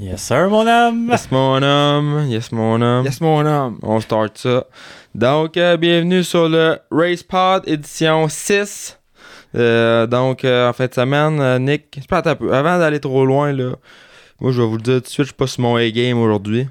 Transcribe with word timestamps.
Yes, 0.00 0.22
sir, 0.22 0.48
mon 0.48 0.64
homme. 0.64 1.08
Yes, 1.10 1.28
mon 1.32 1.60
homme. 1.60 2.26
Yes, 2.28 2.52
mon 2.52 2.80
homme. 2.80 3.04
Yes, 3.04 3.20
mon 3.20 3.44
homme. 3.44 3.80
On 3.82 3.98
start 3.98 4.38
ça. 4.38 4.64
Donc, 5.12 5.56
euh, 5.56 5.76
bienvenue 5.76 6.22
sur 6.22 6.48
le 6.48 6.78
Race 6.92 7.24
Pod 7.24 7.64
édition 7.66 8.28
6. 8.28 8.96
Euh, 9.56 10.06
donc, 10.06 10.44
euh, 10.44 10.68
en 10.68 10.72
fin 10.72 10.86
de 10.86 10.94
semaine, 10.94 11.40
euh, 11.40 11.58
Nick, 11.58 12.00
peu. 12.08 12.54
Avant 12.54 12.78
d'aller 12.78 13.00
trop 13.00 13.26
loin, 13.26 13.52
là, 13.52 13.72
moi, 14.40 14.52
je 14.52 14.62
vais 14.62 14.68
vous 14.68 14.76
le 14.76 14.82
dire 14.82 14.94
tout 14.96 15.00
de 15.00 15.06
suite, 15.08 15.24
je 15.24 15.30
suis 15.30 15.34
pas 15.34 15.48
sur 15.48 15.62
mon 15.62 15.74
A-game 15.74 16.16
aujourd'hui. 16.20 16.68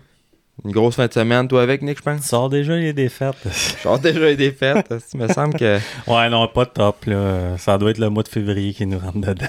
Une 0.63 0.71
grosse 0.71 0.95
fin 0.95 1.07
de 1.07 1.13
semaine, 1.13 1.49
toi 1.49 1.63
avec, 1.63 1.81
Nick, 1.81 1.97
je 1.97 2.03
pense? 2.03 2.21
Tu 2.21 2.27
sors 2.29 2.47
déjà 2.47 2.77
les 2.77 2.93
défaites. 2.93 3.35
Je 3.43 3.81
sors 3.81 3.99
déjà 3.99 4.21
les 4.21 4.37
défaites. 4.37 4.93
Il 5.13 5.19
me 5.19 5.27
semble 5.27 5.53
que. 5.55 5.79
ouais, 6.07 6.29
non, 6.29 6.47
pas 6.47 6.65
top, 6.65 7.03
là. 7.07 7.57
Ça 7.57 7.77
doit 7.77 7.91
être 7.91 7.97
le 7.97 8.09
mois 8.09 8.23
de 8.23 8.29
février 8.29 8.73
qui 8.73 8.85
nous 8.85 8.99
rentre 8.99 9.19
dedans. 9.19 9.47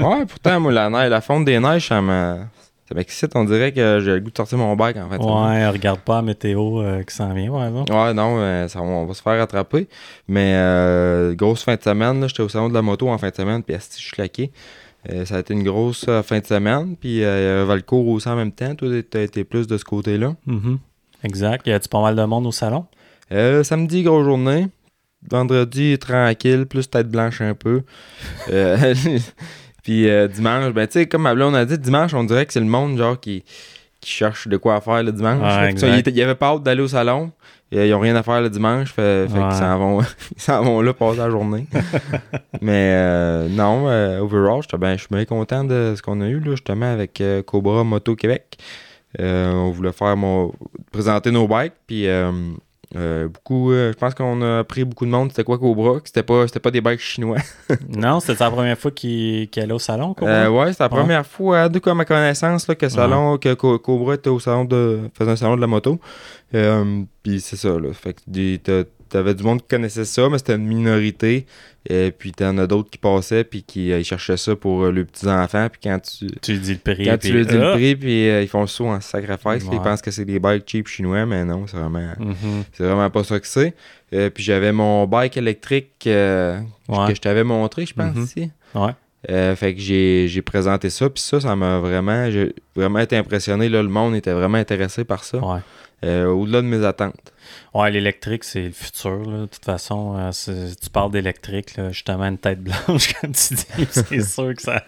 Ouais, 0.00 0.26
pourtant, 0.26 0.58
moi, 0.58 0.72
la 0.72 0.90
neige, 0.90 1.08
la 1.08 1.20
fonte 1.20 1.44
des 1.44 1.60
neiges, 1.60 1.86
ça 1.86 2.02
me. 2.02 2.40
Ça 2.88 2.94
m'excite, 2.94 3.34
on 3.36 3.44
dirait 3.44 3.72
que 3.72 4.00
j'ai 4.02 4.12
le 4.12 4.20
goût 4.20 4.30
de 4.30 4.36
sortir 4.36 4.58
mon 4.58 4.74
bike 4.74 4.96
en 4.96 5.08
fait. 5.08 5.18
Ouais, 5.18 5.68
regarde 5.68 6.00
pas 6.00 6.16
la 6.16 6.22
météo 6.22 6.82
euh, 6.82 7.02
qui 7.04 7.14
s'en 7.14 7.32
vient, 7.32 7.50
ouais, 7.50 7.70
non? 7.70 7.84
Ouais, 7.88 8.12
non, 8.12 8.38
euh, 8.38 8.66
ça, 8.68 8.82
on 8.82 9.06
va 9.06 9.14
se 9.14 9.22
faire 9.22 9.38
rattraper. 9.38 9.88
Mais 10.28 10.54
euh, 10.56 11.34
grosse 11.34 11.62
fin 11.62 11.76
de 11.76 11.82
semaine, 11.82 12.28
j'étais 12.28 12.42
au 12.42 12.48
salon 12.48 12.68
de 12.68 12.74
la 12.74 12.82
moto 12.82 13.08
en 13.08 13.18
fin 13.18 13.30
de 13.30 13.34
semaine, 13.34 13.62
puis 13.62 13.74
je 13.76 14.00
suis 14.00 14.10
claqué. 14.10 14.50
Ça 15.24 15.36
a 15.36 15.38
été 15.40 15.52
une 15.52 15.64
grosse 15.64 16.06
fin 16.22 16.38
de 16.38 16.46
semaine, 16.46 16.96
puis 16.96 17.24
euh, 17.24 17.64
Valcourt 17.66 18.06
aussi 18.06 18.28
en 18.28 18.36
même 18.36 18.52
temps. 18.52 18.74
Toi, 18.76 18.88
t'as 19.02 19.22
été 19.22 19.42
plus 19.42 19.66
de 19.66 19.76
ce 19.76 19.84
côté-là. 19.84 20.36
Mhm. 20.46 20.78
Exact. 21.24 21.66
Y 21.66 21.72
a-tu 21.72 21.88
pas 21.88 22.00
mal 22.00 22.14
de 22.14 22.22
monde 22.24 22.46
au 22.46 22.52
salon? 22.52 22.86
Euh, 23.32 23.64
samedi, 23.64 24.02
grosse 24.02 24.24
journée. 24.24 24.68
Vendredi, 25.28 25.98
tranquille, 25.98 26.66
plus 26.66 26.88
tête 26.90 27.08
blanche 27.08 27.40
un 27.40 27.54
peu. 27.54 27.82
Euh, 29.82 29.84
puis 29.84 30.08
euh, 30.08 30.28
dimanche, 30.28 30.72
ben 30.72 30.86
tu 30.86 30.92
sais, 31.00 31.06
comme 31.06 31.32
blonde 31.34 31.54
a 31.56 31.64
dit, 31.64 31.78
dimanche, 31.78 32.14
on 32.14 32.24
dirait 32.24 32.46
que 32.46 32.52
c'est 32.52 32.60
le 32.60 32.66
monde 32.66 32.96
genre 32.98 33.18
qui, 33.18 33.44
qui 34.00 34.10
cherche 34.10 34.48
de 34.48 34.56
quoi 34.56 34.80
faire 34.80 35.02
le 35.02 35.12
dimanche. 35.12 35.40
Ouais, 35.42 35.76
ça, 35.76 35.96
étaient- 35.98 36.10
ils 36.12 36.22
avaient 36.22 36.34
pas 36.34 36.48
hâte 36.54 36.62
d'aller 36.62 36.82
au 36.82 36.88
salon. 36.88 37.30
Et, 37.74 37.88
ils 37.88 37.94
ont 37.94 38.00
rien 38.00 38.14
à 38.16 38.22
faire 38.22 38.42
le 38.42 38.50
dimanche, 38.50 38.92
fait, 38.92 39.26
fait 39.28 39.38
Ouais. 39.38 39.44
qu'ils 39.48 39.56
s'en 39.56 39.78
vont, 39.78 40.00
ils 40.36 40.42
s'en 40.42 40.62
vont 40.62 40.82
là 40.82 40.92
passer 40.92 41.18
la 41.18 41.30
journée. 41.30 41.66
Mais 42.60 42.90
euh, 42.92 43.48
non, 43.48 43.88
euh, 43.88 44.18
overall, 44.20 44.60
ben, 44.78 44.92
je 44.94 44.98
suis 45.00 45.08
bien 45.10 45.24
content 45.24 45.64
de 45.64 45.94
ce 45.96 46.02
qu'on 46.02 46.20
a 46.20 46.26
eu 46.28 46.38
là, 46.38 46.50
justement 46.50 46.92
avec 46.92 47.20
euh, 47.22 47.42
Cobra 47.42 47.82
Moto 47.82 48.14
Québec. 48.14 48.58
Euh, 49.20 49.52
on 49.52 49.70
voulait 49.70 49.92
faire 49.92 50.16
mon 50.16 50.52
présenter 50.92 51.30
nos 51.30 51.48
bikes, 51.48 51.72
puis 51.86 52.06
euh, 52.96 53.28
beaucoup, 53.28 53.72
euh, 53.72 53.92
je 53.92 53.98
pense 53.98 54.14
qu'on 54.14 54.42
a 54.42 54.64
pris 54.64 54.84
beaucoup 54.84 55.06
de 55.06 55.10
monde. 55.10 55.30
C'était 55.30 55.44
quoi 55.44 55.58
Cobra? 55.58 56.00
C'était 56.04 56.22
pas, 56.22 56.46
c'était 56.46 56.60
pas 56.60 56.70
des 56.70 56.80
bikes 56.80 57.00
chinois. 57.00 57.38
non, 57.88 58.20
c'était 58.20 58.44
la 58.44 58.50
première 58.50 58.78
fois 58.78 58.90
qu'il 58.90 59.48
allait 59.56 59.72
au 59.72 59.78
salon, 59.78 60.14
quoi. 60.14 60.28
Euh, 60.28 60.48
ouais, 60.48 60.72
c'était 60.72 60.84
la 60.84 60.90
Ouais. 60.92 60.98
première 61.00 61.26
fois, 61.26 61.68
de 61.68 61.80
à 61.90 61.94
ma 61.94 62.04
connaissance, 62.04 62.68
là, 62.68 62.74
que 62.74 62.88
salon, 62.88 63.38
que 63.38 63.54
Co- 63.54 63.78
Cobra 63.78 64.14
était 64.14 64.30
au 64.30 64.40
salon 64.40 64.64
de, 64.64 65.00
faisait 65.14 65.30
un 65.30 65.36
salon 65.36 65.56
de 65.56 65.60
la 65.60 65.66
moto. 65.66 65.98
Puis 67.22 67.40
c'est 67.40 67.56
ça, 67.56 67.70
là. 67.78 67.92
Fait 67.92 68.14
que 68.14 68.20
t'avais 69.12 69.34
du 69.34 69.42
monde 69.44 69.60
qui 69.62 69.68
connaissait 69.68 70.04
ça, 70.04 70.28
mais 70.28 70.38
c'était 70.38 70.56
une 70.56 70.66
minorité. 70.66 71.46
Et 71.88 72.12
puis 72.16 72.30
t'en 72.32 72.56
as 72.58 72.66
d'autres 72.68 72.90
qui 72.90 72.98
passaient, 72.98 73.42
puis 73.44 73.62
qui 73.64 73.92
euh, 73.92 74.02
cherchaient 74.04 74.36
ça 74.36 74.54
pour 74.54 74.82
euh, 74.84 74.92
leurs 74.92 75.04
petits-enfants. 75.06 75.68
Puis 75.70 75.80
quand 75.82 75.98
tu, 76.00 76.26
Tu 76.40 76.52
lui 76.52 76.58
dis 76.60 76.72
le 76.74 76.78
prix. 76.78 77.04
quand 77.04 77.18
puis- 77.18 77.30
tu 77.30 77.36
leur 77.36 77.46
dis 77.46 77.54
Ah! 77.56 77.58
le 77.58 77.72
prix, 77.72 77.96
puis 77.96 78.28
euh, 78.30 78.42
ils 78.42 78.48
font 78.48 78.60
le 78.60 78.66
saut 78.68 78.86
en 78.86 79.00
sacrifice, 79.00 79.64
Ouais. 79.64 79.70
ils 79.76 79.80
pensent 79.82 80.00
que 80.02 80.10
c'est 80.12 80.24
des 80.24 80.38
bikes 80.38 80.64
cheap 80.68 80.86
chinois, 80.86 81.26
mais 81.26 81.44
non, 81.44 81.66
c'est 81.66 81.76
vraiment... 81.76 82.12
Mhm. 82.18 82.62
C'est 82.72 82.84
vraiment 82.84 83.10
pas 83.10 83.24
ça 83.24 83.40
que 83.40 83.46
c'est. 83.48 83.74
Euh, 84.14 84.30
puis 84.30 84.44
j'avais 84.44 84.70
mon 84.72 85.06
bike 85.06 85.36
électrique 85.36 85.90
Ouais. 86.06 86.60
que 87.08 87.14
je 87.14 87.20
t'avais 87.20 87.44
montré, 87.44 87.84
je 87.86 87.94
pense, 87.94 88.14
Mhm. 88.14 88.22
ici. 88.24 88.50
Ouais. 88.74 88.92
Euh, 89.30 89.54
fait 89.54 89.74
que 89.74 89.80
j'ai 89.80 90.42
présenté 90.42 90.90
ça, 90.90 91.08
puis 91.08 91.22
ça, 91.22 91.40
ça 91.40 91.54
m'a 91.54 91.78
vraiment, 91.78 92.30
j'ai 92.30 92.54
vraiment 92.74 92.98
été 92.98 93.16
impressionné. 93.16 93.68
Là, 93.68 93.82
le 93.82 93.88
monde 93.88 94.14
était 94.16 94.32
vraiment 94.32 94.58
intéressé 94.58 95.04
par 95.04 95.22
ça, 95.22 95.38
Ouais. 95.38 95.60
euh, 96.04 96.26
au-delà 96.26 96.60
de 96.62 96.66
mes 96.66 96.84
attentes. 96.84 97.32
Ouais, 97.74 97.90
l'électrique, 97.90 98.44
c'est 98.44 98.66
le 98.66 98.72
futur. 98.72 99.18
Là. 99.30 99.38
De 99.42 99.46
toute 99.46 99.64
façon, 99.64 100.14
euh, 100.16 100.30
tu 100.80 100.90
parles 100.90 101.10
d'électrique, 101.10 101.74
justement, 101.90 102.24
une 102.24 102.38
tête 102.38 102.60
blanche, 102.62 103.12
comme 103.20 103.32
tu 103.32 103.54
dis. 103.54 103.66
C'est 103.90 104.20
sûr 104.24 104.54
que 104.54 104.62
ça. 104.62 104.82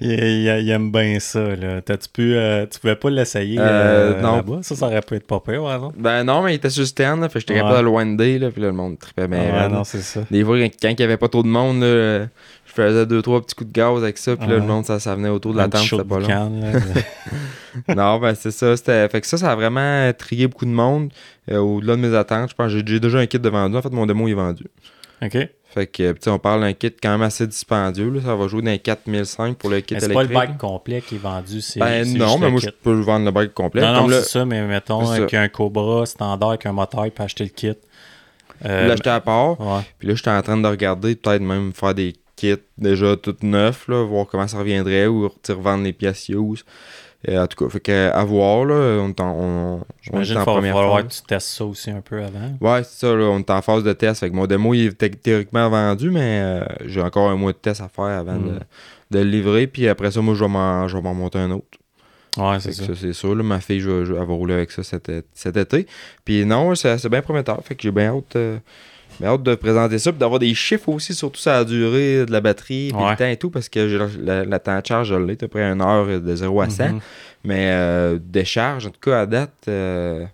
il, 0.00 0.10
il- 0.12 0.60
il 0.62 0.70
aime 0.70 0.90
bien 0.92 1.18
ça. 1.20 1.54
Là. 1.56 1.80
T'as-tu 1.80 2.08
pu. 2.08 2.36
tu 2.70 2.80
pouvais 2.80 2.96
pas 2.96 3.10
l'essayer 3.10 3.56
là-bas? 3.56 4.60
Ça, 4.62 4.74
ça 4.76 4.86
aurait 4.86 5.00
pu 5.02 5.14
être 5.14 5.26
pas 5.26 5.40
pire, 5.40 5.62
ouais, 5.62 5.78
non? 5.78 5.92
Ben 5.96 6.24
non, 6.24 6.42
mais 6.42 6.52
il 6.52 6.56
était 6.56 6.70
sur 6.70 6.86
stand, 6.86 7.20
là, 7.20 7.28
fait 7.28 7.34
que 7.34 7.40
j'étais 7.40 7.54
capable 7.54 7.78
de 7.78 7.82
le 7.82 7.88
winder, 7.90 8.38
là, 8.38 8.50
puis 8.50 8.60
là, 8.62 8.68
le 8.68 8.74
monde 8.74 8.98
tripait 8.98 9.28
bien. 9.28 9.38
ouais, 9.52 9.68
non, 9.68 9.84
c'est 9.84 10.02
ça. 10.02 10.20
Des 10.30 10.44
fois, 10.44 10.58
quand 10.58 10.70
quand 10.82 10.88
il 10.90 11.00
y 11.00 11.04
avait 11.04 11.16
pas 11.16 11.28
trop 11.28 11.42
de 11.42 11.48
monde, 11.48 11.80
là, 11.82 12.26
je 12.76 12.82
faisais 12.82 13.06
deux, 13.06 13.22
trois 13.22 13.40
petits 13.40 13.54
coups 13.54 13.70
de 13.70 13.74
gaz 13.74 14.02
avec 14.02 14.18
ça, 14.18 14.36
puis 14.36 14.48
là, 14.48 14.56
le 14.56 14.62
monde, 14.62 14.84
ça, 14.84 14.98
ça 14.98 15.14
venait 15.14 15.28
autour 15.28 15.52
de 15.52 15.58
la 15.58 15.68
tente, 15.68 15.82
c'était 15.82 16.04
pas 16.04 16.18
long. 16.20 16.28
là. 16.28 16.80
non, 17.94 18.18
ben 18.18 18.34
c'est 18.34 18.50
ça. 18.50 18.76
C'était... 18.76 19.08
Fait 19.08 19.20
que 19.20 19.26
ça, 19.26 19.36
ça 19.38 19.52
a 19.52 19.54
vraiment 19.56 20.08
intrigué 20.08 20.46
beaucoup 20.46 20.64
de 20.66 20.70
monde. 20.70 21.12
euh, 21.50 21.58
au-delà 21.58 21.96
de 21.96 22.00
mes 22.00 22.14
attentes. 22.14 22.50
Je 22.50 22.54
pense 22.54 22.70
j'ai, 22.70 22.82
déjà 22.82 23.18
un 23.18 23.26
kit 23.26 23.38
de 23.38 23.48
vendu. 23.48 23.76
En 23.76 23.82
fait, 23.82 23.92
mon 23.92 24.06
démo 24.06 24.28
est 24.28 24.34
vendu. 24.34 24.64
OK. 25.22 25.36
Fait 25.74 25.86
que, 25.88 26.12
tu 26.12 26.28
on 26.28 26.38
parle 26.38 26.60
d'un 26.60 26.72
kit 26.72 26.92
quand 27.02 27.10
même 27.10 27.22
assez 27.22 27.46
dispendieux. 27.48 28.08
Là. 28.10 28.20
Ça 28.24 28.36
va 28.36 28.46
jouer 28.46 28.62
dans 28.62 28.70
les 28.70 28.78
4005 28.78 29.56
pour 29.56 29.70
le 29.70 29.80
kit 29.80 29.94
Mais 29.94 30.00
c'est 30.00 30.12
pas 30.12 30.22
le 30.22 30.30
électrique. 30.30 30.50
bike 30.50 30.58
complet 30.58 31.00
qui 31.00 31.16
est 31.16 31.18
vendu. 31.18 31.60
C'est, 31.60 31.80
ben 31.80 32.04
c'est 32.04 32.16
non, 32.16 32.28
juste 32.28 32.40
mais 32.40 32.50
moi, 32.50 32.60
kit? 32.60 32.66
je 32.66 32.70
peux 32.70 32.92
vendre 33.00 33.24
le 33.24 33.30
bike 33.32 33.54
complet. 33.54 33.82
Non, 33.82 34.06
non, 34.06 34.08
c'est 34.08 34.22
ça, 34.22 34.44
mais 34.44 34.62
mettons 34.66 35.00
C'est 35.04 35.06
ça. 35.06 35.14
avec 35.22 35.34
un 35.34 35.48
Cobra 35.48 36.06
standard 36.06 36.50
avec 36.50 36.66
un 36.66 36.72
moteur, 36.72 37.02
puis 37.12 37.24
acheter 37.24 37.42
le 37.44 37.50
kit. 37.50 37.72
Euh, 38.64 38.86
l'acheter 38.86 39.10
à 39.10 39.20
part. 39.20 39.60
ouais. 39.60 39.80
Puis 39.98 40.08
là, 40.08 40.14
j'étais 40.14 40.30
en 40.30 40.42
train 40.42 40.56
de 40.56 40.68
regarder, 40.68 41.16
peut-être 41.16 41.42
même 41.42 41.72
faire 41.72 41.92
des 41.94 42.14
déjà 42.78 43.16
tout 43.16 43.36
neufs, 43.42 43.88
là, 43.88 44.04
voir 44.04 44.26
comment 44.26 44.46
ça 44.48 44.58
reviendrait 44.58 45.06
ou 45.06 45.28
revendre 45.48 45.84
les 45.84 45.92
pièces 45.92 46.28
use. 46.28 46.64
Et 47.26 47.38
en 47.38 47.46
tout 47.46 47.64
cas, 47.64 47.70
fait 47.70 47.80
que, 47.80 48.10
à 48.12 48.22
voir, 48.24 48.66
là, 48.66 48.74
on 49.02 49.08
est 49.08 49.20
en, 49.20 49.34
on, 49.40 49.80
J'imagine 50.02 50.34
qu'il 50.36 50.44
va 50.44 50.60
falloir 50.60 51.02
que 51.06 51.12
tu 51.12 51.22
testes 51.22 51.48
ça 51.48 51.64
aussi 51.64 51.90
un 51.90 52.02
peu 52.02 52.22
avant. 52.22 52.52
Ouais, 52.60 52.82
c'est 52.84 53.06
ça, 53.06 53.14
là, 53.16 53.24
on 53.24 53.38
est 53.38 53.50
en 53.50 53.62
phase 53.62 53.82
de 53.82 53.94
test. 53.94 54.20
Fait 54.20 54.28
que 54.30 54.34
mon 54.36 54.46
démo, 54.46 54.74
il 54.74 54.88
est 54.88 54.98
thé- 54.98 55.10
théoriquement 55.10 55.70
vendu, 55.70 56.10
mais 56.10 56.40
euh, 56.42 56.64
j'ai 56.84 57.00
encore 57.00 57.30
un 57.30 57.36
mois 57.36 57.52
de 57.52 57.56
test 57.56 57.80
à 57.80 57.88
faire 57.88 58.04
avant 58.18 58.34
Mm. 58.34 58.44
de, 58.48 59.18
de 59.18 59.24
le 59.24 59.30
livrer. 59.30 59.66
Puis 59.66 59.88
après 59.88 60.10
ça, 60.10 60.20
moi, 60.20 60.34
je 60.34 60.44
vais 60.44 60.50
m'en, 60.50 60.86
je 60.86 60.96
vais 60.96 61.02
m'en 61.02 61.14
monter 61.14 61.38
un 61.38 61.50
autre. 61.52 61.78
Ouais, 62.36 62.60
c'est 62.60 62.72
ça. 62.72 62.84
ça, 62.88 62.92
c'est 62.94 63.12
sûr. 63.14 63.34
Là, 63.34 63.42
ma 63.42 63.60
fille, 63.60 63.80
je, 63.80 63.88
vais- 63.90 64.04
je- 64.04 64.12
elle 64.12 64.18
va 64.18 64.34
rouler 64.34 64.54
avec 64.54 64.70
ça 64.70 64.82
cet, 64.82 65.08
été. 65.56 65.86
Puis 66.26 66.44
non, 66.44 66.74
c'est, 66.74 66.98
c'est 66.98 67.08
bien 67.08 67.22
prometteur. 67.22 67.58
Fait 67.64 67.74
que 67.74 67.82
j'ai 67.82 67.90
bien 67.92 68.14
hâte, 68.16 68.36
euh, 68.36 68.58
bien 69.20 69.30
hâte 69.30 69.42
de 69.42 69.54
présenter 69.54 69.98
ça. 69.98 70.12
Puis 70.12 70.18
d'avoir 70.18 70.38
des 70.38 70.54
chiffres 70.54 70.88
aussi, 70.88 71.14
surtout 71.14 71.40
sur 71.40 71.50
la 71.52 71.64
durée 71.64 72.26
de 72.26 72.32
la 72.32 72.40
batterie, 72.40 72.90
puis 72.92 73.02
Ouais. 73.02 73.10
le 73.10 73.16
temps 73.16 73.26
et 73.26 73.36
tout, 73.36 73.50
parce 73.50 73.68
que 73.68 74.08
la, 74.20 74.44
la 74.44 74.58
temps 74.58 74.78
de 74.80 74.86
charge, 74.86 75.08
je 75.08 75.14
l'ai, 75.14 75.34
à 75.34 75.36
peu 75.36 75.48
près 75.48 75.62
une 75.62 75.80
heure 75.82 76.06
de 76.20 76.34
0 76.36 76.60
à 76.60 76.70
100. 76.70 76.88
Mhm. 76.88 77.00
Mais 77.44 77.68
euh, 77.70 78.18
décharge, 78.22 78.86
en 78.86 78.90
tout 78.90 79.00
cas, 79.00 79.20
à 79.22 79.26
date, 79.26 79.52
euh, 79.68 80.24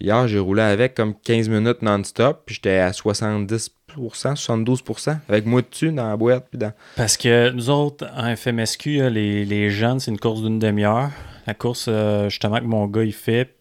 hier, 0.00 0.28
j'ai 0.28 0.38
roulé 0.38 0.62
avec 0.62 0.94
comme 0.94 1.14
15 1.24 1.48
minutes 1.48 1.82
non-stop, 1.82 2.42
puis 2.46 2.54
j'étais 2.56 2.78
à 2.78 2.92
70%, 2.92 3.68
72%, 4.36 5.16
avec 5.28 5.44
moi 5.46 5.60
dessus 5.62 5.90
dans 5.92 6.08
la 6.08 6.16
boîte, 6.16 6.46
puis 6.50 6.58
dans... 6.58 6.72
Parce 6.96 7.16
que 7.16 7.50
nous 7.50 7.68
autres, 7.70 8.06
en 8.16 8.34
FMSQ, 8.36 9.10
les, 9.10 9.44
les 9.44 9.70
jeunes, 9.70 10.00
c'est 10.00 10.10
une 10.10 10.18
course 10.18 10.40
d'une 10.42 10.58
demi-heure. 10.58 11.10
La 11.46 11.54
course, 11.54 11.86
euh, 11.88 12.28
justement, 12.28 12.58
que 12.58 12.64
mon 12.64 12.86
gars, 12.86 13.02
il 13.02 13.12
fait. 13.12 13.54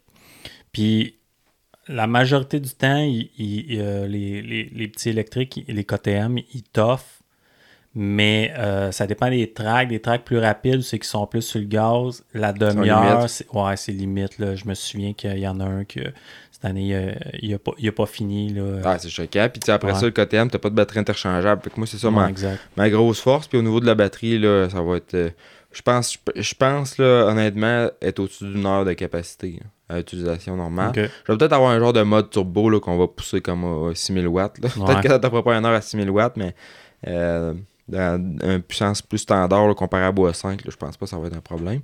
Puis, 0.72 1.16
la 1.88 2.08
majorité 2.08 2.60
du 2.60 2.70
temps, 2.70 2.98
il- 3.04 3.30
il- 3.38 3.80
euh, 3.82 4.08
les, 4.08 4.42
les- 4.42 4.70
les 4.74 4.88
petits 4.88 5.10
électriques, 5.10 5.64
les 5.68 5.84
KTM, 5.84 6.38
ils 6.54 6.64
toffent. 6.64 7.18
Mais 7.94 8.54
euh, 8.58 8.92
ça 8.94 9.06
dépend 9.06 9.30
des 9.30 9.52
tracks. 9.52 9.90
Des 9.90 10.00
tracks 10.00 10.24
plus 10.24 10.38
rapides, 10.38 10.82
c'est 10.82 10.98
qui 10.98 11.08
sont 11.10 11.28
plus 11.28 11.42
sur 11.42 11.60
le 11.60 11.66
gaz. 11.66 12.24
La 12.34 12.54
demi-heure, 12.54 13.30
c'est, 13.30 13.46
ouais, 13.54 13.76
c'est 13.76 13.92
limite. 13.92 14.40
Là. 14.40 14.56
Je 14.56 14.66
me 14.66 14.74
souviens 14.76 15.12
qu'il 15.14 15.38
y 15.40 15.48
en 15.48 15.60
a 15.60 15.66
un 15.66 15.84
que 15.84 16.00
cette 16.52 16.64
année, 16.64 17.14
il 17.42 17.52
n'a 17.52 17.60
pas, 17.60 17.72
il 17.78 17.90
a 17.90 17.92
pas 17.92 18.06
fini. 18.06 18.54
Là. 18.54 18.78
Ah, 18.86 18.98
c'est 18.98 19.10
choquant. 19.10 19.50
Puis 19.52 19.60
tu 19.60 19.72
après 19.72 19.92
Ouais. 19.92 20.00
ça, 20.00 20.06
le 20.06 20.12
KTM, 20.12 20.50
t'as 20.50 20.60
pas 20.60 20.70
de 20.70 20.76
batterie 20.76 21.00
interchangeable. 21.00 21.62
Fait 21.64 21.70
que 21.70 21.76
moi, 21.78 21.86
c'est 21.88 21.98
ça 21.98 22.08
Ouais, 22.08 22.14
ma, 22.16 22.30
exact. 22.30 22.62
ma 22.78 22.90
grosse 22.90 23.20
force. 23.20 23.50
Puis 23.50 23.58
au 23.58 23.62
niveau 23.62 23.82
de 23.82 23.86
la 23.86 23.96
batterie, 23.96 24.40
là, 24.40 24.70
ça 24.70 24.82
va 24.82 24.96
être... 24.96 25.14
euh, 25.16 25.30
je 25.74 25.82
pense, 25.82 26.14
je, 26.36 26.42
je 26.42 26.54
pense 26.56 26.98
là, 26.98 27.26
honnêtement, 27.28 27.90
être 28.02 28.20
au-dessus 28.20 28.46
d'une 28.46 28.66
heure 28.66 28.86
de 28.86 28.94
capacité 28.94 29.60
là, 29.60 29.66
à 29.92 30.00
utilisation 30.00 30.56
normale. 30.56 30.92
Je 30.96 31.02
vais 31.32 31.38
peut-être 31.38 31.54
avoir 31.54 31.72
un 31.72 31.80
genre 31.80 31.94
de 31.94 32.02
mode 32.02 32.30
turbo 32.30 32.70
là, 32.70 32.80
qu'on 32.80 32.98
va 32.98 33.08
pousser 33.08 33.42
comme 33.42 33.90
à 33.90 33.96
6000 33.96 34.28
watts. 34.28 34.58
Ouais. 34.62 34.86
Peut-être 34.86 35.02
que 35.02 35.08
ça 35.10 35.20
ne 35.20 35.42
pas 35.42 35.58
une 35.58 35.66
heure 35.66 35.74
à 35.74 35.82
6000 35.82 36.10
watts, 36.10 36.38
mais 36.38 36.56
euh, 37.08 37.54
dans 37.88 38.38
une 38.44 38.62
puissance 38.62 39.02
plus 39.02 39.20
standard 39.20 39.68
là, 39.68 39.74
à 40.06 40.12
Bois 40.12 40.34
5, 40.34 40.64
là, 40.64 40.72
je 40.72 40.78
pense 40.78 40.98
pas 40.98 41.06
que 41.06 41.10
ça 41.10 41.18
va 41.18 41.28
être 41.28 41.36
un 41.38 41.42
problème. 41.42 41.82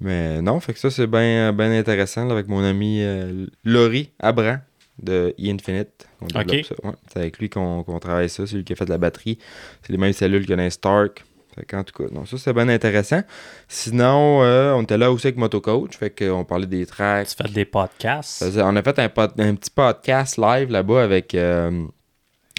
Mais 0.00 0.42
non, 0.42 0.60
fait 0.60 0.72
que 0.72 0.78
ça, 0.78 0.90
c'est 0.90 1.06
bien 1.06 1.52
ben 1.52 1.72
intéressant 1.72 2.26
là, 2.26 2.32
avec 2.32 2.48
mon 2.48 2.62
ami 2.62 3.00
euh, 3.02 3.46
Laurie 3.64 4.10
Abran 4.18 4.58
de 5.02 5.34
E-Infinite. 5.38 6.08
On 6.20 6.26
développe 6.26 6.48
Ok. 6.52 6.64
ça. 6.64 6.74
Ouais, 6.88 6.94
c'est 7.12 7.18
avec 7.18 7.38
lui 7.38 7.48
qu'on 7.50 7.98
travaille 8.00 8.28
ça. 8.28 8.46
C'est 8.46 8.56
lui 8.56 8.64
qui 8.64 8.72
a 8.72 8.76
fait 8.76 8.84
de 8.86 8.90
la 8.90 8.98
batterie. 8.98 9.38
C'est 9.82 9.92
les 9.92 9.98
mêmes 9.98 10.12
cellules 10.12 10.46
que 10.46 10.54
dans 10.54 10.70
Stark. 10.70 11.24
Fait 11.58 11.64
qu'en 11.64 11.82
tout 11.82 11.94
cas, 12.02 12.08
non, 12.12 12.26
ça 12.26 12.36
c'est 12.38 12.52
bien 12.52 12.68
intéressant. 12.68 13.22
Sinon, 13.66 14.42
euh, 14.42 14.72
on 14.74 14.82
était 14.82 14.98
là 14.98 15.10
aussi 15.10 15.26
avec 15.28 15.38
Motocoach. 15.38 15.96
Fait 15.96 16.10
qu'on 16.10 16.44
parlait 16.44 16.66
des 16.66 16.84
tracks. 16.86 17.28
Tu 17.28 17.34
fais 17.42 17.48
des 17.52 17.64
podcasts? 17.64 18.44
On 18.58 18.76
a 18.76 18.82
fait 18.82 18.98
un, 18.98 19.08
pod- 19.08 19.32
un 19.38 19.54
petit 19.54 19.70
podcast 19.70 20.36
live 20.38 20.70
là-bas 20.70 21.02
avec, 21.02 21.34
euh, 21.34 21.84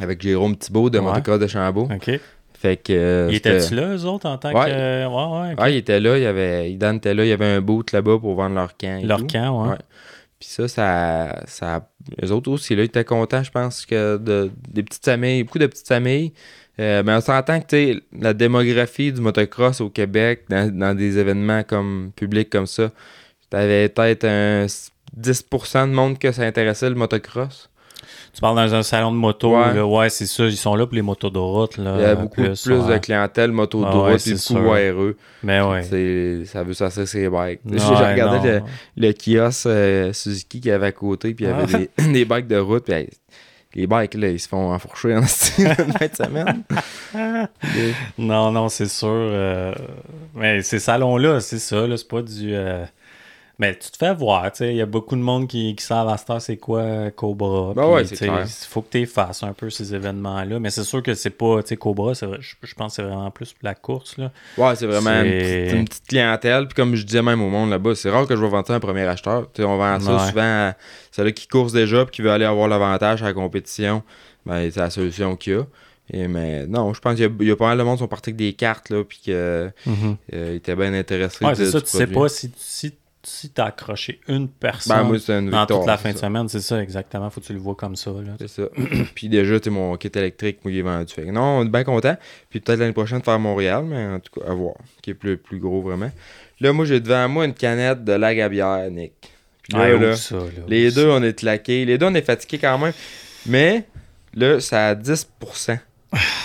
avec 0.02 0.22
Jérôme 0.22 0.58
Thibault 0.58 0.90
de 0.90 0.98
Ouais. 1.00 1.06
Motocross 1.06 1.40
de 1.40 1.48
Chambault. 1.48 1.88
OK. 1.94 2.20
Fait 2.60 2.78
que. 2.78 2.92
euh, 2.92 3.28
Ils 3.30 3.36
c'était- 3.36 3.58
étaient-tu 3.58 3.76
là, 3.76 3.96
eux 3.96 4.06
autres, 4.06 4.28
en 4.28 4.38
tant 4.40 4.52
Ouais. 4.52 4.66
que. 4.66 5.06
Ouais, 5.08 5.40
ouais. 5.48 5.54
ok. 5.54 5.62
Ouais, 5.62 5.74
il 5.74 5.78
était 5.78 6.00
là, 6.00 6.18
il 6.18 6.24
y 6.24 6.26
avait. 6.26 6.72
Dan 6.74 6.96
était 6.98 7.14
là, 7.14 7.24
il 7.24 7.30
y 7.30 7.34
avait 7.34 7.46
un 7.46 7.62
boot 7.62 7.92
là-bas 7.92 8.18
pour 8.20 8.34
vendre 8.34 8.56
leur 8.56 8.76
camp. 8.78 9.00
et 9.00 9.06
Leur 9.06 9.20
tout. 9.20 9.28
camp, 9.28 9.64
ouais. 9.64 9.70
Ouais. 9.74 9.78
Puis 10.40 10.50
ça, 10.50 10.68
ça, 10.68 11.44
ça. 11.46 11.90
Eux 12.24 12.32
autres 12.32 12.50
aussi, 12.52 12.76
là, 12.76 12.82
ils 12.82 12.86
étaient 12.86 13.04
contents, 13.04 13.44
je 13.44 13.52
pense, 13.52 13.86
que 13.86 14.18
de, 14.18 14.52
des 14.70 14.82
petites 14.84 15.06
familles, 15.06 15.44
beaucoup 15.44 15.60
de 15.60 15.68
petites 15.68 15.88
familles. 15.88 16.34
Euh, 16.80 17.02
mais 17.06 17.14
on 17.14 17.22
s'entend 17.22 17.60
que, 17.60 18.02
la 18.20 18.34
démographie 18.34 19.12
du 19.12 19.22
motocross 19.22 19.82
au 19.82 19.90
Québec, 19.90 20.44
dans, 20.50 20.70
dans 20.72 20.96
des 20.96 21.18
événements 21.18 21.64
comme 21.64 22.12
publics 22.16 22.50
comme 22.50 22.68
ça, 22.68 22.92
t'avais 23.50 23.90
peut-être 23.90 24.26
un 24.26 24.66
10% 25.20 25.90
de 25.90 25.94
monde 25.94 26.20
que 26.20 26.32
ça 26.32 26.44
intéressait 26.44 26.90
le 26.90 26.96
motocross. 26.96 27.70
Tu 28.34 28.42
parles 28.42 28.56
dans 28.56 28.76
un 28.76 28.84
salon 28.84 29.12
de 29.12 29.18
moto, 29.18 29.58
Ouais. 29.58 29.74
là, 29.74 29.86
ouais, 29.86 30.10
c'est 30.10 30.28
ça, 30.28 30.46
ils 30.46 30.56
sont 30.56 30.76
là 30.76 30.86
pour 30.86 30.94
les 30.96 31.02
motos 31.02 31.32
de 31.32 31.40
route. 31.40 31.78
Là, 31.78 31.96
Il 31.98 32.02
y 32.02 32.06
a 32.06 32.16
beaucoup 32.16 32.36
plus, 32.36 32.64
de 32.68 32.74
ouais. 32.76 33.00
clientèle 33.00 33.52
moto 33.52 33.80
de 33.82 33.86
Ah 33.88 33.90
route 33.92 34.06
ouais, 34.10 34.16
et 34.16 34.20
c'est 34.20 34.54
beaucoup. 34.54 34.68
ORE. 34.68 35.14
Mais 35.42 35.60
ouais. 35.62 36.46
Ça 36.46 36.64
veut 36.64 36.74
s'asseoir 36.74 37.08
ses 37.08 37.28
bikes. 37.28 37.62
J'ai 37.72 37.80
regardé 37.80 38.60
le, 38.96 39.12
kiosque 39.14 39.66
euh, 39.66 40.14
Suzuki 40.14 40.62
qu'il 40.62 40.70
y 40.70 40.72
avait 40.72 40.88
à 40.88 40.92
côté, 40.92 41.34
puis 41.34 41.46
il 41.46 41.48
y 41.48 41.52
avait 41.52 41.88
Ah. 41.98 42.02
des, 42.04 42.12
des 42.14 42.26
bikes 42.26 42.48
de 42.48 42.58
route, 42.58 42.84
puis 42.86 43.08
les 43.78 43.88
bikes, 43.88 44.16
là, 44.16 44.30
ils 44.30 44.40
se 44.40 44.48
font 44.50 44.74
enfourcher 44.74 45.16
en 45.16 45.24
style 45.26 45.74
fin 45.76 46.08
de 46.08 46.16
semaine. 46.16 46.64
Non, 48.18 48.52
non, 48.52 48.70
c'est 48.70 48.88
sûr. 48.90 49.08
euh, 49.10 49.74
Mais 50.36 50.62
ces 50.64 50.80
salons-là, 50.80 51.40
c'est 51.40 51.60
ça, 51.60 51.88
là, 51.88 51.96
c'est 51.96 52.08
pas 52.08 52.22
du. 52.22 52.54
euh, 52.54 52.86
Mais 53.60 53.76
tu 53.76 53.90
te 53.90 53.98
fais 53.98 54.14
voir, 54.14 54.52
tu 54.52 54.58
sais. 54.60 54.70
Il 54.72 54.78
y 54.78 54.82
a 54.82 54.86
beaucoup 54.86 55.16
de 55.16 55.22
monde 55.22 55.48
qui, 55.48 55.76
qui 55.76 55.84
savent 55.84 56.08
à 56.10 56.18
cette 56.18 56.30
heure 56.30 56.42
c'est 56.42 56.58
quoi 56.58 56.82
euh, 56.82 57.10
Cobra. 57.10 57.74
Ben 57.74 57.88
ouais. 57.88 58.04
Il 58.06 58.46
faut 58.70 58.84
que 58.84 58.90
tu 58.92 59.06
fasses 59.08 59.42
un 59.42 59.54
peu 59.54 59.72
ces 59.72 59.96
événements-là. 59.96 60.60
Mais 60.60 60.70
c'est 60.70 60.84
sûr 60.84 61.02
que 61.02 61.16
c'est 61.16 61.32
pas. 61.32 61.64
Tu 61.64 61.70
sais, 61.70 61.78
Cobra, 61.78 62.14
vrai- 62.14 62.38
je, 62.40 62.56
je 62.62 62.76
pense 62.76 62.92
que 62.92 62.96
c'est 62.98 63.08
vraiment 63.08 63.32
plus 63.32 63.56
la 63.64 63.74
course, 63.74 64.18
là. 64.18 64.32
Ouais, 64.60 64.76
c'est 64.76 64.86
vraiment 64.86 65.24
une 65.24 65.32
petite, 65.32 65.74
une 65.76 65.86
petite 65.86 66.08
clientèle. 66.08 66.68
Puis 66.68 66.76
comme 66.76 66.94
je 66.96 67.04
disais 67.04 67.24
même 67.24 67.42
au 67.42 67.50
monde 67.50 67.72
là-bas, 67.72 67.96
c'est 67.96 68.12
rare 68.12 68.28
que 68.28 68.36
je 68.36 68.42
vais 68.42 68.48
vendre 68.50 68.68
ça 68.68 68.74
à 68.74 68.76
un 68.78 68.80
premier 68.80 69.08
acheteur. 69.08 69.48
On 69.60 69.78
vend 69.78 70.00
ça 70.00 70.14
Ouais. 70.18 70.28
souvent 70.30 70.42
à 70.70 70.74
celui 71.12 71.34
qui 71.34 71.48
course 71.48 71.74
déjà 71.74 72.06
puis 72.06 72.16
qui 72.18 72.22
veut 72.22 72.32
aller 72.32 72.46
avoir 72.46 72.68
l'avantage 72.68 73.24
à 73.24 73.26
la 73.26 73.34
compétition. 73.34 74.04
Ben, 74.46 74.70
c'est 74.72 74.80
la 74.80 74.92
solution 74.92 75.36
qu'il 75.36 75.54
y 75.54 75.56
a. 75.56 75.64
Et, 76.14 76.28
mais 76.28 76.68
non, 76.68 76.94
je 76.94 77.02
pense 77.02 77.16
qu'il 77.16 77.24
y 77.24 77.28
a, 77.28 77.32
il 77.42 77.48
y 77.48 77.52
a 77.52 77.56
pas 77.56 77.66
mal 77.68 77.78
de 77.80 77.84
monde 77.84 77.96
qui 77.96 78.00
sont 78.04 78.08
partis 78.08 78.30
avec 78.30 78.38
des 78.38 78.54
cartes, 78.54 78.92
là, 78.92 79.04
puis 79.04 79.18
qu'ils 79.18 79.34
euh, 79.34 79.70
étaient 80.32 80.76
bien 80.76 80.94
intéressés. 80.94 81.44
Ouais, 81.44 81.56
c'est 81.56 81.72
ça, 81.72 81.82
tu 81.82 81.88
sais 81.88 82.08
pas 82.08 82.30
si, 82.30 82.50
si, 82.56 82.94
si 83.24 83.50
t'as 83.50 83.66
accroché 83.66 84.22
une 84.28 84.48
personne 84.48 84.98
Ben, 84.98 85.04
moi, 85.04 85.18
une 85.28 85.50
dans 85.50 85.66
toute 85.66 85.86
la 85.86 85.98
fin 85.98 86.14
de 86.14 86.18
semaine, 86.18 86.48
c'est 86.48 86.62
ça, 86.62 86.82
exactement. 86.82 87.30
Faut 87.30 87.42
que 87.42 87.46
tu 87.46 87.54
le 87.54 87.60
vois 87.60 87.76
comme 87.76 87.96
ça. 87.96 88.12
C'est 88.40 88.48
ça. 88.48 88.64
puis 89.16 89.28
déjà, 89.28 89.60
tu 89.60 89.70
mon 89.70 89.96
kit 89.98 90.12
électrique, 90.16 90.60
moi, 90.64 90.72
il 90.72 90.80
est 90.80 90.82
vendu. 90.82 91.14
Non, 91.32 91.60
on 91.60 91.66
est 91.66 91.70
bien 91.70 91.84
content. 91.84 92.16
Puis 92.50 92.60
peut-être 92.62 92.80
l'année 92.80 92.94
prochaine 92.94 93.22
faire 93.22 93.38
Montréal, 93.40 93.84
mais 93.86 94.06
en 94.06 94.20
tout 94.20 94.40
cas, 94.40 94.50
à 94.50 94.54
voir. 94.54 94.76
Qui 95.02 95.10
est 95.10 95.14
plus, 95.14 95.38
plus 95.38 95.60
gros 95.60 95.82
vraiment. 95.82 96.12
Là, 96.62 96.74
moi, 96.74 96.86
j'ai 96.86 97.00
devant 97.00 97.28
moi 97.28 97.46
une 97.46 97.54
canette 97.54 98.04
de 98.04 98.14
lague 98.14 98.40
à 98.40 98.50
bière, 98.50 98.90
Nick. 98.90 99.14
Puis 99.64 99.74
là, 99.78 99.84
Ah, 99.84 99.90
là, 99.90 99.96
ouvre 99.96 100.16
ça, 100.16 100.36
là, 100.36 100.44
les 100.68 100.92
deux, 100.92 101.10
on 101.10 101.22
est 101.22 101.38
claqués. 101.38 101.84
Les 101.86 101.98
deux, 101.98 102.06
on 102.06 102.14
est 102.16 102.22
fatigués 102.22 102.60
quand 102.60 102.78
même. 102.78 102.94
Mais 103.46 103.84
là, 104.34 104.60
ça 104.62 104.88
a 104.90 104.96
10%. 104.96 105.26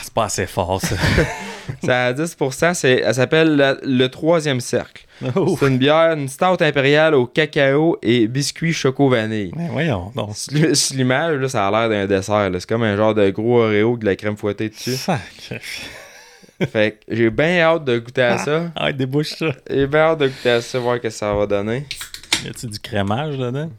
C'est 0.02 0.12
pas 0.12 0.24
assez 0.24 0.46
fort, 0.46 0.80
ça. 0.80 0.96
ça 1.84 2.06
a 2.06 2.12
10%. 2.12 2.74
C'est, 2.74 3.02
elle 3.04 3.14
s'appelle 3.14 3.54
la- 3.56 3.76
le 3.82 4.08
troisième 4.08 4.60
cercle. 4.60 5.06
Ouf. 5.36 5.60
C'est 5.60 5.68
une 5.68 5.78
bière, 5.78 6.12
une 6.12 6.28
stout 6.28 6.56
impériale 6.60 7.14
au 7.14 7.26
cacao 7.26 7.98
et 8.02 8.26
biscuit 8.28 8.72
choco-vanille. 8.72 9.52
Mais 9.56 9.68
voyons. 9.68 10.12
Sur 10.34 10.76
sur 10.76 10.96
l'image, 10.96 11.36
là, 11.40 11.48
ça 11.48 11.68
a 11.68 11.70
l'air 11.70 11.88
d'un 11.88 12.06
dessert. 12.06 12.50
là. 12.50 12.60
C'est 12.60 12.68
comme 12.68 12.82
un 12.82 12.96
genre 12.96 13.14
de 13.14 13.28
gros 13.30 13.62
Oreo 13.62 13.88
avec 13.90 14.00
de 14.00 14.06
la 14.06 14.16
crème 14.16 14.36
fouettée 14.36 14.68
dessus. 14.68 14.96
Fuck. 14.96 15.18
fait 16.70 16.92
que 17.06 17.14
j'ai 17.16 17.30
bien 17.30 17.58
hâte 17.60 17.84
de 17.84 17.98
goûter 17.98 18.22
à 18.22 18.38
ça. 18.38 18.70
Ah, 18.76 18.92
débouche 18.92 19.30
ça. 19.30 19.52
J'ai 19.68 19.86
bien 19.86 20.00
hâte 20.00 20.18
de 20.20 20.28
goûter 20.28 20.50
à 20.50 20.60
ça, 20.60 20.78
voir 20.78 20.96
ce 20.96 21.00
que 21.02 21.10
ça 21.10 21.32
va 21.34 21.46
donner. 21.46 21.86
Y 22.44 22.48
a-tu 22.48 22.66
du 22.66 22.78
crémage 22.78 23.36
dedans? 23.36 23.70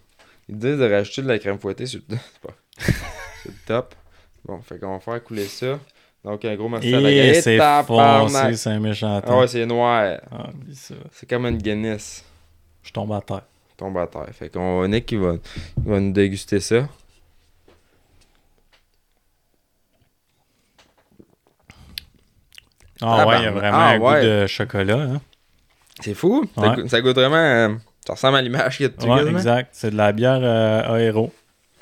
Ils 0.49 0.57
disent 0.57 0.77
de 0.77 0.89
rajouter 0.91 1.21
de 1.21 1.27
la 1.27 1.39
crème 1.39 1.57
fouettée 1.59 1.85
sur 1.85 2.01
le, 2.09 2.17
c'est 2.33 2.41
pas- 2.41 2.55
c'est 3.43 3.49
le 3.49 3.55
top. 3.65 3.95
Bon, 4.45 4.59
fait 4.61 4.77
qu'on 4.79 4.93
va 4.93 4.99
faire 4.99 5.23
couler 5.23 5.45
ça. 5.45 5.79
Donc, 6.23 6.45
un 6.45 6.55
gros 6.55 6.69
merci 6.69 6.93
à 6.93 7.01
la 7.01 7.33
c'est 7.41 7.57
foncé, 7.85 8.55
c'est 8.55 8.69
un 8.69 8.79
méchant 8.79 9.21
Ah 9.25 9.37
ouais, 9.37 9.47
c'est 9.47 9.65
noir. 9.65 10.19
Ah. 10.31 10.49
C'est 11.11 11.27
comme 11.29 11.45
une 11.45 11.57
Guinness. 11.57 12.23
Je 12.81 12.91
tombe 12.93 13.11
à 13.11 13.19
terre. 13.21 13.41
Tombe 13.75 13.97
à 13.97 14.07
terre. 14.07 14.27
Fait 14.31 14.49
qu'on 14.49 14.87
Nick 14.87 15.05
qui 15.05 15.17
va, 15.17 15.33
il 15.77 15.91
va 15.91 15.99
nous 15.99 16.13
déguster 16.13 16.59
ça. 16.61 16.87
Ah 23.01 23.27
ouais, 23.27 23.39
il 23.39 23.43
y 23.43 23.47
a 23.47 23.51
vraiment 23.51 23.77
Ah 23.77 23.89
un 23.91 23.99
ouais. 23.99 24.21
goût 24.21 24.25
de 24.27 24.47
chocolat. 24.47 24.97
Hein? 25.01 25.21
C'est 25.99 26.13
fou. 26.13 26.45
Ça, 26.55 26.69
goûte, 26.75 26.87
ça 26.89 27.01
goûte 27.01 27.15
vraiment. 27.15 27.35
euh, 27.35 27.69
ça 28.05 28.13
ressemble 28.13 28.37
à 28.37 28.41
l'image 28.41 28.77
qu'il 28.77 28.85
y 28.85 28.89
a 28.89 28.89
dessus. 28.89 29.09
Ouais, 29.09 29.29
exact. 29.29 29.69
C'est 29.73 29.91
de 29.91 29.97
la 29.97 30.11
bière 30.11 30.39
euh, 30.41 30.93
aéro. 30.95 31.31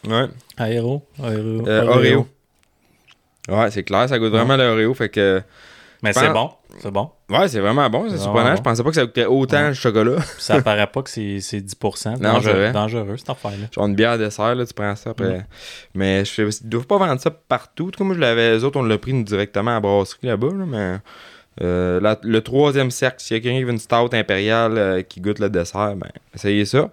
Ouais. 0.07 0.27
Aéro? 0.57 1.05
Aéro. 1.21 1.67
Euh, 1.67 1.87
Oreo. 1.87 2.27
Ouais, 3.51 3.71
c'est 3.71 3.83
clair, 3.83 4.07
ça 4.09 4.17
goûte 4.19 4.31
vraiment 4.31 4.55
l'Oreo. 4.57 4.93
Fait 4.93 5.09
que. 5.09 5.41
Mais 6.03 6.13
c'est 6.13 6.29
bon. 6.33 6.51
C'est 6.79 6.89
bon. 6.89 7.11
Ouais, 7.29 7.47
c'est 7.47 7.59
vraiment 7.59 7.87
bon, 7.89 8.07
c'est 8.09 8.17
surprenant. 8.17 8.55
Je 8.55 8.61
pensais 8.63 8.81
pas 8.81 8.89
que 8.89 8.95
ça 8.95 9.05
goûtait 9.05 9.25
autant 9.27 9.67
le 9.67 9.73
chocolat. 9.75 10.15
Ça 10.39 10.55
apparaît 10.55 10.87
pas 10.87 11.03
que 11.03 11.09
c'est 11.11 11.39
c'est 11.41 11.59
10%. 11.59 12.13
Non, 12.19 12.33
dangereux, 12.33 12.71
dangereux, 12.71 13.17
cette 13.17 13.29
affaire-là. 13.29 13.67
Genre 13.71 13.85
une 13.85 13.93
bière 13.95 14.11
à 14.11 14.17
dessert, 14.17 14.55
là, 14.55 14.65
tu 14.65 14.73
prends 14.73 14.95
ça 14.95 15.11
après. 15.11 15.45
Mais 15.93 16.25
je 16.25 16.41
ils 16.41 16.67
doivent 16.69 16.87
pas 16.87 16.97
vendre 16.97 17.21
ça 17.21 17.29
partout. 17.29 17.87
En 17.87 17.91
tout 17.91 17.99
cas, 17.99 18.03
moi, 18.03 18.15
je 18.15 18.19
l'avais, 18.19 18.51
les 18.53 18.63
autres, 18.63 18.79
on 18.79 18.83
l'a 18.83 18.97
pris 18.97 19.13
directement 19.23 19.71
à 19.71 19.73
la 19.75 19.79
brasserie 19.79 20.25
là-bas, 20.27 20.47
là, 20.47 20.65
mais. 20.65 20.95
euh, 21.61 21.99
la- 21.99 22.17
le 22.23 22.41
troisième 22.41 22.89
cercle, 22.89 23.17
s'il 23.19 23.37
y 23.37 23.39
a 23.39 23.43
quelqu'un 23.43 23.57
qui 23.59 23.63
veut 23.65 23.71
une 23.73 23.77
stout 23.77 24.09
impériale 24.13 24.77
euh, 24.77 25.01
qui 25.03 25.21
goûte 25.21 25.37
le 25.39 25.49
dessert, 25.51 25.93
ben, 25.95 26.09
essayez 26.33 26.65
ça. 26.65 26.89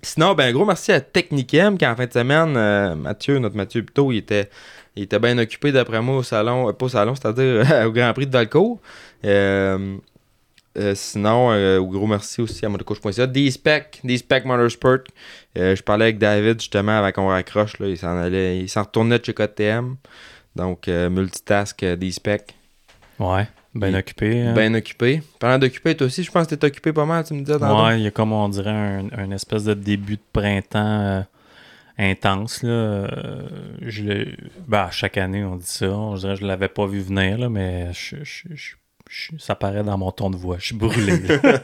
Sinon, 0.00 0.34
ben, 0.34 0.52
gros 0.54 0.64
merci 0.64 0.90
à 0.92 1.00
Technicem 1.00 1.76
qui, 1.76 1.86
en 1.86 1.94
fin 1.94 2.06
de 2.06 2.12
semaine, 2.12 2.56
euh, 2.56 2.94
Mathieu, 2.94 3.38
notre 3.38 3.56
Mathieu 3.56 3.82
Buteau, 3.82 4.10
il 4.12 4.18
était, 4.18 4.48
il 4.96 5.04
était 5.04 5.18
bien 5.18 5.36
occupé 5.38 5.72
d'après 5.72 6.00
moi 6.02 6.16
au 6.18 6.22
salon, 6.22 6.68
euh, 6.68 6.72
pas 6.72 6.86
au 6.86 6.88
salon, 6.88 7.14
c'est-à-dire 7.14 7.66
au 7.86 7.90
Grand 7.92 8.12
Prix 8.12 8.26
de 8.26 8.32
Valcourt. 8.32 8.78
Euh, 9.24 9.96
euh, 10.78 10.94
sinon, 10.94 11.50
euh, 11.52 11.80
gros 11.82 12.06
merci 12.06 12.40
aussi 12.40 12.64
à 12.64 12.68
motocoach.ca. 12.70 13.26
D-Spec, 13.26 14.00
D-Spec 14.04 14.44
Motorsport. 14.46 14.98
Euh, 15.58 15.76
je 15.76 15.82
parlais 15.82 16.06
avec 16.06 16.18
David 16.18 16.60
justement 16.60 16.98
avant 16.98 17.12
qu'on 17.12 17.28
raccroche. 17.28 17.78
Là, 17.78 17.88
il 17.88 17.98
s'en 17.98 18.16
allait, 18.16 18.58
il 18.60 18.68
s'en 18.68 18.82
retournait 18.82 19.18
de 19.18 19.24
chez 19.24 19.34
KTM. 19.34 19.96
Donc, 20.56 20.86
multitask 20.88 21.84
D-Spec. 21.84 22.54
Ouais, 23.18 23.46
bien 23.74 23.94
occupé. 23.94 24.42
hein. 24.42 24.52
Bien 24.54 24.74
occupé. 24.74 25.22
Parlant 25.38 25.58
d'occupé, 25.58 25.94
toi 25.94 26.06
aussi, 26.06 26.22
je 26.24 26.30
pense 26.30 26.46
que 26.46 26.54
t'es 26.54 26.66
occupé 26.66 26.92
pas 26.92 27.04
mal, 27.06 27.24
tu 27.24 27.34
me 27.34 27.40
disais. 27.42 27.56
Ouais, 27.56 27.98
il 28.00 28.04
y 28.04 28.06
a 28.06 28.10
comme 28.10 28.32
on 28.32 28.48
dirait 28.48 28.70
un, 28.70 29.08
un 29.16 29.30
espèce 29.30 29.64
de 29.64 29.74
début 29.74 30.16
de 30.16 30.22
printemps 30.32 31.00
euh, 31.00 31.22
intense. 31.98 32.62
Là. 32.62 32.70
Euh, 32.70 33.42
je 33.82 34.02
l'ai- 34.02 34.36
ben, 34.68 34.88
chaque 34.90 35.16
année, 35.18 35.44
on 35.44 35.56
dit 35.56 35.66
ça. 35.66 35.86
Je 35.86 36.20
dirais 36.20 36.34
que 36.34 36.40
je 36.40 36.46
l'avais 36.46 36.68
pas 36.68 36.86
vu 36.86 37.00
venir, 37.00 37.38
là, 37.38 37.48
mais 37.48 37.88
je, 37.92 38.16
je- 38.22 38.54
je- 38.54 38.74
je- 39.10 39.36
ça 39.38 39.54
paraît 39.54 39.82
dans 39.84 39.98
mon 39.98 40.10
ton 40.10 40.30
de 40.30 40.36
voix. 40.36 40.56
Je 40.58 40.66
suis 40.66 40.74
brûlé. 40.76 41.12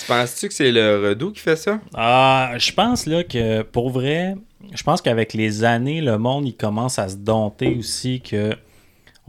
Tu 0.00 0.06
penses-tu 0.06 0.48
que 0.48 0.54
c'est 0.54 0.70
le 0.72 1.08
Redoux 1.08 1.32
qui 1.32 1.40
fait 1.40 1.56
ça? 1.56 1.80
Ah, 1.94 2.52
je 2.58 2.72
pense 2.72 3.06
là 3.06 3.24
que 3.24 3.62
pour 3.62 3.90
vrai, 3.90 4.36
je 4.74 4.82
pense 4.82 5.00
qu'avec 5.02 5.34
les 5.34 5.64
années, 5.64 6.00
le 6.00 6.18
monde 6.18 6.46
il 6.46 6.54
commence 6.56 6.98
à 6.98 7.08
se 7.08 7.16
dompter 7.16 7.74
aussi 7.76 8.20
que 8.20 8.54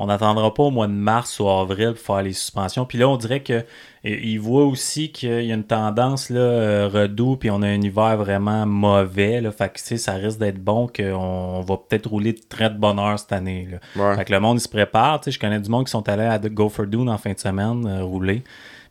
on 0.01 0.05
n'attendra 0.05 0.53
pas 0.53 0.63
au 0.63 0.71
mois 0.71 0.87
de 0.87 0.93
mars 0.93 1.41
ou 1.41 1.49
avril 1.49 1.89
pour 1.93 2.15
faire 2.15 2.21
les 2.21 2.31
suspensions. 2.31 2.85
Puis 2.85 2.97
là, 2.97 3.09
on 3.09 3.17
dirait 3.17 3.43
que 3.43 3.65
il 4.05 4.37
voit 4.37 4.63
aussi 4.63 5.11
qu'il 5.11 5.43
y 5.43 5.51
a 5.51 5.55
une 5.55 5.65
tendance 5.65 6.29
là, 6.29 6.39
euh, 6.39 6.89
redoux, 6.91 7.35
puis 7.35 7.51
on 7.51 7.61
a 7.61 7.67
un 7.67 7.81
hiver 7.81 8.15
vraiment 8.15 8.65
mauvais. 8.65 9.41
Là, 9.41 9.51
fait 9.51 9.73
que 9.73 9.97
ça 9.97 10.13
risque 10.13 10.39
d'être 10.39 10.63
bon 10.63 10.87
qu'on 10.87 11.59
va 11.67 11.75
peut-être 11.75 12.09
rouler 12.09 12.31
de 12.31 12.39
très 12.47 12.69
de 12.69 12.77
bonne 12.77 12.97
heure 12.97 13.19
cette 13.19 13.33
année. 13.33 13.67
Là. 13.69 13.79
Ouais. 14.01 14.15
Fait 14.15 14.23
que 14.23 14.31
le 14.31 14.39
monde 14.39 14.57
il 14.57 14.61
se 14.61 14.69
prépare. 14.69 15.19
Je 15.27 15.37
connais 15.37 15.59
du 15.59 15.69
monde 15.69 15.85
qui 15.85 15.91
sont 15.91 16.07
allés 16.07 16.23
à 16.23 16.39
Gopher 16.39 16.87
Dune 16.87 17.09
en 17.09 17.17
fin 17.17 17.33
de 17.33 17.39
semaine 17.39 17.85
euh, 17.85 18.01
rouler. 18.01 18.43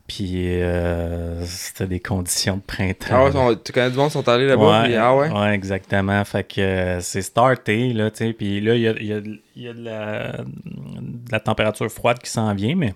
Puis 0.09 0.63
euh, 0.63 1.45
c'était 1.45 1.87
des 1.87 2.01
conditions 2.01 2.57
de 2.57 2.63
printemps. 2.63 3.07
Ah 3.13 3.25
ouais, 3.25 3.33
sont- 3.33 3.55
tu 3.63 3.73
connais 3.73 3.91
du 3.91 3.97
monde 3.99 4.07
qui 4.07 4.15
sont 4.15 4.27
allés 4.29 4.47
là-bas? 4.49 4.63
puis- 4.85 4.97
ah 4.97 5.15
ouais? 5.15 5.55
exactement. 5.55 6.25
Fait 6.25 6.45
que 6.45 6.61
euh, 6.63 7.01
c'est 7.01 7.21
starté, 7.23 7.93
là, 7.93 8.11
tu 8.11 8.17
sais. 8.25 8.33
Puis 8.33 8.61
là, 8.63 8.75
il 8.75 8.81
y 8.81 8.89
a, 8.89 8.93
y 8.93 9.13
a- 9.13 9.21
y 9.55 9.69
a 9.69 9.73
de, 9.75 9.83
la, 9.85 10.33
de 10.65 11.31
la 11.31 11.41
température 11.41 11.91
froide 11.93 12.19
qui 12.21 12.31
s'en 12.31 12.55
vient, 12.55 12.75
mais 12.75 12.95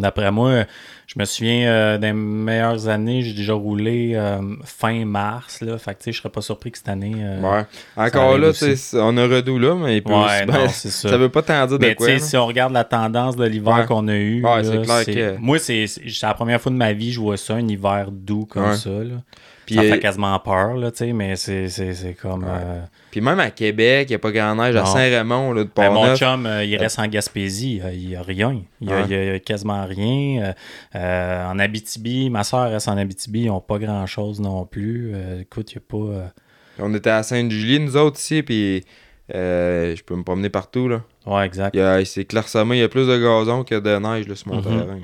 D'après 0.00 0.30
moi, 0.30 0.64
je 1.06 1.14
me 1.18 1.24
souviens 1.24 1.66
euh, 1.68 1.98
des 1.98 2.12
meilleures 2.12 2.88
années, 2.88 3.22
j'ai 3.22 3.32
déjà 3.34 3.52
roulé 3.52 4.12
euh, 4.14 4.38
fin 4.64 5.04
mars. 5.04 5.60
Là, 5.60 5.76
fait 5.78 5.94
que 5.94 6.10
je 6.12 6.16
serais 6.18 6.28
pas 6.30 6.40
surpris 6.40 6.70
que 6.72 6.78
cette 6.78 6.88
année. 6.88 7.12
euh, 7.18 7.40
Ouais. 7.40 7.64
Encore 7.96 8.38
là, 8.38 8.50
on 8.94 9.16
a 9.16 9.26
redou 9.26 9.58
là, 9.58 9.74
mais 9.74 9.96
il 9.98 10.02
peut 10.02 10.12
Ouais, 10.12 10.24
aussi- 10.24 10.46
non, 10.46 10.52
ben, 10.54 10.68
ça. 10.68 11.08
ça 11.10 11.16
veut 11.16 11.28
pas 11.28 11.42
tant 11.42 11.66
dire 11.66 11.78
de 11.78 11.84
Mais 11.84 11.90
tu 11.90 11.96
quoi. 11.96 12.18
si 12.18 12.36
on 12.36 12.46
regarde 12.46 12.72
la 12.72 12.84
tendance 12.84 13.36
de 13.36 13.44
l'hiver 13.44 13.76
Ouais. 13.80 13.86
qu'on 13.86 14.08
a 14.08 14.14
eu, 14.14 14.42
Ouais, 14.44 14.62
là, 14.62 15.02
clair 15.02 15.04
que- 15.06 15.36
moi, 15.38 15.58
c'est 15.58 15.86
la 16.22 16.34
première 16.34 16.60
fois 16.60 16.72
de 16.72 16.76
ma 16.76 16.92
vie 16.92 17.08
que 17.08 17.14
je 17.14 17.20
vois 17.20 17.36
ça, 17.36 17.54
un 17.54 17.68
hiver 17.68 18.08
doux 18.10 18.46
comme 18.46 18.74
ça. 18.74 18.90
Là. 18.90 19.16
Puis, 19.66 19.76
ça 19.76 19.82
euh, 19.82 19.88
fait 19.90 20.00
quasiment 20.00 20.36
peur, 20.40 20.74
là, 20.74 20.90
tu 20.90 20.98
sais, 20.98 21.12
mais 21.12 21.36
c'est 21.36 22.16
comme. 22.20 22.42
Ouais. 22.44 22.50
euh, 22.52 22.80
Puis 23.12 23.20
même 23.20 23.38
à 23.38 23.50
Québec, 23.50 24.08
il 24.08 24.12
n'y 24.12 24.16
a 24.16 24.18
pas 24.18 24.32
grand 24.32 24.54
neige. 24.56 24.74
À. 24.74 24.84
Saint-Raymond, 24.86 25.52
là, 25.52 25.64
de 25.64 25.70
ben, 25.74 25.90
mon 25.92 26.16
chum, 26.16 26.46
euh, 26.46 26.64
il 26.64 26.76
reste 26.76 26.98
en 26.98 27.06
Gaspésie, 27.06 27.80
il 27.92 28.08
n'y 28.08 28.16
a 28.16 28.22
rien. 28.22 28.60
Il 28.80 28.88
n'y 28.88 28.92
a, 28.92 29.02
Ouais. 29.04 29.40
quasiment 29.44 29.84
rien. 29.86 30.54
Euh, 30.96 31.46
en 31.50 31.58
Abitibi, 31.58 32.28
ma 32.30 32.42
soeur 32.44 32.70
reste 32.70 32.88
en 32.88 32.96
Abitibi, 32.96 33.42
ils 33.42 33.46
n'ont 33.46 33.60
pas 33.60 33.78
grand-chose 33.78 34.40
non 34.40 34.66
plus. 34.66 35.14
Écoute, 35.40 35.72
il 35.72 35.78
n'y 35.78 35.82
a 35.82 36.20
pas. 36.20 36.32
On 36.78 36.92
était 36.94 37.10
à 37.10 37.22
Sainte-Julie, 37.22 37.80
nous 37.80 37.96
autres 37.96 38.18
ici, 38.18 38.42
puis 38.42 38.84
je 39.32 40.02
peux 40.02 40.16
me 40.16 40.24
promener 40.24 40.48
partout. 40.50 40.88
Là. 40.88 41.02
Ouais, 41.26 41.46
exact. 41.46 41.78
C'est 42.04 42.24
clairsemé, 42.24 42.76
il 42.78 42.80
y 42.80 42.84
a 42.84 42.88
plus 42.88 43.06
de 43.06 43.16
gazon 43.16 43.62
que 43.62 43.78
de 43.78 43.96
neige 43.98 44.26
là, 44.26 44.34
sur 44.34 44.48
mon 44.48 44.56
Mhm. 44.56 44.62
terrain. 44.64 44.98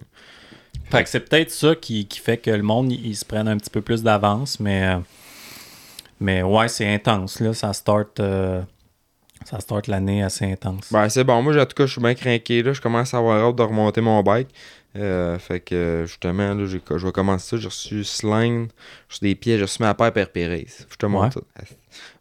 Fait 0.91 1.05
que 1.05 1.09
c'est 1.09 1.21
peut-être 1.21 1.51
ça 1.51 1.75
qui, 1.75 2.07
qui 2.07 2.19
fait 2.21 2.39
que 2.39 2.51
le 2.51 2.63
monde, 2.63 2.91
il, 2.91 3.07
il 3.07 3.17
se 3.17 3.25
prenne 3.25 3.49
un 3.49 3.57
petit 3.57 3.71
peu 3.71 3.83
plus 3.83 4.03
d'avance, 4.03 4.59
mais, 4.59 4.87
euh, 4.87 4.99
mais 6.21 6.43
ouais, 6.43 6.69
c'est 6.69 6.93
intense, 6.93 7.41
là. 7.41 7.53
Ça 7.53 7.73
start, 7.73 8.21
euh, 8.21 8.63
ça 9.45 9.61
start 9.61 9.87
l'année 9.87 10.23
assez 10.23 10.51
intense. 10.51 10.91
Ben, 10.91 11.09
c'est 11.09 11.25
bon. 11.25 11.43
Moi, 11.43 11.61
en 11.61 11.67
tout 11.67 11.75
cas, 11.75 11.87
je 11.87 11.93
suis 11.93 12.01
bien 12.01 12.15
craqué. 12.15 12.63
Là. 12.63 12.73
Je 12.73 12.81
commence 12.81 13.13
à 13.13 13.19
avoir 13.19 13.43
hâte 13.43 13.57
de 13.57 13.63
remonter 13.63 14.01
mon 14.01 14.23
bike. 14.23 14.49
Euh, 14.97 15.39
fait 15.39 15.61
que, 15.61 16.05
justement, 16.07 16.55
là, 16.55 16.65
je 16.67 16.79
vais 16.79 17.13
commencer 17.13 17.49
ça. 17.51 17.57
J'ai 17.59 17.69
reçu 17.69 18.05
Sling, 18.05 18.69
j'ai 18.69 19.05
reçu 19.11 19.21
des 19.21 19.35
pièges, 19.35 19.59
j'ai 19.59 19.65
reçu 19.65 19.83
ma 19.83 19.95
paire 19.95 20.13
Père 20.13 20.31
Pérez. 20.31 20.67
Je 20.91 20.97
te 20.97 21.07
montre 21.07 21.35
ça. 21.35 21.65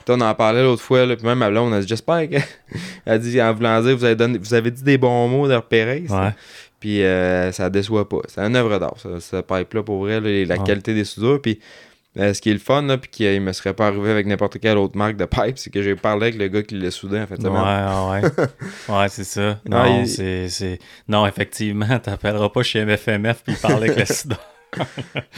On 0.10 0.22
en 0.22 0.34
parlait 0.36 0.64
l'autre 0.64 0.82
fois, 0.82 1.06
là, 1.06 1.16
puis 1.16 1.26
même 1.26 1.42
à 1.42 1.50
on 1.50 1.72
a 1.74 1.82
dit 1.82 1.88
J'espère 1.88 2.30
qu'elle 2.30 2.44
a 3.06 3.18
dit 3.18 3.42
en 3.42 3.54
voulant 3.54 3.82
dire 3.82 3.98
vous 3.98 4.06
avez, 4.06 4.16
donné, 4.16 4.38
vous 4.38 4.54
avez 4.54 4.72
dit 4.72 4.84
des 4.84 4.98
bons 4.98 5.28
mots 5.28 5.48
de 5.48 5.60
Pérez. 5.60 6.06
Ouais. 6.10 6.34
Puis 6.80 7.04
euh, 7.04 7.52
ça 7.52 7.70
déçoit 7.70 8.08
pas. 8.08 8.20
C'est 8.28 8.42
une 8.42 8.56
œuvre 8.56 8.78
d'art, 8.80 8.96
ça, 8.98 9.20
ce 9.20 9.38
pipe-là, 9.42 9.84
pour 9.84 10.00
vrai, 10.00 10.20
là, 10.22 10.46
la 10.46 10.58
qualité 10.66 10.94
des 10.94 11.06
soudures. 11.06 11.42
Puis 11.42 11.60
euh, 12.20 12.34
ce 12.34 12.42
qui 12.42 12.50
est 12.50 12.54
le 12.54 12.60
fun, 12.60 12.82
là, 12.84 12.98
puis 12.98 13.10
qui 13.12 13.24
ne 13.26 13.40
me 13.40 13.52
serait 13.54 13.74
pas 13.74 13.88
arrivé 13.88 14.10
avec 14.12 14.26
n'importe 14.26 14.60
quelle 14.60 14.78
autre 14.78 14.98
marque 14.98 15.18
de 15.18 15.26
pipe, 15.26 15.58
c'est 15.58 15.70
que 15.72 15.82
j'ai 15.84 15.96
parlé 15.96 16.28
avec 16.28 16.38
le 16.40 16.48
gars 16.48 16.64
qui 16.64 16.76
l'a 16.76 16.90
soudé 16.92 17.20
en 17.20 17.28
fait. 17.28 17.38
Ouais, 17.44 17.50
ouais, 17.50 18.22
ouais. 18.90 18.96
Ouais, 18.96 19.10
c'est 19.10 19.24
ça. 19.24 19.60
Non, 19.70 19.78
Ah, 19.84 19.90
il- 20.02 20.08
c'est, 20.08 20.50
c'est... 20.50 20.80
non, 21.08 21.26
effectivement, 21.28 22.00
t'appelleras 22.04 22.50
pas 22.50 22.64
chez 22.64 22.84
MFMF 22.86 23.44
puis 23.44 23.56
parler 23.56 23.90
avec 23.90 23.98
le 24.00 24.06
sida. 24.16 24.38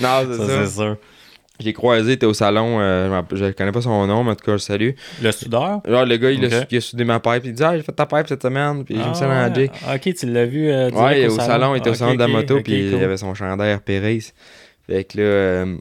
Non, 0.02 0.22
c'est 0.26 0.38
Ça, 0.38 0.48
ça. 0.48 0.66
c'est 0.66 0.72
sûr. 0.74 0.98
J'ai 1.60 1.74
croisé, 1.74 2.12
il 2.12 2.14
était 2.14 2.26
au 2.26 2.34
salon, 2.34 2.80
euh, 2.80 3.22
je 3.32 3.36
je 3.38 3.52
connais 3.52 3.72
pas 3.72 3.82
son 3.82 4.08
nom, 4.08 4.24
mais 4.24 4.32
en 4.32 4.36
tout 4.36 4.46
cas, 4.46 4.52
je 4.52 4.54
le 4.54 4.58
salue. 4.60 4.90
Le 5.22 5.32
soudeur? 5.32 5.82
Là, 5.86 6.06
le 6.06 6.18
gars, 6.18 6.32
il, 6.32 6.44
a, 6.46 6.60
Ok. 6.62 6.68
il 6.72 6.78
a 6.78 6.82
soudé 6.82 7.04
ma 7.04 7.20
pipe, 7.20 7.42
il 7.46 7.54
dit 7.54 7.64
Ah, 7.64 7.76
j'ai 7.76 7.84
fait 7.84 7.92
ta 7.92 8.06
pipe 8.06 8.28
cette 8.28 8.42
semaine, 8.42 8.84
puis 8.86 8.96
j'ai 9.02 9.10
mis 9.10 9.16
ça 9.16 9.26
dans 9.26 9.32
la 9.32 9.44
Ah, 9.46 9.54
J. 9.54 9.70
Ok, 10.10 10.14
tu 10.16 10.26
l'as 10.32 10.46
vu 10.46 10.70
euh, 10.70 10.90
Ouais, 10.92 11.28
au 11.28 11.36
salon, 11.38 11.76
il 11.76 11.80
était 11.80 11.90
au 11.90 11.94
salon 11.96 12.14
de 12.14 12.20
la 12.20 12.28
moto, 12.28 12.62
puis 12.62 12.90
cool. 12.90 13.00
il 13.00 13.04
avait 13.04 13.18
son 13.18 13.34
chandail 13.34 13.78
Pérez. 13.84 14.20
Fait 14.88 15.04
que 15.04 15.18
là, 15.18 15.24
euh, 15.24 15.76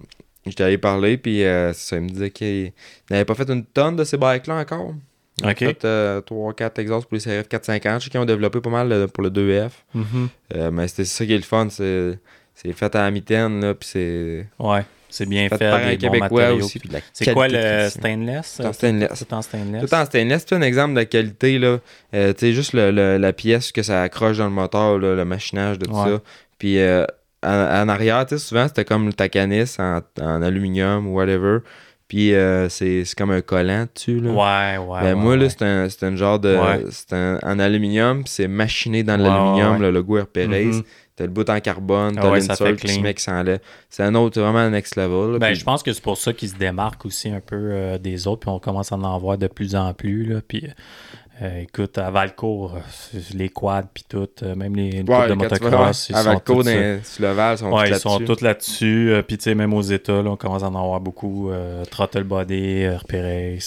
j'étais 0.46 0.64
allé 0.64 0.78
parler, 0.78 1.16
puis 1.16 1.44
euh, 1.44 1.72
ça, 1.72 1.96
il 1.96 2.02
me 2.02 2.08
disait 2.08 2.30
qu'il 2.30 2.72
n'avait 3.10 3.24
pas 3.24 3.34
fait 3.34 3.48
une 3.48 3.64
tonne 3.64 3.96
de 3.96 4.04
ces 4.04 4.16
bikes-là 4.16 4.56
encore. 4.56 4.94
Il 5.40 5.46
a 5.46 5.50
Ok. 5.52 5.58
fait 5.58 5.84
3-4 5.84 6.80
exhausts 6.80 7.06
pour 7.08 7.14
les 7.16 7.20
CRF 7.22 7.46
450. 7.48 8.00
Je 8.00 8.04
sais 8.06 8.10
qu'ils 8.10 8.18
ont 8.18 8.24
développé 8.24 8.60
pas 8.60 8.70
mal 8.70 8.90
euh, 8.90 9.06
pour 9.06 9.22
le 9.22 9.30
2F. 9.30 9.70
Mhm. 9.94 10.28
Euh, 10.56 10.70
mais 10.72 10.88
c'était 10.88 11.04
ça 11.04 11.24
qui 11.24 11.32
est 11.32 11.36
le 11.36 11.42
fun, 11.44 11.68
c'est 11.70 12.18
c'est 12.54 12.72
fait 12.72 12.92
à 12.96 13.02
la 13.02 13.10
mitaine, 13.12 13.60
là, 13.60 13.72
puis 13.74 13.88
c'est 13.92 14.48
Ouais, 14.58 14.84
c'est 15.08 15.26
bien 15.26 15.48
fait 15.48 15.58
par 15.70 15.80
un 15.80 15.96
Québécois 15.96 16.52
aussi. 16.54 16.80
C'est 17.12 17.32
quoi 17.32 17.48
le 17.48 17.88
stainless? 17.88 18.54
C'est 18.56 18.66
en 18.66 18.72
stainless. 18.72 19.10
C'est 19.14 19.32
en 19.32 19.42
stainless? 19.42 19.84
Tout 19.88 19.94
en 19.94 20.04
stainless, 20.04 20.44
c'est 20.48 20.54
un 20.56 20.62
exemple 20.62 20.94
de 20.94 21.02
qualité, 21.04 21.58
là. 21.58 21.78
Euh, 22.14 22.32
tu 22.32 22.40
sais, 22.40 22.52
juste 22.52 22.72
le- 22.74 22.90
le- 22.90 23.16
la 23.18 23.32
pièce 23.32 23.72
que 23.72 23.82
ça 23.82 24.02
accroche 24.02 24.38
dans 24.38 24.44
le 24.46 24.50
moteur, 24.52 24.98
là, 24.98 25.14
le 25.14 25.24
machinage 25.24 25.78
de 25.78 25.86
tout 25.86 25.92
Ouais. 25.94 26.10
ça. 26.10 26.20
Puis 26.58 26.78
euh, 26.78 27.04
en, 27.42 27.48
en 27.50 27.88
arrière, 27.88 28.26
tu 28.26 28.36
sais, 28.36 28.44
souvent, 28.44 28.66
c'était 28.68 28.84
comme 28.84 29.12
ta 29.12 29.28
canisse 29.28 29.78
en, 29.78 30.00
en 30.20 30.42
aluminium 30.42 31.06
ou 31.06 31.14
whatever. 31.14 31.58
Puis 32.08 32.34
euh, 32.34 32.68
c'est 32.70 33.04
comme 33.18 33.30
un 33.32 33.42
collant 33.42 33.86
dessus, 33.94 34.18
là. 34.20 34.30
Ouais, 34.30 34.78
ouais. 34.86 35.00
Ben, 35.02 35.08
ouais, 35.08 35.14
moi, 35.14 35.36
là, 35.36 35.48
c'est 35.50 36.02
un, 36.04 36.16
genre 36.16 36.38
de. 36.38 36.56
Ouais. 36.56 36.84
C'est 36.90 37.12
en 37.14 37.58
aluminium, 37.58 38.24
puis 38.24 38.32
c'est 38.34 38.48
machiné 38.48 39.02
dans 39.02 39.18
l'aluminium, 39.18 39.80
le 39.82 39.90
logo 39.90 40.18
Perez. 40.24 40.64
Mhm. 40.64 40.82
T'as 41.18 41.24
le 41.24 41.30
bout 41.30 41.50
en 41.50 41.58
carbone, 41.58 42.14
Ah 42.16 42.22
t'as 42.22 42.30
ouais, 42.30 42.40
ça 42.40 42.52
l'insert 42.52 42.76
qui 42.76 42.86
se 42.94 43.00
met 43.00 43.12
qui. 43.12 43.60
C'est 43.90 44.04
un 44.04 44.14
autre, 44.14 44.40
vraiment 44.40 44.60
un 44.60 44.70
next 44.70 44.94
level. 44.94 45.32
là, 45.32 45.38
Ben, 45.40 45.46
puis- 45.48 45.56
je 45.56 45.64
pense 45.64 45.82
que 45.82 45.92
c'est 45.92 46.00
pour 46.02 46.16
ça 46.16 46.32
qu'ils 46.32 46.50
se 46.50 46.54
démarquent 46.54 47.04
aussi 47.06 47.28
un 47.28 47.40
peu 47.40 47.56
euh, 47.56 47.98
des 47.98 48.28
autres, 48.28 48.40
puis 48.42 48.50
on 48.50 48.60
commence 48.60 48.92
à 48.92 48.94
en 48.94 49.18
voir 49.18 49.36
de 49.36 49.48
plus 49.48 49.74
en 49.74 49.92
plus. 49.94 50.32
Là, 50.32 50.40
puis, 50.46 50.68
euh, 51.40 51.60
écoute, 51.62 51.96
à 51.98 52.10
Valcourt, 52.10 52.74
euh, 52.76 53.18
les 53.34 53.48
quads, 53.48 53.84
puis 53.94 54.04
tout, 54.08 54.28
euh, 54.42 54.54
même 54.56 54.74
les, 54.74 55.02
Ouais, 55.06 55.28
de 55.28 55.34
motocross, 55.34 56.08
ils 56.08 56.14
à 56.16 56.18
sont 56.22 56.24
Valcourt, 56.30 56.56
tous, 56.58 56.64
dans- 56.64 57.00
sur 57.04 57.22
le 57.24 57.32
Val, 57.32 57.54
ils 57.54 57.58
sont 57.58 57.72
ouais, 57.72 57.88
tous 57.90 57.94
ils 57.96 58.00
sont 58.00 58.08
là-dessus. 58.18 58.24
tous 58.36 58.40
là-dessus. 58.44 59.10
euh, 59.12 59.22
puis, 59.22 59.38
tu 59.38 59.44
sais, 59.44 59.54
même 59.54 59.72
aux 59.72 59.82
États, 59.82 60.20
là, 60.22 60.30
on 60.30 60.36
commence 60.36 60.62
à 60.62 60.66
en 60.68 60.74
avoir 60.74 61.00
beaucoup. 61.00 61.50
Throttle 61.90 62.24
Body, 62.24 62.86
Ouais. 62.86 63.58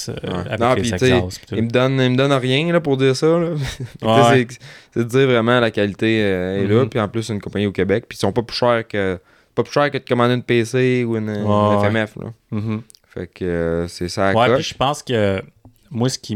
avec 0.45 0.59
Non, 0.59 0.73
les 0.73 0.81
puis, 0.81 0.91
tu 0.91 0.97
sais, 0.97 1.09
exhausts. 1.17 1.37
puis 1.39 1.47
tout. 1.47 1.55
Il 1.55 1.63
me 1.63 1.69
donne, 1.69 1.99
il 2.01 2.09
me 2.11 2.17
donne 2.17 2.33
rien 2.33 2.71
là, 2.73 2.81
pour 2.81 2.97
dire 2.97 3.15
ça. 3.15 3.39
C'est, 4.01 4.99
de 4.99 5.03
dire 5.03 5.27
vraiment 5.27 5.59
la 5.59 5.71
qualité 5.71 6.19
est 6.19 6.67
là. 6.67 6.81
Mhm. 6.83 6.89
Puis 6.89 6.99
en 6.99 7.07
plus, 7.07 7.23
c'est 7.23 7.33
une 7.33 7.41
compagnie 7.41 7.67
au 7.67 7.71
Québec. 7.71 8.05
Puis 8.09 8.17
ils 8.17 8.19
sont 8.19 8.33
pas 8.33 8.41
plus 8.43 8.57
chers 8.57 8.85
que 8.87 9.19
pas 9.55 9.63
plus 9.63 9.71
chers 9.71 9.89
que 9.91 9.97
de 9.97 10.03
commander 10.03 10.33
une 10.33 10.43
PC 10.43 11.03
ou 11.05 11.15
une, 11.17 11.29
FMF. 11.29 12.15
Là. 12.17 12.25
Mhm. 12.51 12.81
Fait 13.07 13.27
que 13.27 13.85
c'est 13.89 14.07
ça 14.09 14.29
à 14.29 14.33
Ouais, 14.33 14.53
puis 14.55 14.63
je 14.63 14.73
pense 14.73 15.01
que 15.03 15.41
moi, 15.91 16.09
ce 16.09 16.17
qui 16.17 16.35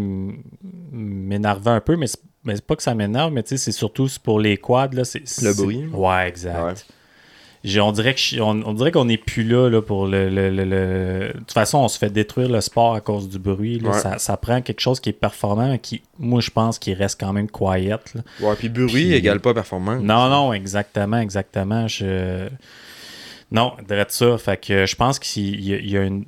m'énervait 0.92 1.72
un 1.72 1.82
peu, 1.82 1.96
mais 1.96 2.08
c'est 2.08 2.66
pas 2.68 2.76
que 2.76 2.84
ça 2.84 2.94
m'énerve, 2.94 3.32
mais 3.32 3.44
tu 3.44 3.50
sais, 3.50 3.58
c'est 3.58 3.72
surtout 3.72 4.08
pour 4.24 4.40
les 4.40 4.58
quads. 4.58 4.90
Là, 4.94 5.04
Le 5.42 5.54
bruit. 5.56 5.86
Ouais, 5.92 6.28
exact. 6.28 6.64
Ouais. 6.64 6.74
On 7.82 7.92
dirait 7.92 8.14
que 8.14 8.20
je- 8.20 8.40
on, 8.40 8.62
on 8.64 8.74
dirait 8.74 8.92
qu'on 8.92 9.06
n'est 9.06 9.18
plus 9.18 9.44
là, 9.44 9.70
là 9.70 9.82
pour 9.82 10.06
le, 10.06 10.30
le- 10.30 10.52
le- 10.52 10.66
le- 10.66 11.32
De 11.34 11.40
toute 11.40 11.52
façon, 11.54 11.80
on 11.80 11.88
se 11.88 11.98
fait 11.98 12.12
détruire 12.12 12.48
le 12.48 12.62
sport 12.62 12.94
à 12.94 13.02
cause 13.02 13.28
du 13.28 13.40
bruit. 13.40 13.80
là. 13.80 13.90
Ouais. 13.90 14.00
Ça, 14.00 14.20
ça 14.20 14.38
prend 14.38 14.62
quelque 14.62 14.82
chose 14.82 15.00
qui 15.00 15.10
est 15.10 15.14
performant, 15.14 15.70
mais 15.70 15.80
qui, 15.80 16.04
moi, 16.20 16.42
je 16.42 16.52
pense 16.52 16.78
qu'il 16.78 16.94
reste 16.94 17.20
quand 17.20 17.34
même 17.34 17.50
quiet. 17.50 17.90
là. 17.90 18.22
Ouais, 18.42 18.56
puis 18.56 18.70
bruit 18.70 18.86
Puis- 18.88 19.14
égale 19.14 19.40
pas 19.40 19.56
performance. 19.56 20.04
Non, 20.04 20.30
non, 20.30 20.54
exactement, 20.54 21.18
exactement. 21.18 21.88
Je... 21.88 22.50
Non, 23.52 23.74
direct 23.88 24.12
ça. 24.12 24.38
Fait 24.38 24.58
que 24.64 24.86
je 24.86 24.96
pense 24.96 25.18
qu'il 25.18 25.60
y 25.60 25.92
y 25.92 25.98
a 25.98 26.04
une. 26.04 26.26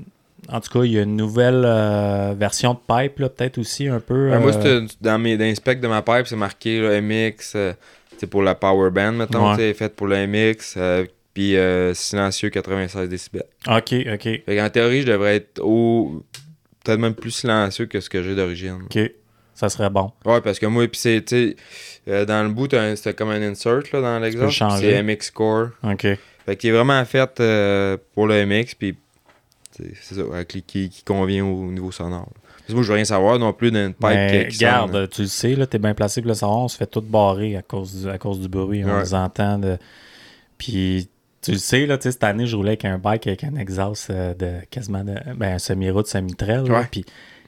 En 0.50 0.62
tout 0.62 0.72
cas, 0.80 0.86
il 0.86 0.92
y 0.94 1.00
a 1.00 1.01
une 1.04 1.16
nouvelle 1.16 1.63
euh, 1.66 2.34
version 2.38 2.74
de 2.74 2.80
pipe, 2.80 3.20
là, 3.20 3.30
peut-être 3.30 3.58
aussi 3.58 3.88
un 3.88 4.00
peu. 4.00 4.32
Ouais, 4.32 4.39
Moi, 4.39 4.56
euh, 4.66 4.86
dans, 5.01 5.20
mes, 5.20 5.38
dans 5.38 5.44
les 5.46 5.56
specs 5.56 5.80
de 5.82 5.88
ma 5.88 6.01
pipe, 6.01 6.25
c'est 6.27 6.36
marqué 6.36 6.80
là, 6.82 7.01
MX. 7.01 7.54
euh, 7.56 7.74
c'est 8.18 8.27
pour 8.27 8.42
la 8.44 8.56
Power 8.56 8.89
Band, 8.92 9.12
mettons. 9.13 9.50
Ouais. 9.51 9.56
C'est 9.58 9.74
fait 9.74 9.96
pour 9.96 10.08
le 10.08 10.25
MX. 10.27 10.75
euh, 10.77 11.06
puis 11.34 11.56
euh, 11.56 11.94
silencieux 11.94 12.50
96 12.50 13.08
décibels. 13.10 13.44
Ok, 13.68 13.94
ok, 14.12 14.24
Fait 14.24 14.58
qu'en 14.58 14.70
théorie, 14.70 15.01
je 15.01 15.08
devrais 15.08 15.36
être 15.36 15.60
au. 15.62 16.24
Peut-être 16.84 17.00
même 17.00 17.13
plus 17.13 17.30
silencieux 17.32 17.86
que 17.86 18.00
ce 18.00 18.10
que 18.10 18.24
j'ai 18.24 18.34
d'origine. 18.36 18.80
ok. 18.86 19.12
Ça 19.54 19.70
serait 19.70 19.89
bon. 19.89 20.12
Ouais, 20.24 20.39
parce 20.42 20.60
que 20.60 20.68
moi, 20.68 20.88
puis 20.88 21.00
c'est, 21.00 21.24
tu 21.25 21.56
euh, 22.08 22.25
dans 22.25 22.44
le 22.44 22.50
bout, 22.50 22.70
c'était 22.96 23.13
comme 23.16 23.30
un 23.30 23.42
insert 23.42 23.82
là, 23.92 24.01
dans 24.01 24.01
peux 24.01 24.20
le 24.20 24.22
l'exhaust. 24.22 24.46
puis 24.50 24.56
changer. 24.56 24.92
C'est 24.92 25.04
MX 25.04 25.32
Core. 25.34 25.70
Ok. 25.84 26.08
Fait 26.46 26.56
qu'il 26.56 26.70
est 26.70 26.74
vraiment 26.74 27.04
fait 27.06 27.39
euh, 27.39 27.98
pour 28.13 28.27
le 28.27 28.46
MX, 28.46 28.75
puis 28.77 28.96
c'est 30.02 30.16
ça, 30.16 30.46
qui, 30.46 30.62
qui 30.64 31.04
convient 31.04 31.46
au 31.46 31.72
niveau 31.72 31.92
sonore. 31.92 32.30
Parce 32.34 32.68
que 32.70 32.74
moi, 32.74 32.84
je 32.84 32.88
veux 32.90 32.96
rien 32.96 33.06
savoir 33.06 33.40
non 33.40 33.54
plus 33.54 33.72
d'une 33.72 33.94
pipe 33.94 34.08
Mais 34.10 34.44
qui, 34.46 34.52
qui 34.52 34.58
sonne. 34.58 34.68
garde, 34.68 35.10
tu 35.10 35.22
le 35.22 35.28
sais, 35.28 35.56
là, 35.56 35.66
t'es 35.68 35.80
bien 35.80 35.94
placé 35.94 36.22
pour 36.22 36.30
le 36.30 36.34
savoir, 36.34 36.60
on 36.60 36.68
se 36.68 36.78
fait 36.78 36.88
tout 36.88 37.02
barrer 37.02 37.56
à 37.56 37.62
cause 37.62 37.94
du, 38.04 38.10
à 38.10 38.18
cause 38.18 38.40
du 38.40 38.50
bruit. 38.50 38.84
On 38.84 38.90
Ouais. 38.90 39.02
les 39.04 39.14
entend. 39.14 39.58
De... 39.58 39.78
Puis 40.58 41.10
tu 41.42 41.52
le 41.52 41.58
sais, 41.58 41.86
là, 41.86 41.98
cette 42.00 42.24
année, 42.24 42.46
je 42.48 42.56
roulais 42.56 42.72
avec 42.72 42.86
un 42.86 42.98
bike 42.98 43.28
avec 43.28 43.44
un 43.44 43.56
exhaust 43.56 44.10
euh, 44.10 44.34
de 44.34 44.66
quasiment 44.70 45.04
de, 45.04 45.16
ben, 45.36 45.54
un 45.56 45.60
semi-route, 45.60 46.08
semi-trail. 46.08 46.64
Puis 46.92 47.06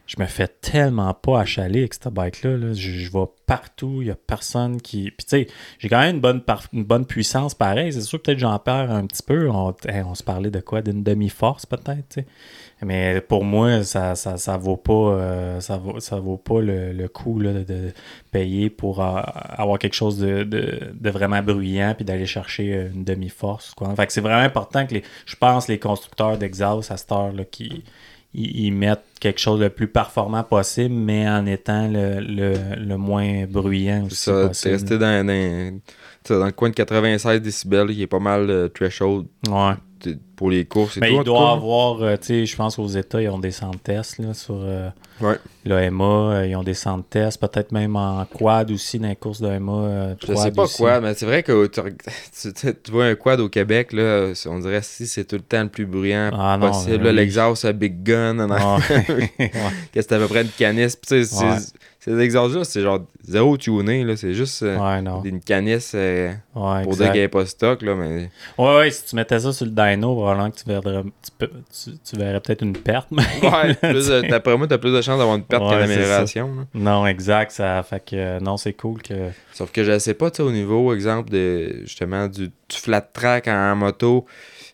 je 0.10 0.16
me 0.18 0.26
fais 0.26 0.48
tellement 0.48 1.14
pas 1.14 1.42
achaler 1.42 1.82
avec 1.82 1.94
cette 1.94 2.08
bike-là. 2.08 2.58
là. 2.58 2.74
Je, 2.74 3.12
vais 3.12 3.26
partout, 3.46 4.00
il 4.02 4.08
y 4.08 4.12
a 4.12 4.16
personne 4.16 4.82
qui. 4.82 5.12
Puis 5.12 5.24
tu 5.24 5.28
sais, 5.28 5.48
j'ai 5.78 5.88
quand 5.88 6.00
même 6.00 6.16
une 6.16 6.22
bonne, 6.22 6.42
une 6.74 6.84
bonne 6.84 7.06
puissance 7.06 7.54
pareil. 7.54 7.94
C'est 7.94 8.02
sûr, 8.02 8.20
peut-être 8.20 8.40
j'en 8.40 8.58
perds 8.58 8.90
un 8.90 9.06
petit 9.06 9.22
peu. 9.22 9.48
On, 9.52 9.72
on 10.06 10.16
se 10.16 10.24
parlait 10.24 10.50
de 10.50 10.62
quoi? 10.62 10.82
D'une 10.82 11.04
demi-force, 11.04 11.68
peut-être. 11.68 12.22
Mais 12.82 13.22
pour 13.22 13.44
moi, 13.44 13.84
ça, 13.84 14.16
ça, 14.16 14.38
ça 14.38 14.58
vaut 14.58 14.78
pas 14.78 14.94
euh, 14.94 15.60
ça 15.60 15.78
vaut, 15.78 16.00
ça 16.00 16.20
vaut 16.20 16.38
pas 16.38 16.60
le, 16.60 16.92
le 16.92 17.08
coût 17.08 17.40
là, 17.40 17.54
de, 17.54 17.94
payer 18.32 18.72
pour 18.72 19.04
avoir 19.04 19.78
quelque 19.78 19.94
chose 19.94 20.18
de, 20.18 20.42
de, 20.42 20.92
de 20.92 21.10
vraiment 21.12 21.44
bruyant 21.44 21.94
puis 21.96 22.04
d'aller 22.04 22.26
chercher 22.26 22.74
euh, 22.74 22.90
une 22.96 23.04
demi-force. 23.04 23.76
Quoi. 23.76 23.94
Fait 23.96 24.08
que 24.08 24.14
c'est 24.14 24.22
vraiment 24.22 24.42
important 24.42 24.88
que 24.88 24.96
les, 24.96 25.04
je 25.28 25.36
pense 25.36 25.68
les 25.68 25.78
constructeurs 25.78 26.40
d'exhaust 26.40 26.90
à 26.90 26.98
cette 26.98 27.12
heure 27.12 27.32
là, 27.32 27.44
qui 27.46 27.84
ils, 28.34 28.66
ils 28.66 28.72
mettent 28.72 29.04
quelque 29.20 29.40
chose 29.40 29.60
de 29.60 29.68
plus 29.68 29.88
performant 29.88 30.44
possible, 30.44 30.94
mais 30.96 31.28
en 31.28 31.46
étant 31.46 31.88
le, 31.88 32.20
le, 32.20 32.54
le 32.76 32.98
moins 32.98 33.46
bruyant 33.46 34.06
aussi 34.06 34.16
Ça, 34.16 34.50
t'es 34.50 34.72
resté 34.72 34.98
dans, 34.98 35.26
dans, 35.26 35.80
dans 36.30 36.46
le 36.46 36.52
coin 36.52 36.70
de 36.70 36.76
96 36.76 37.42
décibels, 37.42 37.88
il 37.92 38.02
est 38.02 38.08
pas 38.08 38.20
mal 38.20 38.50
euh, 38.50 38.68
threshold 38.70 39.26
Ouais. 39.50 39.74
pour 40.36 40.50
les 40.52 40.66
courses 40.66 40.98
et 40.98 41.00
Mais 41.02 41.10
tout. 41.10 41.16
en 41.16 41.22
il 41.22 41.24
tout 41.26 41.32
doit 41.32 41.52
avoir, 41.52 42.02
euh, 42.04 42.16
tu 42.18 42.28
sais, 42.28 42.46
je 42.46 42.56
pense 42.56 42.76
qu'aux 42.78 42.88
États, 42.88 43.22
ils 43.22 43.30
ont 43.30 43.40
des 43.40 43.52
centres 43.52 43.80
tests 43.80 44.20
là, 44.20 44.34
sur 44.34 44.56
euh, 44.62 44.90
Ouais. 45.22 45.36
l'AMA. 45.66 46.04
euh, 46.04 46.48
ils 46.48 46.56
ont 46.56 46.64
des 46.64 46.74
centres 46.74 47.08
tests, 47.10 47.40
peut-être 47.40 47.72
même 47.72 47.96
en 47.96 48.26
quad 48.26 48.72
aussi, 48.72 49.00
dans 49.00 49.08
les 49.10 49.16
courses 49.16 49.42
d'AMA. 49.42 49.72
Euh, 49.72 50.16
Je 50.26 50.34
sais 50.36 50.52
pas 50.52 50.68
quoi, 50.68 51.02
mais 51.02 51.14
c'est 51.14 51.26
vrai 51.26 51.44
que 51.44 51.68
tu, 52.84 52.92
vois 52.92 53.06
un 53.06 53.16
quad 53.16 53.40
au 53.40 53.50
Québec, 53.50 53.94
là, 53.94 54.32
on 54.48 54.60
dirait 54.60 54.82
si 54.82 55.08
c'est 55.08 55.26
tout 55.26 55.36
le 55.36 55.42
temps 55.42 55.64
le 55.64 55.70
plus 55.70 55.86
bruyant 55.86 56.30
Ah 56.34 56.58
possible. 56.60 57.06
oui. 57.08 57.14
L'exhaust 57.14 57.66
à 57.66 57.74
Big 57.74 58.04
Gun, 58.04 58.40
en 58.40 58.50
arrière, 58.50 58.80
Ouais. 59.10 59.32
Ouais. 59.40 59.50
que 59.94 60.02
c'est 60.02 60.14
à 60.14 60.18
peu 60.20 60.28
près 60.28 60.42
une 60.44 60.50
canisse. 60.50 60.96
Puis, 60.96 61.08
tu 61.18 61.26
sais, 61.26 61.36
c'est- 61.36 61.44
Ouais. 61.46 61.58
Ces 62.02 62.18
exhausts-là, 62.18 62.64
c'est 62.64 62.82
genre 62.82 63.02
zéro 63.24 63.58
tuné, 63.58 64.06
là. 64.06 64.16
C'est 64.16 64.34
juste 64.34 64.64
euh, 64.64 64.78
Ouais, 64.78 65.02
non. 65.02 65.22
une 65.24 65.42
canisse 65.42 65.92
euh, 65.96 66.30
Ouais, 66.56 66.84
pour 66.84 66.94
exact. 66.94 66.96
dire 67.04 67.12
qu'elle 67.12 67.22
n'est 67.24 67.28
pas 67.28 67.46
stock, 67.46 67.82
là. 67.82 67.94
Mais 67.96 68.30
Ouais, 68.58 68.76
ouais, 68.78 68.92
si 68.92 69.04
tu 69.06 69.16
mettais 69.18 69.38
ça 69.40 69.52
sur 69.52 69.66
le 69.66 69.72
dyno, 69.72 70.16
probablement 70.16 70.50
que 70.50 70.56
tu 70.58 70.64
verrais, 70.66 71.04
tu 71.04 71.32
peux- 71.38 71.50
tu- 71.50 71.98
tu 71.98 72.16
verrais 72.16 72.40
peut-être 72.40 72.62
une 72.64 72.72
perte. 72.78 73.10
mais- 73.12 73.24
ouais, 73.44 73.74
plus, 73.82 74.08
de- 74.08 74.30
d'après 74.30 74.58
moi, 74.58 74.66
t'as 74.68 74.78
plus 74.78 74.94
de 74.94 75.02
chances 75.02 75.18
d'avoir 75.20 75.36
une 75.36 75.44
perte 75.44 75.62
Ouais, 75.64 75.72
qu'une 75.72 75.82
amélioration. 75.92 76.68
non, 76.74 77.06
exact. 77.06 77.52
Ça 77.52 77.84
fait 77.84 78.00
que 78.06 78.16
euh, 78.16 78.40
non, 78.40 78.56
c'est 78.56 78.74
cool 78.74 79.02
que. 79.02 79.32
Sauf 79.54 79.70
que 79.74 79.84
je 79.84 80.00
sais 80.00 80.14
pas, 80.14 80.32
tu 80.32 80.42
au 80.42 80.52
niveau, 80.54 80.94
exemple, 80.94 81.30
de 81.32 81.82
justement 81.82 82.28
du, 82.30 82.48
du 82.48 82.78
flat 82.78 83.02
track 83.02 83.50
en, 83.50 83.76
moto 83.76 84.26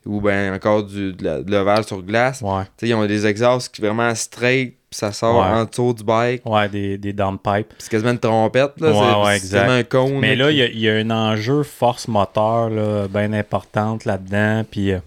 ou 0.06 0.22
ben 0.22 0.54
encore 0.54 0.84
du, 0.84 1.14
de 1.14 1.44
l'ovale 1.50 1.84
sur 1.86 2.04
glace. 2.04 2.42
Ouais. 2.42 2.64
Tu 2.78 2.86
sais, 2.86 2.90
ils 2.90 2.94
ont 2.94 3.04
des 3.08 3.26
exhausts 3.26 3.74
qui 3.74 3.82
vraiment 3.82 4.14
straight, 4.14 4.76
puis 4.96 5.00
ça 5.00 5.12
sort 5.12 5.36
Ouais. 5.42 5.60
en 5.60 5.66
dessous 5.66 5.94
du 5.94 6.04
bike. 6.04 6.46
Ouais, 6.46 6.70
des, 6.70 6.98
des 6.98 7.12
downpipes. 7.14 7.74
C'est 7.78 7.90
quasiment 7.90 8.12
une 8.12 8.20
trompette, 8.20 8.80
là. 8.80 8.92
Ouais, 9.24 9.40
c'est, 9.40 9.54
ouais, 9.60 9.80
un 9.80 9.84
cône. 9.84 10.20
Mais 10.20 10.36
là, 10.36 10.52
il 10.52 10.58
y 10.78 10.80
y 10.82 10.90
a 10.90 10.94
un 10.94 11.10
enjeu 11.12 11.64
force 11.64 12.08
moteur 12.08 12.70
là, 12.70 13.08
bien 13.10 13.34
importante 13.34 14.06
là-dedans. 14.06 14.64
Puis 14.70 14.92
euh, 14.92 15.00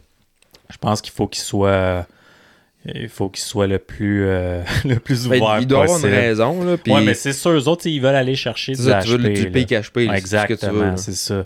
je 0.71 0.77
pense 0.77 1.01
qu'il 1.01 1.13
faut 1.13 1.27
qu'il 1.27 1.43
soit. 1.43 1.69
euh, 1.69 2.03
il 2.95 3.09
faut 3.09 3.29
qu'il 3.29 3.43
soit 3.43 3.67
le 3.67 3.79
plus, 3.79 4.25
euh, 4.27 4.63
le 4.85 4.97
plus 4.99 5.27
Ben, 5.27 5.41
ouvert 5.43 5.59
il 5.61 5.67
doit 5.67 5.83
avoir 5.85 5.97
possible. 5.99 6.13
une 6.15 6.19
raison, 6.21 6.65
là. 6.65 6.77
Ouais, 6.87 7.03
mais 7.05 7.15
c'est 7.15 7.33
sûr, 7.33 7.51
eux 7.51 7.69
autres, 7.69 7.87
ils 7.87 8.01
veulent 8.01 8.15
aller 8.15 8.37
chercher 8.37 8.73
du 8.73 8.83
ça, 8.83 9.01
tu 9.03 9.11
veux 9.11 9.19
du 9.19 9.45
là. 9.45 9.51
pic 9.51 9.71
HP, 9.71 10.07
là, 10.07 10.15
c'est 10.21 10.27
ce 10.39 10.47
que 10.47 10.55
tu 10.55 10.67
veux, 10.67 10.83
Exactement, 10.87 10.97
c'est 10.97 11.13
ça. 11.15 11.45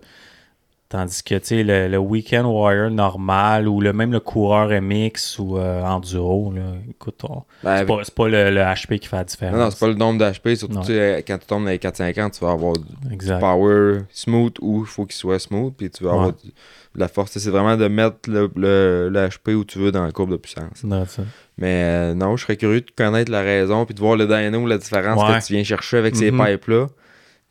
Tandis 0.92 1.22
que, 1.24 1.36
le, 1.54 1.88
le 1.88 1.96
Weekend 1.96 2.44
Warrior 2.44 2.90
normal 2.90 3.66
ou 3.66 3.80
le, 3.80 3.94
même 3.94 4.12
le 4.12 4.20
coureur 4.20 4.68
MX 4.82 5.38
ou 5.38 5.56
euh, 5.56 5.82
Enduro, 5.82 6.52
là, 6.54 6.60
écoute, 6.90 7.18
on- 7.24 7.44
Ben, 7.64 7.78
c'est 7.78 7.86
pas, 7.86 7.98
c'est 8.04 8.14
pas 8.14 8.28
le, 8.28 8.50
le 8.50 8.60
HP 8.60 8.98
qui 8.98 9.08
fait 9.08 9.16
la 9.16 9.24
différence. 9.24 9.54
Non, 9.56 9.64
non, 9.64 9.70
c'est 9.70 9.80
pas 9.80 9.86
le 9.88 9.94
nombre 9.94 10.18
d'HP, 10.18 10.54
surtout 10.54 10.80
quand 10.80 11.38
tu 11.38 11.46
tombes 11.46 11.64
dans 11.64 11.70
les 11.70 11.78
450, 11.78 12.32
tu 12.34 12.44
vas 12.44 12.50
avoir 12.50 12.74
du 12.74 12.84
Exact. 13.14 13.40
power 13.40 14.00
smooth 14.10 14.52
ou 14.60 14.80
il 14.82 14.86
faut 14.86 15.06
qu'il 15.06 15.14
soit 15.16 15.38
smooth, 15.38 15.72
puis 15.74 15.88
tu 15.88 16.04
vas 16.04 16.10
avoir 16.10 16.32
du- 16.34 16.48
de 16.94 17.00
la 17.00 17.08
force. 17.08 17.38
C'est 17.38 17.48
vraiment 17.48 17.78
de 17.78 17.88
mettre 17.88 18.16
le, 18.28 18.50
le, 18.54 19.08
le 19.10 19.28
HP 19.28 19.54
où 19.54 19.64
tu 19.64 19.78
veux 19.78 19.92
dans 19.92 20.04
la 20.04 20.12
courbe 20.12 20.32
de 20.32 20.36
puissance. 20.36 20.84
Non. 20.84 21.06
Mais 21.56 21.84
euh, 21.84 22.14
non, 22.14 22.36
je 22.36 22.42
serais 22.44 22.58
curieux 22.58 22.82
de 22.82 22.90
connaître 22.94 23.32
la 23.32 23.40
raison, 23.40 23.86
puis 23.86 23.94
de 23.94 24.00
voir 24.00 24.16
le 24.16 24.26
dyno, 24.26 24.66
la 24.66 24.76
différence 24.76 25.22
Ouais. 25.26 25.38
que 25.40 25.46
tu 25.46 25.54
viens 25.54 25.64
chercher 25.64 25.96
avec 25.96 26.16
ces 26.16 26.30
Mhm. 26.30 26.44
pipes-là. 26.44 26.88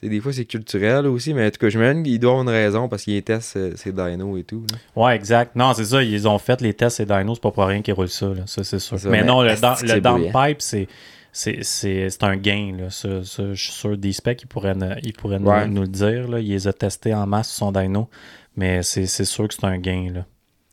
Des 0.04 0.20
fois, 0.20 0.34
c'est 0.34 0.46
culturel 0.46 1.06
aussi, 1.06 1.34
mais 1.34 1.46
en 1.46 1.52
tout 1.52 1.60
cas, 1.60 1.70
j'imagine 1.70 2.02
qu'il 2.02 2.20
doit 2.20 2.32
avoir 2.32 2.44
une 2.44 2.50
raison 2.50 2.90
parce 2.90 3.04
qu'il 3.04 3.22
testent 3.22 3.58
euh, 3.58 3.74
ces 3.76 3.92
dynos 3.92 4.40
et 4.40 4.44
tout. 4.44 4.66
là. 4.72 5.04
Ouais, 5.04 5.16
exact. 5.16 5.56
Non, 5.56 5.74
c'est 5.76 5.86
ça, 5.86 6.02
ils 6.02 6.28
ont 6.28 6.40
fait 6.40 6.60
les 6.62 6.74
tests 6.74 7.00
et 7.02 7.06
Dino, 7.06 7.36
c'est 7.36 7.42
pas 7.44 7.52
pour 7.52 7.66
rien 7.66 7.82
qu'ils 7.84 7.94
roulent 7.94 8.10
ça, 8.10 8.28
là. 8.28 8.44
ça 8.48 8.64
c'est 8.64 8.80
sûr. 8.80 9.00
Ça, 9.00 9.10
mais, 9.10 9.20
mais 9.22 9.28
non, 9.28 9.44
le, 9.44 9.50
le 9.50 10.02
downpipe, 10.02 10.62
c'est 10.62 10.88
c'est 11.32 11.64
c'est- 11.64 12.10
c'est 12.10 12.24
un 12.24 12.36
gain. 12.36 12.76
Là. 12.80 12.90
Ça, 12.90 13.24
ça, 13.24 13.54
je 13.54 13.62
suis 13.64 13.72
sûr, 13.72 13.96
D-Spec, 13.96 14.42
il 14.42 14.48
pourrait, 14.48 14.74
ne- 14.76 14.96
il 15.04 15.14
pourrait 15.14 15.40
nous- 15.40 15.50
Ouais. 15.50 15.68
nous, 15.68 15.82
le 15.84 15.88
dire. 15.88 16.28
Là. 16.28 16.40
Il 16.40 16.50
les 16.50 16.68
a 16.68 16.74
testés 16.74 17.14
en 17.14 17.26
masse 17.28 17.50
sur 17.50 17.58
son 17.68 17.72
dyno. 17.72 18.10
Mais 18.58 18.82
c'est 18.84 19.06
c'est 19.06 19.24
sûr 19.26 19.48
que 19.48 19.54
c'est 19.54 19.66
un 19.66 19.78
gain. 19.78 20.10
Là. 20.14 20.26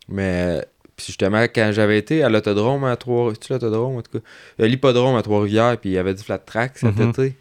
Mais 0.09 0.65
puis 0.97 1.07
justement, 1.09 1.43
quand 1.43 1.71
j'avais 1.73 1.97
été 1.99 2.25
à 2.25 2.29
l'autodrome 2.29 2.83
à 2.85 2.97
Trois... 2.97 3.33
L'autodrome, 3.51 3.99
en 3.99 4.03
tout 4.03 4.19
cas? 4.19 4.25
Euh, 4.61 4.67
L'hippodrome 4.67 5.15
à 5.17 5.23
Trois-Rivières, 5.23 5.77
puis 5.79 5.91
il 5.91 5.93
y 5.93 5.99
avait 5.99 6.15
du 6.15 6.25
flat 6.25 6.39
track 6.39 6.79
cet 6.79 6.97
Mhm. 6.97 7.11
été. 7.11 7.35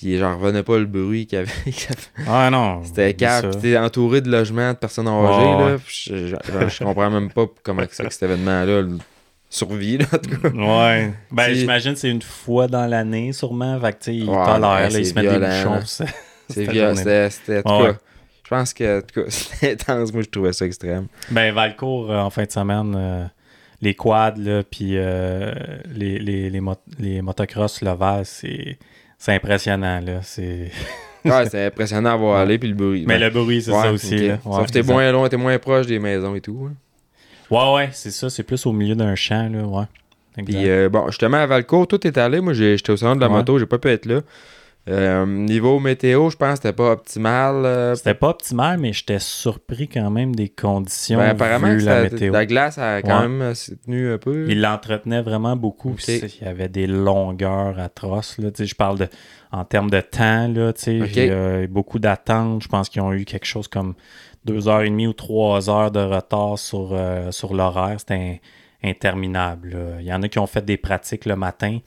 Puis 0.00 0.16
j'en 0.18 0.38
revenais 0.38 0.62
pas 0.62 0.78
le 0.78 0.86
bruit 0.86 1.26
qu'il 1.26 1.38
y 1.38 1.42
avait. 1.42 1.50
Ah 2.26 2.48
non. 2.50 2.82
C'était 2.84 3.14
ça. 3.18 3.42
Puis 3.42 3.60
t'es 3.60 3.76
entouré 3.76 4.20
de 4.22 4.30
logements, 4.30 4.72
de 4.72 4.78
personnes 4.78 5.08
âgées, 5.08 5.44
là. 5.44 5.66
ouais. 5.74 5.76
Je, 5.86 6.26
je- 6.28 6.68
je 6.68 6.84
comprends 6.84 7.10
même 7.10 7.30
pas 7.30 7.46
comment 7.62 7.82
que 7.82 7.88
que 7.88 8.10
cet 8.10 8.22
événement-là 8.22 8.84
survit, 9.50 9.98
là, 9.98 10.06
en 10.12 10.16
tout 10.18 10.40
cas. 10.40 10.48
Ouais. 10.48 11.12
Ben, 11.30 11.52
j'imagine 11.54 11.92
que 11.94 11.98
c'est 11.98 12.08
une 12.10 12.22
fois 12.22 12.66
dans 12.68 12.86
l'année, 12.86 13.32
sûrement. 13.32 13.78
Fait 13.80 13.92
que, 13.92 13.98
tu 13.98 14.04
sais, 14.04 14.16
ils 14.16 14.28
Ouais, 14.30 14.44
tolèrent, 14.46 14.90
c'est 14.92 15.00
ils 15.00 15.06
se 15.06 15.14
mettent 15.14 15.28
des 15.40 15.46
bouchons. 15.46 16.06
C'est 16.48 16.64
violent. 16.64 16.96
C'était, 16.96 17.58
en 17.58 17.62
tout 17.78 17.84
Ouais. 17.84 17.92
cas, 17.92 17.98
je 18.44 18.48
pense 18.50 18.74
que, 18.74 18.98
en 18.98 19.02
tout 19.02 19.20
cas, 19.22 19.26
c'était 19.30 19.72
intense. 19.72 20.12
Moi, 20.12 20.22
je 20.22 20.28
trouvais 20.30 20.52
ça 20.52 20.64
extrême. 20.66 21.06
Ben, 21.30 21.52
Valcourt, 21.54 22.10
euh, 22.10 22.18
en 22.18 22.30
fin 22.30 22.44
de 22.44 22.50
semaine, 22.50 22.94
euh, 22.96 23.24
les 23.82 23.94
quads, 23.94 24.34
là, 24.36 24.62
puis 24.68 24.92
euh, 24.96 25.52
les, 25.94 26.18
les, 26.18 26.48
les, 26.50 26.60
mot- 26.60 26.74
les 26.98 27.22
motocross 27.22 27.80
c'est 28.24 28.78
c'est 29.20 29.34
impressionnant, 29.34 30.00
là. 30.00 30.18
C'est... 30.22 30.72
Ouais, 31.22 31.44
c'était 31.44 31.66
impressionnant 31.66 32.14
à 32.14 32.16
voir 32.16 32.36
Ouais. 32.36 32.40
aller, 32.40 32.58
puis 32.58 32.70
le 32.70 32.74
bruit. 32.74 33.04
Mais 33.06 33.18
Ben, 33.18 33.26
le 33.26 33.30
bruit, 33.30 33.60
c'est 33.60 33.70
ouais, 33.72 33.82
ça 33.82 33.92
aussi, 33.92 34.16
là. 34.26 34.38
Ouais, 34.42 34.56
Sauf 34.56 34.66
que 34.68 34.72
t'es 34.72 34.82
moins 34.82 35.12
loin, 35.12 35.28
t'es 35.28 35.36
moins 35.36 35.58
proche 35.58 35.86
des 35.86 35.98
maisons 35.98 36.34
et 36.34 36.40
tout. 36.40 36.66
hein. 36.66 36.74
Ouais, 37.50 37.74
ouais, 37.74 37.88
c'est 37.92 38.10
ça. 38.10 38.30
C'est 38.30 38.42
plus 38.42 38.64
au 38.64 38.72
milieu 38.72 38.94
d'un 38.94 39.14
champ, 39.14 39.50
là, 39.52 39.62
ouais. 39.64 39.84
Puis 40.46 40.66
euh, 40.70 40.88
bon, 40.88 41.08
justement, 41.08 41.36
à 41.36 41.44
Valcourt, 41.46 41.86
tout 41.86 42.06
est 42.06 42.16
allé. 42.16 42.40
Moi, 42.40 42.54
j'étais 42.54 42.90
au 42.90 42.96
salon 42.96 43.16
de 43.16 43.20
la 43.20 43.28
moto, 43.28 43.58
j'ai 43.58 43.66
pas 43.66 43.76
pu 43.76 43.88
être 43.88 44.06
là. 44.06 44.20
Euh, 44.88 45.26
niveau 45.26 45.78
météo, 45.78 46.30
je 46.30 46.36
pense 46.36 46.52
que 46.52 46.56
c'était 46.56 46.72
pas 46.72 46.92
optimal. 46.92 47.64
euh, 47.66 47.94
C'était 47.94 48.14
pas 48.14 48.30
optimal, 48.30 48.78
mais 48.78 48.92
j'étais 48.92 49.18
surpris 49.18 49.88
quand 49.88 50.10
même 50.10 50.34
des 50.34 50.48
conditions 50.48 51.18
ben, 51.18 51.28
apparemment, 51.28 51.68
vu 51.68 51.80
la 51.80 52.02
météo. 52.04 52.32
la 52.32 52.46
glace 52.46 52.78
a 52.78 53.02
quand 53.02 53.20
Ouais. 53.20 53.28
même 53.28 53.42
euh, 53.42 53.54
tenue 53.84 54.12
un 54.14 54.18
peu. 54.18 54.46
Il 54.48 54.60
l'entretenait 54.62 55.20
vraiment 55.22 55.54
beaucoup. 55.54 55.94
Il 56.08 56.30
y 56.40 56.44
avait 56.44 56.68
des 56.70 56.86
longueurs 56.86 57.78
atroces. 57.78 58.38
Là. 58.38 58.48
Je 58.58 58.74
parle 58.74 58.98
de 58.98 59.08
en 59.52 59.64
termes 59.64 59.90
de 59.90 60.00
temps. 60.00 60.48
Là, 60.48 60.72
tu 60.72 60.80
sais, 60.82 61.02
Ok. 61.02 61.16
Il 61.16 61.26
y 61.26 61.30
a 61.30 61.62
eu 61.62 61.68
beaucoup 61.68 61.98
d'attentes. 61.98 62.62
Je 62.62 62.68
pense 62.68 62.88
qu'ils 62.88 63.02
ont 63.02 63.12
eu 63.12 63.24
quelque 63.26 63.46
chose 63.46 63.68
comme 63.68 63.94
deux 64.46 64.66
heures 64.66 64.80
et 64.82 64.88
demie 64.90 65.06
ou 65.06 65.12
trois 65.12 65.68
heures 65.68 65.90
de 65.90 66.00
retard 66.00 66.58
sur, 66.58 66.90
euh, 66.92 67.30
sur 67.30 67.52
l'horaire. 67.54 67.96
C'était 68.00 68.14
in- 68.82 68.88
interminable. 68.88 69.70
là. 69.70 70.00
Il 70.00 70.06
y 70.06 70.12
en 70.12 70.22
a 70.22 70.28
qui 70.28 70.38
ont 70.38 70.46
fait 70.46 70.64
des 70.64 70.78
pratiques 70.78 71.26
le 71.26 71.36
matin. 71.36 71.78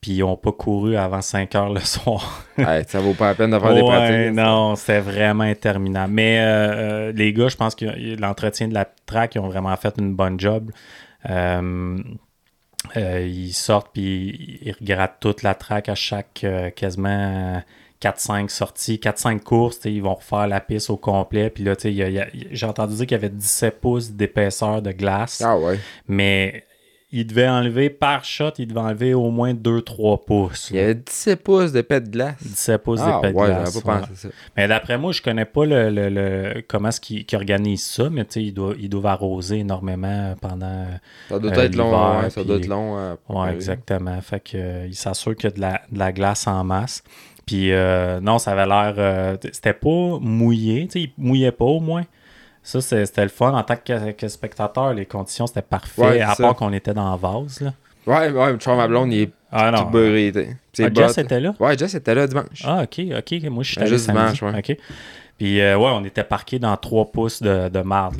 Puis 0.00 0.12
ils 0.12 0.20
n'ont 0.20 0.36
pas 0.36 0.52
couru 0.52 0.96
avant 0.96 1.20
5 1.20 1.54
heures 1.54 1.72
le 1.72 1.80
soir. 1.84 2.44
Ouais, 2.56 2.84
ça 2.88 3.00
vaut 3.00 3.12
pas 3.12 3.28
la 3.28 3.34
peine 3.34 3.50
faire 3.58 3.74
des 3.74 3.82
pratiques. 3.82 4.34
non, 4.34 4.74
c'était 4.76 5.00
vraiment 5.00 5.44
interminable. 5.44 6.12
Mais 6.12 6.40
euh, 6.40 6.72
euh, 6.72 7.12
les 7.12 7.32
gars, 7.32 7.48
je 7.48 7.56
pense 7.56 7.74
que 7.74 7.84
l'entretien 8.18 8.68
de 8.68 8.74
la 8.74 8.86
track, 9.06 9.34
ils 9.34 9.40
ont 9.40 9.48
vraiment 9.48 9.76
fait 9.76 9.94
une 9.98 10.14
bonne 10.14 10.40
job. 10.40 10.70
Euh, 11.28 11.98
euh, 12.96 13.26
ils 13.26 13.52
sortent 13.52 13.90
puis 13.92 14.58
ils 14.62 14.72
regrattent 14.72 15.18
toute 15.20 15.42
la 15.42 15.54
track 15.54 15.90
à 15.90 15.94
chaque 15.94 16.46
quasiment 16.76 17.62
4-5 18.00 18.48
sorties, 18.48 18.96
4-5 19.02 19.40
courses. 19.40 19.80
Ils 19.84 20.02
vont 20.02 20.14
refaire 20.14 20.46
la 20.46 20.60
piste 20.60 20.88
au 20.88 20.96
complet. 20.96 21.50
Puis 21.50 21.64
là, 21.64 21.74
j'ai 21.82 22.66
entendu 22.66 22.94
dire 22.96 23.06
qu'il 23.06 23.16
y 23.16 23.20
avait 23.20 23.28
17 23.28 23.80
pouces 23.80 24.10
d'épaisseur 24.12 24.80
de 24.80 24.92
glace. 24.92 25.42
Ah 25.44 25.58
ouais. 25.58 25.78
Mais 26.08 26.64
il 27.12 27.26
devait 27.26 27.48
enlever 27.48 27.90
par 27.90 28.24
shot, 28.24 28.50
il 28.58 28.68
devait 28.68 28.80
enlever 28.80 29.14
au 29.14 29.30
moins 29.30 29.52
2-3 29.52 30.24
pouces. 30.24 30.68
Il 30.70 30.76
y 30.76 30.78
avait 30.80 30.94
17 30.94 31.42
pouces 31.42 31.72
de 31.72 31.80
pète 31.82 32.04
de 32.04 32.10
glace. 32.10 32.36
17 32.42 32.82
pouces 32.82 33.00
Ah 33.02 33.16
d'épais 33.20 33.32
de 33.32 33.38
ouais, 33.38 33.46
glace. 33.48 33.72
j'avais 33.72 33.84
pas 33.84 33.94
ouais. 33.94 34.00
pensé 34.02 34.14
ça. 34.14 34.28
Mais 34.56 34.68
d'après 34.68 34.96
moi, 34.98 35.12
je 35.12 35.20
connais 35.22 35.44
pas 35.44 35.64
le, 35.64 35.90
le- 35.90 36.08
le- 36.08 36.62
comment 36.68 36.88
est-ce 36.88 37.00
qu'ils 37.00 37.24
organisent 37.34 37.82
ça, 37.84 38.08
mais 38.10 38.24
tu 38.24 38.32
sais, 38.34 38.42
ils 38.44 38.52
doivent, 38.52 38.76
ils 38.78 38.88
doivent 38.88 39.06
arroser 39.06 39.58
énormément 39.58 40.34
pendant. 40.40 40.86
Ça 41.28 41.38
doit 41.38 41.50
Euh, 41.56 41.62
être 41.64 41.74
long. 41.76 42.20
ouais, 42.20 42.30
ça 42.30 42.44
doit 42.44 42.56
être 42.56 42.66
long. 42.68 42.96
euh, 42.98 43.14
arriver. 43.28 43.54
exactement. 43.56 44.20
Fait 44.20 44.40
que 44.40 44.56
euh, 44.56 44.86
ils 44.86 44.94
s'assurent 44.94 45.34
qu'il 45.34 45.50
y 45.50 45.52
a 45.52 45.56
de 45.56 45.60
la, 45.60 45.80
de 45.90 45.98
la 45.98 46.12
glace 46.12 46.46
en 46.46 46.62
masse. 46.64 47.02
Puis 47.46 47.72
euh, 47.72 48.20
non, 48.20 48.38
ça 48.38 48.52
avait 48.52 48.66
l'air. 48.66 48.94
euh, 48.98 49.36
c'était 49.52 49.72
pas 49.72 50.18
mouillé, 50.20 50.86
tu 50.86 51.00
sais, 51.00 51.00
il 51.06 51.12
mouillait 51.24 51.50
pas 51.50 51.64
au 51.64 51.80
moins. 51.80 52.04
Ça, 52.62 52.80
c'était 52.80 53.22
le 53.22 53.28
fun. 53.28 53.52
En 53.54 53.62
tant 53.62 53.76
que, 53.76 54.12
que 54.12 54.28
spectateur, 54.28 54.92
les 54.94 55.06
conditions, 55.06 55.46
c'était 55.46 55.62
parfait. 55.62 56.02
Ouais, 56.02 56.20
à 56.20 56.34
part 56.36 56.54
qu'on 56.54 56.72
était 56.72 56.92
dans 56.94 57.10
la 57.10 57.16
vase, 57.16 57.60
là. 57.60 57.72
Ouais, 58.06 58.30
ouais, 58.30 58.56
Charles 58.60 58.88
blonde, 58.88 59.12
il 59.12 59.22
est 59.22 59.30
Ah 59.52 59.72
tout 59.76 59.84
beurré. 59.90 60.32
Ah, 60.78 60.86
Jess 60.94 61.18
était 61.18 61.40
là? 61.40 61.54
Ouais, 61.60 61.76
Jess 61.76 61.94
était 61.94 62.14
là 62.14 62.26
dimanche. 62.26 62.62
Ah, 62.64 62.82
ok, 62.84 63.00
ok. 63.18 63.42
Moi, 63.50 63.62
je 63.62 63.72
suis 63.72 63.78
Ah, 63.78 63.82
allé 63.82 63.90
juste 63.90 64.06
samedi. 64.06 64.32
dimanche, 64.38 64.42
ouais. 64.54 64.58
OK. 64.58 64.76
Puis, 65.36 65.58
euh, 65.60 65.76
ouais, 65.78 65.90
on 65.92 66.04
était 66.04 66.24
parqué 66.24 66.58
dans 66.58 66.76
3 66.76 67.10
pouces 67.12 67.40
de, 67.42 67.68
de 67.70 67.80
marde. 67.80 68.16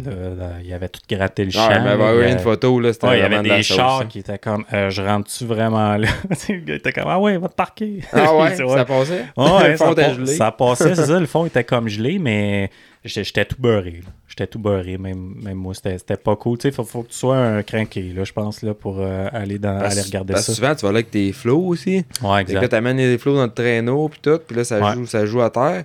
Il 0.63 0.67
y 0.69 0.73
avait 0.73 0.89
tout 0.89 1.01
gratté 1.09 1.45
le 1.45 1.51
champ. 1.51 1.69
Ouais, 1.69 1.79
mais 1.79 1.85
là. 1.87 1.93
avoir 1.93 2.15
Il 2.15 2.19
y 2.19 2.21
eu 2.21 2.25
a- 2.25 2.31
une 2.33 2.39
photo, 2.39 2.81
là, 2.81 2.93
c'était 2.95 3.07
Ouais, 3.09 3.19
il 3.19 3.21
y 3.21 3.25
avait 3.25 3.39
de 3.39 3.43
des 3.43 3.63
sauce, 3.63 3.77
chars 3.77 4.09
qui 4.09 4.21
étaient 4.21 4.39
comme 4.39 4.65
euh, 4.73 4.89
Je 4.91 5.03
rentre-tu 5.03 5.45
vraiment 5.45 5.97
là? 5.99 6.09
Le 6.49 6.61
gars 6.61 6.75
était 6.77 6.93
comme 6.93 7.05
Ah 7.07 7.21
ouais, 7.21 7.37
va 7.37 7.49
te 7.49 7.55
parquer. 7.55 8.01
Ah 8.13 8.35
ouais, 8.37 8.55
ça 8.57 8.85
passait? 8.87 9.25
Ouais, 9.37 9.69
le 9.71 9.77
fond 9.77 9.85
ça, 9.87 9.93
était 9.93 10.03
pa- 10.07 10.13
gelé. 10.15 10.35
ça 10.35 10.51
passait, 10.53 10.95
c'est 10.95 11.07
ça. 11.07 11.21
Le 11.21 11.27
fond 11.27 11.45
était 11.47 11.65
comme 11.65 11.89
gelé, 11.89 12.19
mais 12.19 12.71
j'étais 13.05 13.25
j'étais 13.25 13.45
tout 13.45 13.57
beurré. 13.59 14.01
J'étais 14.41 14.53
tout 14.53 14.59
beurré, 14.59 14.97
même, 14.97 15.35
même 15.43 15.59
moi. 15.59 15.75
C'était 15.75 15.99
c'était 15.99 16.17
pas 16.17 16.35
cool. 16.35 16.57
Tu 16.57 16.63
sais, 16.69 16.73
faut, 16.75 16.83
faut 16.85 17.03
que 17.03 17.09
tu 17.09 17.15
sois 17.19 17.37
un 17.37 17.63
crinqué, 17.63 18.01
là, 18.15 18.25
je 18.25 18.33
pense, 18.33 18.63
là, 18.63 18.73
pour 18.73 18.97
euh, 19.01 19.29
aller, 19.33 19.59
dans, 19.59 19.79
Parce- 19.79 19.93
aller 19.93 20.01
regarder 20.03 20.33
parce 20.33 20.47
ça. 20.47 20.55
souvent, 20.55 20.75
tu 20.75 20.81
vas 20.87 20.93
là 20.93 20.97
avec 21.01 21.11
tes 21.11 21.31
flots 21.33 21.67
aussi. 21.67 21.97
Ouais, 21.97 22.03
Fait 22.05 22.07
que 22.23 22.23
là, 22.25 22.41
exact. 22.41 22.69
t'amènes 22.71 22.97
les 22.97 23.19
flots 23.19 23.35
dans 23.37 23.45
le 23.45 23.53
traîneau, 23.53 24.09
puis 24.09 24.19
tout, 24.23 24.39
puis 24.47 24.57
là, 24.57 24.65
ça, 24.65 24.81
Ouais. 24.81 24.95
joue, 24.95 25.05
ça 25.05 25.27
joue 25.27 25.43
à 25.43 25.51
terre. 25.51 25.85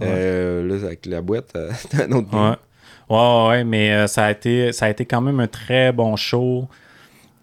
Euh, 0.00 0.64
là, 0.68 0.86
avec 0.86 1.04
la 1.06 1.20
boîte, 1.20 1.48
euh, 1.56 1.70
c'est 1.90 2.02
un 2.04 2.12
autre 2.12 2.28
Ouais. 2.32 2.56
Ouais, 3.08 3.16
ouais, 3.16 3.48
ouais, 3.48 3.64
mais 3.64 3.92
euh, 3.92 4.06
ça, 4.06 4.26
a 4.26 4.30
été, 4.30 4.72
ça 4.72 4.86
a 4.86 4.90
été 4.90 5.04
quand 5.04 5.20
même 5.20 5.40
un 5.40 5.46
très 5.48 5.90
bon 5.92 6.14
show. 6.16 6.68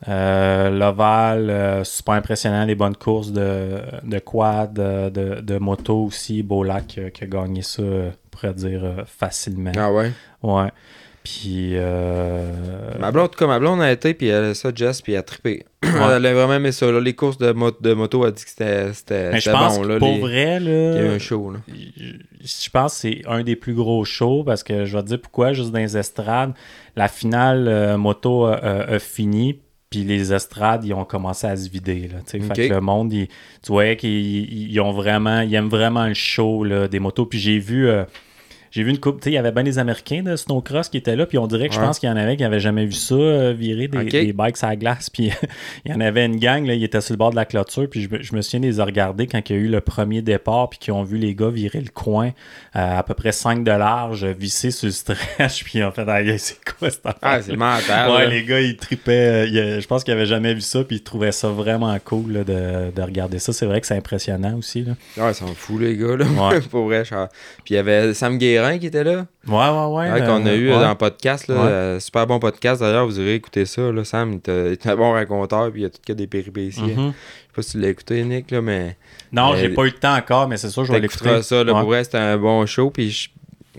Euh, 0.09 0.69
L'Oval, 0.69 1.49
euh, 1.49 1.83
super 1.83 2.15
impressionnant, 2.15 2.65
les 2.65 2.75
bonnes 2.75 2.95
courses 2.95 3.31
de, 3.31 3.77
de 4.03 4.19
quad, 4.19 4.73
de, 4.73 5.39
de, 5.41 5.57
moto 5.59 6.05
aussi. 6.05 6.43
Beaulac 6.43 6.95
euh, 6.97 7.09
qui 7.09 7.23
a 7.23 7.27
gagné 7.27 7.61
ça, 7.61 7.81
euh, 7.81 8.09
on 8.11 8.29
pourrait 8.29 8.53
dire, 8.53 8.81
facilement. 9.05 9.71
Ah 9.77 9.91
ouais? 9.93 10.11
Ouais. 10.41 10.69
Puis. 11.23 11.75
Ma 12.99 13.11
blonde, 13.11 13.25
en 13.25 13.27
tout 13.29 13.39
cas, 13.39 13.47
ma 13.47 13.59
blonde 13.59 13.81
a 13.81 13.89
été, 13.91 14.13
puis 14.13 14.27
elle 14.27 14.43
a 14.43 14.53
ça, 14.53 14.71
Jess, 14.75 15.01
puis 15.01 15.13
elle 15.13 15.19
a 15.19 15.23
trippé. 15.23 15.65
elle 15.83 16.25
a 16.25 16.33
vraiment 16.33 16.55
aimé 16.55 16.73
ça. 16.73 16.91
Là. 16.91 16.99
Les 16.99 17.13
courses 17.13 17.37
de, 17.37 17.51
mo- 17.53 17.71
de 17.79 17.93
moto, 17.93 18.23
elle 18.23 18.29
a 18.29 18.31
dit 18.31 18.43
que 18.43 18.49
c'était 18.49 19.31
mais 19.31 19.39
je 19.39 19.49
pense 19.49 19.77
bon. 19.77 19.83
que 19.83 19.87
Là, 19.87 19.99
pour 19.99 20.07
les- 20.09 20.19
vrai, 20.19 20.57
Il 20.61 20.65
y 20.67 20.69
a 20.69 21.01
là, 21.03 21.11
un 21.13 21.19
show. 21.19 21.49
Là. 21.51 21.59
je 21.67 22.69
pense 22.69 22.93
que 22.95 22.99
c'est 22.99 23.21
un 23.25 23.41
des 23.43 23.55
plus 23.55 23.73
gros 23.73 24.03
shows 24.03 24.43
parce 24.43 24.63
que 24.63 24.83
je 24.85 24.97
vais 24.97 25.03
te 25.03 25.07
dire 25.07 25.21
pourquoi, 25.21 25.53
juste 25.53 25.71
dans 25.71 25.79
les 25.79 25.95
estrades, 25.97 26.51
la 26.97 27.07
finale 27.07 27.95
moto 27.97 28.45
a 28.45 28.99
fini, 28.99 29.59
puis 29.93 30.03
les 30.03 30.33
estrades, 30.33 30.83
ils 30.85 30.93
ont 30.93 31.05
commencé 31.05 31.45
à 31.45 31.55
se 31.55 31.69
vider. 31.69 32.07
Là. 32.11 32.19
Fait 32.47 32.53
que 32.69 32.73
le 32.73 32.81
monde, 32.81 33.13
il- 33.13 33.27
tu 33.27 33.67
voyais 33.67 33.95
qu'ils 33.95 34.09
ils- 34.09 34.71
ils 34.71 34.79
ont 34.79 34.91
vraiment, 34.91 35.41
ils 35.41 35.53
aiment 35.53 35.69
vraiment 35.69 36.07
le 36.07 36.15
show 36.15 36.63
là, 36.63 36.87
des 36.87 36.99
motos. 36.99 37.27
Puis 37.27 37.37
j'ai 37.39 37.59
vu. 37.59 37.87
euh, 37.87 38.05
j'ai 38.73 38.81
vu 38.81 38.89
une 38.89 38.99
coupe, 38.99 39.19
tu 39.19 39.25
sais, 39.25 39.29
il 39.29 39.35
y 39.35 39.37
avait 39.37 39.51
bien 39.51 39.61
des 39.63 39.77
Américains 39.77 40.23
de 40.23 40.35
snowcross 40.35 40.89
qui 40.89 40.97
étaient 40.97 41.15
là, 41.15 41.27
puis 41.27 41.37
on 41.37 41.45
dirait 41.45 41.69
que 41.69 41.75
je 41.75 41.79
pense 41.79 41.99
qu'il 41.99 42.09
y 42.09 42.11
en 42.11 42.17
avait 42.17 42.35
qui 42.35 42.41
n'avaient 42.41 42.59
jamais 42.59 42.87
vu 42.87 42.93
ça 42.93 43.13
euh, 43.13 43.53
virer 43.55 43.87
des, 43.87 44.33
bikes 44.33 44.63
à 44.63 44.69
la 44.69 44.75
glace, 44.75 45.09
puis 45.13 45.29
il 45.85 45.91
y 45.91 45.93
en 45.93 46.01
avait 46.01 46.25
une 46.25 46.37
gang, 46.37 46.65
là, 46.65 46.73
ils 46.73 46.83
étaient 46.83 46.99
sur 46.99 47.13
le 47.13 47.19
bord 47.19 47.29
de 47.29 47.35
la 47.35 47.45
clôture, 47.45 47.87
puis 47.87 48.01
je, 48.01 48.09
me- 48.09 48.23
je 48.23 48.35
me 48.35 48.41
souviens 48.41 48.61
les 48.67 48.81
regarder 48.81 49.27
quand 49.27 49.47
il 49.47 49.55
y 49.55 49.59
a 49.59 49.61
eu 49.61 49.67
le 49.67 49.79
premier 49.79 50.23
départ, 50.23 50.69
puis 50.71 50.79
qu'ils 50.79 50.93
ont 50.93 51.03
vu 51.03 51.19
les 51.19 51.35
gars 51.35 51.49
virer 51.49 51.81
le 51.81 51.91
coin 51.93 52.31
euh, 52.75 52.97
à 52.97 53.03
peu 53.03 53.13
près 53.13 53.31
5 53.31 53.63
de 53.63 53.69
large, 53.69 54.25
visser 54.25 54.71
sur 54.71 54.87
le 54.87 54.91
stretch, 54.91 55.63
puis 55.65 55.83
en 55.83 55.91
fait, 55.91 56.05
c'est 56.39 56.57
quoi 56.65 56.89
cette 56.89 57.05
affaire? 57.05 57.19
Ah, 57.21 57.41
c'est 57.43 57.55
mental. 57.55 58.09
Ouais, 58.09 58.23
là. 58.23 58.25
les 58.27 58.43
gars, 58.43 58.59
ils 58.59 58.75
tripaient. 58.75 59.47
euh, 59.51 59.77
a- 59.77 59.79
je 59.81 59.85
pense 59.85 60.03
qu'ils 60.03 60.15
n'avaient 60.15 60.25
jamais 60.25 60.55
vu 60.55 60.61
ça, 60.61 60.83
puis 60.83 60.95
ils 60.95 61.03
trouvaient 61.03 61.31
ça 61.31 61.49
vraiment 61.49 61.95
cool 62.03 62.31
là, 62.31 62.43
de, 62.43 62.89
de 62.89 63.01
regarder 63.03 63.37
ça. 63.37 63.53
C'est 63.53 63.67
vrai 63.67 63.81
que 63.81 63.85
c'est 63.85 63.97
impressionnant 63.97 64.57
aussi. 64.57 64.83
Là. 64.83 64.93
Ouais, 65.17 65.31
ils 65.31 65.35
sont 65.35 65.53
fous, 65.53 65.77
les 65.77 65.95
gars. 65.95 66.15
Là. 66.17 66.25
Ouais. 66.25 66.59
Pour 66.71 66.85
vrai, 66.85 67.03
Puis 67.03 67.19
il 67.71 67.75
y 67.75 67.77
avait 67.77 68.15
Sam 68.15 68.39
Qui 68.79 68.87
était 68.87 69.03
là. 69.03 69.25
Ouais, 69.47 69.53
ouais, 69.55 69.85
ouais. 70.09 70.11
Ouais, 70.11 70.25
qu'on 70.27 70.45
a 70.45 70.49
euh, 70.49 70.55
eu 70.57 70.69
ouais. 70.71 70.79
dans 70.79 70.89
le 70.89 70.95
podcast. 70.95 71.47
Là, 71.47 71.55
Ouais. 71.55 71.61
euh, 71.69 71.99
super 71.99 72.25
bon 72.27 72.39
podcast 72.39 72.81
d'ailleurs. 72.81 73.05
Vous 73.05 73.19
irez 73.19 73.35
écouter 73.35 73.65
ça. 73.65 73.91
Là. 73.91 74.03
Sam, 74.03 74.39
il 74.47 74.51
est 74.53 74.87
un 74.87 74.95
bon 74.95 75.11
raconteur. 75.11 75.71
Puis 75.71 75.81
il 75.81 75.83
y 75.83 75.85
a 75.85 75.89
tout 75.89 75.99
que 76.05 76.13
des 76.13 76.27
péripéties. 76.27 76.81
Mhm. 76.81 76.89
Je 76.89 77.01
sais 77.11 77.13
pas 77.55 77.61
si 77.61 77.71
tu 77.71 77.79
l'as 77.79 77.89
écouté, 77.89 78.23
Nick, 78.23 78.51
là, 78.51 78.61
mais. 78.61 78.97
Non, 79.31 79.53
Mais- 79.53 79.59
j'ai 79.59 79.69
pas 79.69 79.83
eu 79.83 79.87
le 79.87 79.91
temps 79.93 80.15
encore, 80.15 80.47
mais 80.47 80.57
c'est 80.57 80.69
sûr, 80.69 80.85
je 80.85 80.91
vais 80.91 80.99
l'écouter. 80.99 81.41
Ça. 81.41 81.63
Là. 81.63 81.71
Pour 81.73 81.83
vrai, 81.83 82.03
c'était 82.03 82.17
un 82.17 82.37
bon 82.37 82.65
show. 82.65 82.89
Puis 82.89 83.11
je- 83.11 83.29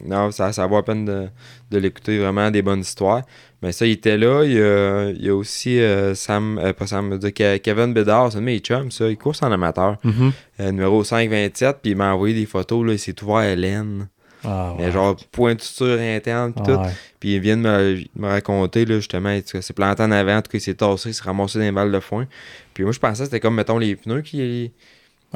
non, 0.05 0.31
ça, 0.33 0.53
ça 0.53 0.67
vaut 0.67 0.77
la 0.77 0.83
peine 0.83 1.05
de, 1.05 1.29
de 1.71 1.79
l'écouter. 1.79 2.19
Vraiment 2.19 2.51
des 2.51 2.63
bonnes 2.63 2.81
histoires. 2.81 3.23
Mais 3.63 3.73
ça, 3.73 3.87
il 3.87 3.93
était 3.93 4.19
là. 4.19 4.43
Il 4.45 4.53
y 4.53 4.61
a, 4.61 5.09
il 5.11 5.25
y 5.25 5.31
a 5.31 5.35
aussi 5.35 5.81
euh, 5.81 6.15
Sam, 6.15 6.59
euh, 6.59 6.75
pas 6.75 6.87
Sam, 6.87 7.19
Ke- 7.19 7.59
Kevin 7.61 7.95
Bédard, 7.95 8.31
c'est 8.31 8.37
un 8.37 8.41
de 8.43 8.45
mes 8.47 8.59
chums, 8.59 8.91
ça. 8.91 9.09
Il 9.09 9.17
course 9.17 9.43
en 9.43 9.51
amateur. 9.51 9.97
Mhm. 10.05 10.33
Euh, 10.61 10.71
numéro 10.73 11.03
527. 11.03 11.79
Puis 11.81 11.93
il 11.93 11.97
m'a 11.97 12.13
envoyé 12.13 12.35
des 12.35 12.45
photos. 12.45 12.85
Là, 12.87 12.93
il 12.93 12.99
s'est 12.99 13.15
ouvert 13.23 13.37
à 13.37 13.55
laine. 13.55 14.09
Ah, 14.45 14.75
ouais. 14.79 14.91
genre 14.93 15.17
pointure 15.33 15.99
interne. 16.01 16.53
Puis 16.53 16.63
Ah, 16.67 16.71
tout. 16.73 16.81
ouais. 16.81 16.93
Puis 17.21 17.35
il 17.35 17.41
vient 17.41 17.57
de 17.57 17.63
me, 17.63 18.01
me 18.17 18.29
raconter, 18.29 18.85
là, 18.85 18.97
justement, 18.97 19.31
il 19.31 19.43
s'est 19.63 19.73
planté 19.73 20.03
en 20.03 20.11
avant, 20.11 20.37
en 20.37 20.43
tout 20.43 20.51
cas, 20.51 20.59
il 20.59 20.61
s'est 20.61 20.75
tassé, 20.75 21.11
il 21.11 21.15
s'est 21.15 21.23
ramassé 21.25 21.59
dans 21.59 21.65
les 21.65 21.73
balles 21.73 21.93
de 21.93 22.01
foin. 22.01 22.27
Puis 22.75 22.85
moi, 22.85 22.93
je 22.93 22.99
pensais 22.99 23.21
que 23.21 23.25
c'était 23.27 23.41
comme, 23.41 23.55
mettons, 23.55 23.79
les 23.79 23.97
pneus 23.97 24.23
qui. 24.23 24.73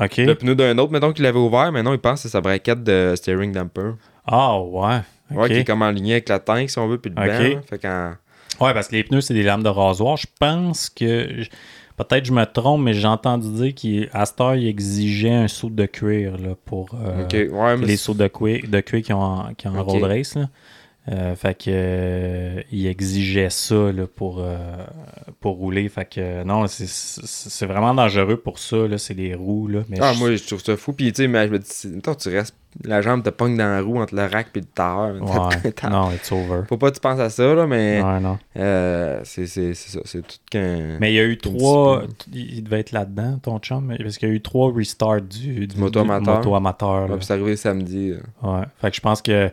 OK. 0.00 0.16
Le 0.18 0.34
pneu 0.34 0.54
d'un 0.54 0.76
autre, 0.78 0.92
mettons, 0.92 1.12
qu'il 1.12 1.26
avait 1.26 1.38
ouvert, 1.38 1.72
mais 1.72 1.82
non, 1.82 1.92
il 1.92 1.98
pense 1.98 2.14
que 2.22 2.28
c'est 2.28 2.32
sa 2.32 2.40
braquette 2.40 2.84
de 2.84 3.14
steering 3.16 3.52
damper. 3.52 3.92
Ah, 4.26 4.60
ouais. 4.60 5.00
Ouais, 5.30 5.44
OK. 5.44 5.46
qui 5.48 5.52
est 5.54 5.64
comme 5.64 5.82
en 5.82 5.90
ligne 5.90 6.12
avec 6.12 6.28
la 6.28 6.38
tank, 6.38 6.70
si 6.70 6.78
on 6.78 6.86
veut, 6.88 6.98
puis 6.98 7.12
le 7.14 7.20
Ok. 7.20 7.26
banc. 7.28 7.32
là. 7.32 7.60
Fait. 7.68 8.64
Ouais, 8.64 8.74
parce 8.74 8.88
que 8.88 8.96
les 8.96 9.04
pneus, 9.04 9.20
c'est 9.20 9.34
des 9.34 9.42
lames 9.42 9.62
de 9.62 9.68
rasoir. 9.68 10.16
Je 10.16 10.26
pense 10.38 10.88
que. 10.90 11.42
Peut-être 11.98 12.24
je 12.24 12.32
me 12.32 12.44
trompe, 12.44 12.82
mais 12.82 12.94
j'ai 12.94 13.08
entendu 13.08 13.48
dire 13.50 13.74
qu'à 13.74 14.24
heure, 14.40 14.54
il 14.54 14.68
exigeait 14.68 15.34
un 15.34 15.48
saut 15.48 15.68
de 15.68 15.84
cuir 15.86 16.38
là, 16.38 16.50
pour 16.64 16.90
euh, 16.94 17.26
ouais, 17.50 17.76
les 17.84 17.96
sauts 17.96 18.14
de 18.14 18.28
cuir, 18.28 18.62
de 18.68 18.80
cuir 18.80 19.02
qui 19.02 19.12
ont 19.12 19.52
qui 19.56 19.66
ont 19.66 19.80
Ok. 19.80 19.90
road 19.90 20.04
race. 20.04 20.36
Là. 20.36 20.48
Euh, 21.10 21.34
fait 21.36 21.54
que 21.54 21.70
euh, 21.70 22.60
il 22.70 22.86
exigeait 22.86 23.48
ça 23.48 23.92
là, 23.92 24.06
pour, 24.06 24.40
euh, 24.40 24.56
pour 25.40 25.56
rouler. 25.56 25.88
Fait 25.88 26.04
que 26.04 26.42
non, 26.44 26.66
c'est- 26.66 27.64
vraiment 27.66 27.94
dangereux 27.94 28.36
pour 28.36 28.58
ça. 28.58 28.76
C'est 28.98 29.14
les 29.14 29.34
roues. 29.34 29.68
Là. 29.68 29.80
Mais 29.88 29.96
Ah, 30.02 30.12
je- 30.12 30.18
moi, 30.18 30.34
je 30.36 30.44
trouve 30.46 30.62
ça 30.62 30.76
fou. 30.76 30.92
Puis, 30.92 31.10
tu 31.12 31.22
sais, 31.22 31.28
mais 31.28 31.46
je 31.46 31.52
me 31.52 31.58
dis, 31.58 31.68
mettons, 31.94 32.14
tu 32.14 32.28
restes. 32.28 32.54
La 32.84 33.00
jambe 33.00 33.22
te 33.22 33.30
pogne 33.30 33.56
dans 33.56 33.64
la 33.64 33.80
roue 33.80 33.98
entre 33.98 34.14
le 34.14 34.26
rack 34.26 34.48
et 34.54 34.60
le 34.60 34.66
tire. 34.66 35.14
Ouais, 35.82 35.90
non, 35.90 36.10
it's 36.12 36.30
over. 36.30 36.60
Faut 36.68 36.76
pas 36.76 36.90
que 36.90 36.96
tu 36.96 37.00
penses 37.00 37.18
à 37.20 37.30
ça, 37.30 37.54
là, 37.54 37.66
mais. 37.66 38.02
Ouais, 38.02 38.20
non. 38.20 38.38
c'est 39.24 39.46
ça. 39.46 40.00
C'est 40.04 40.20
tout 40.26 40.36
qu'un. 40.50 40.98
Mais 41.00 41.12
il 41.12 41.16
y 41.16 41.20
a 41.20 41.24
eu 41.24 41.38
trois. 41.38 42.02
Il 42.34 42.62
devait 42.62 42.80
être 42.80 42.92
là-dedans, 42.92 43.38
ton 43.42 43.58
chum, 43.60 43.94
parce 43.98 44.18
qu'il 44.18 44.28
y 44.28 44.32
a 44.32 44.34
eu 44.34 44.42
trois 44.42 44.70
restarts 44.74 45.22
du, 45.22 45.66
du, 45.66 45.76
moto 45.78 46.02
du 46.02 46.10
amateur. 46.10 46.36
moto 46.36 46.54
amateur, 46.54 47.02
Ouais, 47.04 47.08
là. 47.08 47.16
puis 47.16 47.24
c'est 47.24 47.32
arrivé 47.32 47.56
samedi. 47.56 48.10
là. 48.10 48.16
Ouais. 48.42 48.64
Fait 48.80 48.90
que 48.90 48.96
je 48.96 49.00
pense 49.00 49.22
que 49.22 49.50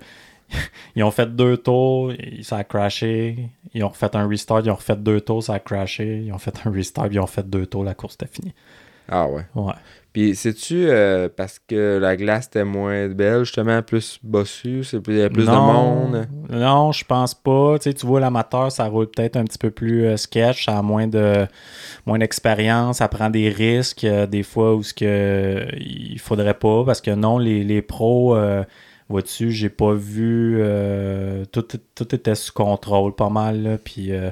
ils 0.95 1.03
ont 1.03 1.11
fait 1.11 1.35
deux 1.35 1.57
tours, 1.57 2.13
ça 2.41 2.57
a 2.57 2.63
crashé. 2.63 3.49
Ils 3.73 3.83
ont 3.83 3.89
refait 3.89 4.15
un 4.15 4.27
restart, 4.27 4.61
ils 4.63 4.71
ont 4.71 4.75
refait 4.75 4.95
deux 4.95 5.21
tours, 5.21 5.43
ça 5.43 5.55
a 5.55 5.59
crashé. 5.59 6.23
Ils 6.25 6.31
ont 6.31 6.37
fait 6.37 6.55
un 6.65 6.71
restart, 6.71 7.07
ils 7.11 7.19
ont 7.19 7.27
fait 7.27 7.47
deux 7.47 7.65
tours, 7.65 7.83
la 7.83 7.93
course 7.93 8.15
était 8.15 8.27
finie. 8.31 8.53
Ah, 9.09 9.27
ouais. 9.27 9.45
Ouais. 9.53 9.73
Puis, 10.13 10.33
sais-tu, 10.33 10.87
euh, 10.87 11.27
parce 11.27 11.59
que 11.59 11.99
la 12.01 12.15
glace 12.15 12.47
était 12.47 12.63
moins 12.63 13.09
belle, 13.09 13.43
justement, 13.43 13.81
plus 13.81 14.17
bossue, 14.23 14.85
c'est 14.85 15.01
plus, 15.01 15.15
il 15.15 15.19
y 15.19 15.23
a 15.23 15.29
plus 15.29 15.45
de 15.45 15.51
monde? 15.51 16.25
Non, 16.49 16.93
je 16.93 17.03
pense 17.03 17.33
pas. 17.33 17.77
Tu, 17.77 17.89
sais, 17.89 17.93
tu 17.93 18.05
vois, 18.05 18.21
l'amateur, 18.21 18.71
ça 18.71 18.85
roule 18.85 19.07
peut-être 19.07 19.35
un 19.35 19.43
petit 19.43 19.57
peu 19.57 19.71
plus 19.71 20.05
euh, 20.05 20.15
sketch, 20.15 20.65
ça 20.65 20.77
a 20.77 20.81
moins 20.81 21.07
de 21.07 21.45
moins 22.05 22.17
d'expérience, 22.17 22.99
ça 22.99 23.09
prend 23.09 23.29
des 23.29 23.49
risques, 23.49 24.05
euh, 24.05 24.25
des 24.25 24.43
fois 24.43 24.75
où 24.75 24.83
ce 24.83 24.93
que 24.93 25.67
il 25.77 26.17
faudrait 26.19 26.53
pas, 26.53 26.85
parce 26.85 27.01
que 27.01 27.11
non, 27.11 27.37
les, 27.37 27.65
les 27.65 27.81
pros, 27.81 28.37
vois-tu, 29.09 29.51
j'ai 29.51 29.69
pas 29.69 29.93
vu 29.93 30.57
euh, 30.59 31.45
tout, 31.45 31.65
tout 31.95 32.15
était 32.15 32.35
sous 32.35 32.53
contrôle 32.53 33.15
pas 33.15 33.29
mal, 33.29 33.63
là, 33.63 33.77
puis 33.77 34.11
euh, 34.11 34.31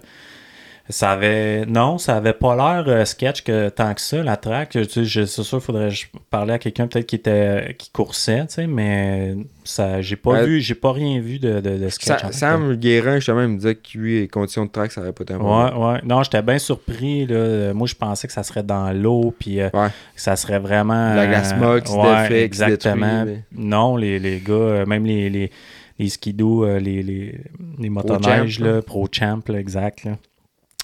ça 0.90 1.12
avait. 1.12 1.66
Non, 1.66 1.98
ça 1.98 2.18
avait 2.18 2.34
pas 2.34 2.56
l'air 2.56 2.84
euh, 2.88 3.06
sketch 3.06 3.42
que 3.44 3.70
tant 3.70 3.94
que 3.94 4.02
ça, 4.02 4.22
la 4.22 4.36
track. 4.38 4.70
Tu 4.72 4.84
sais, 4.86 5.06
je- 5.06 5.26
c'est 5.26 5.44
sûr, 5.44 5.64
faudrait 5.64 5.90
parler 6.30 6.54
à 6.54 6.60
quelqu'un 6.60 6.88
peut-être 6.88 7.06
qui 7.06 7.16
était 7.16 7.76
qui 7.80 7.90
coursait, 7.92 8.42
tu 8.48 8.54
sais, 8.56 8.68
mais 8.68 9.36
ça 9.64 10.02
j'ai 10.02 10.18
pas 10.18 10.32
Ouais. 10.32 10.46
vu, 10.46 10.60
j'ai 10.60 10.76
pas 10.76 10.92
rien 10.92 11.22
vu 11.22 11.40
de, 11.40 11.62
de, 11.62 11.78
de 11.78 11.90
sketch. 11.90 12.22
Fait. 12.22 12.34
Sam 12.34 12.76
Guérin, 12.76 13.16
justement, 13.16 13.42
il 13.44 13.48
me 13.48 13.56
disait 13.58 13.76
que 13.76 13.98
lui, 13.98 14.20
les 14.20 14.28
conditions 14.28 14.66
de 14.66 14.72
track, 14.72 14.92
ça 14.92 15.00
aurait 15.02 15.14
pas 15.14 15.24
été 15.24 15.34
un 15.34 15.38
problème. 15.40 15.78
Ouais, 15.78 15.88
ouais. 15.94 16.00
Non, 16.04 16.22
j'étais 16.24 16.42
bien 16.42 16.58
surpris. 16.60 17.26
Là. 17.28 17.36
Euh, 17.36 17.74
Moi, 17.74 17.88
je 17.88 17.96
pensais 17.96 18.28
que 18.28 18.34
ça 18.34 18.44
serait 18.44 18.64
dans 18.64 18.92
l'eau, 18.92 19.34
puis 19.40 19.62
euh, 19.62 19.70
Ouais. 19.74 19.88
que 20.16 20.22
ça 20.22 20.36
serait 20.36 20.60
vraiment. 20.60 21.14
La 21.16 21.28
glace 21.28 21.52
se 21.52 21.56
ouais, 21.56 22.22
défait, 22.24 22.44
exactement. 22.44 23.24
détruit, 23.26 23.44
Non, 23.56 23.96
les, 23.96 24.20
les 24.20 24.40
gars, 24.40 24.54
euh, 24.54 24.86
même 24.86 25.06
les, 25.06 25.30
les, 25.30 25.50
les 25.98 26.10
skidoo, 26.10 26.66
euh, 26.66 26.80
les, 26.80 27.02
les, 27.04 27.40
les 27.80 27.90
motoneiges, 27.90 28.58
Champ, 28.58 28.66
là, 28.66 28.72
là. 28.74 28.82
pro 28.82 29.08
champ, 29.12 29.40
là, 29.48 29.60
exact. 29.60 30.04
Là. 30.04 30.18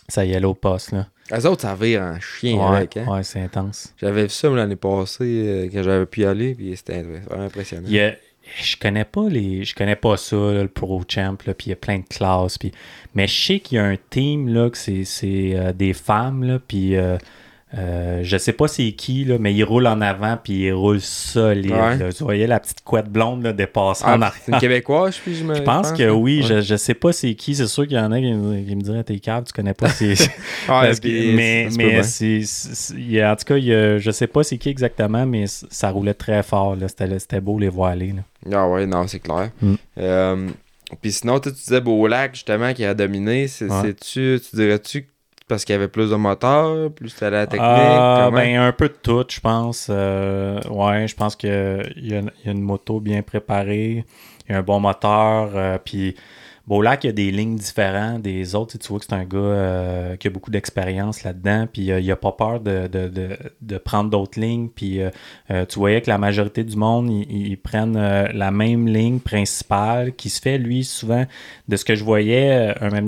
Ça 0.10 0.26
y 0.26 0.34
est, 0.34 0.44
au 0.44 0.54
poste. 0.54 0.92
Là. 0.92 1.08
Les 1.32 1.46
autres, 1.46 1.62
ça 1.62 1.76
vire 1.76 2.02
en 2.02 2.20
chien 2.20 2.58
Ouais, 2.58 2.78
avec. 2.78 2.98
Hein? 2.98 3.06
ouais, 3.08 3.24
c'est 3.24 3.42
intense. 3.42 3.94
J'avais 4.02 4.24
vu 4.24 4.30
ça 4.30 4.50
l'année 4.50 4.76
passée, 4.76 5.24
euh, 5.46 5.70
quand 5.72 5.84
j'avais 5.84 6.06
pu 6.06 6.22
y 6.22 6.26
aller, 6.26 6.56
puis 6.56 6.76
c'était 6.76 7.04
vraiment 7.04 7.46
impressionnant. 7.46 7.88
Il 7.88 7.94
y 7.94 8.00
a- 8.02 8.16
je 8.64 8.76
connais 8.78 9.06
pas 9.06 9.30
les 9.30 9.64
je 9.64 9.76
connais 9.76 9.96
pas 9.96 10.18
ça 10.18 10.36
là, 10.36 10.64
le 10.64 10.68
pro 10.70 11.04
champ 11.08 11.38
là, 11.46 11.54
puis 11.54 11.68
il 11.68 11.70
y 11.70 11.74
a 11.74 11.76
plein 11.76 12.00
de 12.00 12.06
classes 12.10 12.58
puis 12.58 12.72
mais 13.14 13.28
je 13.28 13.46
sais 13.46 13.60
qu'il 13.60 13.76
y 13.76 13.80
a 13.80 13.84
un 13.86 13.96
team 14.10 14.48
là 14.52 14.72
que 14.72 14.78
c'est 14.78 15.04
c'est 15.04 15.52
euh, 15.56 15.72
des 15.72 15.94
femmes 15.94 16.44
là 16.44 16.58
puis 16.58 16.96
euh, 16.96 17.18
euh, 17.78 18.22
je 18.24 18.38
sais 18.38 18.54
pas 18.54 18.68
c'est 18.68 18.92
qui 18.94 19.26
là 19.26 19.38
mais 19.40 19.54
ils 19.54 19.64
roulent 19.64 19.86
en 19.86 20.02
avant 20.02 20.38
puis 20.44 20.64
ils 20.66 20.72
roulent 20.74 21.00
solide 21.02 21.70
Ouais. 21.72 21.98
là. 21.98 22.12
tu 22.12 22.24
voyais 22.24 22.48
la 22.48 22.60
petite 22.60 22.84
couette 22.84 23.10
blonde 23.10 23.44
là 23.44 23.54
dépasser 23.54 24.04
Ah, 24.08 24.16
en 24.16 24.20
c'est 24.20 24.24
arrière 24.26 24.42
une 24.48 24.58
Québécoise, 24.60 25.18
puis 25.24 25.36
je 25.36 25.44
me 25.44 25.54
je 25.54 25.62
pense 25.62 25.92
que 25.92 26.10
oui, 26.10 26.40
Ouais. 26.42 26.48
je, 26.48 26.62
je 26.62 26.76
sais 26.76 26.96
pas 26.96 27.14
c'est 27.14 27.36
qui, 27.36 27.54
c'est 27.54 27.68
sûr 27.68 27.84
qu'il 27.88 27.98
y 27.98 28.00
en 28.00 28.12
a 28.12 28.20
qui, 28.20 28.34
me- 28.34 28.64
qui 28.66 28.76
me 28.76 28.82
diraient 28.82 29.04
t'es 29.04 29.20
câble, 29.20 29.46
tu 29.46 29.54
connais 29.54 29.76
pas 29.76 29.88
c'est 29.90 30.08
Ouais, 30.68 30.92
que- 31.00 31.36
mais 31.36 31.70
mais 31.78 32.02
c'est, 32.02 32.42
c'est- 32.44 32.96
il 32.98 33.24
en 33.24 33.36
tout 33.36 33.46
cas, 33.46 33.58
il 33.58 33.72
a- 33.72 33.98
je 34.00 34.10
sais 34.10 34.26
pas 34.28 34.42
c'est 34.44 34.58
qui 34.58 34.70
exactement, 34.70 35.26
mais 35.28 35.46
ça 35.48 35.92
roulait 35.92 36.16
très 36.16 36.42
fort. 36.42 36.76
C'était, 36.88 37.20
c'était 37.20 37.40
beau 37.42 37.60
les 37.60 37.70
voir 37.70 37.92
aller. 37.92 38.16
Ah 38.52 38.68
ouais, 38.68 38.86
non, 38.88 39.06
c'est 39.08 39.20
clair. 39.20 39.52
Mm. 39.62 39.74
Euh, 40.00 40.48
puis 41.02 41.12
sinon, 41.12 41.40
tu 41.40 41.52
disais 41.52 41.82
Beaulac, 41.82 42.34
justement, 42.34 42.74
qui 42.74 42.84
a 42.84 42.94
dominé. 42.96 43.48
C'est, 43.48 43.70
c'est-tu, 43.70 44.40
tu 44.50 44.56
dirais-tu 44.56 45.04
que 45.04 45.08
parce 45.50 45.66
qu'il 45.66 45.74
y 45.74 45.76
avait 45.76 45.90
plus 45.90 46.12
de 46.12 46.16
moteurs, 46.16 46.92
plus 46.92 47.10
c'était 47.10 47.32
la 47.32 47.48
technique? 47.48 47.68
Comment? 47.68 48.32
ben, 48.32 48.56
un 48.62 48.72
peu 48.72 48.88
de 48.88 48.94
tout, 48.94 49.26
je 49.28 49.40
pense. 49.42 49.88
Euh, 49.90 50.62
ouais, 50.70 51.08
je 51.08 51.16
pense 51.16 51.36
qu'il 51.36 51.50
y 51.98 52.14
y 52.14 52.16
a 52.16 52.52
une 52.52 52.62
moto 52.62 53.02
bien 53.02 53.22
préparée, 53.24 54.06
il 54.48 54.52
y 54.52 54.56
a 54.56 54.60
un 54.60 54.62
bon 54.62 54.80
moteur, 54.80 55.50
euh, 55.56 55.78
puis 55.84 56.16
Il 56.72 57.06
y 57.06 57.08
a 57.08 57.12
des 57.12 57.32
lignes 57.32 57.56
différentes 57.56 58.22
des 58.22 58.54
autres. 58.54 58.78
Tu 58.78 58.88
vois 58.90 59.00
que 59.00 59.06
c'est 59.06 59.16
un 59.16 59.26
gars 59.26 59.38
euh, 59.40 60.16
qui 60.18 60.28
a 60.28 60.30
beaucoup 60.30 60.52
d'expérience 60.52 61.24
là-dedans, 61.24 61.68
puis 61.72 61.92
euh, 61.92 62.00
il 62.00 62.12
a 62.12 62.16
pas 62.16 62.32
peur 62.32 62.60
de, 62.60 63.78
prendre 63.78 64.12
d'autres 64.12 64.40
lignes. 64.40 64.70
Puis 64.70 65.02
euh, 65.02 65.66
tu 65.66 65.80
voyais 65.80 66.00
que 66.02 66.10
la 66.12 66.20
majorité 66.20 66.64
du 66.64 66.78
monde, 66.78 67.10
ils, 67.10 67.58
prennent 67.58 67.98
la 67.98 68.52
même 68.52 68.88
ligne 68.88 69.20
principale 69.20 70.14
qui 70.14 70.30
se 70.30 70.40
fait, 70.40 70.60
lui, 70.60 70.84
souvent, 70.84 71.26
de 71.68 71.76
ce 71.76 71.84
que 71.84 71.96
je 71.96 72.04
voyais, 72.04 72.74
un 72.80 72.90
moment 72.90 73.08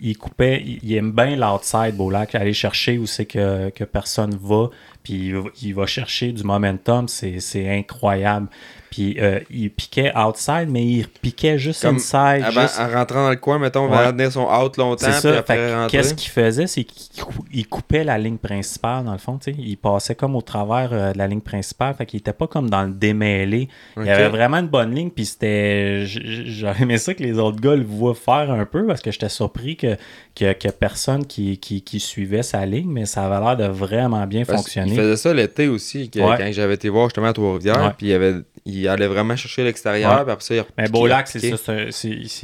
il, 0.00 0.16
coupait, 0.16 0.62
il, 0.64 0.94
aime 0.94 1.12
bien 1.12 1.36
l'outside, 1.36 1.94
Beaulac, 1.96 2.34
aller 2.34 2.54
chercher 2.54 2.98
où 2.98 3.06
c'est 3.06 3.26
que, 3.26 3.68
que 3.70 3.84
personne 3.84 4.36
va, 4.40 4.70
puis 5.02 5.32
il 5.62 5.74
va 5.74 5.86
chercher 5.86 6.32
du 6.32 6.44
momentum, 6.44 7.08
c'est 7.08 7.68
incroyable. 7.68 8.48
Puis 8.92 9.16
euh, 9.18 9.40
il 9.50 9.70
piquait 9.70 10.12
outside, 10.14 10.66
mais 10.68 10.84
il 10.84 11.08
piquait 11.08 11.56
juste 11.56 11.82
inside. 11.82 12.44
En 12.78 12.88
rentrant 12.88 13.24
dans 13.24 13.30
le 13.30 13.36
coin, 13.36 13.58
mettons, 13.58 13.84
on 13.84 13.88
va 13.88 14.12
tenir 14.12 14.30
son 14.30 14.42
out 14.42 14.76
longtemps. 14.76 15.06
C'est 15.10 15.42
ça. 15.42 15.88
Qu'est-ce 15.88 16.12
qu'il 16.12 16.30
faisait? 16.30 16.66
C'est 16.66 16.84
qu'il 16.84 17.66
coupait 17.68 18.04
la 18.04 18.18
ligne 18.18 18.36
principale, 18.36 19.06
dans 19.06 19.12
le 19.12 19.18
fond. 19.18 19.38
Il 19.46 19.78
passait 19.78 20.14
comme 20.14 20.36
au 20.36 20.42
travers 20.42 20.90
euh, 20.92 21.12
de 21.14 21.18
la 21.18 21.26
ligne 21.26 21.40
principale. 21.40 21.94
Fait 21.94 22.04
qu'il 22.04 22.20
était 22.20 22.34
pas 22.34 22.46
comme 22.46 22.68
dans 22.68 22.82
le 22.82 22.92
démêlé. 22.92 23.70
Il 23.96 24.04
y 24.04 24.10
avait 24.10 24.28
vraiment 24.28 24.58
une 24.58 24.68
bonne 24.68 24.94
ligne. 24.94 25.08
Puis 25.08 25.24
c'était. 25.24 26.04
J'aurais 26.04 26.82
aimé 26.82 26.98
ça 26.98 27.14
que 27.14 27.22
les 27.22 27.38
autres 27.38 27.62
gars 27.62 27.74
le 27.74 27.84
voient 27.84 28.14
faire 28.14 28.50
un 28.50 28.66
peu 28.66 28.86
parce 28.86 29.00
que 29.00 29.10
j'étais 29.10 29.30
surpris 29.30 29.78
que 29.78 29.96
qu'il 30.34 30.46
n'y 30.46 30.68
a, 30.68 30.72
personne 30.72 31.26
qui, 31.26 31.58
qui, 31.58 32.00
suivait 32.00 32.42
sa 32.42 32.64
ligne, 32.64 32.90
mais 32.90 33.04
ça 33.04 33.24
avait 33.24 33.44
l'air 33.44 33.56
de 33.56 33.66
vraiment 33.66 34.26
bien 34.26 34.44
fonctionner. 34.44 34.92
Il 34.92 34.96
faisait 34.96 35.16
ça 35.16 35.34
l'été 35.34 35.68
aussi, 35.68 36.10
quand 36.10 36.36
j'avais 36.50 36.74
été 36.74 36.88
voir 36.88 37.06
justement 37.06 37.28
à 37.28 37.32
Trois-Rivières, 37.32 37.94
puis 37.96 38.08
il, 38.08 38.14
avait, 38.14 38.36
il 38.64 38.86
allait 38.88 39.06
vraiment 39.06 39.36
chercher 39.36 39.64
l'extérieur, 39.64 40.22
puis 40.24 40.32
après 40.32 40.44
ça, 40.44 40.54
il 40.54 40.64
Mais 40.78 40.88
Beaulac, 40.88 41.28
c'est 41.28 41.56
ça, 41.56 41.74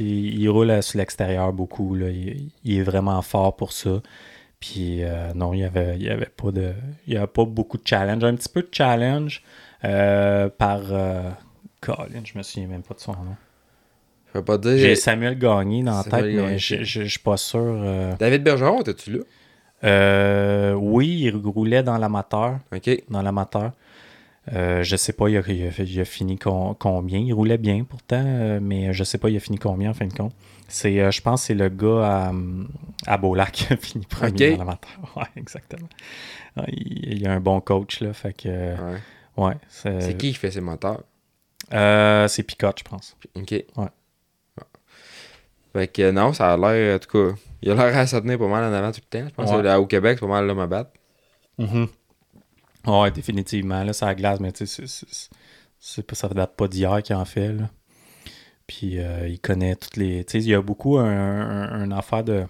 il 0.01 0.49
roule 0.49 0.83
sur 0.83 0.97
l'extérieur 0.97 1.53
beaucoup, 1.53 1.95
là. 1.95 2.07
Il, 2.09 2.79
est 2.79 2.83
vraiment 2.83 3.21
fort 3.21 3.55
pour 3.55 3.71
ça. 3.71 4.01
Puis 4.59 5.03
euh, 5.03 5.33
non, 5.33 5.53
il 5.53 5.57
n'y 5.57 5.63
avait, 5.63 5.97
il 5.97 6.09
avait, 6.09 6.25
pas 6.25 6.51
de, 6.51 6.73
il 7.07 7.13
y 7.13 7.17
avait 7.17 7.27
pas 7.27 7.45
beaucoup 7.45 7.77
de 7.77 7.87
challenge. 7.87 8.23
Un 8.23 8.35
petit 8.35 8.49
peu 8.49 8.61
de 8.61 8.69
challenge 8.71 9.41
euh, 9.85 10.49
par... 10.49 10.81
Euh, 10.91 11.29
Colin, 11.79 12.21
je 12.25 12.37
me 12.37 12.43
souviens 12.43 12.67
même 12.67 12.83
pas 12.83 12.93
de 12.93 12.99
son 12.99 13.13
nom. 13.13 13.35
J'ai 14.75 14.95
Samuel 14.95 15.39
Gagné 15.39 15.81
dans 15.81 15.97
la 15.97 16.03
tête, 16.03 16.25
mais 16.25 16.59
je 16.59 16.83
suis 16.83 17.19
pas 17.19 17.37
sûr. 17.37 18.15
David 18.19 18.43
Bergeron, 18.43 18.81
étais-tu 18.81 19.11
là? 19.11 19.19
Euh, 19.83 20.73
oui, 20.73 21.21
il 21.23 21.35
roulait 21.35 21.83
dans 21.83 21.97
l'amateur. 21.97 22.59
OK. 22.75 23.03
Dans 23.09 23.21
l'amateur. 23.21 23.71
Euh, 24.53 24.83
je 24.83 24.95
sais 24.95 25.13
pas, 25.13 25.29
il 25.29 25.37
a, 25.37 26.05
fini 26.05 26.37
combien? 26.37 27.19
Il 27.19 27.33
roulait 27.33 27.57
bien 27.57 27.83
pourtant, 27.83 28.23
euh, 28.25 28.59
mais 28.61 28.93
je 28.93 29.03
sais 29.03 29.17
pas, 29.17 29.29
il 29.29 29.37
a 29.37 29.39
fini 29.39 29.57
combien 29.57 29.91
en 29.91 29.93
fin 29.93 30.07
de 30.07 30.13
compte. 30.13 30.33
C'est, 30.67 31.11
je 31.11 31.21
pense 31.21 31.41
que 31.41 31.47
c'est 31.47 31.53
le 31.55 31.69
gars 31.69 32.27
à, 32.27 32.33
à 33.07 33.17
Beaulac 33.17 33.51
qui 33.51 33.73
a 33.73 33.77
fini 33.81 34.05
premier 34.05 34.51
dans 34.51 34.59
l'amateur. 34.59 34.91
Ouais, 35.15 35.25
exactement. 35.35 35.89
Il, 36.67 37.27
a 37.27 37.33
un 37.33 37.39
bon 37.39 37.61
coach, 37.61 38.01
là. 38.01 38.13
Fait 38.13 38.33
que. 38.33 38.75
Ouais. 39.37 39.53
c'est, 39.69 40.17
qui 40.17 40.29
qui 40.29 40.33
fait 40.33 40.51
ses 40.51 40.61
moteurs? 40.61 41.03
c'est 41.71 42.43
Picotte, 42.43 42.79
je 42.79 42.89
pense. 42.89 43.15
OK. 43.35 43.51
Ouais. 43.51 43.87
Fait 45.73 45.87
que 45.87 46.09
non, 46.09 46.33
ça 46.33 46.53
a 46.53 46.57
l'air, 46.57 46.95
en 46.95 46.99
tout 46.99 47.09
cas, 47.09 47.35
il 47.61 47.71
a 47.71 47.75
l'air 47.75 47.97
à 47.97 48.07
se 48.07 48.17
tenir 48.17 48.39
pas 48.39 48.47
mal 48.47 48.63
en 48.63 48.73
avant 48.73 48.91
tout 48.91 49.01
le 49.11 49.19
temps. 49.19 49.27
Je 49.27 49.33
pense 49.33 49.51
que 49.51 49.77
au 49.77 49.85
Québec, 49.85 50.17
c'est 50.19 50.25
pas 50.25 50.31
mal 50.31 50.47
l'homme 50.47 50.59
à 50.59 50.67
battre. 50.67 50.91
Mm 51.57 51.85
Ouais, 52.89 53.11
définitivement. 53.11 53.83
Là, 53.83 53.93
ça 53.93 54.13
glace, 54.15 54.39
mais 54.39 54.51
tu 54.51 54.65
sais, 54.65 54.85
c'est, 55.79 56.15
ça 56.15 56.27
date 56.29 56.55
pas 56.55 56.67
d'hier 56.67 57.01
qu'il 57.03 57.15
en 57.15 57.25
fait. 57.25 57.53
Là. 57.53 57.69
Puis 58.69 58.99
euh, 58.99 59.27
il 59.27 59.39
connaît 59.39 59.75
toutes 59.75 59.97
les. 59.97 60.23
Tu 60.25 60.33
sais, 60.33 60.45
il 60.45 60.49
y 60.49 60.53
a 60.53 60.61
beaucoup 60.61 60.97
un, 60.99 61.05
un, 61.05 61.91
affaire 61.91 62.23
de. 62.23 62.43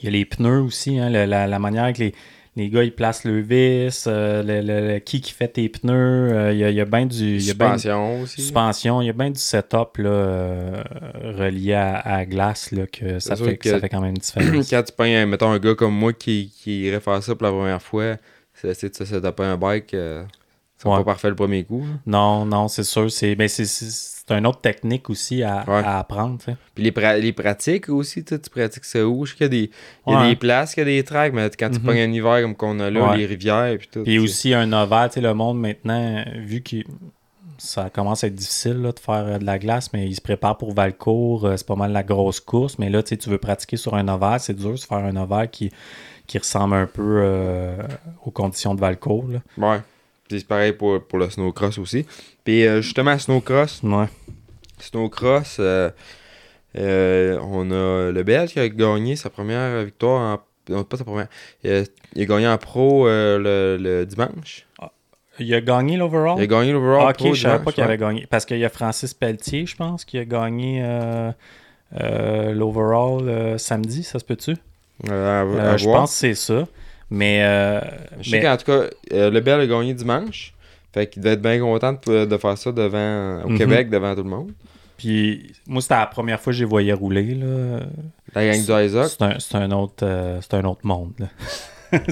Il 0.00 0.04
y 0.04 0.08
a 0.08 0.10
les 0.12 0.24
pneus 0.24 0.60
aussi, 0.60 0.98
hein, 0.98 1.10
la, 1.10 1.26
la, 1.26 1.58
manière 1.58 1.82
avec 1.84 1.98
les, 1.98 2.14
les 2.54 2.70
gars, 2.70 2.84
ils 2.84 2.94
placent 2.94 3.24
le 3.24 3.40
vis, 3.40 4.04
euh, 4.06 4.42
le, 4.44 4.98
qui 5.00 5.20
qui 5.20 5.32
fait 5.32 5.48
tes 5.48 5.68
pneus. 5.68 6.32
Euh, 6.32 6.52
il 6.52 6.58
y, 6.58 6.80
a, 6.80 6.84
bien 6.84 7.06
du. 7.06 7.40
suspension 7.40 8.22
aussi. 8.22 8.40
Suspension. 8.40 9.02
Il 9.02 9.06
y 9.06 9.10
a 9.10 9.12
bien 9.12 9.30
du 9.30 9.40
setup 9.40 9.98
là, 9.98 10.84
relié 11.22 11.74
à, 11.74 12.24
glace 12.24 12.70
là, 12.70 12.86
que, 12.86 13.18
ça 13.18 13.34
fait, 13.34 13.56
que, 13.56 13.68
ça 13.68 13.80
fait 13.80 13.88
quand 13.88 14.00
même 14.00 14.10
une 14.10 14.16
différence. 14.16 14.68
Quand 14.70 14.82
tu 14.84 14.92
prends, 14.96 15.26
mettons, 15.26 15.50
un 15.50 15.58
gars 15.58 15.74
comme 15.74 15.94
moi 15.94 16.12
qui, 16.12 16.52
qui 16.62 16.82
irait 16.82 17.00
faire 17.00 17.20
ça 17.20 17.34
pour 17.34 17.46
la 17.46 17.52
première 17.52 17.82
fois, 17.82 18.16
se 18.74 19.04
setuper 19.04 19.42
un 19.44 19.56
bike. 19.56 19.90
c'est 19.90 20.84
pas 20.84 21.04
parfait 21.04 21.28
le 21.28 21.36
premier 21.36 21.64
coup. 21.64 21.84
Non, 22.06 22.44
non, 22.44 22.68
c'est 22.68 22.84
sûr. 22.84 23.10
C'est 23.10 23.34
ben, 23.34 23.48
c'est 23.48 24.38
une 24.38 24.46
autre 24.46 24.60
technique 24.60 25.10
aussi 25.10 25.42
à, 25.42 25.64
apprendre. 25.98 26.38
Puis 26.74 26.84
les, 26.84 27.20
les, 27.20 27.32
pratiques 27.32 27.88
aussi, 27.88 28.24
tu 28.24 28.38
pratiques 28.50 28.84
ça 28.84 29.06
où? 29.06 29.26
Je 29.26 29.32
sais 29.32 29.36
qu'il 29.36 29.44
y 29.44 29.46
a 29.46 29.48
des, 29.48 29.70
il 30.06 30.12
y 30.12 30.16
a 30.16 30.28
des 30.28 30.36
places, 30.36 30.74
qu'il 30.74 30.82
y 30.82 30.86
a 30.86 30.96
des 30.96 31.04
tracks, 31.04 31.32
mais 31.32 31.50
quand 31.58 31.70
tu 31.70 31.80
mm 31.80 31.88
un 31.88 32.12
hiver 32.12 32.42
comme 32.42 32.54
qu'on 32.54 32.78
a 32.80 32.90
là, 32.90 33.16
les 33.16 33.26
rivières 33.26 33.76
puis 33.78 33.88
tout. 33.90 34.02
Puis 34.04 34.18
aussi 34.18 34.54
un 34.54 34.72
oval, 34.72 35.10
tu 35.10 35.14
sais, 35.14 35.20
le 35.20 35.34
monde 35.34 35.60
maintenant, 35.60 36.24
vu 36.36 36.62
que 36.62 36.76
ça 37.58 37.90
commence 37.90 38.24
à 38.24 38.26
être 38.26 38.34
difficile 38.34 38.82
là, 38.82 38.92
de 38.92 38.98
faire 38.98 39.24
euh, 39.26 39.38
de 39.38 39.44
la 39.44 39.58
glace, 39.58 39.92
mais 39.92 40.08
il 40.08 40.14
se 40.14 40.20
prépare 40.20 40.58
pour 40.58 40.74
Valcourt, 40.74 41.44
euh, 41.44 41.56
c'est 41.56 41.66
pas 41.66 41.76
mal 41.76 41.92
la 41.92 42.02
grosse 42.02 42.40
course, 42.40 42.78
mais 42.78 42.90
là, 42.90 43.02
tu 43.04 43.16
veux 43.28 43.38
pratiquer 43.38 43.76
sur 43.76 43.94
un 43.94 44.08
oval, 44.08 44.40
c'est 44.40 44.54
dur 44.54 44.72
de 44.72 44.76
faire 44.76 44.98
un 44.98 45.14
oval 45.14 45.48
qui, 45.48 45.70
qui 46.32 46.38
ressemble 46.38 46.74
un 46.76 46.86
peu 46.86 47.20
euh, 47.22 47.76
aux 48.24 48.30
conditions 48.30 48.74
de 48.74 48.80
Valcourt. 48.80 49.26
Là. 49.28 49.40
Ouais. 49.58 49.80
C'est 50.30 50.46
pareil 50.46 50.72
pour, 50.72 50.98
pour 51.06 51.18
le 51.18 51.28
snowcross 51.28 51.76
aussi. 51.76 52.06
Puis 52.42 52.66
euh, 52.66 52.80
justement, 52.80 53.18
snowcross. 53.18 53.82
Ouais. 53.82 54.06
Snowcross, 54.78 55.58
euh, 55.60 55.90
euh, 56.78 57.38
on 57.42 57.70
a 57.70 58.10
le 58.10 58.22
Belge 58.22 58.52
qui 58.52 58.60
a 58.60 58.68
gagné 58.70 59.14
sa 59.16 59.28
première 59.28 59.84
victoire 59.84 60.38
en. 60.38 60.72
Non, 60.72 60.84
pas 60.84 60.96
sa 60.96 61.04
première. 61.04 61.28
Il 61.62 61.84
a, 62.16 62.24
gagné 62.24 62.48
en 62.48 62.56
pro 62.56 63.06
le, 63.06 64.04
dimanche. 64.04 64.66
Ah, 64.80 64.90
il 65.38 65.52
a 65.52 65.60
gagné 65.60 65.98
l'overall? 65.98 66.38
Il 66.38 66.44
a 66.44 66.46
gagné 66.46 66.72
l'overall. 66.72 67.08
Ah, 67.08 67.10
ok, 67.10 67.34
je 67.34 67.42
savais 67.42 67.62
pas 67.62 67.72
qu'il 67.72 67.82
avait 67.82 67.98
gagné. 67.98 68.26
Parce 68.30 68.46
qu'il 68.46 68.58
y 68.58 68.64
a 68.64 68.70
Francis 68.70 69.12
Pelletier, 69.12 69.66
je 69.66 69.76
pense, 69.76 70.06
qui 70.06 70.16
a 70.16 70.24
gagné 70.24 70.82
l'overall 71.92 73.58
samedi, 73.58 74.02
ça 74.02 74.18
se 74.18 74.24
peut-tu? 74.24 74.56
Je 75.04 75.84
pense 75.84 76.10
que 76.10 76.16
c'est 76.16 76.34
ça. 76.34 76.66
Mais. 77.12 77.42
Euh, 77.42 77.80
je 78.20 78.30
sais 78.30 78.40
qu'en 78.40 78.56
tout 78.56 78.64
cas, 78.64 78.84
euh, 79.12 79.30
le 79.30 79.40
Bell 79.40 79.60
a 79.60 79.66
gagné 79.66 79.92
dimanche. 79.92 80.54
Fait 80.92 81.06
qu'il 81.06 81.22
devait 81.22 81.34
être 81.34 81.42
bien 81.42 81.58
content 81.60 81.92
de, 81.92 82.36
faire 82.36 82.58
ça 82.58 82.72
devant, 82.72 83.44
au 83.44 83.50
mhm. 83.50 83.58
Québec, 83.58 83.90
devant 83.90 84.14
tout 84.14 84.22
le 84.22 84.30
monde. 84.30 84.52
Puis, 84.98 85.52
moi, 85.66 85.80
c'était 85.80 85.94
la 85.94 86.06
première 86.06 86.40
fois 86.40 86.52
que 86.52 86.58
je 86.58 86.64
les 86.64 86.68
voyais 86.68 86.92
rouler. 86.92 87.34
Là. 87.34 87.80
La 88.34 88.46
gang 88.46 88.58
d'Isaac. 88.58 89.10
C'est 89.38 89.54
un, 89.54 89.70
autre, 89.72 90.04
euh, 90.04 90.38
c'est 90.42 90.54
un 90.54 90.64
autre 90.64 90.82
monde. 90.84 91.28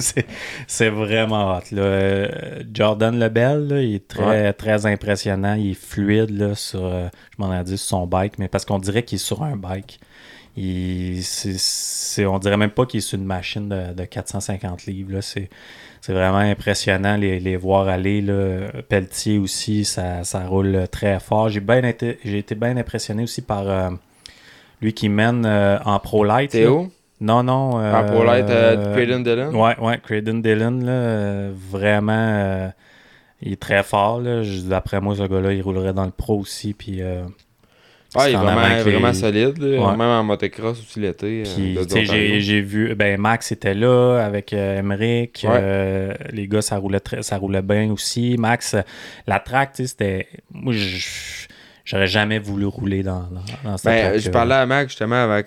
c'est 0.67 0.89
vraiment 0.89 1.57
hot. 1.57 1.61
Là. 1.71 2.27
Jordan 2.73 3.17
Lebel, 3.19 3.67
là, 3.67 3.81
il 3.81 3.95
est 3.95 4.07
très, 4.07 4.53
très 4.53 4.85
impressionnant. 4.85 5.53
Il 5.53 5.71
est 5.71 5.73
fluide 5.73 6.31
là, 6.31 6.55
sur, 6.55 6.89
je 6.89 7.35
m'en 7.37 7.55
ai 7.55 7.63
dit, 7.63 7.77
sur 7.77 7.87
son 7.87 8.07
bike, 8.07 8.39
mais 8.39 8.47
parce 8.47 8.65
qu'on 8.65 8.79
dirait 8.79 9.03
qu'il 9.03 9.17
est 9.17 9.19
sur 9.19 9.43
un 9.43 9.55
bike. 9.55 9.99
Il, 10.57 11.23
c'est, 11.23 12.25
on 12.25 12.37
dirait 12.37 12.57
même 12.57 12.71
pas 12.71 12.85
qu'il 12.85 12.97
est 12.97 13.01
sur 13.01 13.17
une 13.17 13.25
machine 13.25 13.69
de, 13.69 14.03
450 14.03 14.85
livres. 14.85 15.21
C'est, 15.21 15.49
vraiment 16.09 16.37
impressionnant 16.37 17.15
les, 17.15 17.39
les 17.39 17.55
voir 17.55 17.87
aller. 17.87 18.21
Là. 18.21 18.67
Pelletier 18.89 19.37
aussi, 19.37 19.85
ça, 19.85 20.23
roule 20.45 20.87
très 20.91 21.19
fort. 21.19 21.49
J'ai, 21.49 21.61
bien 21.61 21.83
été, 21.83 22.19
j'ai 22.25 22.39
été 22.39 22.55
bien 22.55 22.75
impressionné 22.75 23.23
aussi 23.23 23.41
par 23.41 23.69
euh, 23.69 23.89
lui 24.81 24.93
qui 24.93 25.07
mène 25.07 25.45
euh, 25.45 25.79
en 25.85 25.99
Pro 25.99 26.25
Light. 26.25 26.51
Théo? 26.51 26.91
Non, 27.21 27.43
non. 27.43 27.75
en 27.75 28.03
Pro 28.05 28.23
Light, 28.25 28.49
euh, 28.49 28.93
Craydon 28.93 29.19
Dillon? 29.19 29.53
Ouais, 29.53 29.79
ouais, 29.79 29.99
Craydon 30.03 30.39
Dillon, 30.39 30.79
là, 30.81 31.51
vraiment, 31.51 32.73
il 33.41 33.53
est 33.53 33.61
très 33.61 33.83
fort. 33.83 34.19
Là. 34.19 34.41
D'après 34.65 34.99
moi, 34.99 35.15
ce 35.15 35.23
gars-là, 35.23 35.53
il 35.53 35.61
roulerait 35.61 35.93
dans 35.93 36.05
le 36.05 36.11
Pro 36.11 36.39
aussi. 36.39 36.73
Puis 36.73 36.99
ah, 38.13 38.29
il 38.29 38.33
est 38.33 38.37
vraiment, 38.37 38.83
vraiment 38.83 39.13
solide, 39.13 39.57
même 39.59 40.01
en 40.01 40.23
motocross 40.23 40.79
aussi 40.79 40.99
l'été. 40.99 41.43
Euh, 41.47 42.39
j'ai 42.39 42.61
vu, 42.61 42.93
ben 42.93 43.19
Max 43.19 43.53
était 43.53 43.73
là 43.73 44.17
avec 44.17 44.51
euh, 44.51 44.79
Emmerich. 44.79 45.45
Euh, 45.45 46.13
les 46.31 46.47
gars, 46.47 46.61
ça 46.61 46.77
roulait, 46.77 46.99
très, 46.99 47.23
ça 47.23 47.37
roulait 47.37 47.61
bien 47.61 47.89
aussi. 47.89 48.35
Max, 48.37 48.75
la 49.27 49.39
track, 49.39 49.71
c'était. 49.85 50.27
Moi, 50.51 50.73
j'aurais 51.85 52.07
jamais 52.07 52.39
voulu 52.39 52.65
rouler 52.65 53.01
dans, 53.01 53.29
dans, 53.63 53.77
cette 53.77 53.85
ben, 53.85 54.19
Je 54.19 54.29
parlais 54.29 54.55
à 54.55 54.65
Max 54.65 54.89
justement 54.89 55.23
avant 55.23 55.41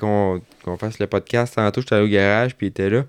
qu'on 0.64 0.77
fasse 0.79 0.98
le 0.98 1.07
podcast. 1.07 1.57
Tantôt, 1.57 1.83
j'étais 1.83 1.96
allé 1.96 2.05
au 2.07 2.09
garage, 2.09 2.57
puis 2.57 2.68
il 2.68 2.70
était 2.70 2.88
là. 2.88 3.05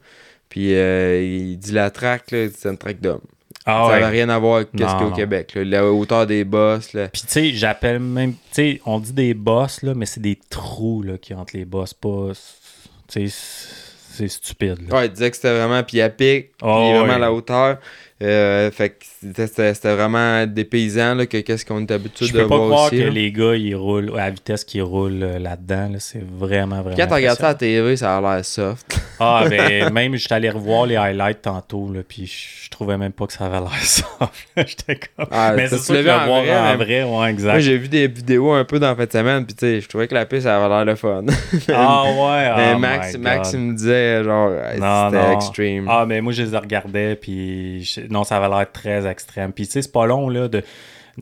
Puis 0.49 0.71
il 0.71 1.55
dit 1.57 1.71
la 1.71 1.91
track, 1.91 2.23
c'est 2.27 2.65
une 2.65 2.77
track 2.77 2.99
d'homme. 2.99 3.21
Ah 3.65 3.87
ça 3.89 3.99
n'avait 3.99 4.17
rien 4.17 4.29
à 4.29 4.37
voir 4.37 4.57
avec 4.57 4.69
ce 4.73 4.77
qu'il 4.77 4.85
y 4.85 4.85
a 4.85 5.05
au 5.05 5.11
Québec. 5.11 5.53
La 5.55 5.85
hauteur 5.85 6.27
des 6.27 6.43
bosses. 6.43 6.93
Là. 6.93 7.07
Puis 7.07 7.23
tu 7.23 7.29
sais, 7.29 7.51
j'appelle 7.53 7.99
même. 7.99 8.33
Tu 8.33 8.37
sais, 8.51 8.81
on 8.85 8.99
dit 8.99 9.13
des 9.13 9.33
bosses, 9.33 9.81
là, 9.81 9.93
mais 9.95 10.05
c'est 10.05 10.21
des 10.21 10.37
trous 10.49 11.01
là, 11.01 11.17
qui 11.17 11.33
entre 11.33 11.57
les 11.57 11.65
bosses. 11.65 11.93
Pas. 11.93 12.31
Tu 13.07 13.27
sais, 13.27 13.35
c'est 14.11 14.27
stupide. 14.27 14.91
Ouais, 14.93 15.07
il 15.07 15.11
disait 15.11 15.29
que 15.29 15.35
c'était 15.35 15.57
vraiment. 15.57 15.83
Puis 15.83 15.99
à 15.99 16.09
pic, 16.09 16.51
ah 16.61 16.79
puis 16.79 16.97
vraiment 16.97 17.17
la 17.17 17.33
hauteur. 17.33 17.77
Euh, 18.21 18.71
fait 18.71 18.91
que 18.91 19.05
c'était- 19.33 19.95
vraiment 19.95 20.45
des 20.45 20.65
paysans 20.65 21.15
là, 21.15 21.25
que 21.25 21.37
qu'est-ce 21.37 21.65
qu'on 21.65 21.81
est 21.81 21.91
habitué 21.91 22.25
Je 22.27 22.33
de 22.33 22.41
peux 22.43 22.47
pas 22.47 22.55
voir 22.57 22.67
croire 22.69 22.85
aussi. 22.87 22.97
que 22.97 23.03
là. 23.03 23.09
les 23.09 23.31
gars, 23.31 23.55
ils 23.55 23.75
roulent 23.75 24.11
à 24.13 24.25
la 24.25 24.29
vitesse 24.31 24.63
qu'ils 24.63 24.83
roulent 24.83 25.23
euh, 25.23 25.39
là-dedans. 25.39 25.89
là. 25.93 25.99
c'est 25.99 26.23
vraiment, 26.23 26.81
vraiment. 26.81 26.95
Quand 26.97 27.07
tu 27.07 27.13
regardes 27.13 27.37
ça 27.39 27.47
à 27.47 27.51
la 27.51 27.55
TV, 27.55 27.95
ça 27.97 28.17
a 28.17 28.21
l'air 28.21 28.45
soft. 28.45 28.99
Ah, 29.17 29.45
ben, 29.49 29.89
même, 29.93 30.15
j'étais 30.17 30.33
allé 30.35 30.49
revoir 30.49 30.85
les 30.87 30.97
highlights 30.97 31.41
tantôt, 31.41 31.89
là, 31.93 32.01
puis 32.05 32.25
je 32.25 32.65
je 32.65 32.69
trouvais 32.69 32.97
même 32.97 33.13
pas 33.13 33.25
que 33.27 33.31
ça 33.31 33.45
avait 33.45 33.59
l'air 33.59 33.71
ça. 33.83 34.03
J'étais 34.57 34.95
comme. 35.15 35.27
Ah, 35.31 35.53
mais 35.55 35.69
c'est 35.69 35.77
sûr 35.77 35.95
que 35.95 36.01
le 36.01 36.11
en 36.11 36.25
voir 36.25 36.41
vrai, 36.41 36.57
en 36.57 36.63
mais- 36.63 36.75
vrai, 36.83 37.03
ouais, 37.03 37.09
Moi, 37.09 37.29
exact. 37.29 37.59
j'ai 37.61 37.77
vu 37.77 37.87
des 37.87 38.07
vidéos 38.09 38.51
un 38.51 38.65
peu 38.65 38.77
dans 38.79 38.87
la 38.89 38.95
fin 38.97 39.05
de 39.05 39.11
semaine, 39.13 39.45
puis 39.45 39.55
tu 39.55 39.65
sais, 39.65 39.79
je 39.79 39.87
trouvais 39.87 40.09
que 40.09 40.13
la 40.15 40.25
piste, 40.25 40.45
avait 40.47 40.67
l'air 40.67 40.83
le 40.83 40.95
fun. 40.95 41.23
Ah, 41.73 42.03
ouais, 42.03 42.55
Mais 42.57 42.73
oh 42.75 42.79
Max, 42.79 43.17
Max, 43.17 43.53
il 43.53 43.59
me 43.59 43.73
disait, 43.75 44.23
genre, 44.25 44.51
c'était 44.73 45.33
extreme. 45.33 45.87
Ah, 45.89 46.05
mais 46.05 46.19
moi, 46.19 46.33
je 46.33 46.43
les 46.43 46.57
regardais, 46.57 47.15
puis 47.15 47.83
je- 47.85 48.01
non, 48.09 48.25
ça 48.25 48.35
avait 48.35 48.49
l'air 48.49 48.69
très 48.69 49.05
extrême. 49.15 49.51
Puis, 49.53 49.65
tu 49.65 49.71
sais, 49.71 49.81
c'est 49.81 49.91
pas 49.91 50.05
long, 50.05 50.29
là, 50.29 50.47
de. 50.47 50.61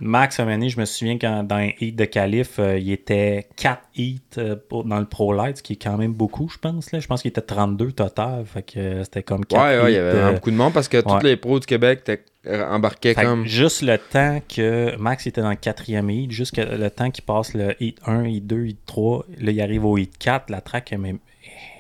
Max, 0.02 0.40
un 0.40 0.46
moment 0.46 0.56
donné, 0.58 0.70
je 0.70 0.80
me 0.80 0.86
souviens 0.86 1.20
quand 1.20 1.44
dans 1.44 1.58
un 1.58 1.70
heat 1.80 1.96
de 1.96 2.06
qualif, 2.06 2.58
euh, 2.58 2.80
il 2.80 2.92
était 2.92 3.48
4 3.58 3.80
heats 3.96 4.40
euh, 4.40 4.56
dans 4.86 5.00
le 5.00 5.06
Pro 5.06 5.34
Light, 5.34 5.58
ce 5.58 5.62
qui 5.62 5.74
est 5.74 5.82
quand 5.84 5.98
même 5.98 6.14
beaucoup, 6.14 6.50
je 6.50 6.58
pense. 6.58 6.92
Là. 6.92 7.00
Je 7.00 7.06
pense 7.06 7.22
qu'il 7.22 7.30
était 7.30 7.42
32 7.42 7.92
total. 7.92 8.44
Fait 8.46 8.64
que 8.64 8.80
euh, 8.80 9.04
c'était 9.04 9.22
comme 9.22 9.46
4 9.46 9.62
ouais, 9.62 9.84
ouais, 9.84 9.92
il 9.92 9.96
y 9.96 9.98
avait 10.00 10.18
euh, 10.18 10.32
beaucoup 10.32 10.50
de 10.50 10.56
monde 10.56 10.74
parce 10.74 10.88
que 10.88 10.98
tous 11.00 11.24
les 11.24 11.38
pros 11.38 11.60
du 11.60 11.68
Québec 11.68 12.00
étaient 12.08 12.24
embarqués 12.66 13.14
Fait 13.14 13.24
comme. 13.24 13.46
juste 13.46 13.84
le 13.84 14.00
temps 14.00 14.42
que 14.50 14.96
Max 14.98 15.28
était 15.28 15.42
dans 15.42 15.52
le 15.52 15.56
quatrième 15.58 16.10
heat, 16.10 16.32
juste 16.32 16.56
que 16.56 16.62
le 16.62 16.90
temps 16.90 17.12
qu'il 17.12 17.24
passe 17.24 17.54
le 17.54 17.76
heat 17.80 18.00
1, 18.08 18.24
heat 18.26 18.48
2, 18.48 18.66
heat 18.66 18.80
3, 18.88 19.26
là, 19.42 19.52
il 19.52 19.62
arrive 19.62 19.86
au 19.86 19.96
heat 20.00 20.18
4, 20.18 20.50
la 20.50 20.62
track 20.62 20.92
est, 20.92 20.98
même- 20.98 21.20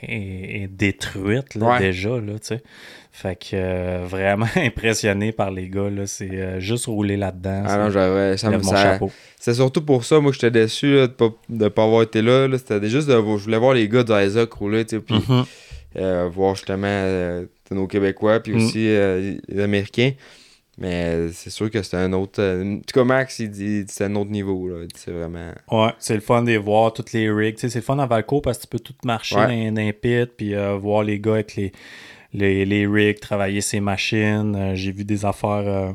est- 0.07 0.63
est 0.63 0.67
détruite 0.67 1.55
là, 1.55 1.65
Ouais. 1.73 1.79
déjà. 1.79 2.09
Là, 2.09 2.33
fait 3.15 3.35
que 3.35 3.49
euh, 3.53 4.05
vraiment 4.07 4.47
impressionné 4.55 5.31
par 5.31 5.51
les 5.51 5.69
gars. 5.69 5.89
là. 5.89 6.07
C'est 6.07 6.29
euh, 6.31 6.59
juste 6.59 6.85
rouler 6.87 7.15
là-dedans. 7.17 7.63
Ah 7.65 7.77
non, 7.77 7.89
j'avais. 7.91 8.37
Ça 8.37 8.47
me 8.47 8.53
lève 8.53 8.63
mon 8.63 8.71
ça- 8.71 8.83
chapeau. 8.83 9.11
C'est 9.39 9.53
surtout 9.53 9.81
pour 9.83 10.03
ça, 10.05 10.19
moi, 10.19 10.31
que 10.31 10.35
j'étais 10.35 10.51
déçu 10.51 10.95
là, 10.95 11.07
de 11.07 11.11
pas, 11.13 11.29
de 11.49 11.67
pas 11.67 11.83
avoir 11.83 12.01
été 12.03 12.21
là. 12.21 12.47
là. 12.47 12.57
C'était 12.57 12.87
juste 12.89 13.07
de. 13.07 13.13
Je 13.13 13.43
voulais 13.43 13.57
voir 13.59 13.73
les 13.73 13.87
gars 13.87 14.03
d'Isaac 14.03 14.51
rouler, 14.53 14.85
puis 14.85 14.99
Mhm. 15.09 15.43
euh, 15.97 16.29
voir 16.33 16.55
justement 16.55 17.43
nos 17.71 17.87
Québécois, 17.87 18.39
puis 18.39 18.53
Mm. 18.53 18.55
aussi 18.57 18.79
les 19.47 19.61
Américains. 19.61 20.11
Mais 20.79 21.29
c'est 21.33 21.51
sûr 21.51 21.69
que 21.69 21.83
c'était 21.83 21.97
un 21.97 22.13
autre. 22.13 22.41
euh, 22.41 22.63
en 22.63 22.77
tout 22.79 22.93
cas, 22.93 23.03
Max, 23.03 23.38
il 23.39 23.51
dit 23.51 23.86
c'est 23.88 24.05
un 24.05 24.15
autre 24.15 24.31
niveau. 24.31 24.67
Là. 24.67 24.86
C'est 24.95 25.12
vraiment. 25.12 25.51
Ouais, 25.71 25.91
c'est 25.99 26.15
le 26.15 26.21
fun 26.21 26.41
de 26.41 26.57
voir, 26.57 26.93
toutes 26.93 27.13
les 27.13 27.29
rigs. 27.29 27.55
Tu 27.55 27.62
sais, 27.62 27.69
c'est 27.69 27.79
le 27.79 27.83
fun 27.83 27.99
à 27.99 28.07
Valco 28.07 28.41
parce 28.41 28.57
que 28.57 28.63
tu 28.63 28.67
peux 28.69 28.79
tout 28.79 28.95
marcher 29.05 29.36
Ouais. 29.36 29.67
dans, 29.69 29.75
dans 29.75 29.81
les 29.81 29.93
pits, 29.93 30.25
puis 30.36 30.55
euh, 30.55 30.75
voir 30.75 31.03
les 31.03 31.19
gars 31.19 31.33
avec 31.36 31.55
les, 31.55 31.71
les, 32.33 32.65
les 32.65 32.88
rigs, 32.88 33.19
travailler 33.19 33.62
ces 33.62 33.79
machines. 33.79 34.55
Euh, 34.55 34.75
J'ai 34.75 34.91
vu 34.91 35.03
des 35.05 35.25
affaires, 35.25 35.93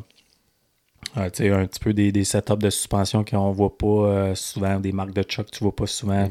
euh, 1.17 1.31
tu 1.31 1.43
sais, 1.45 1.51
un 1.51 1.67
petit 1.67 1.81
peu 1.81 1.93
des, 1.93 2.13
des 2.13 2.23
setups 2.25 2.57
de 2.59 2.71
suspension 2.71 3.25
qu'on 3.25 3.51
voit 3.51 3.77
pas 3.77 4.35
souvent, 4.37 4.79
des 4.79 4.93
marques 4.93 5.13
de 5.15 5.25
choc 5.29 5.47
que 5.47 5.57
tu 5.57 5.65
vois 5.65 5.75
pas 5.75 5.87
souvent. 5.87 6.29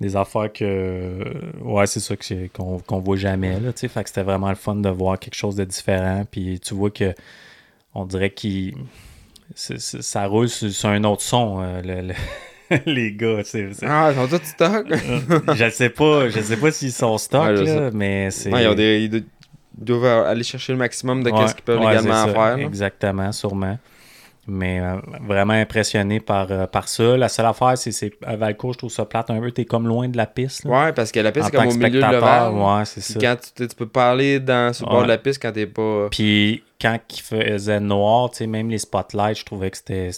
Des 0.00 0.16
affaires 0.16 0.52
que. 0.52 1.22
ouais, 1.62 1.86
c'est 1.86 2.00
ça 2.00 2.16
c'est- 2.18 2.50
qu'on 2.52 2.80
qu'on 2.80 2.98
voit 2.98 3.16
jamais, 3.16 3.60
là, 3.60 3.72
tu 3.72 3.80
sais. 3.82 3.88
Fait 3.88 4.02
que 4.02 4.08
c'était 4.08 4.24
vraiment 4.24 4.48
le 4.48 4.56
fun 4.56 4.74
de 4.74 4.88
voir 4.88 5.16
quelque 5.16 5.36
chose 5.36 5.54
de 5.54 5.64
différent. 5.64 6.24
Puis 6.28 6.58
tu 6.58 6.74
vois 6.74 6.90
que. 6.90 7.14
On 7.94 8.04
dirait 8.04 8.30
qu'il. 8.30 8.74
ça 9.54 10.26
roule 10.26 10.48
sur, 10.48 10.70
sur 10.70 10.88
un 10.88 11.04
autre 11.04 11.22
son, 11.22 11.60
euh, 11.62 11.82
le- 11.82 12.08
le- 12.08 12.78
les 12.86 13.12
gars. 13.12 13.42
c'est- 13.44 13.68
Ah, 13.82 14.12
ils 14.12 14.16
sont 14.16 14.28
tous 14.38 14.44
stock. 14.46 14.86
euh, 14.90 15.54
je 15.54 15.70
sais 15.70 15.90
pas, 15.90 16.28
je 16.28 16.40
sais 16.40 16.56
pas 16.56 16.70
s'ils 16.72 16.92
sont 16.92 17.18
stock, 17.18 17.42
Ouais, 17.58 17.64
là, 17.64 17.90
mais 17.92 18.30
c'est. 18.30 18.48
Non, 18.50 18.58
ils, 18.58 18.66
ont 18.68 18.74
des- 18.74 19.00
ils 19.02 19.10
do- 19.10 19.18
ils 19.78 19.84
doivent 19.84 20.26
aller 20.26 20.42
chercher 20.42 20.72
le 20.72 20.78
maximum 20.78 21.22
de 21.22 21.30
Ouais, 21.30 21.48
ce 21.48 21.54
qu'ils 21.54 21.64
peuvent 21.64 21.80
ouais, 21.80 21.98
faire. 21.98 22.56
là. 22.56 22.56
Exactement, 22.58 23.30
sûrement. 23.32 23.78
Mais 24.48 24.80
euh, 24.80 24.96
vraiment 25.26 25.52
impressionné 25.52 26.18
par, 26.18 26.50
euh, 26.50 26.66
par 26.66 26.88
ça. 26.88 27.16
La 27.16 27.28
seule 27.28 27.46
affaire, 27.46 27.78
c'est 27.78 27.92
c'est 27.92 28.12
à 28.26 28.34
Valco, 28.34 28.72
je 28.72 28.78
trouve 28.78 28.90
ça 28.90 29.04
plate 29.04 29.30
un 29.30 29.38
peu. 29.40 29.52
T'es 29.52 29.64
comme 29.64 29.86
loin 29.86 30.08
de 30.08 30.16
la 30.16 30.26
piste. 30.26 30.64
là, 30.64 30.70
Ouais, 30.86 30.92
parce 30.92 31.12
que 31.12 31.20
la 31.20 31.30
piste, 31.30 31.46
c'est 31.46 31.56
comme 31.56 31.68
au 31.68 31.74
milieu 31.74 32.00
de 32.00 32.06
l'ovale. 32.06 32.52
Ouais, 32.52 32.84
c'est 32.84 33.00
ça. 33.02 33.20
quand 33.20 33.36
tu, 33.56 33.68
tu 33.68 33.76
peux 33.76 33.86
pas 33.88 34.10
aller 34.10 34.40
dans, 34.40 34.72
sur 34.72 34.86
le 34.86 34.90
bord 34.90 34.98
Ouais. 35.02 35.06
de 35.06 35.12
la 35.12 35.18
piste 35.18 35.40
quand 35.40 35.52
t'es 35.52 35.66
pas. 35.66 36.08
Puis 36.10 36.64
quand 36.80 36.98
il 37.10 37.20
faisait 37.20 37.78
noir, 37.78 38.30
tu 38.30 38.38
sais, 38.38 38.46
même 38.48 38.68
les 38.68 38.78
spotlights, 38.78 39.38
je 39.38 39.44
trouvais 39.44 39.70
que 39.70 39.76
c'était. 39.76 40.10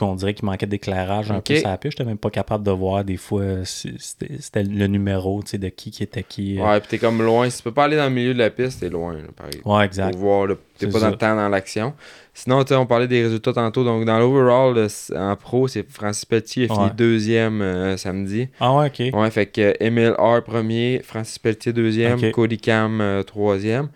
On 0.00 0.14
dirait 0.14 0.32
qu'il 0.32 0.46
manquait 0.46 0.66
d'éclairage 0.66 1.30
un 1.30 1.40
peu 1.40 1.56
sur 1.56 1.68
la 1.68 1.76
piste. 1.76 1.92
J'étais 1.98 2.08
même 2.08 2.16
pas 2.18 2.30
capable 2.30 2.64
de 2.64 2.70
voir 2.70 3.04
des 3.04 3.18
fois 3.18 3.42
si 3.64 3.94
c'était 3.98 4.62
le 4.62 4.86
numéro 4.86 5.42
tu 5.42 5.50
sais, 5.50 5.58
de 5.58 5.68
qui 5.68 5.90
qui 5.90 6.02
était 6.02 6.22
qui. 6.22 6.58
euh. 6.58 6.64
Ouais, 6.64 6.80
puis 6.80 6.88
t'es 6.88 6.98
comme 6.98 7.20
loin. 7.22 7.48
Si 7.50 7.58
tu 7.58 7.64
peux 7.64 7.72
pas 7.72 7.84
aller 7.84 7.96
dans 7.96 8.04
le 8.04 8.10
milieu 8.14 8.32
de 8.32 8.38
la 8.38 8.48
piste, 8.50 8.80
t'es 8.80 8.88
loin, 8.88 9.14
là, 9.14 9.20
pareil. 9.36 9.60
Ouais, 9.64 9.84
exact. 9.84 10.12
Pour 10.12 10.20
voir, 10.20 10.48
t'es 10.78 10.86
pas 10.86 11.00
dans 11.00 11.10
le 11.10 11.16
temps 11.16 11.36
dans 11.36 11.48
l'action. 11.50 11.92
Sinon, 12.34 12.64
on 12.70 12.86
parlait 12.86 13.08
des 13.08 13.22
résultats 13.24 13.52
tantôt. 13.52 13.84
Donc, 13.84 14.06
dans 14.06 14.18
l'overall, 14.18 14.88
en 15.14 15.36
pro, 15.36 15.68
c'est 15.68 15.86
Francis 15.90 16.24
Pelletier 16.24 16.66
qui 16.66 16.72
a 16.72 16.74
fini 16.76 16.86
Ouais. 16.86 16.92
deuxième 16.96 17.60
euh, 17.60 17.96
samedi. 17.98 18.48
Ah 18.58 18.74
ouais, 18.74 18.86
ok. 18.86 19.14
Ouais, 19.14 19.30
fait 19.30 19.46
que 19.46 19.60
euh, 19.60 19.72
Emile 19.80 20.14
R 20.18 20.42
premier, 20.42 21.02
Francis 21.04 21.38
Pelletier 21.38 21.74
deuxième. 21.74 22.30
Cody 22.32 22.56
Cam 22.56 23.00
euh, 23.02 23.22
troisième. 23.22 23.88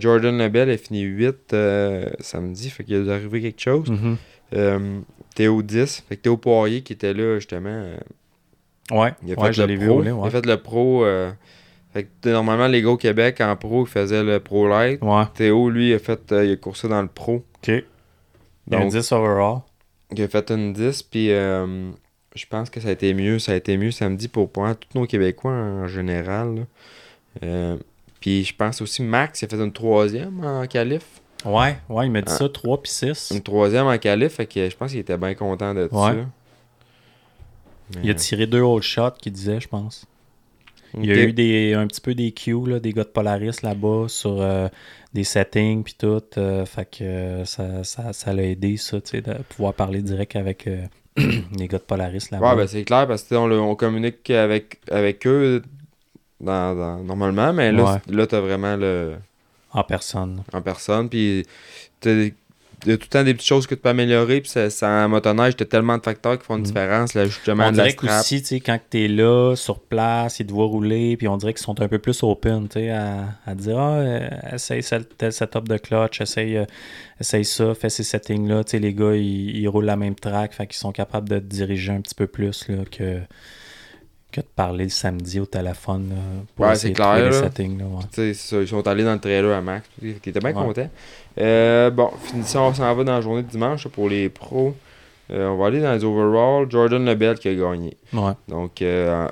Jordan 0.00 0.38
Lebel 0.38 0.70
a 0.70 0.78
fini 0.78 1.02
8 1.02 1.54
samedi, 2.20 2.70
fait 2.70 2.82
qu'il 2.82 2.94
est 2.94 3.10
arrivé 3.12 3.42
quelque 3.42 3.60
chose. 3.60 3.90
Mhm. 3.90 3.98
Euh, 4.12 4.14
Théo 5.34 5.62
10, 5.62 6.04
fait 6.08 6.16
que 6.16 6.22
Théo 6.22 6.36
Poirier 6.36 6.82
qui 6.82 6.92
était 6.94 7.12
là 7.14 7.36
justement, 7.38 7.68
euh, 7.70 7.96
Ouais, 8.90 9.12
il 9.24 9.32
a 9.34 9.40
ouais, 9.40 9.52
fait 9.52 9.66
le 9.66 9.78
pro. 9.78 9.94
rouler, 9.94 10.12
Il 10.22 10.26
a 10.26 10.30
fait 10.30 10.46
le 10.46 10.56
pro. 10.62 11.04
euh, 11.04 11.32
fait 11.92 12.04
que 12.22 12.28
normalement, 12.30 12.68
les 12.68 12.82
gars 12.82 12.90
au 12.90 12.96
Québec 12.96 13.40
en 13.40 13.56
pro, 13.56 13.84
ils 13.84 13.88
faisaient 13.90 14.22
le 14.22 14.38
pro 14.38 14.68
light. 14.68 15.02
Ouais, 15.02 15.24
Théo, 15.34 15.68
lui, 15.70 15.92
a 15.92 15.98
fait, 15.98 16.30
euh, 16.32 16.44
il 16.44 16.52
a 16.52 16.56
coursé 16.56 16.88
dans 16.88 17.02
le 17.02 17.08
pro. 17.08 17.44
ok. 17.62 17.68
Il 17.68 18.74
a 18.74 18.78
un 18.78 18.80
Donc, 18.82 18.92
10 18.92 19.12
overall. 19.12 19.58
il 20.12 20.22
a 20.22 20.28
fait 20.28 20.50
une 20.50 20.72
10, 20.72 21.02
puis 21.04 21.30
euh, 21.32 21.90
je 22.34 22.46
pense 22.46 22.70
que 22.70 22.80
ça 22.80 22.88
a 22.88 22.92
été 22.92 23.12
mieux. 23.14 23.38
Ça 23.38 23.52
a 23.52 23.54
été 23.56 23.76
mieux 23.76 23.90
samedi 23.90 24.28
pour, 24.28 24.50
pour 24.50 24.64
tous 24.76 24.98
nos 24.98 25.06
Québécois 25.06 25.52
en 25.52 25.86
général. 25.88 26.66
Euh, 27.42 27.76
puis 28.20 28.44
je 28.44 28.54
pense 28.54 28.80
aussi 28.82 29.02
Max, 29.02 29.42
il 29.42 29.44
a 29.46 29.48
fait 29.48 29.56
une 29.62 29.72
troisième 29.72 30.44
en 30.44 30.66
qualif. 30.66 31.04
Ouais, 31.46 31.76
ouais, 31.88 32.06
il 32.06 32.10
m'a 32.12 32.20
dit 32.22 32.32
Ah. 32.32 32.36
ça, 32.38 32.48
3 32.48 32.82
puis 32.82 32.90
6. 32.90 33.32
Une 33.34 33.42
troisième 33.42 33.86
en 33.86 33.96
qualif, 33.98 34.34
fait 34.34 34.46
que 34.46 34.68
je 34.68 34.76
pense 34.76 34.90
qu'il 34.90 35.00
était 35.00 35.16
bien 35.16 35.34
content 35.34 35.72
de 35.74 35.88
Ouais. 35.92 36.12
ça. 36.12 36.14
Il 38.02 38.10
a 38.10 38.14
tiré 38.14 38.46
deux 38.46 38.60
old 38.62 38.82
shots 38.82 39.12
qu'il 39.20 39.32
disait, 39.32 39.60
je 39.60 39.68
pense. 39.68 40.06
Il 40.98 41.04
y 41.06 41.12
a 41.12 41.16
eu 41.22 41.32
des, 41.32 41.74
un 41.74 41.86
petit 41.86 42.00
peu 42.00 42.14
des 42.14 42.32
cues, 42.32 42.66
là, 42.66 42.80
des 42.80 42.92
gars 42.92 43.04
de 43.04 43.08
Polaris 43.08 43.62
là-bas 43.62 44.06
sur 44.08 44.40
euh, 44.40 44.68
des 45.12 45.24
settings 45.24 45.82
puis 45.84 45.94
tout. 45.98 46.22
euh, 46.38 46.64
fait 46.64 46.86
que 46.90 47.04
euh, 47.04 47.44
ça, 47.44 47.84
ça, 47.84 48.12
ça 48.12 48.32
l'a 48.32 48.44
aidé, 48.44 48.76
ça, 48.76 49.00
tu 49.00 49.10
sais, 49.10 49.20
de 49.20 49.34
pouvoir 49.50 49.74
parler 49.74 50.00
direct 50.00 50.34
avec 50.36 50.66
euh, 50.66 50.84
les 51.16 51.68
gars 51.68 51.78
de 51.78 51.82
Polaris 51.82 52.28
là-bas. 52.30 52.50
Ouais, 52.50 52.56
ben 52.56 52.66
c'est 52.66 52.84
clair 52.84 53.06
parce 53.06 53.22
sais, 53.24 53.36
on, 53.36 53.74
communique 53.76 54.30
avec, 54.30 54.80
avec 54.90 55.26
eux 55.26 55.62
dans, 56.40 56.74
dans- 56.74 57.04
normalement, 57.04 57.52
mais 57.52 57.72
là, 57.72 58.00
c'est- 58.06 58.12
là 58.14 58.26
t'as 58.26 58.40
vraiment 58.40 58.76
le 58.76 59.16
En 59.72 59.82
personne. 59.84 60.42
en 60.52 60.62
personne. 60.62 61.08
Puis 61.08 61.44
il 62.04 62.32
y 62.86 62.92
a 62.92 62.96
tout 62.98 63.04
le 63.04 63.08
temps 63.10 63.24
des 63.24 63.34
petites 63.34 63.48
choses 63.48 63.66
que 63.66 63.74
tu 63.74 63.80
peux 63.80 63.88
améliorer. 63.88 64.40
Puis 64.42 64.50
ça, 64.50 64.68
ça, 64.70 64.88
en 64.88 65.08
motoneige, 65.08 65.56
t'as 65.56 65.64
tellement 65.64 65.96
de 65.98 66.02
facteurs 66.02 66.38
qui 66.38 66.44
font 66.44 66.54
une 66.56 66.60
Mhm. 66.60 66.66
différence. 66.66 67.14
L'ajustement 67.14 67.66
On 67.68 67.72
de 67.72 67.76
la 67.78 67.82
dirait 67.84 67.90
strap. 67.96 68.18
qu'aussi, 68.18 68.42
tu 68.42 68.48
sais, 68.48 68.60
quand 68.60 68.78
tu 68.90 69.04
es 69.04 69.08
là, 69.08 69.54
sur 69.56 69.80
place, 69.80 70.40
ils 70.40 70.46
te 70.46 70.52
voient 70.52 70.66
rouler, 70.66 71.16
puis 71.16 71.26
on 71.26 71.36
dirait 71.36 71.52
qu'ils 71.54 71.64
sont 71.64 71.80
un 71.80 71.88
peu 71.88 71.98
plus 71.98 72.22
open, 72.22 72.68
tu 72.68 72.80
sais, 72.80 72.90
à, 72.90 73.28
à 73.46 73.54
dire, 73.54 73.78
ah, 73.78 73.94
euh, 73.96 74.28
essaye 74.52 74.82
tel 75.18 75.32
setup 75.32 75.66
de 75.68 75.78
clutch, 75.78 76.20
essaye, 76.20 76.58
euh, 76.58 76.64
essaye 77.20 77.44
ça, 77.44 77.74
fais 77.74 77.88
ces 77.90 78.02
settings-là. 78.04 78.62
Tu 78.64 78.72
sais, 78.72 78.78
les 78.78 78.92
gars, 78.94 79.14
ils, 79.14 79.56
ils 79.56 79.68
roulent 79.68 79.86
la 79.86 79.96
même 79.96 80.14
track, 80.14 80.52
fait 80.54 80.66
qu'ils 80.66 80.76
sont 80.76 80.92
capables 80.92 81.28
de 81.28 81.38
te 81.38 81.44
diriger 81.44 81.92
un 81.92 82.00
petit 82.02 82.14
peu 82.14 82.26
plus, 82.26 82.68
là, 82.68 82.84
que, 82.90 83.20
que 84.36 84.40
de 84.42 84.52
parler 84.54 84.84
le 84.84 84.90
samedi 84.90 85.40
au 85.40 85.46
téléphone, 85.46 86.08
là, 86.10 86.16
pour 86.54 86.66
Ouais, 86.66 86.72
essayer 86.72 86.94
de 86.94 86.98
trouver 87.00 87.24
les 87.24 87.32
settings, 87.32 87.78
là, 87.78 87.84
ouais. 87.84 88.34
Ça, 88.34 88.56
ils 88.60 88.68
sont 88.68 88.86
allés 88.86 89.04
dans 89.04 89.12
le 89.14 89.18
trailer 89.20 89.56
à 89.56 89.60
Max. 89.60 89.88
Qui 90.00 90.30
était 90.30 90.40
bien 90.40 90.48
Ouais. 90.50 90.54
content. 90.54 90.88
Euh, 91.38 91.90
bon, 91.90 92.10
finissons, 92.24 92.60
on 92.60 92.74
s'en 92.74 92.94
va 92.94 93.04
dans 93.04 93.12
la 93.12 93.20
journée 93.20 93.42
de 93.42 93.48
dimanche 93.48 93.86
pour 93.88 94.08
les 94.08 94.28
pros. 94.28 94.74
Euh, 95.30 95.48
on 95.48 95.56
va 95.56 95.66
aller 95.66 95.80
dans 95.80 95.92
les 95.92 96.04
overall. 96.04 96.66
Jordan 96.70 97.04
Lebel 97.04 97.38
qui 97.38 97.48
a 97.48 97.54
gagné. 97.54 97.96
Ouais. 98.12 98.32
Donc, 98.48 98.80
euh, 98.82 99.26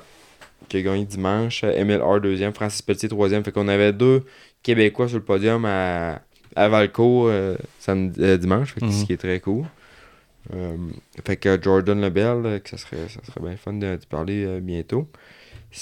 qui 0.67 0.77
a 0.77 0.81
gagné 0.81 1.05
dimanche. 1.05 1.63
Emile 1.63 2.01
R 2.01 2.19
deuxième, 2.19 2.53
Francis 2.53 2.81
Pelletier 2.81 3.09
troisième. 3.09 3.43
Fait 3.43 3.51
qu'on 3.51 3.67
avait 3.67 3.93
deux 3.93 4.23
Québécois 4.61 5.07
sur 5.07 5.17
le 5.17 5.23
podium 5.23 5.63
à, 5.65 6.19
à 6.55 6.67
Valco 6.69 7.27
euh, 7.29 7.55
samedi- 7.79 8.37
dimanche, 8.39 8.73
fait 8.73 8.83
Mhm. 8.83 8.91
ce 8.91 9.05
qui 9.05 9.13
est 9.13 9.17
très 9.17 9.39
cool. 9.39 9.63
Euh, 10.53 10.75
fait 11.25 11.37
que 11.37 11.59
Jordan 11.61 11.99
Lebel, 12.01 12.45
euh, 12.45 12.59
que 12.59 12.69
ça 12.69 12.77
serait, 12.77 13.07
ça 13.09 13.19
serait 13.25 13.41
bien 13.41 13.57
fun 13.57 13.73
de, 13.73 13.95
de 13.95 14.05
parler 14.09 14.45
euh, 14.45 14.59
bientôt. 14.59 15.07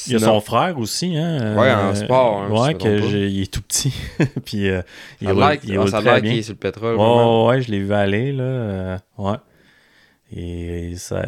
Il 0.07 0.13
y 0.13 0.15
a 0.15 0.19
son 0.19 0.41
frère 0.41 0.77
aussi, 0.79 1.15
hein. 1.17 1.55
Ouais, 1.55 1.71
en 1.71 1.93
sport, 1.93 2.41
hein, 2.43 2.49
ouais, 2.49 2.73
que 2.73 2.97
j'ai- 3.03 3.27
il 3.29 3.41
est 3.43 3.53
tout 3.53 3.61
petit. 3.61 3.93
Puis 4.45 4.69
euh, 4.69 4.81
il 5.21 5.29
roule, 5.31 5.39
l'air- 5.39 5.59
il 5.63 5.77
roule 5.77 5.89
ça 5.89 6.01
très 6.01 6.19
bien. 6.21 6.31
est 6.33 6.41
sur 6.41 6.53
le 6.53 6.57
pétrole. 6.59 6.95
Vraiment. 6.95 7.47
ouais, 7.47 7.61
je 7.61 7.69
l'ai 7.69 7.79
vu 7.79 7.93
aller, 7.93 8.31
là. 8.31 8.43
euh, 8.43 8.97
ouais. 9.19 9.37
Et 10.35 10.95
ça, 10.95 11.25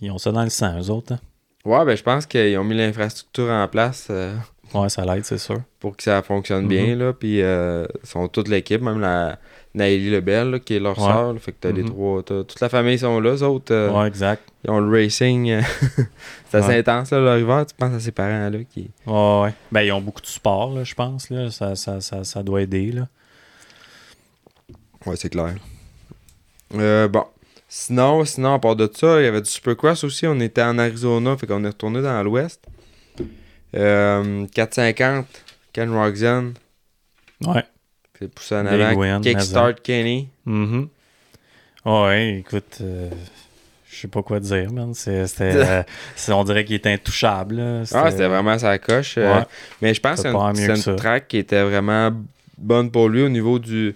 ils 0.00 0.10
ont 0.10 0.18
ça 0.18 0.32
dans 0.32 0.42
le 0.42 0.50
sang, 0.50 0.80
eux 0.80 0.90
autres. 0.90 1.12
hein. 1.14 1.20
Ouais, 1.64 1.84
ben 1.84 1.96
je 1.96 2.02
pense 2.02 2.26
qu'ils 2.26 2.56
ont 2.58 2.64
mis 2.64 2.74
l'infrastructure 2.74 3.50
en 3.50 3.68
place 3.68 4.08
euh, 4.10 4.34
Ouais, 4.74 4.88
ça 4.88 5.04
l'aide, 5.04 5.24
c'est 5.24 5.38
sûr. 5.38 5.60
pour 5.78 5.96
que 5.96 6.02
ça 6.02 6.22
fonctionne 6.22 6.66
bien. 6.66 6.96
Là. 6.96 7.12
Puis 7.12 7.38
ils 7.40 7.86
sont 8.02 8.26
toute 8.28 8.48
l'équipe, 8.48 8.80
même 8.80 8.98
la 9.00 9.38
Naëlie 9.74 10.10
Lebel, 10.10 10.50
là, 10.50 10.58
qui 10.58 10.74
est 10.74 10.80
leur 10.80 10.98
Ouais. 10.98 11.04
sœur. 11.04 11.34
Fait 11.40 11.52
que 11.52 11.56
t'as 11.60 11.70
les 11.70 11.82
Mhm. 11.84 11.90
trois. 11.90 12.22
toute 12.24 12.60
la 12.60 12.68
famille 12.68 12.98
sont 12.98 13.20
là, 13.20 13.30
eux 13.34 13.42
autres. 13.44 13.72
euh, 13.72 13.90
Ouais, 13.90 14.08
exact. 14.08 14.42
Ils 14.64 14.70
ont 14.70 14.80
le 14.80 14.90
racing. 14.90 15.48
euh, 15.50 15.62
c'est 16.50 16.58
assez 16.58 16.68
Ouais. 16.68 16.78
intense, 16.78 17.10
là, 17.12 17.20
leur 17.20 17.38
hiver. 17.38 17.64
Tu 17.66 17.74
penses 17.76 17.94
à 17.94 18.00
ses 18.00 18.10
parents, 18.12 18.50
là, 18.50 18.58
qui. 18.68 18.90
Ouais, 19.06 19.40
ouais. 19.42 19.54
Ben, 19.70 19.82
ils 19.82 19.92
ont 19.92 20.00
beaucoup 20.00 20.20
de 20.22 20.26
support, 20.26 20.72
là, 20.74 20.82
je 20.84 20.94
pense. 20.94 21.30
Là. 21.30 21.50
Ça, 21.50 21.76
ça, 21.76 22.00
ça, 22.00 22.24
ça 22.24 22.42
doit 22.42 22.62
aider. 22.62 22.90
Là. 22.92 23.06
Ouais, 25.06 25.16
c'est 25.16 25.30
clair. 25.30 25.54
Euh, 26.74 27.08
bon. 27.08 27.24
Sinon, 27.68 28.24
sinon, 28.24 28.54
à 28.54 28.58
part 28.58 28.74
de 28.74 28.90
ça, 28.92 29.20
il 29.20 29.24
y 29.24 29.28
avait 29.28 29.40
du 29.40 29.48
Supercross 29.48 30.02
aussi. 30.02 30.26
On 30.26 30.40
était 30.40 30.62
en 30.62 30.76
Arizona, 30.78 31.36
fait 31.36 31.46
qu'on 31.46 31.62
est 31.64 31.68
retourné 31.68 32.02
dans 32.02 32.20
l'ouest. 32.24 32.60
Euh, 33.76 34.46
450, 34.52 35.26
Ken 35.72 35.90
Roxon, 35.92 36.54
Ouais. 37.46 37.64
C'est 38.20 38.32
poussé 38.32 38.54
en 38.54 38.64
Big 38.64 38.80
avant. 38.80 39.00
win, 39.00 39.20
Kickstart 39.22 39.74
Kenny. 39.82 40.28
Mhm. 40.44 40.88
Ouais, 41.86 42.36
écoute, 42.40 42.78
euh, 42.82 43.08
je 43.90 43.96
sais 43.96 44.08
pas 44.08 44.22
quoi 44.22 44.38
dire, 44.40 44.70
man. 44.72 44.92
C'est, 44.94 45.26
c'était, 45.26 45.52
euh, 45.56 45.82
on 46.28 46.44
dirait 46.44 46.64
qu'il 46.64 46.76
était 46.76 46.92
intouchable. 46.92 47.56
là. 47.56 47.82
Ah, 47.94 48.10
c'était 48.10 48.28
vraiment 48.28 48.58
sa 48.58 48.78
coche. 48.78 49.14
euh, 49.16 49.40
mais 49.80 49.94
je 49.94 50.00
pense 50.00 50.22
que 50.22 50.28
c'est 50.54 50.90
une, 50.90 50.96
track 50.96 51.28
qui 51.28 51.38
était 51.38 51.62
vraiment 51.62 52.10
bonne 52.58 52.90
pour 52.90 53.08
lui 53.08 53.22
au 53.22 53.28
niveau 53.30 53.58
du. 53.58 53.94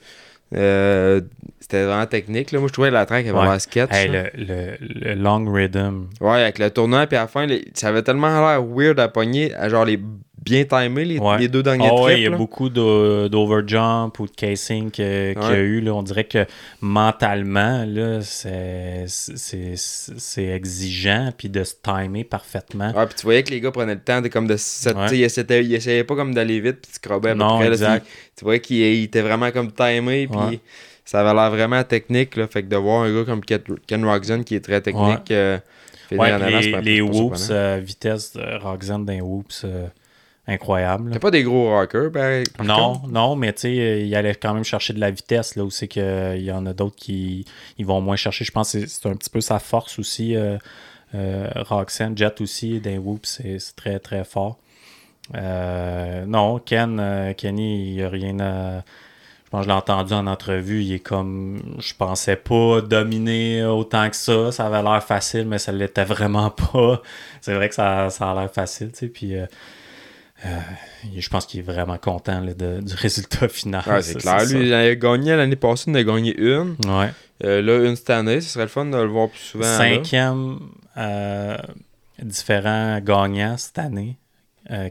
c'était 0.50 1.84
vraiment 1.84 2.06
technique. 2.06 2.52
Là. 2.52 2.58
Moi, 2.60 2.68
je 2.68 2.72
trouvais 2.72 2.90
la 2.90 3.04
track 3.04 3.26
avait 3.26 3.38
Ouais. 3.38 3.58
sketch. 3.58 3.90
Hey, 3.92 4.08
le, 4.08 4.30
le, 4.34 4.76
le 4.80 5.14
long 5.14 5.44
rhythm. 5.52 6.06
Ouais, 6.20 6.42
avec 6.42 6.58
le 6.58 6.70
tournant, 6.70 7.06
puis 7.06 7.16
à 7.18 7.22
la 7.22 7.26
fin, 7.28 7.44
les- 7.46 7.66
ça 7.74 7.88
avait 7.88 8.02
tellement 8.02 8.28
l'air 8.28 8.64
weird 8.64 8.98
à 9.00 9.08
pogner, 9.08 9.54
à 9.54 9.68
genre 9.68 9.84
les 9.84 10.00
bien 10.44 10.64
timés, 10.64 11.04
les, 11.04 11.18
Ouais. 11.18 11.38
les 11.38 11.48
deux 11.48 11.62
derniers 11.62 11.90
ouais, 11.90 12.02
trips. 12.02 12.16
il 12.18 12.22
y 12.24 12.26
a 12.26 12.30
là. 12.30 12.36
beaucoup 12.36 12.68
d'o- 12.68 13.28
d'overjump 13.28 14.18
ou 14.20 14.26
de 14.26 14.30
casing 14.32 14.90
qu'il 14.90 15.04
y 15.04 15.08
a 15.36 15.54
eu. 15.56 15.80
Là. 15.80 15.94
On 15.94 16.02
dirait 16.02 16.24
que 16.24 16.44
mentalement, 16.80 17.84
c'est, 18.20 19.06
exigeant 20.54 21.32
puis 21.36 21.48
de 21.48 21.64
se 21.64 21.74
timer 21.82 22.24
parfaitement. 22.24 22.92
Ouais, 22.92 23.06
puis 23.06 23.14
tu 23.16 23.22
voyais 23.22 23.42
que 23.42 23.50
les 23.50 23.60
gars 23.60 23.70
prenaient 23.70 23.94
le 23.94 24.00
temps 24.00 24.20
de, 24.20 24.28
comme 24.28 24.46
de 24.46 24.54
tu 24.56 25.16
ils 25.16 25.24
essayaient, 25.74 26.04
pas 26.04 26.14
comme 26.16 26.34
d'aller 26.34 26.60
vite 26.60 26.78
puis 26.82 26.90
de 26.90 26.94
scrubber 26.96 27.30
à 27.30 27.32
peu 27.32 27.38
Non, 27.38 27.56
près, 27.58 27.66
là. 27.66 27.72
exact. 27.72 28.06
Tu- 28.06 28.12
tu 28.38 28.44
voyais 28.44 28.60
qu'ils 28.60 28.76
ils 28.76 29.04
étaient 29.04 29.22
vraiment 29.22 29.50
comme 29.50 29.72
timés 29.72 30.26
puis 30.28 30.60
ça 31.04 31.20
avait 31.20 31.34
l'air 31.34 31.50
vraiment 31.50 31.82
technique 31.84 32.36
là, 32.36 32.46
fait 32.46 32.62
que 32.62 32.68
de 32.68 32.76
voir 32.76 33.02
un 33.04 33.14
gars 33.14 33.24
comme 33.24 33.42
Ken, 33.44 34.04
Roxon 34.04 34.42
qui 34.42 34.54
est 34.56 34.60
très 34.64 34.80
technique 34.80 35.30
euh, 35.30 35.58
Ouais, 36.12 36.38
les, 36.38 36.80
les 36.82 37.00
whoops, 37.00 37.48
euh, 37.50 37.80
vitesse 37.82 38.34
de 38.34 38.58
Roxanne 38.62 39.04
d'un 39.04 39.20
whoops, 39.20 39.62
euh, 39.64 39.86
incroyable. 40.46 41.10
T'as 41.12 41.18
pas 41.18 41.30
des 41.30 41.42
gros 41.42 41.70
rockers 41.70 42.10
par 42.12 42.64
Non, 42.66 42.94
contre? 42.94 43.08
non, 43.12 43.36
mais 43.36 43.52
tu 43.52 43.60
sais, 43.62 43.68
euh, 43.80 43.98
il 44.00 44.14
allait 44.14 44.34
quand 44.34 44.52
même 44.54 44.64
chercher 44.64 44.92
de 44.92 45.00
la 45.00 45.10
vitesse, 45.10 45.56
là, 45.56 45.64
où 45.64 45.70
c'est 45.70 45.88
qu'il 45.88 46.42
y 46.42 46.52
en 46.52 46.66
a 46.66 46.72
d'autres 46.72 46.96
qui 46.96 47.44
ils 47.78 47.86
vont 47.86 48.00
moins 48.00 48.16
chercher. 48.16 48.44
Je 48.44 48.50
pense 48.52 48.72
que 48.72 48.86
c'est- 48.86 49.06
un 49.08 49.14
petit 49.16 49.30
peu 49.30 49.40
sa 49.40 49.58
force 49.58 49.98
aussi. 49.98 50.36
Euh, 50.36 50.58
euh, 51.14 51.48
Roxanne, 51.56 52.16
Jet 52.18 52.40
aussi, 52.40 52.80
d'un 52.80 52.98
whoop, 52.98 53.24
c'est 53.24 53.58
très, 53.76 53.98
très 53.98 54.24
fort. 54.24 54.58
Euh, 55.34 56.24
non, 56.26 56.58
Ken, 56.58 56.98
euh, 57.00 57.32
Kenny, 57.32 57.88
il 57.90 57.94
n'y 57.96 58.02
a 58.02 58.08
rien 58.08 58.38
à. 58.40 58.82
Je 59.44 59.50
pense 59.50 59.60
que 59.60 59.64
je 59.64 59.68
l'ai 59.68 59.74
entendu 59.78 60.12
en 60.12 60.26
entrevue. 60.26 60.82
Il 60.82 60.92
est 60.92 60.98
comme. 60.98 61.76
Je 61.78 61.94
pensais 61.94 62.36
pas 62.36 62.80
dominer 62.80 63.64
autant 63.64 64.10
que 64.10 64.16
ça. 64.16 64.52
Ça 64.52 64.66
avait 64.66 64.82
l'air 64.82 65.02
facile, 65.02 65.46
mais 65.46 65.58
ça 65.58 65.72
l'était 65.72 66.04
vraiment 66.04 66.50
pas. 66.72 67.00
C'est 67.40 67.54
vrai 67.54 67.68
que 67.68 67.74
ça, 67.74 68.10
ça 68.10 68.32
a 68.32 68.34
l'air 68.34 68.50
facile, 68.52 68.90
tu 68.92 68.98
sais. 68.98 69.06
Puis. 69.08 69.36
euh, 69.36 69.46
euh, 70.44 70.48
je 71.16 71.28
pense 71.28 71.46
qu'il 71.46 71.60
est 71.60 71.62
vraiment 71.62 71.96
content 71.98 72.40
là, 72.40 72.54
de- 72.54 72.80
du 72.80 72.94
résultat 72.94 73.48
final. 73.48 73.82
Ouais, 73.86 74.02
c'est 74.02 74.16
clair. 74.18 74.44
Lui, 74.46 74.66
il 74.66 74.74
a 74.74 74.94
gagné 74.94 75.36
l'année 75.36 75.56
passée, 75.56 75.84
il 75.88 75.92
en 75.92 76.00
a 76.00 76.02
gagné 76.02 76.36
une. 76.38 76.76
Ouais. 76.86 77.10
Euh, 77.44 77.62
là, 77.62 77.84
une 77.88 77.96
cette 77.96 78.10
année, 78.10 78.40
ce 78.40 78.50
serait 78.50 78.64
le 78.64 78.68
fun 78.70 78.84
de 78.86 78.96
le 78.96 79.06
voir 79.06 79.28
plus 79.28 79.40
souvent. 79.40 79.64
Cinquième 79.64 80.58
euh, 80.96 81.56
différent 82.22 83.00
gagnant 83.00 83.56
cette 83.56 83.78
année, 83.78 84.16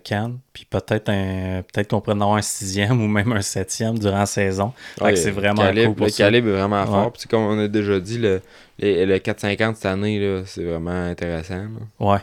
Cannes. 0.03 0.39
Puis 0.53 0.65
peut-être 0.65 1.09
un 1.09 1.63
peut-être 1.63 1.89
qu'on 1.89 2.01
pourrait 2.01 2.15
en 2.17 2.21
avoir 2.21 2.37
un 2.37 2.41
sixième 2.41 3.01
ou 3.03 3.07
même 3.07 3.31
un 3.31 3.41
septième 3.41 3.97
durant 3.97 4.19
la 4.19 4.25
saison. 4.25 4.73
Ouais, 5.01 5.15
c'est 5.15 5.29
le 5.29 5.35
vraiment 5.35 5.61
calibre, 5.63 5.87
cool 5.87 5.95
pour 5.95 6.05
Le 6.07 6.11
ça. 6.11 6.23
calibre 6.25 6.49
est 6.49 6.57
vraiment 6.57 6.85
fort. 6.85 7.11
Puis, 7.13 7.27
comme 7.27 7.41
on 7.43 7.57
a 7.59 7.67
déjà 7.67 7.99
dit, 7.99 8.17
le, 8.19 8.41
les- 8.79 9.05
le 9.05 9.17
450 9.19 9.75
cette 9.77 9.85
année, 9.87 10.43
c'est 10.45 10.63
vraiment 10.63 10.91
intéressant. 11.05 11.55
là. 11.55 11.67
Ouais. 11.99 12.19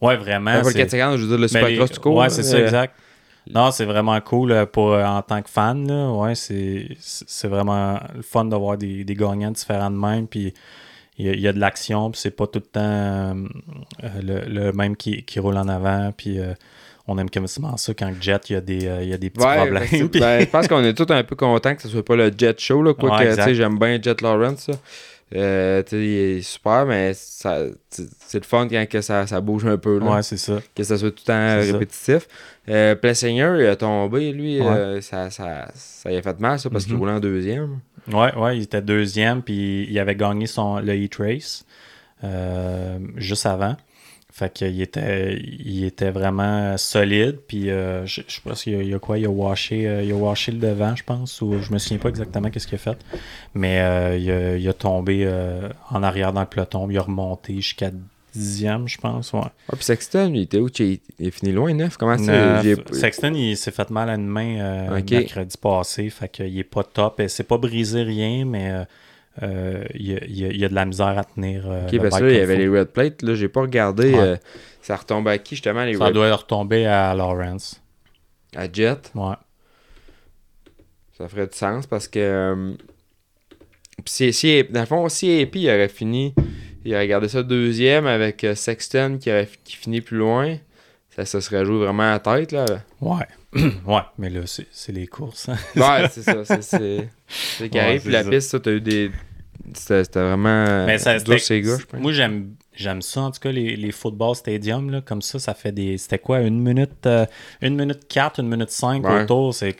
Ouais, 0.00 0.16
vraiment. 0.16 0.52
Pas 0.52 0.58
le 0.58 0.64
c'est- 0.64 0.74
450, 0.78 1.16
je 1.18 1.22
veux 1.22 1.28
dire 1.28 1.38
le 1.38 1.48
Mais 1.52 1.60
les- 1.60 1.66
Supercross 1.74 1.90
tout 1.92 2.00
court. 2.00 2.16
Ouais, 2.16 2.24
là, 2.24 2.30
c'est 2.30 2.42
ça, 2.42 2.56
euh, 2.56 2.64
exact. 2.64 2.94
Non, 3.54 3.70
c'est 3.70 3.84
vraiment 3.84 4.18
cool 4.22 4.52
euh, 4.52 4.64
pour, 4.66 4.92
euh, 4.92 5.04
en 5.04 5.20
tant 5.22 5.42
que 5.42 5.50
fan. 5.50 5.86
Là. 5.86 6.10
Ouais, 6.12 6.34
c'est, 6.34 6.88
vraiment 7.48 8.00
le 8.14 8.22
fun 8.22 8.46
d'avoir 8.46 8.78
des, 8.78 9.04
des 9.04 9.14
gagnants 9.14 9.50
différents 9.50 9.90
de 9.90 9.96
même. 9.96 10.26
Puis 10.26 10.54
il 11.18 11.26
y, 11.26 11.28
a- 11.28 11.34
il 11.34 11.40
y 11.40 11.48
a 11.48 11.52
de 11.52 11.60
l'action, 11.60 12.10
puis 12.10 12.20
c'est 12.20 12.30
pas 12.30 12.46
tout 12.46 12.60
le 12.60 12.66
temps 12.70 12.80
euh, 12.80 13.34
le, 14.22 14.40
le 14.48 14.72
même 14.72 14.96
qui, 14.96 15.22
qui 15.24 15.38
roule 15.40 15.56
en 15.58 15.68
avant. 15.68 16.10
Puis 16.16 16.38
euh, 16.38 16.54
on 17.06 17.18
aime 17.18 17.28
quasiment 17.28 17.76
ça 17.76 17.92
quand 17.92 18.10
Jet, 18.18 18.48
il 18.48 18.54
y 18.54 18.56
a 18.56 18.60
des, 18.62 18.86
euh, 18.86 19.02
il 19.02 19.10
y 19.10 19.12
a 19.12 19.18
des 19.18 19.28
petits 19.28 19.44
Ouais, 19.46 19.56
problèmes. 19.56 19.86
Puis- 20.10 20.20
ben, 20.20 20.40
je 20.40 20.46
pense 20.46 20.66
qu'on 20.66 20.82
est 20.82 20.94
tous 20.94 21.12
un 21.12 21.22
peu 21.22 21.36
contents 21.36 21.74
que 21.74 21.82
ce 21.82 21.88
soit 21.88 22.04
pas 22.04 22.16
le 22.16 22.32
Jet 22.36 22.58
Show. 22.58 22.82
Là, 22.82 22.94
quoi 22.94 23.18
Ouais, 23.18 23.54
j'aime 23.54 23.78
bien 23.78 23.98
Jet 24.02 24.22
Lawrence. 24.22 24.60
ça. 24.70 24.72
Euh, 25.34 25.82
il 25.92 25.98
est 25.98 26.42
super, 26.42 26.86
mais 26.86 27.12
c'est 27.14 27.58
le 28.34 28.42
fun 28.44 28.68
quand 28.68 28.86
que 28.88 29.00
ça, 29.00 29.26
ça 29.26 29.40
bouge 29.40 29.66
un 29.66 29.76
peu. 29.78 29.98
Là, 29.98 30.06
ouais, 30.16 30.22
c'est 30.22 30.36
ça. 30.36 30.60
Que 30.74 30.82
ça 30.84 30.96
soit 30.96 31.10
tout 31.10 31.24
le 31.26 31.32
temps 31.32 31.72
répétitif. 31.72 32.28
Euh, 32.68 32.94
il 33.02 33.66
a 33.66 33.76
tombé, 33.76 34.32
lui. 34.32 34.60
Ouais. 34.60 34.66
euh, 34.68 35.00
ça, 35.00 35.30
ça, 35.30 35.68
ça 35.74 36.08
lui 36.10 36.16
a 36.16 36.22
fait 36.22 36.38
mal, 36.40 36.58
ça, 36.58 36.70
parce 36.70 36.84
qu'il 36.84 36.94
Mhm. 36.94 37.00
roulait 37.00 37.12
en 37.12 37.20
deuxième. 37.20 37.80
Ouais, 38.12 38.34
ouais, 38.36 38.56
il 38.58 38.62
était 38.64 38.82
deuxième, 38.82 39.42
puis 39.42 39.86
il 39.90 39.98
avait 39.98 40.14
gagné 40.14 40.46
son, 40.46 40.78
le 40.78 40.94
Heat 40.94 41.16
Race 41.16 41.64
euh, 42.22 42.98
juste 43.16 43.46
avant. 43.46 43.76
Fait 44.36 44.52
qu'il 44.52 44.80
était, 44.82 45.38
il 45.40 45.84
était 45.84 46.10
vraiment 46.10 46.76
solide, 46.76 47.38
puis 47.46 47.70
euh, 47.70 48.04
je, 48.04 48.20
je 48.26 48.40
pense 48.40 48.64
qu'il 48.64 48.82
y 48.82 48.88
y 48.88 48.92
a 48.94 48.98
quoi, 48.98 49.16
il 49.16 49.26
a 49.26 49.30
washé, 49.30 49.86
euh, 49.86 50.02
il 50.02 50.10
a 50.10 50.16
washé 50.16 50.50
le 50.50 50.58
devant, 50.58 50.96
je 50.96 51.04
pense, 51.04 51.40
ou 51.40 51.60
je 51.62 51.72
me 51.72 51.78
souviens 51.78 51.98
pas 51.98 52.08
exactement 52.08 52.50
qu'est-ce 52.50 52.66
qu'il 52.66 52.74
a 52.74 52.78
fait, 52.78 52.98
mais 53.54 53.78
euh, 53.80 54.16
il, 54.18 54.28
a, 54.32 54.56
il 54.56 54.68
a 54.68 54.72
tombé 54.72 55.22
euh, 55.24 55.68
en 55.88 56.02
arrière 56.02 56.32
dans 56.32 56.40
le 56.40 56.48
peloton, 56.48 56.90
il 56.90 56.98
a 56.98 57.02
remonté 57.02 57.54
jusqu'à 57.54 57.92
dixième, 58.34 58.88
je 58.88 58.98
pense, 58.98 59.32
ouais. 59.34 59.42
Ah, 59.68 59.76
puis 59.76 59.84
Sexton, 59.84 60.32
il 60.34 60.42
était 60.42 60.58
où? 60.58 60.68
Il 60.80 60.98
est 61.20 61.30
fini 61.30 61.52
loin, 61.52 61.72
neuf? 61.72 61.96
Comment 61.96 62.18
ça 62.18 62.60
Sexton, 62.90 63.34
il 63.34 63.56
s'est 63.56 63.70
fait 63.70 63.88
mal 63.90 64.10
à 64.10 64.14
une 64.16 64.26
main 64.26 64.58
euh, 64.58 64.98
Ok. 64.98 65.12
mercredi 65.12 65.56
passé, 65.56 66.10
fait 66.10 66.28
qu'il 66.28 66.58
est 66.58 66.64
pas 66.64 66.82
top. 66.82 67.20
Et 67.20 67.28
C'est 67.28 67.44
pas 67.44 67.58
brisé 67.58 68.02
rien, 68.02 68.44
mais 68.44 68.84
euh, 69.42 69.46
euh, 69.46 69.84
il, 69.94 70.06
y 70.06 70.12
y 70.12 70.44
a- 70.44 70.48
il 70.50 70.56
y 70.56 70.64
a 70.64 70.68
de 70.68 70.74
la 70.74 70.84
misère 70.84 71.18
à 71.18 71.24
tenir. 71.24 71.64
euh, 71.70 71.86
Ok, 71.86 71.98
parce 72.00 72.18
que 72.18 72.24
là, 72.24 72.30
il 72.30 72.36
y 72.36 72.40
avait 72.40 72.56
les 72.56 72.68
red 72.68 72.88
plates. 72.88 73.22
Là, 73.22 73.34
j'ai 73.34 73.48
pas 73.48 73.62
regardé. 73.62 74.12
Ouais. 74.14 74.18
euh, 74.20 74.36
ça 74.82 74.96
retombe 74.96 75.26
à 75.28 75.38
qui, 75.38 75.54
justement, 75.56 75.84
les 75.84 75.94
Ça 75.94 76.04
red 76.06 76.14
doit 76.14 76.34
retomber 76.34 76.86
à 76.86 77.14
Lawrence. 77.14 77.82
À 78.54 78.70
Jet? 78.72 79.10
Ouais. 79.14 79.34
Ça 81.18 81.28
ferait 81.28 81.46
du 81.46 81.56
sens 81.56 81.86
parce 81.86 82.08
que. 82.08 82.74
Puis 84.04 84.12
si, 84.12 84.32
si, 84.32 84.64
dans 84.64 84.80
le 84.80 84.86
fond, 84.86 85.08
si 85.08 85.40
AP 85.42 85.54
il 85.56 85.68
aurait 85.68 85.88
fini, 85.88 86.34
il 86.84 86.92
aurait 86.94 87.06
gardé 87.08 87.28
ça 87.28 87.42
deuxième 87.42 88.06
avec 88.06 88.44
Sexton 88.54 89.18
qui, 89.20 89.30
aurait, 89.30 89.48
qui 89.64 89.76
finit 89.76 90.00
plus 90.00 90.18
loin, 90.18 90.56
ça 91.10 91.24
se 91.24 91.40
serait 91.40 91.64
joué 91.64 91.78
vraiment 91.78 92.02
à 92.02 92.10
la 92.12 92.18
tête. 92.18 92.52
là. 92.52 92.66
Ouais. 93.00 93.24
ouais, 93.86 94.00
mais 94.18 94.30
là, 94.30 94.40
c'est 94.46 94.66
c'est 94.70 94.92
les 94.92 95.06
courses. 95.06 95.48
hein. 95.48 95.56
Ouais, 95.76 96.08
c'est 96.12 96.22
ça. 96.22 96.44
C'est 97.28 97.68
carré. 97.70 97.94
Ouais, 97.94 98.00
Puis 98.00 98.10
la 98.12 98.24
ça. 98.24 98.30
piste, 98.30 98.50
ça, 98.50 98.60
t'as 98.60 98.72
eu 98.72 98.80
des. 98.80 99.10
C'était 99.74 100.02
vraiment. 100.20 100.84
Mais 100.86 100.98
ça, 100.98 101.16
gars, 101.18 101.36
je 101.36 101.84
pense. 101.86 102.00
moi, 102.00 102.12
j'aime 102.12 102.54
j'aime 102.76 103.02
ça, 103.02 103.20
en 103.22 103.30
tout 103.30 103.40
cas, 103.40 103.52
les, 103.52 103.76
les 103.76 103.92
football 103.92 104.34
stadium, 104.34 104.90
là, 104.90 105.00
comme 105.00 105.22
ça, 105.22 105.38
ça 105.38 105.54
fait 105.54 105.70
des... 105.70 105.96
C'était 105.96 106.18
quoi, 106.18 106.40
une 106.40 106.60
minute, 106.60 107.06
euh, 107.06 107.24
une 107.62 107.76
minute 107.76 108.08
4, 108.08 108.40
une 108.40 108.48
minute 108.48 108.70
5 108.70 109.04
Ouais. 109.06 109.22
autour? 109.22 109.54
C'est- 109.54 109.76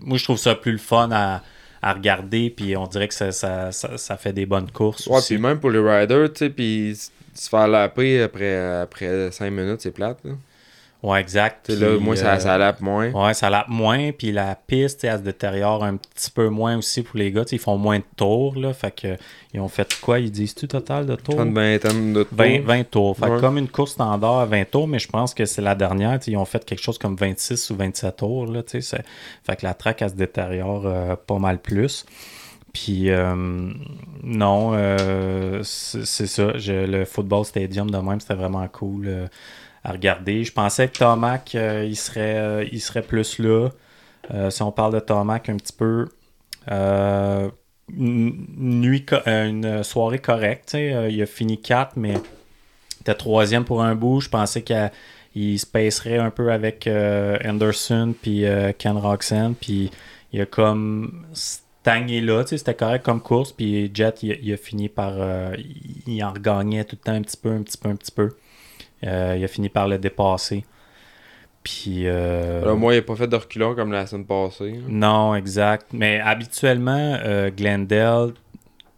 moi, 0.00 0.16
je 0.16 0.24
trouve 0.24 0.38
ça 0.38 0.54
plus 0.54 0.72
le 0.72 0.78
fun 0.78 1.10
à, 1.12 1.42
à 1.82 1.92
regarder, 1.92 2.48
puis 2.48 2.76
on 2.78 2.86
dirait 2.86 3.08
que 3.08 3.14
ça, 3.14 3.30
ça, 3.30 3.70
ça, 3.72 3.98
ça 3.98 4.16
fait 4.16 4.32
des 4.32 4.46
bonnes 4.46 4.70
courses 4.70 5.06
Ouais, 5.06 5.18
aussi. 5.18 5.34
puis 5.34 5.42
même 5.42 5.60
pour 5.60 5.70
les 5.70 5.78
riders, 5.80 6.32
tu 6.32 6.38
sais, 6.38 6.50
puis 6.50 6.96
se 7.34 7.48
faire 7.50 7.68
laper 7.68 8.22
après, 8.22 8.80
après 8.80 9.30
5 9.30 9.50
minutes, 9.50 9.82
c'est 9.82 9.92
plate. 9.92 10.18
Là. 10.24 10.32
Ouais, 11.04 11.20
exact. 11.20 11.68
Là, 11.68 11.98
moi, 12.00 12.16
ça, 12.16 12.34
euh, 12.34 12.38
ça 12.38 12.56
lape 12.56 12.80
moins. 12.80 13.10
Ouais, 13.10 13.34
ça 13.34 13.50
lappe 13.50 13.68
moins, 13.68 14.10
puis 14.12 14.32
la 14.32 14.54
piste, 14.54 15.04
elle 15.04 15.18
se 15.18 15.22
détériore 15.22 15.84
un 15.84 15.96
petit 15.96 16.30
peu 16.30 16.48
moins 16.48 16.78
aussi 16.78 17.02
pour 17.02 17.18
les 17.18 17.30
gars. 17.30 17.44
Ils 17.52 17.58
font 17.58 17.76
moins 17.76 17.98
de 17.98 18.04
tours, 18.16 18.56
là. 18.56 18.72
Fait 18.72 18.90
que, 18.90 19.16
ils 19.52 19.60
ont 19.60 19.68
fait 19.68 19.98
quoi? 20.00 20.18
Ils 20.18 20.30
disent-tu 20.30 20.66
total 20.66 21.04
de 21.04 21.14
tours? 21.16 21.36
30 21.36 21.52
vingtaine 21.52 22.14
de 22.14 22.22
tours. 22.22 22.38
20, 22.38 22.60
20 22.64 22.84
tours. 22.90 23.16
Fait 23.18 23.28
Ouais. 23.28 23.38
comme 23.40 23.58
une 23.58 23.68
course 23.68 23.92
standard 23.92 24.38
à 24.38 24.46
20 24.46 24.64
tours, 24.70 24.88
mais 24.88 24.98
je 24.98 25.08
pense 25.08 25.34
que 25.34 25.44
c'est 25.44 25.60
la 25.60 25.74
dernière. 25.74 26.18
Ils 26.26 26.38
ont 26.38 26.46
fait 26.46 26.64
quelque 26.64 26.82
chose 26.82 26.96
comme 26.96 27.16
26 27.16 27.68
ou 27.68 27.76
27 27.76 28.16
tours. 28.16 28.46
Là, 28.46 28.62
fait 28.66 29.56
que 29.56 29.62
la 29.66 29.74
track, 29.74 30.00
elle 30.00 30.08
se 30.08 30.14
détériore 30.14 30.84
euh, 30.86 31.16
pas 31.16 31.38
mal 31.38 31.58
plus. 31.58 32.06
Puis 32.72 33.10
euh, 33.10 33.34
non, 34.22 34.70
euh, 34.72 35.60
c'est 35.62 36.04
c'est 36.06 36.26
ça. 36.26 36.56
Je- 36.56 36.86
le 36.86 37.04
football 37.04 37.44
stadium 37.44 37.90
de 37.90 37.98
même, 37.98 38.20
c'était 38.20 38.34
vraiment 38.34 38.66
cool. 38.68 39.28
À 39.84 39.92
regarder. 39.92 40.44
Je 40.44 40.52
pensais 40.52 40.88
que 40.88 40.98
Tomac, 40.98 41.54
euh, 41.54 41.84
il, 41.86 41.96
serait, 41.96 42.36
euh, 42.38 42.64
il 42.72 42.80
serait 42.80 43.02
plus 43.02 43.38
là. 43.38 43.68
Euh, 44.32 44.48
si 44.50 44.62
on 44.62 44.72
parle 44.72 44.94
de 44.94 45.00
Tomac 45.00 45.50
un 45.50 45.56
petit 45.56 45.74
peu, 45.74 46.08
une, 46.70 48.46
nuit 48.56 49.04
une 49.26 49.82
soirée 49.84 50.18
correcte. 50.18 50.74
il 50.74 51.22
a 51.22 51.26
fini 51.26 51.60
4, 51.60 51.92
mais 51.96 52.14
était 53.02 53.14
troisième 53.14 53.64
pour 53.64 53.82
un 53.82 53.94
bout. 53.94 54.20
Je 54.20 54.30
pensais 54.30 54.62
qu'il 54.62 54.90
il 55.34 55.58
se 55.58 55.66
pacerait 55.66 56.16
un 56.16 56.30
peu 56.30 56.50
avec 56.50 56.88
Anderson 56.88 58.14
puis 58.22 58.44
Ken 58.78 58.96
Roxanne. 58.96 59.54
Puis 59.54 59.90
il 60.32 60.40
a 60.40 60.46
comme 60.46 61.26
stagné 61.34 62.22
là. 62.22 62.44
C'était 62.46 62.72
correct 62.72 63.04
comme 63.04 63.20
course. 63.20 63.52
Puis 63.52 63.90
Jet, 63.92 64.22
il, 64.22 64.32
a- 64.32 64.36
il 64.40 64.52
a 64.54 64.56
fini 64.56 64.88
par. 64.88 65.12
il 66.06 66.24
en 66.24 66.32
regagnait 66.32 66.84
tout 66.84 66.96
le 66.98 67.04
temps 67.04 67.12
un 67.12 67.20
petit 67.20 67.36
peu, 67.36 67.50
un 67.50 67.62
petit 67.62 67.76
peu, 67.76 67.90
un 67.90 67.96
petit 67.96 68.12
peu. 68.12 68.30
Euh, 69.06 69.36
il 69.38 69.44
a 69.44 69.48
fini 69.48 69.68
par 69.68 69.88
le 69.88 69.98
dépasser. 69.98 70.64
Puis. 71.62 72.06
euh, 72.06 72.74
moi, 72.74 72.94
il 72.94 72.98
n'a 72.98 73.02
pas 73.02 73.16
fait 73.16 73.26
de 73.26 73.36
reculons 73.36 73.74
comme 73.74 73.92
la 73.92 74.06
semaine 74.06 74.26
passée. 74.26 74.72
là. 74.72 74.78
non, 74.88 75.34
exact. 75.34 75.86
Mais 75.92 76.20
habituellement, 76.20 77.18
euh, 77.24 77.50
Glendale, 77.50 78.32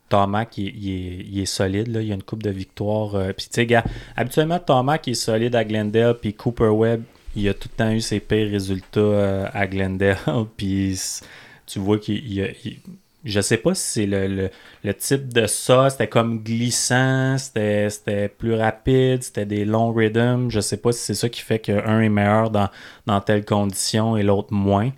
Tomac, 0.09 0.59
il, 0.59 0.75
il 0.77 0.91
est, 0.91 1.27
il 1.31 1.41
est 1.41 1.47
solide. 1.47 1.89
Là. 1.89 2.01
Il 2.03 2.09
y 2.09 2.13
a 2.13 2.15
une 2.15 2.23
coupe 2.23 2.43
de 2.43 2.51
victoires. 2.51 3.13
Puis, 3.37 3.47
tu 3.47 3.55
sais, 3.55 3.67
gars, 3.67 3.85
habituellement, 4.17 4.59
Tomac 4.59 5.07
est 5.09 5.15
solide 5.15 5.55
à 5.55 5.65
Glendale. 5.65 6.19
Puis, 6.19 6.35
Cooper 6.35 6.69
Webb, 6.69 7.03
il 7.37 7.49
a 7.49 7.55
tout 7.55 7.69
le 7.73 7.77
temps 7.77 7.91
eu 7.93 8.01
ses 8.01 8.21
pires 8.21 8.51
résultats 8.51 9.47
à 9.53 9.67
Glendale. 9.67 10.19
puis, 10.57 11.01
tu 11.67 11.79
vois 11.79 11.99
qu'il 11.99 12.41
je 13.27 13.41
sais 13.41 13.57
pas 13.57 13.75
si 13.75 13.83
c'est 13.83 14.07
le, 14.07 14.51
type 14.95 15.33
de 15.33 15.47
ça, 15.47 15.91
c'était 15.91 16.07
comme 16.07 16.43
glissant, 16.43 17.37
c'était 17.39 18.29
plus 18.29 18.55
rapide, 18.55 19.23
c'était 19.23 19.45
des 19.45 19.65
longs 19.65 19.93
rhythms. 19.93 20.49
Je 20.51 20.61
sais 20.61 20.77
pas 20.77 20.93
si 20.93 21.01
c'est 21.01 21.15
ça 21.15 21.29
qui 21.29 21.43
fait 21.43 21.59
qu'un 21.59 22.01
est 22.01 22.09
meilleur 22.09 22.51
dans, 22.51 22.69
dans 23.07 23.21
telles 23.21 23.45
conditions 23.45 24.17
et 24.17 24.23
l'autre 24.23 24.53
moins. 24.53 24.93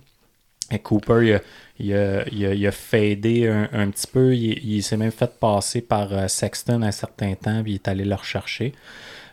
Et 0.71 0.77
Cooper, 0.77 1.39
il 1.79 1.93
a, 1.95 2.23
il 2.31 2.45
a, 2.45 2.53
il 2.53 2.71
fadé 2.71 3.47
un, 3.47 3.67
un 3.73 3.89
petit 3.89 4.07
peu. 4.07 4.35
Il, 4.35 4.63
il 4.63 4.83
s'est 4.83 4.97
même 4.97 5.11
fait 5.11 5.39
passer 5.39 5.81
par 5.81 6.13
euh, 6.13 6.27
Sexton 6.27 6.83
un 6.83 6.91
certain 6.91 7.33
temps, 7.33 7.63
puis 7.63 7.73
il 7.73 7.75
est 7.75 7.87
allé 7.87 8.05
le 8.05 8.15
rechercher. 8.15 8.73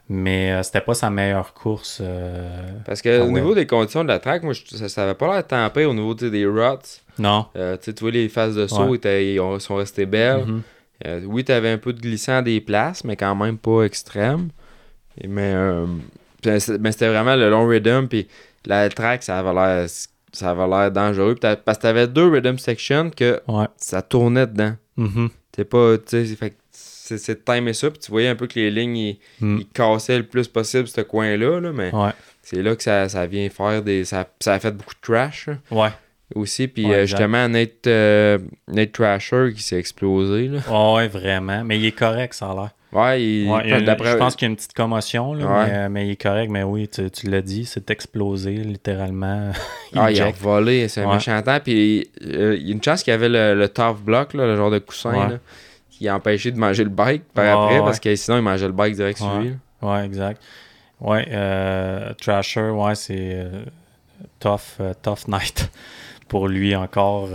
Mais 0.08 0.52
euh, 0.52 0.62
c'était 0.62 0.80
pas 0.80 0.94
sa 0.94 1.10
meilleure 1.10 1.52
course. 1.52 1.98
euh, 2.00 2.60
Parce 2.84 3.02
que 3.02 3.20
au 3.20 3.30
niveau 3.30 3.54
des 3.54 3.66
conditions 3.66 4.04
de 4.04 4.08
la 4.08 4.20
track, 4.20 4.42
moi, 4.44 4.52
je- 4.52 4.76
ça, 4.76 4.88
ça 4.88 5.02
avait 5.04 5.14
pas 5.14 5.42
l'air 5.50 5.72
pire 5.72 5.90
au 5.90 5.94
niveau 5.94 6.14
des 6.14 6.46
ruts. 6.46 7.00
Non. 7.18 7.46
Euh, 7.56 7.76
tu 7.82 7.92
vois, 8.00 8.10
les 8.12 8.28
phases 8.28 8.54
de 8.54 8.66
saut 8.68 8.84
Ouais. 8.84 8.96
étaient, 8.96 9.34
ils 9.34 9.40
ont- 9.40 9.58
sont 9.58 9.74
restées 9.76 10.06
belles. 10.06 10.44
Mhm. 10.46 10.62
Euh, 11.06 11.20
oui, 11.26 11.44
tu 11.44 11.50
avais 11.52 11.70
un 11.70 11.78
peu 11.78 11.92
de 11.92 12.00
glissant 12.00 12.40
des 12.40 12.60
places, 12.60 13.02
mais 13.04 13.16
quand 13.16 13.34
même 13.34 13.58
pas 13.58 13.82
extrême. 13.82 14.50
Et- 15.20 15.26
mais 15.28 15.52
euh, 15.54 15.86
puis, 16.40 16.60
c'est- 16.60 16.78
mais 16.78 16.92
c'était 16.92 17.08
vraiment 17.08 17.34
le 17.36 17.50
long 17.50 17.66
rhythm. 17.66 18.06
Puis 18.06 18.28
la 18.64 18.88
track, 18.88 19.22
ça 19.24 19.38
avait 19.40 19.52
l'air 19.54 19.86
ça 20.32 20.50
avait 20.50 20.66
l'air 20.68 20.90
dangereux. 20.92 21.34
Parce 21.40 21.78
que 21.78 21.80
tu 21.82 21.86
avais 21.86 22.06
deux 22.06 22.28
rhythm 22.28 22.58
sections 22.58 23.10
que 23.10 23.40
Ouais. 23.48 23.66
ça 23.76 24.02
tournait 24.02 24.46
dedans. 24.46 24.74
Mhm. 24.96 25.30
T'es 25.50 25.64
pas. 25.64 25.96
Fait 26.06 26.54
c'est 27.06 27.34
de 27.46 27.52
timer 27.52 27.72
ça. 27.72 27.90
Puis 27.90 27.98
tu 28.00 28.10
voyais 28.10 28.28
un 28.28 28.34
peu 28.36 28.46
que 28.46 28.54
les 28.58 28.70
lignes, 28.70 28.96
ils, 28.96 29.18
Mm. 29.40 29.58
ils 29.60 29.66
cassaient 29.68 30.18
le 30.18 30.24
plus 30.26 30.48
possible 30.48 30.88
ce 30.88 31.00
coin-là. 31.00 31.60
Là, 31.60 31.72
mais 31.72 31.94
Ouais. 31.94 32.10
c'est 32.42 32.62
là 32.62 32.74
que 32.76 32.82
ça, 32.82 33.08
ça 33.08 33.26
vient 33.26 33.48
faire 33.48 33.82
des. 33.82 34.04
Ça, 34.04 34.26
ça 34.40 34.54
a 34.54 34.58
fait 34.58 34.72
beaucoup 34.72 34.94
de 34.94 35.00
trash. 35.00 35.46
là, 35.48 35.54
Ouais. 35.70 35.90
aussi. 36.34 36.66
Puis 36.68 36.86
Ouais, 36.86 36.94
euh, 36.94 37.06
justement, 37.06 37.48
Nate, 37.48 37.86
euh, 37.86 38.38
Nate 38.68 38.92
Trasher 38.92 39.52
qui 39.54 39.62
s'est 39.62 39.78
explosé. 39.78 40.48
Là. 40.48 40.58
Ouais, 40.68 40.94
ouais, 40.96 41.08
vraiment. 41.08 41.62
Mais 41.64 41.78
il 41.78 41.84
est 41.86 41.92
correct, 41.96 42.34
ça 42.34 42.50
a 42.50 42.54
l'air. 42.54 42.70
Ouais, 42.92 43.22
il, 43.22 43.48
Ouais, 43.50 43.62
il 43.66 43.72
une- 43.74 43.84
je 44.04 44.16
pense 44.16 44.36
qu'il 44.36 44.46
y 44.46 44.48
a 44.48 44.50
une 44.50 44.56
petite 44.56 44.72
commotion, 44.72 45.34
là, 45.34 45.44
Ouais. 45.46 45.66
mais, 45.66 45.88
mais 45.88 46.06
il 46.06 46.10
est 46.12 46.22
correct. 46.22 46.50
Mais 46.50 46.62
oui, 46.62 46.88
tu, 46.88 47.10
tu 47.10 47.26
l'as 47.28 47.42
dit, 47.42 47.64
c'est 47.66 47.90
explosé, 47.90 48.52
littéralement. 48.52 49.50
Ah, 49.94 50.10
il 50.10 50.20
a 50.20 50.30
volé, 50.30 50.88
c'est 50.88 51.02
un 51.02 51.08
Ouais. 51.08 51.14
méchant 51.14 51.40
temps. 51.42 51.58
Puis 51.62 52.10
euh, 52.22 52.56
il 52.58 52.66
y 52.66 52.70
a 52.70 52.72
une 52.74 52.82
chance 52.82 53.02
qu'il 53.02 53.10
y 53.10 53.14
avait 53.14 53.28
le, 53.28 53.54
le 53.54 53.68
tough 53.68 53.96
block, 54.04 54.34
là, 54.34 54.46
le 54.46 54.56
genre 54.56 54.70
de 54.70 54.78
coussin, 54.78 55.12
là, 55.28 55.38
qui 55.98 56.08
a 56.08 56.14
empêché 56.16 56.50
de 56.52 56.58
manger 56.58 56.84
le 56.84 56.90
bike 56.90 57.24
par 57.34 57.44
Ouais, 57.44 57.50
après, 57.64 57.78
ouais. 57.80 57.84
parce 57.84 58.00
que 58.00 58.14
sinon 58.16 58.36
il 58.38 58.42
mangeait 58.42 58.66
le 58.66 58.72
bike 58.72 58.94
direct 58.94 59.18
sur 59.18 59.32
Ouais. 59.34 59.40
lui. 59.42 59.56
Ouais, 59.82 60.04
exact. 60.04 60.42
Ouais, 61.00 61.26
euh, 61.30 62.12
Trasher, 62.20 62.70
ouais, 62.70 62.94
c'est 62.94 63.16
euh, 63.34 63.64
tough, 64.40 64.60
euh, 64.80 64.94
tough 65.02 65.28
night 65.28 65.70
pour 66.28 66.48
lui 66.48 66.74
encore. 66.74 67.28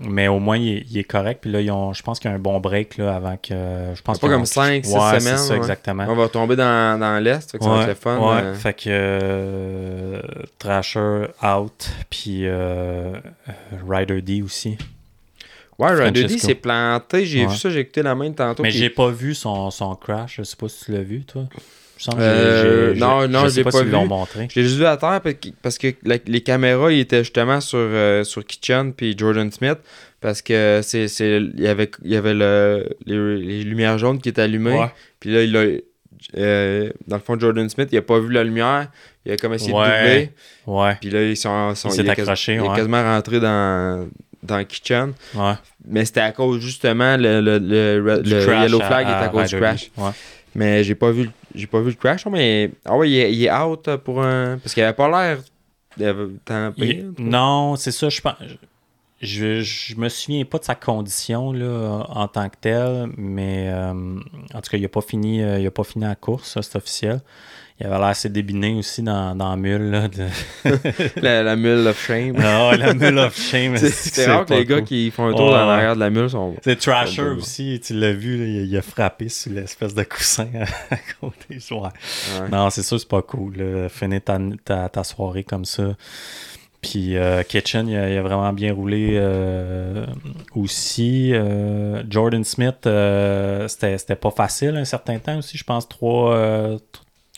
mais 0.00 0.26
au 0.28 0.38
moins, 0.40 0.56
il 0.58 0.68
est, 0.78 0.84
il 0.90 0.98
est 0.98 1.04
correct. 1.04 1.38
Puis 1.42 1.50
là, 1.52 1.60
ils 1.60 1.70
ont, 1.70 1.92
je 1.92 2.02
pense 2.02 2.18
qu'il 2.18 2.28
y 2.30 2.32
a 2.32 2.36
un 2.36 2.40
bon 2.40 2.58
break 2.60 2.96
là, 2.98 3.14
avant 3.16 3.36
que. 3.36 3.54
Je 3.94 4.02
pense 4.02 4.18
Pas 4.18 4.28
comme 4.28 4.42
ont- 4.42 4.44
5, 4.44 4.84
6 4.84 4.92
ouais, 4.94 5.20
semaines. 5.20 5.36
ça, 5.38 5.52
ouais. 5.52 5.56
exactement. 5.58 6.04
On 6.08 6.14
va 6.16 6.28
tomber 6.28 6.56
dans, 6.56 6.98
dans 7.00 7.22
l'Est, 7.22 7.50
fait 7.52 7.58
que 7.58 7.64
ça 7.64 7.70
va 7.70 7.78
Ouais, 7.84 7.90
être 7.90 7.98
fun. 7.98 8.18
ouais, 8.18 8.54
fait 8.54 8.74
que 8.74 10.20
Thrasher 10.58 11.26
out, 11.42 11.90
puis 12.10 12.46
Rider 13.88 14.20
D 14.20 14.42
aussi. 14.42 14.76
Ouais, 15.78 15.96
Francesco. 15.96 16.38
s'est 16.38 16.54
planté. 16.54 17.24
J'ai 17.26 17.44
Ouais. 17.46 17.52
vu 17.52 17.56
ça, 17.56 17.70
j'ai 17.70 17.80
écouté 17.80 18.02
la 18.02 18.14
main 18.14 18.30
tantôt. 18.32 18.62
Mais 18.62 18.68
puis- 18.70 18.78
j'ai 18.78 18.90
pas 18.90 19.08
vu 19.10 19.34
son, 19.34 19.70
son 19.70 19.94
crash, 19.96 20.36
je 20.38 20.42
sais 20.42 20.56
pas 20.56 20.68
si 20.68 20.84
tu 20.84 20.92
l'as 20.92 21.02
vu, 21.02 21.24
toi. 21.24 21.44
Je 21.96 22.04
sens 22.04 22.14
que 22.16 22.20
Euh, 22.20 22.88
j'ai- 22.88 22.94
j'ai- 22.94 23.00
non, 23.00 23.28
non, 23.28 23.48
je 23.48 23.56
l'ai 23.56 23.64
pas 23.64 23.70
pas 23.70 23.82
l'ont 23.84 24.02
vu. 24.02 24.08
montré. 24.08 24.48
Je 24.52 24.58
l'ai 24.60 24.66
juste 24.66 24.78
vu 24.78 24.84
à 24.86 24.96
terre 24.96 25.20
parce 25.62 25.78
que, 25.78 25.94
la- 26.04 26.18
les 26.26 26.40
caméras 26.42 26.92
ils 26.92 26.98
étaient 27.00 27.22
justement 27.22 27.60
sur, 27.60 27.78
euh, 27.78 28.24
sur 28.24 28.44
Kitchen 28.44 28.92
puis 28.92 29.14
Jordan 29.16 29.50
Smith 29.52 29.78
parce 30.20 30.42
que 30.42 30.80
c'est 30.82 31.06
il 31.18 31.52
y 31.60 31.68
avait 31.68 31.90
il 32.04 32.10
y 32.10 32.16
avait 32.16 32.34
le, 32.34 32.88
les, 33.06 33.38
les 33.38 33.62
lumières 33.62 33.96
jaunes 33.98 34.20
qui 34.20 34.28
étaient 34.28 34.42
allumées 34.42 34.86
puis 35.20 35.30
là 35.32 35.42
il 35.44 35.56
a 35.56 35.64
euh, 36.36 36.90
dans 37.06 37.16
le 37.16 37.22
fond 37.22 37.38
Jordan 37.38 37.68
Smith 37.68 37.88
il 37.92 37.98
a 37.98 38.02
pas 38.02 38.18
vu 38.18 38.32
la 38.32 38.42
lumière 38.42 38.88
il 39.24 39.32
a 39.32 39.36
comme 39.36 39.54
essayé 39.54 39.72
Ouais. 39.72 39.86
de 39.88 39.92
doubler 40.08 40.30
Ouais, 40.66 40.96
puis 41.00 41.10
là 41.10 41.22
ils 41.22 41.36
sont, 41.36 41.74
sont- 41.76 41.90
Il 41.90 42.10
accroché, 42.10 42.54
est 42.54 42.74
quasiment 42.74 43.02
rentré 43.04 43.38
dans 43.38 44.08
dans 44.44 44.62
Kitchen 44.64 45.12
ouais. 45.34 45.54
mais 45.86 46.04
c'était 46.04 46.20
à 46.20 46.32
cause 46.32 46.60
justement 46.60 47.16
le, 47.16 47.40
le, 47.40 47.58
le, 47.58 47.98
le- 48.00 48.20
le 48.22 48.62
yellow 48.62 48.78
flag 48.80 49.06
était 49.06 49.16
à 49.16 49.28
cause 49.28 49.48
du 49.50 49.56
crash 49.56 49.90
Ouais. 49.96 50.10
mais 50.54 50.84
j'ai 50.84 50.94
pas 50.94 51.10
vu 51.10 51.24
le- 51.24 51.30
j'ai 51.54 51.66
pas 51.66 51.80
vu 51.80 51.88
le 51.90 51.94
crash 51.96 52.26
mais 52.26 52.70
ah 52.84 52.96
ouais 52.96 53.10
il 53.10 53.16
est, 53.18 53.32
il 53.34 53.42
est 53.44 53.52
out 53.52 53.96
pour 54.04 54.22
un 54.22 54.58
parce 54.58 54.74
qu'il 54.74 54.82
avait 54.82 54.92
pas 54.92 55.08
l'air 55.08 55.38
Il- 56.76 57.12
non, 57.18 57.76
c'est 57.76 57.92
ça, 57.92 58.08
je 58.08 58.20
pense. 58.20 58.34
Je, 59.22 59.60
je 59.62 59.94
me 59.96 60.08
souviens 60.08 60.44
pas 60.44 60.58
de 60.58 60.64
sa 60.64 60.74
condition 60.74 61.52
là, 61.52 62.04
en 62.08 62.26
tant 62.28 62.48
que 62.48 62.56
telle, 62.60 63.08
mais 63.16 63.68
euh, 63.72 63.92
en 63.92 64.60
tout 64.60 64.70
cas, 64.70 64.76
il 64.76 64.84
a 64.84 64.88
pas 64.88 65.00
fini, 65.00 65.40
euh, 65.42 65.60
il 65.60 65.66
a 65.66 65.70
pas 65.70 65.84
fini 65.84 66.04
la 66.04 66.14
course, 66.16 66.58
c'est 66.60 66.76
officiel. 66.76 67.20
Il 67.80 67.86
avait 67.86 67.96
l'air 67.96 68.06
assez 68.06 68.28
débiné 68.28 68.72
aussi 68.74 69.02
dans, 69.02 69.34
dans 69.34 69.50
la 69.50 69.56
mule. 69.56 69.90
Là, 69.90 70.06
de... 70.06 70.28
la, 71.20 71.42
la 71.42 71.56
mule 71.56 71.86
of 71.88 72.00
shame. 72.00 72.36
Ah, 72.38 72.76
la 72.76 72.94
mule 72.94 73.18
of 73.18 73.36
shame. 73.36 73.76
C'est- 73.78 74.26
rare 74.26 74.46
que 74.46 74.54
les 74.54 74.64
gars 74.64 74.80
qui 74.82 75.10
font 75.10 75.26
un 75.26 75.34
tour 75.34 75.50
dans 75.50 75.66
l'arrière 75.66 75.96
de 75.96 76.00
la 76.00 76.10
mule 76.10 76.30
sont. 76.30 76.54
C'est 76.62 76.78
Trasher 76.78 77.22
aussi, 77.22 77.80
tu 77.84 77.94
l'as 77.94 78.12
vu, 78.12 78.38
là, 78.38 78.44
il, 78.64 78.76
a 78.76 78.82
frappé 78.82 79.28
sur 79.28 79.50
l'espèce 79.52 79.92
de 79.92 80.04
coussin 80.04 80.46
à 80.90 80.96
côté. 81.20 81.58
Ouais. 81.72 82.48
Non, 82.50 82.70
c'est 82.70 82.84
sûr, 82.84 83.00
c'est 83.00 83.08
pas 83.08 83.22
cool. 83.22 83.56
Là. 83.56 83.88
Finir 83.88 84.20
ta, 84.22 84.38
ta, 84.64 84.88
ta 84.88 85.02
soirée 85.02 85.42
comme 85.42 85.64
ça. 85.64 85.96
Puis 86.80 87.16
euh, 87.16 87.42
Kitchen, 87.42 87.88
il 87.88 87.96
a, 87.96 88.10
il 88.10 88.18
a 88.18 88.22
vraiment 88.22 88.52
bien 88.52 88.74
roulé 88.74 89.12
euh, 89.14 90.04
aussi. 90.54 91.32
Euh, 91.32 92.02
Jordan 92.08 92.44
Smith, 92.44 92.86
euh, 92.86 93.66
c'était 93.68 93.96
c'était 93.96 94.16
pas 94.16 94.30
facile 94.30 94.76
un 94.76 94.84
certain 94.84 95.18
temps 95.18 95.38
aussi. 95.38 95.56
Je 95.56 95.64
pense 95.64 95.88
trois, 95.88 96.36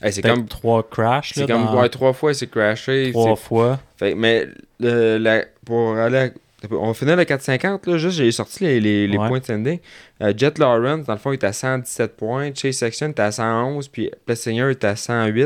Hey, 0.03 0.13
c'est 0.13 0.23
comme, 0.23 0.47
trois 0.47 0.83
crashs. 0.83 1.33
c'est 1.35 1.47
comme 1.47 1.65
dans- 1.65 1.81
ouais, 1.81 1.89
trois 1.89 2.13
fois, 2.13 2.35
c'est 2.35 2.51
crashé. 2.51 3.11
trois 3.13 3.37
fois. 3.37 3.81
Fait, 3.97 4.15
mais 4.15 4.47
le- 4.79 5.17
la- 5.19 5.45
pour 5.65 5.97
aller. 5.97 6.19
à- 6.19 6.31
On 6.71 6.93
finit 6.95 7.15
le 7.15 7.25
450, 7.25 7.87
là, 7.87 7.97
juste 7.97 8.17
j'ai 8.17 8.33
sorti 8.33 8.65
les, 8.65 8.81
les, 8.81 9.07
les 9.07 9.19
Ouais. 9.19 9.29
points 9.29 9.39
de 9.39 9.45
standing. 9.45 9.79
Euh, 10.23 10.33
Jet 10.37 10.59
Lawrence, 10.59 11.07
dans 11.07 11.13
le 11.13 11.19
fond, 11.19 11.31
il 11.31 11.37
était 11.37 11.47
à 11.47 11.53
117 11.53 12.17
points. 12.17 12.51
Chase 12.55 12.77
Section 12.77 13.09
était 13.11 13.23
à 13.23 13.31
111, 13.31 13.87
puis 13.89 14.11
Plessinger 14.25 14.71
était 14.73 14.87
à 14.89 14.97
108. 14.97 15.43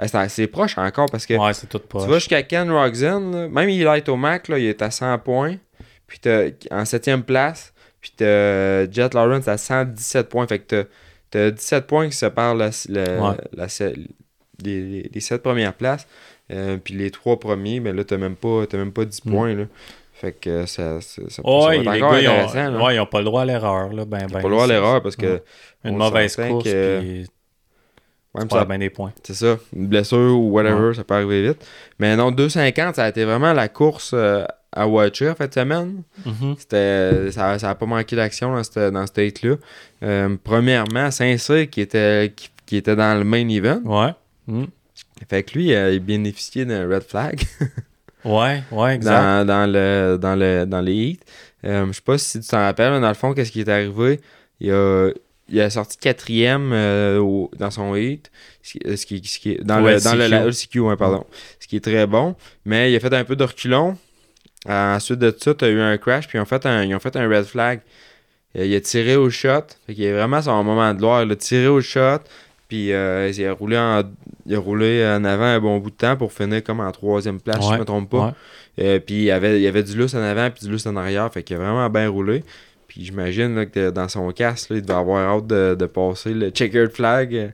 Euh, 0.00 0.04
c'est 0.06 0.14
assez 0.14 0.46
proche 0.46 0.78
encore 0.78 1.06
parce 1.10 1.26
que 1.26 1.34
Ouais, 1.34 1.52
c'est 1.54 1.66
tout 1.66 1.78
Tu 1.78 1.86
proche. 1.88 2.08
vas 2.08 2.14
jusqu'à 2.18 2.42
Ken 2.44 2.70
Roxon, 2.70 3.30
là, 3.32 3.48
même 3.48 3.68
il 3.68 3.82
est 3.82 4.08
au 4.08 4.16
Mac, 4.16 4.46
là, 4.48 4.58
il 4.58 4.66
est 4.66 4.80
à 4.82 4.90
100 4.90 5.18
points. 5.18 5.56
Puis 6.06 6.20
t'as 6.20 6.48
en 6.70 6.84
7 6.84 7.22
place. 7.26 7.72
Puis 8.00 8.12
t'as 8.16 8.88
Jet 8.90 9.12
Lawrence 9.14 9.48
à 9.48 9.58
117 9.58 10.28
points. 10.28 10.46
Fait 10.46 10.60
que 10.60 10.86
t'as- 11.30 11.38
t'as 11.46 11.50
17 11.50 11.86
points 11.86 12.08
qui 12.08 12.16
séparent 12.16 12.54
la, 12.54 12.70
la, 12.88 13.02
Ouais. 13.30 13.36
la 13.52 13.68
se- 13.68 13.84
les, 13.84 14.80
les, 14.82 15.10
les 15.14 15.20
7 15.20 15.42
premières 15.42 15.74
places. 15.74 16.06
Euh, 16.50 16.78
puis 16.82 16.94
les 16.94 17.10
3 17.10 17.38
premiers, 17.38 17.78
mais 17.80 17.92
là, 17.92 18.04
t'as 18.04 18.16
même 18.16 18.34
pas, 18.36 18.64
même 18.72 18.92
pas 18.92 19.04
10 19.04 19.24
Mm. 19.24 19.30
points. 19.30 19.54
Là. 19.54 19.64
Fait 20.14 20.32
que 20.32 20.66
ça, 20.66 21.00
ça, 21.00 21.22
ça, 21.28 21.42
les 21.70 21.78
être 21.78 21.86
encore 21.88 22.12
gars, 22.12 22.20
ils 22.20 22.26
intéressant. 22.26 22.58
ont, 22.74 22.78
là. 22.78 22.84
ouais, 22.84 22.94
ils 22.96 23.00
ont 23.00 23.06
pas 23.06 23.18
le 23.18 23.24
droit 23.26 23.42
à 23.42 23.44
l'erreur. 23.44 23.88
Ben, 23.90 23.96
T'as 23.98 24.26
ben, 24.26 24.28
pas 24.28 24.42
le 24.42 24.50
droit 24.50 24.64
à 24.64 24.66
l'erreur 24.66 25.02
parce 25.02 25.14
que. 25.16 25.26
Ouais. 25.26 25.42
Une 25.84 25.96
mauvaise 25.96 26.34
course, 26.34 26.64
que- 26.64 26.98
puis 27.00 27.26
Ouais, 28.34 28.42
ça- 28.50 28.64
bien 28.64 28.78
des 28.78 28.90
points. 28.90 29.12
C'est 29.22 29.34
ça, 29.34 29.58
une 29.74 29.86
blessure 29.86 30.36
ou 30.38 30.50
whatever, 30.50 30.92
ça 30.94 31.02
peut 31.04 31.14
arriver 31.14 31.48
vite. 31.48 31.66
Mais 31.98 32.14
non, 32.16 32.30
2,50, 32.30 32.94
ça 32.96 33.04
a 33.04 33.08
été 33.08 33.24
vraiment 33.24 33.52
la 33.52 33.68
course 33.68 34.10
euh, 34.14 34.44
à 34.78 34.86
Watcher 34.86 35.32
cette 35.38 35.54
semaine. 35.54 36.02
Mhm. 36.24 36.54
C'était, 36.58 37.30
ça 37.32 37.56
n'a 37.60 37.74
pas 37.74 37.86
manqué 37.86 38.16
d'action 38.16 38.54
dans 38.54 38.62
cette, 38.62 38.92
dans 38.92 39.06
cette 39.06 39.42
là 39.42 39.56
Euh, 40.02 40.36
premièrement, 40.42 41.10
Saint-Cyr 41.10 41.68
qui 41.70 41.80
était, 41.80 42.32
qui, 42.34 42.48
qui 42.66 42.76
était 42.76 42.96
dans 42.96 43.18
le 43.18 43.24
main 43.24 43.48
event. 43.48 43.80
Ouais. 43.84 44.12
Hmm. 44.46 44.64
Fait 45.28 45.42
que 45.42 45.58
lui, 45.58 45.74
euh, 45.74 45.92
il 45.92 46.00
bénéficiait 46.00 46.64
d'un 46.64 46.88
red 46.88 47.02
flag 47.02 47.40
Ouais, 48.24 48.62
ouais, 48.72 48.94
exact. 48.96 49.12
dans, 49.12 49.46
dans, 49.46 49.66
le, 49.72 50.16
dans, 50.20 50.34
le, 50.36 50.64
dans 50.66 50.80
les 50.80 51.10
heats. 51.12 51.24
Euh, 51.68 51.86
je 51.88 51.92
sais 51.92 52.00
pas 52.02 52.18
si 52.18 52.40
tu 52.40 52.46
t'en 52.48 52.58
rappelles, 52.58 52.92
mais 52.92 53.00
dans 53.00 53.08
le 53.08 53.14
fond, 53.14 53.32
qu'est-ce 53.32 53.50
qui 53.52 53.60
est 53.60 53.68
arrivé? 53.68 54.20
Il 54.60 54.70
a, 54.72 55.10
il 55.48 55.60
a 55.60 55.70
sorti 55.70 55.96
quatrième 55.98 56.70
euh, 56.72 57.18
au- 57.20 57.50
dans 57.58 57.70
son 57.70 57.94
heat, 57.94 58.30
ce 58.62 58.72
qui, 59.06 59.22
ce 59.24 59.38
qui- 59.38 59.56
dans, 59.62 59.80
le, 59.80 60.02
dans 60.02 60.14
le 60.14 60.24
LCQ. 60.24 60.30
la 60.30 60.44
LCQ, 60.46 60.80
ouais, 60.80 60.96
pardon. 60.96 61.24
Ce 61.60 61.66
qui 61.68 61.76
est 61.76 61.80
très 61.84 62.06
bon. 62.06 62.34
Mais 62.64 62.92
il 62.92 62.96
a 62.96 63.00
fait 63.00 63.14
un 63.14 63.24
peu 63.24 63.36
de 63.36 63.44
reculon. 63.44 63.96
Euh, 64.68 64.96
ensuite 64.96 65.18
de 65.18 65.34
ça, 65.36 65.54
tu 65.54 65.64
as 65.64 65.68
eu 65.68 65.80
un 65.80 65.96
crash, 65.98 66.28
puis 66.28 66.38
ils 66.38 66.40
ont 66.40 66.44
fait 66.44 66.64
un, 66.66 66.84
ils 66.84 66.94
ont 66.94 66.98
fait 66.98 67.16
un 67.16 67.28
red 67.28 67.44
flag. 67.44 67.80
Euh, 68.56 68.66
il 68.66 68.74
a 68.74 68.80
tiré 68.80 69.16
au 69.16 69.30
shot. 69.30 69.62
Fait 69.86 69.94
qu'il 69.94 70.04
est 70.04 70.12
vraiment 70.12 70.42
son 70.42 70.62
moment 70.64 70.92
de 70.92 70.98
gloire. 70.98 71.22
Il 71.22 71.32
a 71.32 71.36
tiré 71.36 71.68
au 71.68 71.80
shot, 71.80 72.18
puis 72.68 72.92
euh, 72.92 73.30
il, 73.30 73.46
a 73.46 73.52
roulé 73.52 73.78
en, 73.78 74.02
il 74.46 74.54
a 74.54 74.58
roulé 74.58 75.04
en 75.06 75.24
avant 75.24 75.44
un 75.44 75.60
bon 75.60 75.78
bout 75.78 75.90
de 75.90 75.96
temps 75.96 76.16
pour 76.16 76.32
finir 76.32 76.62
comme 76.62 76.80
en 76.80 76.92
troisième 76.92 77.40
place, 77.40 77.64
si 77.64 77.72
je 77.72 77.78
me 77.78 77.84
trompe 77.84 78.10
pas. 78.10 78.26
ouais. 78.26 78.32
Euh, 78.80 79.00
puis 79.00 79.16
il 79.16 79.24
y 79.24 79.30
avait, 79.30 79.60
il 79.60 79.66
avait 79.66 79.82
du 79.82 79.96
lousse 79.96 80.14
en 80.14 80.22
avant 80.22 80.50
puis 80.50 80.64
du 80.64 80.70
lousse 80.70 80.86
en 80.86 80.96
arrière. 80.96 81.32
Fait 81.32 81.42
qu'il 81.42 81.56
a 81.56 81.58
vraiment 81.58 81.88
bien 81.90 82.08
roulé. 82.08 82.44
Puis 82.86 83.04
j'imagine 83.04 83.66
que 83.66 83.90
dans 83.90 84.08
son 84.08 84.30
casque, 84.32 84.70
là, 84.70 84.76
il 84.76 84.82
devait 84.82 84.98
avoir 84.98 85.36
hâte 85.36 85.46
de, 85.46 85.76
de 85.78 85.86
passer 85.86 86.32
le 86.32 86.50
checkered 86.50 86.90
flag. 86.92 87.52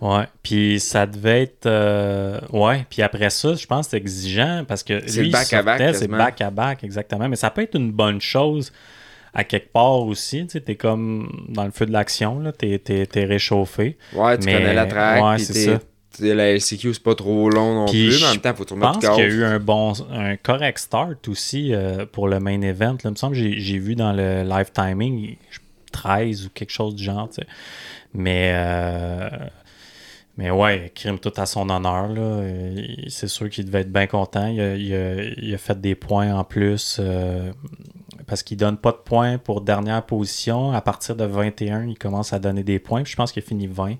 Ouais, 0.00 0.24
puis 0.42 0.80
ça 0.80 1.06
devait 1.06 1.42
être. 1.42 1.66
euh, 1.66 2.40
Ouais, 2.52 2.84
puis 2.90 3.02
après 3.02 3.30
ça, 3.30 3.54
je 3.54 3.66
pense 3.66 3.86
que 3.86 3.90
c'est 3.92 3.96
exigeant 3.98 4.64
parce 4.66 4.82
que 4.82 5.00
C'est 5.06 5.22
le 5.22 5.30
back-à-back, 5.30 5.78
sortait, 5.78 5.92
c'est 5.94 6.00
quasiment. 6.00 6.18
back-à-back, 6.18 6.84
exactement. 6.84 7.28
Mais 7.28 7.36
ça 7.36 7.50
peut 7.50 7.62
être 7.62 7.76
une 7.76 7.90
bonne 7.92 8.20
chose 8.20 8.72
à 9.32 9.44
quelque 9.44 9.72
part 9.72 10.00
aussi. 10.02 10.44
Tu 10.46 10.52
sais, 10.52 10.60
t'es 10.60 10.76
comme 10.76 11.44
dans 11.48 11.64
le 11.64 11.70
feu 11.70 11.86
de 11.86 11.92
l'action, 11.92 12.38
là, 12.40 12.52
t'es, 12.52 12.78
t'es, 12.78 13.06
t'es 13.06 13.24
réchauffé. 13.24 13.96
Ouais, 14.12 14.38
tu 14.38 14.46
Mais- 14.46 14.52
connais 14.54 14.74
la 14.74 14.86
track. 14.86 15.22
ouais, 15.24 15.38
c'est 15.38 15.52
ça. 15.72 15.78
La 16.20 16.52
LCQ, 16.52 16.94
c'est 16.94 17.02
pas 17.02 17.16
trop 17.16 17.50
long 17.50 17.74
non 17.74 17.86
Puis 17.86 18.06
plus. 18.08 18.20
Mais 18.20 18.26
en 18.28 18.30
même 18.32 18.40
temps, 18.40 18.54
faut 18.54 18.64
tourner 18.64 18.86
Je 18.86 18.92
pense 19.00 19.14
qu'il 19.16 19.24
y 19.24 19.26
a 19.26 19.30
eu 19.30 19.42
un 19.44 19.58
bon, 19.58 19.94
un 20.12 20.36
correct 20.36 20.78
start 20.78 21.26
aussi 21.26 21.74
euh, 21.74 22.06
pour 22.06 22.28
le 22.28 22.38
main 22.38 22.60
event. 22.62 22.92
Là. 22.92 22.98
Il 23.06 23.10
me 23.10 23.16
semble 23.16 23.34
que 23.34 23.42
j'ai, 23.42 23.58
j'ai 23.58 23.78
vu 23.78 23.96
dans 23.96 24.12
le 24.12 24.44
live 24.44 24.70
timing 24.72 25.34
13 25.90 26.46
ou 26.46 26.50
quelque 26.50 26.70
chose 26.70 26.94
du 26.94 27.02
genre. 27.02 27.28
tu 27.28 27.36
sais. 27.42 27.46
Mais, 28.12 28.52
euh, 28.54 29.28
mais 30.36 30.50
ouais, 30.50 30.90
crime 30.94 31.18
tout 31.18 31.32
à 31.36 31.46
son 31.46 31.68
honneur. 31.70 32.08
Là. 32.08 32.42
C'est 33.08 33.28
sûr 33.28 33.48
qu'il 33.50 33.64
devait 33.66 33.80
être 33.82 33.92
bien 33.92 34.06
content. 34.06 34.46
Il 34.48 34.60
a, 34.60 34.74
il 34.76 34.94
a- 34.94 35.22
il 35.38 35.54
a 35.54 35.58
fait 35.58 35.80
des 35.80 35.94
points 35.94 36.34
en 36.34 36.44
plus 36.44 36.98
euh, 37.00 37.52
parce 38.26 38.42
qu'il 38.42 38.56
donne 38.56 38.76
pas 38.76 38.92
de 38.92 38.96
points 39.04 39.38
pour 39.38 39.60
dernière 39.60 40.04
position. 40.04 40.72
À 40.72 40.80
partir 40.80 41.14
de 41.16 41.24
21, 41.24 41.84
il 41.86 41.98
commence 41.98 42.32
à 42.32 42.38
donner 42.38 42.62
des 42.64 42.78
points. 42.78 43.02
Puis 43.02 43.12
je 43.12 43.16
pense 43.16 43.32
qu'il 43.32 43.42
a 43.42 43.46
fini 43.46 43.66
20. 43.66 43.94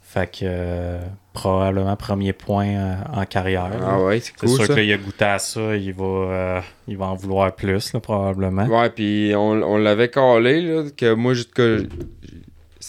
Fait 0.00 0.26
que 0.26 0.38
euh, 0.44 1.00
probablement 1.34 1.94
premier 1.94 2.32
point 2.32 2.66
euh, 2.68 2.94
en 3.12 3.26
carrière. 3.26 3.70
Ah 3.84 4.00
ouais, 4.02 4.20
c'est 4.20 4.32
C'est 4.40 4.46
cool 4.46 4.56
sûr 4.56 4.66
ça. 4.66 4.74
qu'il 4.74 4.90
a 4.90 4.96
goûté 4.96 5.24
à 5.26 5.38
ça, 5.38 5.76
il 5.76 5.92
va, 5.92 6.04
euh, 6.04 6.60
il 6.88 6.96
va 6.96 7.06
en 7.08 7.14
vouloir 7.14 7.54
plus, 7.54 7.92
là, 7.92 8.00
probablement. 8.00 8.64
Ouais, 8.64 8.88
puis 8.88 9.32
on, 9.36 9.50
on 9.50 9.76
l'avait 9.76 10.08
calé, 10.08 10.62
là, 10.62 10.84
que 10.96 11.12
moi, 11.12 11.34
que 11.54 11.86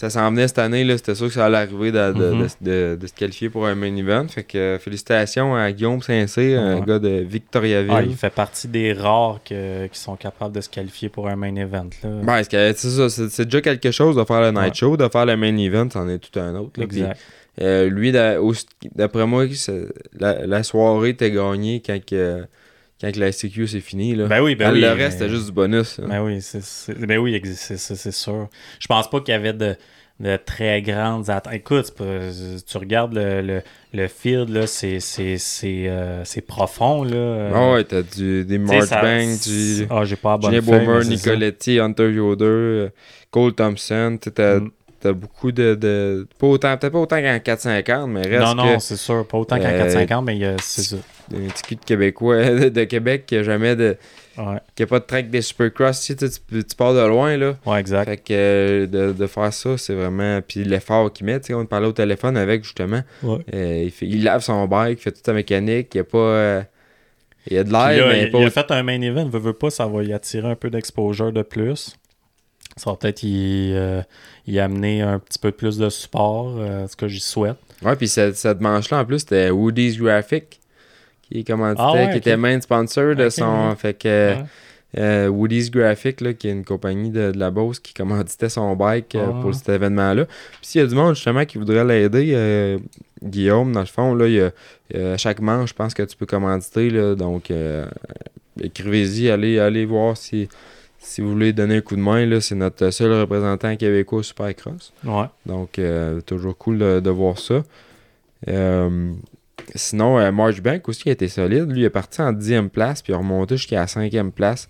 ça 0.00 0.08
s'en 0.08 0.30
venait 0.30 0.48
cette 0.48 0.58
année, 0.58 0.82
là, 0.82 0.96
c'était 0.96 1.14
sûr 1.14 1.26
que 1.26 1.34
ça 1.34 1.44
allait 1.44 1.58
arriver 1.58 1.92
de, 1.92 2.12
de, 2.12 2.30
Mhm. 2.30 2.46
de- 2.62 2.70
de- 2.70 2.96
de 2.98 3.06
se 3.06 3.12
qualifier 3.12 3.50
pour 3.50 3.66
un 3.66 3.74
main 3.74 3.94
event. 3.96 4.26
Fait 4.28 4.44
que 4.44 4.56
euh, 4.56 4.78
félicitations 4.78 5.54
à 5.54 5.70
Guillaume 5.72 6.00
Saint-Cyr, 6.00 6.58
un 6.58 6.80
gars 6.80 6.98
de 6.98 7.08
Victoriaville. 7.28 7.92
Ah, 7.94 8.02
il 8.02 8.16
fait 8.16 8.30
partie 8.30 8.66
des 8.66 8.94
rares 8.94 9.40
que- 9.44 9.86
qui 9.88 9.98
sont 9.98 10.16
capables 10.16 10.54
de 10.54 10.62
se 10.62 10.70
qualifier 10.70 11.10
pour 11.10 11.28
un 11.28 11.36
main 11.36 11.54
event. 11.54 11.90
Là. 12.02 12.10
Ben, 12.22 12.42
c'est 12.42 13.44
déjà 13.44 13.60
quelque 13.60 13.90
chose 13.90 14.16
de 14.16 14.24
faire 14.24 14.40
le 14.40 14.52
night 14.52 14.68
Ouais. 14.70 14.74
show, 14.74 14.96
de 14.96 15.06
faire 15.08 15.26
le 15.26 15.36
main 15.36 15.54
event, 15.58 15.88
c'en 15.92 16.08
est 16.08 16.18
tout 16.18 16.40
un 16.40 16.54
autre. 16.54 16.78
là. 16.78 16.84
Exact. 16.84 17.20
euh, 17.60 17.90
lui, 17.90 18.10
d'après 18.94 19.26
moi, 19.26 19.44
la, 20.18 20.46
la 20.46 20.62
soirée 20.62 21.10
était 21.10 21.30
gagnée 21.30 21.82
quand, 21.84 21.98
quand 23.00 23.16
la 23.16 23.32
SCQ 23.32 23.66
c'est 23.66 23.80
fini. 23.80 24.14
Là. 24.14 24.26
Ben 24.26 24.42
oui, 24.42 24.54
ben 24.54 24.72
oui. 24.72 24.80
le 24.80 24.90
reste, 24.92 25.18
c'était 25.18 25.30
juste 25.30 25.46
du 25.46 25.52
bonus. 25.52 25.98
hein. 26.00 26.06
Ben 26.08 26.22
oui, 26.22 26.40
c'est, 26.42 26.94
ben 27.06 27.18
oui, 27.18 27.40
c'est, 27.54 27.76
c'est- 27.78 27.94
c'est 27.96 28.12
sûr. 28.12 28.48
Je 28.78 28.86
pense 28.86 29.08
pas 29.08 29.20
qu'il 29.20 29.32
y 29.32 29.36
avait 29.36 29.52
de, 29.54 29.74
de 30.20 30.36
très 30.36 30.82
grandes 30.82 31.30
attentes. 31.30 31.54
Écoute, 31.54 31.94
tu 31.96 32.76
regardes 32.76 33.14
le, 33.14 33.40
le, 33.40 33.62
le 33.94 34.06
field, 34.08 34.50
là, 34.50 34.66
c'est, 34.66 35.00
c'est, 35.00 35.38
c'est, 35.38 35.88
euh, 35.88 36.22
c'est 36.24 36.42
profond. 36.42 37.02
Là. 37.04 37.50
Ah 37.54 37.72
ouais, 37.72 37.84
t'as 37.84 38.02
du, 38.02 38.44
des 38.44 38.58
tu 38.58 38.66
sais, 38.66 38.76
March 38.76 38.88
ça- 38.88 39.00
Banks, 39.02 39.42
du 39.48 39.86
Ah, 39.88 40.04
j'ai 40.04 40.16
pas 40.16 40.38
Julien 40.42 40.60
Boomer, 40.60 41.02
ça. 41.02 41.08
Nicoletti, 41.08 41.78
Hunter 41.80 42.10
Yoder, 42.12 42.44
euh, 42.44 42.88
Cole 43.30 43.54
Thompson. 43.54 44.18
T'as 44.20 44.58
Mm. 44.60 44.70
t'as 45.00 45.12
beaucoup 45.12 45.50
de, 45.52 45.74
de- 45.74 46.28
Pas 46.38 46.46
autant, 46.48 46.76
peut-être 46.76 46.92
pas 46.92 46.98
autant 46.98 47.16
qu'en 47.22 47.38
450, 47.40 48.10
mais 48.10 48.20
reste 48.20 48.42
Non, 48.44 48.54
non, 48.54 48.74
que 48.76 48.82
c'est 48.82 48.96
sûr. 48.98 49.26
Pas 49.26 49.38
autant 49.38 49.56
qu'en 49.58 49.64
euh, 49.64 49.78
450, 49.78 50.24
mais 50.26 50.56
c'est 50.60 50.82
ça. 50.82 50.96
Un 51.34 51.48
petit 51.48 51.62
cul 51.62 51.76
de 51.76 51.84
Québécois 51.84 52.44
de 52.70 52.84
Québec 52.84 53.24
qui 53.26 53.36
a 53.36 53.42
jamais 53.42 53.76
de. 53.76 53.96
Ouais, 54.38 54.58
qui 54.74 54.84
a 54.84 54.86
pas 54.86 55.00
de 55.00 55.04
track 55.04 55.28
des 55.30 55.42
Supercross. 55.42 56.00
Tu, 56.00 56.14
sais, 56.16 56.28
tu, 56.28 56.76
pars 56.76 56.94
de 56.94 57.06
loin, 57.06 57.36
là. 57.36 57.56
ouais 57.66 57.78
exact. 57.80 58.08
Fait 58.08 58.16
que 58.16 58.32
euh, 58.32 58.86
de, 58.86 59.12
de 59.12 59.26
faire 59.26 59.52
ça, 59.52 59.76
c'est 59.76 59.94
vraiment. 59.94 60.40
Puis 60.46 60.64
l'effort 60.64 61.12
qu'il 61.12 61.26
met, 61.26 61.38
tu 61.40 61.48
sais, 61.48 61.54
on 61.54 61.66
parlait 61.66 61.88
au 61.88 61.92
téléphone 61.92 62.36
avec 62.36 62.64
justement. 62.64 63.02
Ouais. 63.22 63.38
Euh, 63.54 63.82
il, 63.84 63.90
fait, 63.90 64.06
il 64.06 64.24
lave 64.24 64.42
son 64.42 64.66
bike, 64.66 64.98
il 65.00 65.02
fait 65.02 65.12
toute 65.12 65.26
sa 65.26 65.32
mécanique, 65.32 65.94
il 65.94 65.98
y 65.98 66.00
a 66.00 66.04
pas. 66.04 66.18
euh, 66.18 66.62
il 67.46 67.56
y 67.56 67.58
a 67.58 67.64
de 67.64 67.72
l'air, 67.72 68.06
mais 68.08 68.24
il, 68.24 68.30
pas. 68.30 68.38
il 68.38 68.46
a 68.46 68.50
fait 68.50 68.70
un 68.70 68.82
main 68.82 69.00
event, 69.00 69.26
veut, 69.28 69.38
veut 69.38 69.52
pas, 69.54 69.70
ça 69.70 69.86
va 69.86 70.02
y 70.02 70.12
attirer 70.12 70.48
un 70.48 70.56
peu 70.56 70.68
d'exposure 70.70 71.32
de 71.32 71.42
plus. 71.42 71.96
Ça 72.76 72.90
va 72.90 72.96
peut-être 72.96 73.22
y, 73.22 73.72
euh, 73.74 74.02
y 74.46 74.58
amener 74.58 75.00
un 75.02 75.18
petit 75.18 75.38
peu 75.38 75.50
plus 75.50 75.78
de 75.78 75.88
support, 75.88 76.56
ce 76.88 76.94
que 76.96 77.08
j'y 77.08 77.20
souhaite. 77.20 77.56
Ouais, 77.82 77.96
puis 77.96 78.08
cette, 78.08 78.36
cette 78.36 78.60
manche-là, 78.60 78.98
en 79.00 79.04
plus, 79.06 79.20
c'était 79.20 79.50
Woody's 79.50 79.98
Graphic, 79.98 80.60
qui 81.30 81.40
est 81.40 81.44
commanditait, 81.44 81.82
Ah 81.86 81.92
ouais, 81.92 82.10
qui 82.10 82.18
était 82.18 82.36
main 82.36 82.60
sponsor 82.60 83.14
de 83.14 83.28
son. 83.28 83.68
ouais. 83.70 83.76
Fait 83.76 83.94
que. 83.94 84.34
Ouais. 84.34 84.44
euh, 84.98 85.28
Woody's 85.28 85.70
Graphic, 85.70 86.20
là, 86.20 86.32
qui 86.34 86.48
est 86.48 86.52
une 86.52 86.64
compagnie 86.64 87.10
de, 87.10 87.30
de 87.30 87.38
la 87.38 87.50
Beauce 87.52 87.78
qui 87.78 87.94
commanditait 87.94 88.48
son 88.48 88.74
bike 88.74 89.14
euh, 89.14 89.26
Ah. 89.30 89.38
pour 89.40 89.54
cet 89.54 89.68
événement-là. 89.68 90.24
Puis 90.24 90.58
s'il 90.62 90.80
y 90.80 90.84
a 90.84 90.86
du 90.88 90.94
monde 90.96 91.14
justement 91.14 91.44
qui 91.44 91.58
voudrait 91.58 91.84
l'aider, 91.84 92.32
euh, 92.34 92.78
Guillaume, 93.22 93.70
dans 93.72 93.80
le 93.80 93.86
fond, 93.86 94.14
là, 94.14 94.26
il 94.26 94.34
y 94.34 94.40
a, 94.40 95.16
chaque 95.16 95.40
manche, 95.40 95.68
je 95.70 95.74
pense 95.74 95.94
que 95.94 96.02
tu 96.02 96.16
peux 96.16 96.26
commanditer. 96.26 96.90
Là, 96.90 97.14
donc 97.14 97.52
écrivez-y, 98.60 99.30
allez, 99.30 99.58
allez 99.60 99.84
voir 99.84 100.16
si, 100.16 100.48
si 100.98 101.20
vous 101.20 101.30
voulez 101.30 101.52
donner 101.52 101.76
un 101.76 101.80
coup 101.82 101.94
de 101.96 102.00
main. 102.00 102.26
là, 102.26 102.40
C'est 102.40 102.54
notre 102.56 102.90
seul 102.90 103.12
représentant 103.12 103.76
québécois 103.76 104.18
au 104.18 104.22
Supercross. 104.24 104.92
Ouais. 105.04 105.26
Donc 105.46 105.78
toujours 106.26 106.56
cool 106.58 106.78
de, 106.78 107.00
de 107.00 107.10
voir 107.10 107.38
ça. 107.38 107.62
Sinon, 109.74 110.18
euh, 110.18 110.32
March 110.32 110.60
Bank 110.60 110.88
aussi 110.88 111.08
a 111.08 111.12
été 111.12 111.28
solide. 111.28 111.70
Lui, 111.70 111.80
il 111.80 111.84
est 111.84 111.90
parti 111.90 112.20
en 112.20 112.32
10e 112.32 112.68
place, 112.68 113.02
puis 113.02 113.12
il 113.12 113.14
est 113.14 113.18
remonté 113.18 113.56
jusqu'à 113.56 113.80
la 113.80 113.86
5e 113.86 114.30
place. 114.30 114.68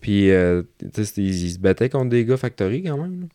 Puis, 0.00 0.30
euh, 0.30 0.62
il, 0.82 1.18
il 1.18 1.50
se 1.50 1.58
battait 1.58 1.88
contre 1.88 2.10
des 2.10 2.24
gars 2.24 2.36
Factory 2.36 2.82
quand 2.82 2.96
même. 2.96 3.28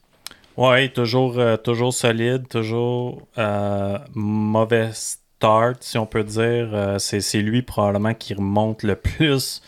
Ouais, 0.58 0.90
toujours, 0.90 1.38
euh, 1.38 1.58
toujours 1.58 1.94
solide, 1.94 2.48
toujours 2.48 3.28
euh, 3.38 3.98
mauvais 4.14 4.90
start, 4.94 5.84
si 5.84 5.98
on 5.98 6.06
peut 6.06 6.24
dire. 6.24 6.96
C'est 7.00 7.42
lui 7.42 7.62
probablement 7.62 8.14
qui 8.14 8.34
remonte 8.34 8.84
le 8.84 8.96
plus, 8.96 9.62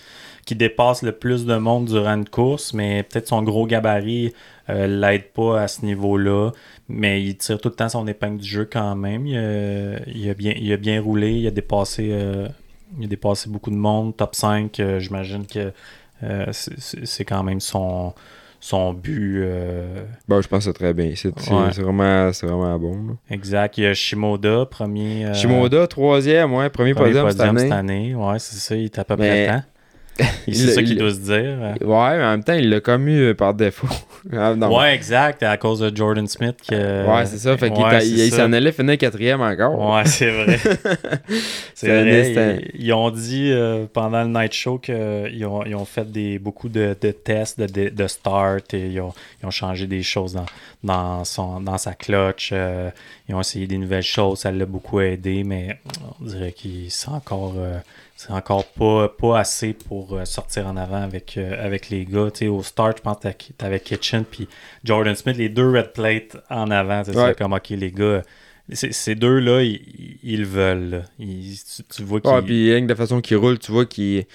qui 0.48 0.56
dépasse 0.56 1.04
le 1.04 1.12
plus 1.12 1.46
de 1.46 1.56
monde 1.58 1.86
durant 1.86 2.16
une 2.16 2.28
course, 2.28 2.74
mais 2.74 3.04
peut-être 3.04 3.28
son 3.28 3.44
gros 3.44 3.68
gabarit 3.68 4.34
euh, 4.70 4.88
l'aide 4.88 5.26
pas 5.34 5.62
à 5.62 5.68
ce 5.68 5.86
niveau-là. 5.86 6.52
Mais 6.90 7.22
il 7.22 7.36
tire 7.38 7.60
tout 7.60 7.70
le 7.70 7.76
temps 7.76 7.90
son 7.90 8.08
épingle 8.08 8.38
du 8.40 8.48
jeu 8.48 8.66
quand 8.72 8.96
même. 8.96 9.28
Il 9.28 9.38
a, 9.38 10.00
il 10.08 10.30
a 10.30 10.34
bien, 10.34 10.54
il 10.58 10.72
a 10.74 10.78
bien 10.78 11.02
roulé, 11.02 11.34
il 11.34 11.48
a 11.48 11.52
dépassé, 11.52 12.10
euh, 12.12 12.48
il 12.98 13.06
a 13.06 13.08
dépassé 13.08 13.50
beaucoup 13.50 13.70
de 13.72 13.76
monde. 13.76 14.16
Top 14.18 14.34
5, 14.36 14.80
euh, 14.80 15.00
j'imagine 15.00 15.46
que 15.46 15.72
euh, 16.24 16.46
c'est, 16.52 17.26
quand 17.26 17.44
même 17.44 17.60
son, 17.60 18.14
son 18.62 18.94
but. 18.94 19.42
euh, 19.44 20.04
Bon, 20.30 20.42
je 20.42 20.48
pense 20.48 20.60
que 20.60 20.72
c'est 20.72 20.74
très 20.74 20.94
bien. 20.94 21.12
C'est 21.16 21.28
Ouais. 21.52 21.70
vraiment, 21.72 22.32
vraiment 22.42 22.80
bon. 22.80 22.94
là. 22.94 23.14
Exact. 23.30 23.78
Il 23.78 23.84
y 23.84 23.88
a 23.88 23.94
Shimoda, 23.94 24.66
premier. 24.66 25.26
euh, 25.26 25.34
Shimoda, 25.34 25.86
troisième, 25.88 26.54
ouais, 26.54 26.70
premier, 26.70 26.94
premier 26.94 27.10
podium, 27.12 27.30
cette 27.32 27.42
année. 27.42 27.60
cette 27.62 27.72
année. 27.74 28.16
Ouais, 28.16 28.40
c'est 28.40 28.56
ça. 28.56 28.76
Il 28.78 28.86
est 28.86 28.98
à 29.00 29.04
peu 29.04 29.18
près 29.18 29.48
temps. 29.48 29.64
C'est 30.48 30.54
ça 30.72 30.82
il 30.82 30.88
qu'il 30.88 30.98
doit 30.98 31.12
se 31.12 31.20
dire. 31.20 31.76
Ouais, 31.82 32.18
mais 32.18 32.24
en 32.24 32.32
même 32.32 32.44
temps, 32.44 32.54
il 32.54 32.70
l'a 32.70 32.80
comme 32.80 33.08
eu 33.08 33.30
euh, 33.30 33.34
par 33.34 33.54
défaut. 33.54 33.88
Ah, 34.34 34.56
non. 34.56 34.78
Ouais, 34.78 34.94
exact. 34.94 35.42
À 35.44 35.56
cause 35.56 35.80
de 35.80 35.96
Jordan 35.96 36.28
Smith. 36.28 36.58
Que... 36.68 37.08
Ouais, 37.08 37.26
c'est 37.26 37.38
ça. 37.38 37.56
Fait 37.56 37.72
qu'il 37.72 37.82
Ouais, 37.82 38.06
il, 38.06 38.30
s'en 38.34 38.52
allait 38.52 38.74
finir 38.74 38.98
quatrième 38.98 39.40
encore. 39.40 39.80
Ouais, 39.96 40.04
c'est 40.04 40.30
vrai. 40.30 40.60
c'est 41.74 41.90
un 41.90 42.02
vrai. 42.02 42.62
Ils, 42.74 42.88
ils 42.88 42.94
ont 42.94 43.10
dit 43.10 43.52
euh, 43.54 43.86
pendant 43.94 44.24
le 44.24 44.30
night 44.30 44.52
show 44.52 44.80
qu'ils 44.80 45.46
ont, 45.46 45.64
ils 45.64 45.76
ont 45.76 45.86
fait 45.86 46.12
des, 46.12 46.40
beaucoup 46.40 46.68
de, 46.68 46.94
de 47.00 47.12
tests 47.12 47.62
de, 47.62 47.88
de, 47.88 48.08
start 48.08 48.74
et 48.74 48.88
ils 48.88 49.00
ont, 49.00 49.14
ils 49.42 49.46
ont 49.46 49.52
changé 49.52 49.88
des 49.88 50.04
choses 50.04 50.34
dans, 50.34 50.46
dans, 50.84 51.24
son, 51.24 51.62
dans 51.62 51.78
sa 51.78 51.94
clutch. 51.94 52.50
euh, 52.52 52.90
ils 53.30 53.36
ont 53.36 53.40
essayé 53.40 53.66
des 53.66 53.78
nouvelles 53.78 54.04
choses. 54.04 54.40
Ça 54.40 54.52
l'a 54.52 54.66
beaucoup 54.66 55.00
aidé, 55.00 55.46
mais 55.46 55.80
on 56.20 56.26
dirait 56.26 56.52
qu'il 56.52 56.92
c'est 56.92 57.10
encore. 57.10 57.54
euh, 57.58 57.78
c'est 58.20 58.32
encore 58.32 58.66
pas, 58.66 59.10
pas 59.10 59.40
assez 59.40 59.74
pour 59.74 60.14
euh, 60.18 60.26
sortir 60.26 60.66
en 60.68 60.76
avant 60.76 61.02
avec, 61.04 61.36
euh, 61.38 61.64
avec 61.64 61.90
les 61.90 62.04
gars. 62.04 62.30
Tu 62.34 62.40
sais, 62.40 62.48
au 62.48 62.64
start, 62.64 62.98
je 62.98 63.02
pense 63.04 63.18
que 63.22 63.54
t'avais 63.58 63.80
Kitchen 63.80 64.26
puis 64.30 64.48
Jordan 64.84 65.16
Smith, 65.16 65.38
les 65.38 65.50
deux 65.50 65.70
red 65.70 65.94
plates 65.94 66.36
en 66.50 66.72
avant. 66.72 67.04
C'est 67.06 67.16
Ouais. 67.16 67.36
comme 67.38 67.54
OK, 67.54 67.70
les 67.70 67.92
gars, 67.92 68.24
ces 68.74 69.14
deux-là, 69.16 69.62
ils, 69.62 70.18
ils, 70.24 70.40
le 70.42 70.46
veulent. 70.48 71.04
Ils, 71.20 71.56
tu, 71.76 71.84
tu, 71.84 72.02
vois 72.04 72.20
qu'ils. 72.20 72.32
Ouais, 72.32 72.42
puis 72.42 72.72
rien 72.74 72.82
que 72.82 72.88
de 72.90 72.96
façon 72.96 73.22
qu'il 73.22 73.38
roule, 73.38 73.60
tu 73.60 73.72
vois 73.72 73.86
qu'il. 73.86 74.26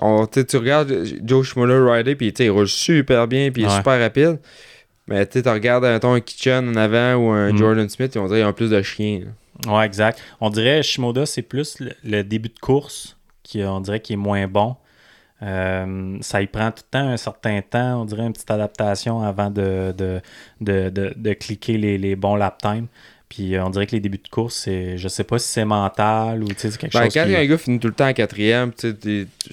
On, 0.00 0.26
tu 0.26 0.56
regardes 0.56 1.04
Joe 1.22 1.46
Schmuller 1.46 1.78
rider, 1.92 2.14
puis 2.16 2.28
il 2.36 2.50
roule 2.50 2.66
super 2.66 3.28
bien, 3.28 3.50
puis 3.50 3.62
il 3.62 3.64
est 3.66 3.68
Ouais. 3.68 3.76
super 3.76 4.00
rapide. 4.00 4.38
Mais 5.06 5.26
tu 5.26 5.40
regardes 5.40 5.84
un, 5.84 6.20
Kitchen 6.20 6.66
en 6.70 6.76
avant 6.76 7.14
ou 7.16 7.28
un 7.30 7.52
Mm. 7.52 7.58
Jordan 7.58 7.88
Smith, 7.90 8.16
on 8.16 8.26
dirait 8.26 8.38
qu'ils 8.40 8.48
ont 8.48 8.52
plus 8.54 8.70
de 8.70 8.80
chien. 8.82 9.18
là. 9.20 9.30
Ouais, 9.66 9.86
exact. 9.86 10.20
On 10.40 10.50
dirait 10.50 10.82
Shimoda, 10.82 11.26
c'est 11.26 11.42
plus 11.42 11.78
le, 11.80 11.92
le 12.04 12.22
début 12.22 12.48
de 12.48 12.58
course 12.58 13.16
qui, 13.42 13.62
on 13.62 13.80
dirait, 13.80 14.00
qui 14.00 14.14
est 14.14 14.16
moins 14.16 14.46
bon. 14.48 14.76
Euh, 15.42 16.18
ça 16.20 16.40
y 16.40 16.46
prend 16.46 16.70
tout 16.70 16.84
le 16.86 16.90
temps 16.98 17.08
un 17.08 17.16
certain 17.16 17.60
temps, 17.62 18.02
on 18.02 18.04
dirait 18.04 18.22
une 18.24 18.32
petite 18.32 18.50
adaptation 18.50 19.22
avant 19.22 19.50
de, 19.50 19.92
de, 19.96 20.20
de, 20.60 20.88
de, 20.90 21.12
de 21.16 21.32
cliquer 21.32 21.76
les, 21.78 21.98
les 21.98 22.14
bons 22.14 22.36
lap 22.36 22.62
time. 22.62 22.86
Puis 23.28 23.56
euh, 23.56 23.64
on 23.64 23.70
dirait 23.70 23.86
que 23.86 23.92
les 23.92 24.00
débuts 24.00 24.20
de 24.22 24.28
course, 24.28 24.54
c'est, 24.54 24.98
je 24.98 25.08
sais 25.08 25.24
pas 25.24 25.38
si 25.38 25.48
c'est 25.48 25.64
mental 25.64 26.44
ou 26.44 26.48
tu 26.48 26.54
sais, 26.58 26.70
c'est 26.70 26.78
quelque 26.78 26.92
Ben, 26.92 27.04
chose 27.04 27.14
quand 27.14 27.24
qui... 27.24 27.34
un 27.34 27.44
gars 27.46 27.58
finit 27.58 27.78
tout 27.80 27.88
le 27.88 27.94
temps 27.94 28.06
en 28.08 28.12
quatrième, 28.12 28.70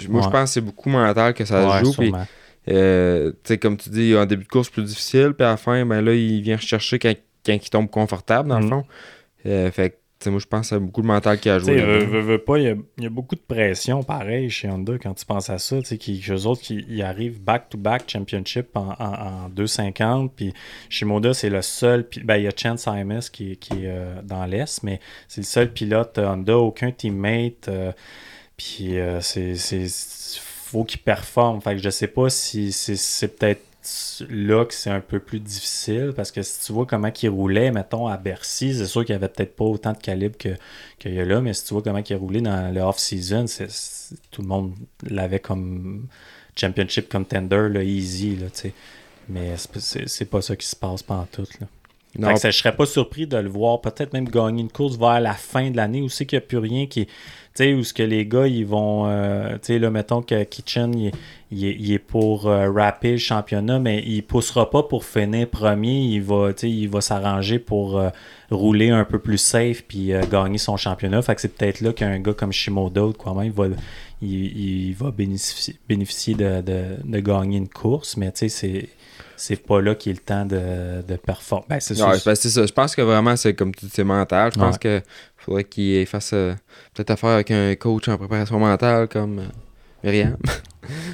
moi 0.09 0.21
je 0.21 0.29
pense 0.29 0.31
que 0.31 0.45
c'est 0.47 0.61
beaucoup 0.61 0.89
mental 0.89 1.33
que 1.33 1.45
ça 1.45 1.65
Ouais, 1.65 1.79
se 1.79 1.85
joue. 1.85 2.11
Euh, 2.67 3.31
comme 3.59 3.77
tu 3.77 3.89
dis, 3.89 3.99
il 4.01 4.09
y 4.09 4.15
a 4.15 4.19
un 4.21 4.25
début 4.27 4.43
de 4.43 4.49
course 4.49 4.69
plus 4.69 4.83
difficile, 4.83 5.33
puis 5.35 5.45
à 5.45 5.51
la 5.51 5.57
fin, 5.57 5.83
ben 5.85 6.01
là, 6.01 6.13
il 6.13 6.41
vient 6.41 6.57
rechercher 6.57 6.99
quand, 6.99 7.13
quand 7.45 7.53
il 7.53 7.69
tombe 7.69 7.89
confortable, 7.89 8.49
dans 8.49 8.59
le 8.59 8.65
Mm. 8.65 8.69
fond. 8.69 8.85
Euh, 9.45 9.71
fait 9.71 9.91
que, 10.21 10.29
moi 10.29 10.39
je 10.39 10.45
pense 10.47 10.67
c'est 10.69 10.79
beaucoup 10.79 11.01
le 11.01 11.07
mental 11.07 11.39
qui 11.39 11.49
a 11.49 11.59
joué. 11.59 11.79
veux, 11.81 11.99
veux- 12.03 12.19
veux 12.19 12.37
pas, 12.39 12.57
il 12.57 12.63
y, 12.65 12.67
a, 12.67 12.75
il 12.97 13.03
y 13.03 13.07
a 13.07 13.09
beaucoup 13.09 13.35
de 13.35 13.41
pression, 13.41 14.03
pareil, 14.03 14.49
chez 14.49 14.69
Honda, 14.69 14.97
quand 15.01 15.13
tu 15.13 15.25
penses 15.25 15.49
à 15.49 15.57
ça. 15.59 15.79
Tu 15.79 15.85
sais, 15.85 15.97
qui, 15.97 16.21
eux 16.29 16.45
autres, 16.45 16.61
qui, 16.61 16.83
ils 16.89 17.01
arrivent 17.03 17.41
back-to-back 17.41 18.03
championship 18.09 18.75
en, 18.75 18.89
en, 18.99 19.45
en 19.45 19.49
2,50. 19.49 20.29
Puis 20.35 20.53
Shimoda, 20.89 21.33
c'est 21.33 21.49
le 21.49 21.61
seul. 21.61 22.05
Ben, 22.25 22.35
il 22.35 22.43
y 22.43 22.47
a 22.47 22.51
Chance 22.55 22.81
Simus 22.83 23.29
qui, 23.31 23.55
qui 23.55 23.85
est 23.85 23.87
euh, 23.87 24.21
dans 24.23 24.45
l'Est, 24.45 24.83
mais 24.83 24.99
c'est 25.29 25.39
le 25.41 25.45
seul 25.45 25.71
pilote 25.71 26.17
euh, 26.17 26.27
Honda, 26.27 26.57
aucun 26.57 26.91
teammate. 26.91 27.69
euh, 27.69 27.93
puis 28.57 28.95
c'est. 29.21 29.55
faut 30.61 30.83
qu'il 30.83 30.99
performe. 30.99 31.61
Fait 31.61 31.75
que 31.75 31.81
je 31.81 31.89
sais 31.89 32.07
pas 32.07 32.29
si 32.29 32.73
c'est 32.73 33.37
peut-être 33.39 33.61
là 34.29 34.65
que 34.65 34.73
c'est 34.73 34.89
un 34.89 34.99
peu 35.01 35.19
plus 35.19 35.39
difficile 35.39 36.13
parce 36.15 36.31
que 36.31 36.41
si 36.41 36.65
tu 36.65 36.73
vois 36.73 36.85
comment 36.85 37.11
il 37.21 37.29
roulait, 37.29 37.71
mettons, 37.71 38.07
à 38.07 38.17
Bercy, 38.17 38.75
c'est 38.75 38.85
sûr 38.85 39.05
qu'il 39.05 39.13
y 39.13 39.15
avait 39.15 39.29
peut-être 39.29 39.55
pas 39.55 39.65
autant 39.65 39.93
de 39.93 39.97
calibre 39.97 40.37
que 40.37 40.49
qu'il 40.97 41.13
y 41.13 41.19
a 41.19 41.25
là, 41.25 41.41
mais 41.41 41.53
si 41.53 41.65
tu 41.65 41.73
vois 41.73 41.81
comment 41.83 41.99
il 42.07 42.15
roulé 42.15 42.41
dans 42.41 42.73
le 42.73 42.81
off-season, 42.81 43.45
tout 44.31 44.41
le 44.41 44.47
monde 44.47 44.73
l'avait 45.03 45.39
comme 45.39 46.07
championship 46.55 47.09
contender, 47.09 47.69
là, 47.69 47.83
easy, 47.83 48.35
là, 48.35 48.47
tu 48.49 48.59
sais. 48.59 48.73
Mais 49.29 49.55
c'est 49.57 50.25
pas- 50.25 50.41
ça 50.41 50.55
qui 50.55 50.67
se 50.67 50.75
passe 50.75 51.03
pendant 51.03 51.25
tout. 51.27 51.47
Là. 51.61 51.67
Fait 52.19 52.19
Non, 52.19 52.33
que 52.33 52.39
ça, 52.39 52.49
je 52.51 52.57
serais 52.57 52.75
pas 52.75 52.87
surpris 52.87 53.27
de 53.27 53.37
le 53.37 53.49
voir 53.49 53.81
peut-être 53.81 54.13
même 54.13 54.27
gagner 54.27 54.61
une 54.61 54.71
course 54.71 54.97
vers 54.97 55.21
la 55.21 55.33
fin 55.35 55.69
de 55.69 55.77
l'année 55.77 56.01
où 56.01 56.09
c'est 56.09 56.25
qu'il 56.25 56.37
n'y 56.39 56.43
a 56.43 56.47
plus 56.47 56.57
rien 56.57 56.87
qui. 56.87 57.07
Tu 57.55 57.63
sais, 57.63 57.73
où 57.73 57.83
ce 57.83 57.93
que 57.93 58.03
les 58.03 58.25
gars, 58.25 58.47
ils 58.47 58.65
vont. 58.65 59.07
euh, 59.07 59.53
tu 59.53 59.59
sais, 59.73 59.79
là, 59.79 59.89
mettons 59.89 60.21
que 60.21 60.43
Kitchen, 60.43 60.93
il, 60.97 61.07
est- 61.07 61.11
il 61.51 61.65
est, 61.65 61.75
il 61.79 61.91
est 61.91 61.99
pour 61.99 62.47
euh, 62.47 62.71
rapper 62.71 63.13
le 63.13 63.17
championnat, 63.17 63.79
mais 63.79 64.03
il 64.05 64.21
poussera 64.21 64.69
pas 64.69 64.83
pour 64.83 65.03
finir 65.03 65.47
premier. 65.49 65.99
Il 65.99 66.21
va, 66.21 66.53
tu 66.53 66.61
sais, 66.61 66.69
il 66.71 66.87
va 66.87 67.01
s'arranger 67.01 67.57
pour 67.59 67.97
euh, 67.99 68.09
rouler 68.51 68.91
un 68.91 69.03
peu 69.03 69.19
plus 69.19 69.39
safe 69.39 69.83
puis 69.87 70.13
euh, 70.13 70.21
gagner 70.31 70.59
son 70.59 70.77
championnat. 70.77 71.21
Fait 71.23 71.35
que 71.35 71.41
c'est 71.41 71.53
peut-être 71.55 71.81
là 71.81 71.91
qu'un 71.91 72.19
gars 72.19 72.33
comme 72.33 72.51
Shimoda 72.53 73.01
quoi 73.17 73.33
même, 73.33 73.45
il 73.47 73.51
va, 73.51 73.65
il, 74.21 74.89
il 74.89 74.93
va 74.93 75.11
bénéficier, 75.11 75.75
bénéficier 75.87 76.35
de, 76.35 76.61
de, 76.61 76.81
de 77.03 77.19
gagner 77.19 77.57
une 77.57 77.67
course, 77.69 78.15
mais 78.15 78.31
tu 78.31 78.39
sais, 78.47 78.49
c'est. 78.49 78.89
C'est 79.41 79.55
pas 79.65 79.79
là 79.79 79.95
qu'il 79.95 80.11
est 80.11 80.15
le 80.15 80.19
temps 80.19 80.43
de, 80.45 81.01
de 81.07 81.15
performer. 81.15 81.65
Ben, 81.69 81.79
c'est 81.79 81.93
Ouais, 82.01 82.17
ben, 82.25 82.35
ça. 82.35 82.65
Je 82.65 82.73
pense 82.73 82.93
que 82.93 83.01
vraiment, 83.01 83.37
c'est 83.37 83.53
comme 83.53 83.71
dis, 83.71 83.87
c'est 83.89 84.03
mental. 84.03 84.51
Je 84.53 84.59
pense 84.59 84.73
Ouais. 84.75 84.79
que 84.79 85.01
faudrait 85.49 85.63
qu'il 85.63 86.05
fasse 86.05 86.31
euh, 86.33 86.53
peut-être 86.93 87.11
affaire 87.11 87.31
avec 87.31 87.51
un 87.51 87.75
coach 87.75 88.07
en 88.07 88.17
préparation 88.17 88.59
mentale 88.59 89.07
comme 89.07 89.39
euh, 89.39 89.43
Myriam. 90.03 90.37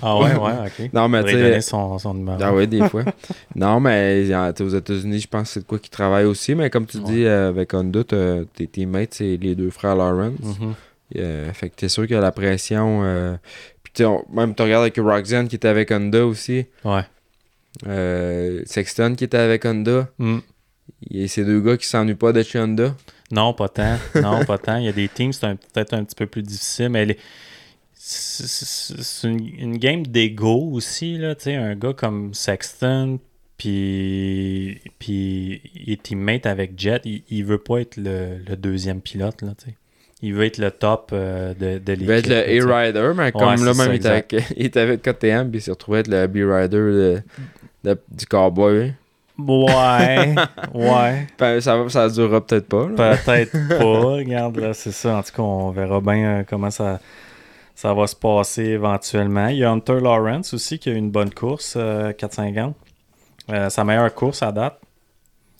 Ah 0.02 0.18
ouais, 0.18 0.34
ouais, 0.36 0.54
ok. 0.68 0.90
Non, 0.94 1.10
mais 1.10 1.22
tu 1.26 1.32
sais. 1.32 1.60
son, 1.60 1.98
son 2.00 2.14
numéro. 2.14 2.38
Ah 2.42 2.54
oui, 2.54 2.66
des 2.66 2.80
fois. 2.90 3.04
non, 3.56 3.82
mais 3.82 4.26
aux 4.62 4.70
États-Unis, 4.70 5.20
je 5.20 5.28
pense 5.28 5.50
que 5.50 5.54
c'est 5.56 5.60
de 5.62 5.66
quoi 5.66 5.80
qu'ils 5.80 5.90
travaillent 5.90 6.26
aussi. 6.26 6.56
Mais 6.56 6.70
comme 6.70 6.86
tu 6.86 7.00
dis, 7.00 7.26
euh, 7.26 7.50
avec 7.50 7.74
Honda, 7.74 8.04
tes 8.06 8.68
teammates, 8.68 9.16
c'est 9.16 9.36
les 9.36 9.54
deux 9.54 9.72
frères 9.72 9.98
Lawrence. 9.98 10.40
Mhm. 10.40 10.74
Euh, 11.18 11.52
fait 11.52 11.70
que 11.72 11.76
t'es 11.76 11.90
sûr 11.90 12.04
qu'il 12.04 12.16
y 12.16 12.18
a 12.18 12.22
la 12.22 12.32
pression. 12.32 13.38
Puis 13.84 13.92
tu 13.94 14.06
même 14.32 14.56
tu 14.56 14.64
regardes 14.64 14.84
avec 14.84 14.98
Roxanne 14.98 15.50
qui 15.50 15.58
était 15.58 15.68
avec 15.68 15.92
Honda 15.92 16.26
aussi. 16.26 16.66
Ouais. 16.86 17.04
Euh, 17.88 18.62
Sexton 18.66 19.16
qui 19.16 19.26
était 19.26 19.38
avec 19.38 19.66
Honda. 19.66 20.08
Mm. 20.18 20.38
Il 21.10 21.22
y 21.22 21.24
a 21.24 21.28
ces 21.28 21.44
deux 21.44 21.60
gars 21.60 21.78
qui 21.78 21.88
s'ennuient 21.88 22.16
pas 22.16 22.32
de 22.32 22.42
chez 22.44 22.60
Honda. 22.60 22.96
Non, 23.32 23.54
pas 23.54 23.70
tant. 23.70 23.98
Non, 24.16 24.46
pas 24.46 24.58
tant. 24.58 24.78
Il 24.78 24.86
y 24.86 24.90
a 24.90 24.92
des 24.92 25.08
teams, 25.10 25.34
c'est 25.34 25.48
peut-être 25.74 25.94
un 25.94 26.04
petit 26.04 26.16
peu 26.16 26.28
plus 26.28 26.44
difficile, 26.44 26.90
mais 26.90 27.06
les- 27.06 27.18
c'est 27.98 29.28
une, 29.28 29.48
une 29.58 29.78
game 29.78 30.06
d'ego 30.06 30.70
aussi, 30.74 31.18
là. 31.18 31.34
Un 31.48 31.76
gars 31.76 31.94
comme 31.94 32.34
Sexton, 32.36 33.20
puis, 33.58 34.80
puis 35.00 35.62
il 35.76 35.94
est 35.94 36.04
teammate 36.04 36.46
avec 36.46 36.80
Jet, 36.80 37.02
il, 37.06 37.24
il 37.30 37.44
veut 37.46 37.58
pas 37.58 37.80
être 37.80 37.98
le, 37.98 38.38
le 38.48 38.56
deuxième 38.56 39.02
pilote, 39.02 39.42
là. 39.42 39.54
Il 40.22 40.34
veut 40.34 40.46
être 40.46 40.58
le 40.60 40.72
top 40.72 41.12
euh, 41.14 41.54
de, 41.56 41.78
de 41.80 41.92
l'équipe. 41.94 42.02
Il 42.02 42.08
va 42.08 42.18
être 42.18 42.28
le. 42.30 42.72
A-Rider, 42.72 43.12
mais 43.16 43.32
comme 43.32 43.42
Ouais, 43.42 43.58
là, 43.58 43.74
même, 43.74 43.76
ça, 43.76 43.86
il, 43.88 43.96
était 43.96 44.08
avec, 44.08 44.36
il 44.58 44.66
était 44.66 44.80
avec 44.80 45.02
KTM, 45.02 45.50
puis 45.50 45.60
il 45.60 45.62
s'est 45.62 45.72
retrouvé 45.72 46.00
être 46.00 46.08
le 46.08 46.28
B-Rider 46.28 46.78
de- 46.78 47.22
de- 47.84 48.00
du 48.12 48.26
Cowboy. 48.26 48.94
Ouais, 49.38 50.36
ouais. 50.74 51.28
Ben, 51.38 51.60
ça, 51.60 51.90
ça 51.90 52.10
durera 52.10 52.46
peut-être 52.46 52.68
pas. 52.68 52.88
là. 52.88 53.18
Peut-être 53.18 53.52
pas. 53.70 53.84
Regarde, 53.84 54.58
là, 54.58 54.74
c'est 54.74 54.92
ça. 54.92 55.18
En 55.18 55.24
tout 55.24 55.34
cas, 55.36 55.42
on 55.44 55.72
verra 55.72 56.00
bien 56.00 56.40
euh, 56.40 56.44
comment 56.48 56.72
ça, 56.72 57.00
ça 57.76 57.94
va 57.94 58.08
se 58.08 58.16
passer 58.16 58.64
éventuellement. 58.64 59.48
Il 59.48 59.58
y 59.58 59.64
a 59.64 59.72
Hunter 59.72 60.00
Lawrence 60.00 60.54
aussi 60.54 60.80
qui 60.80 60.90
a 60.90 60.94
eu 60.94 60.98
une 60.98 61.12
bonne 61.12 61.34
course, 61.34 61.76
euh, 61.78 62.14
450. 62.14 62.76
Euh, 63.52 63.70
sa 63.70 63.84
meilleure 63.84 64.14
course 64.14 64.42
à 64.42 64.52
date. 64.52 64.80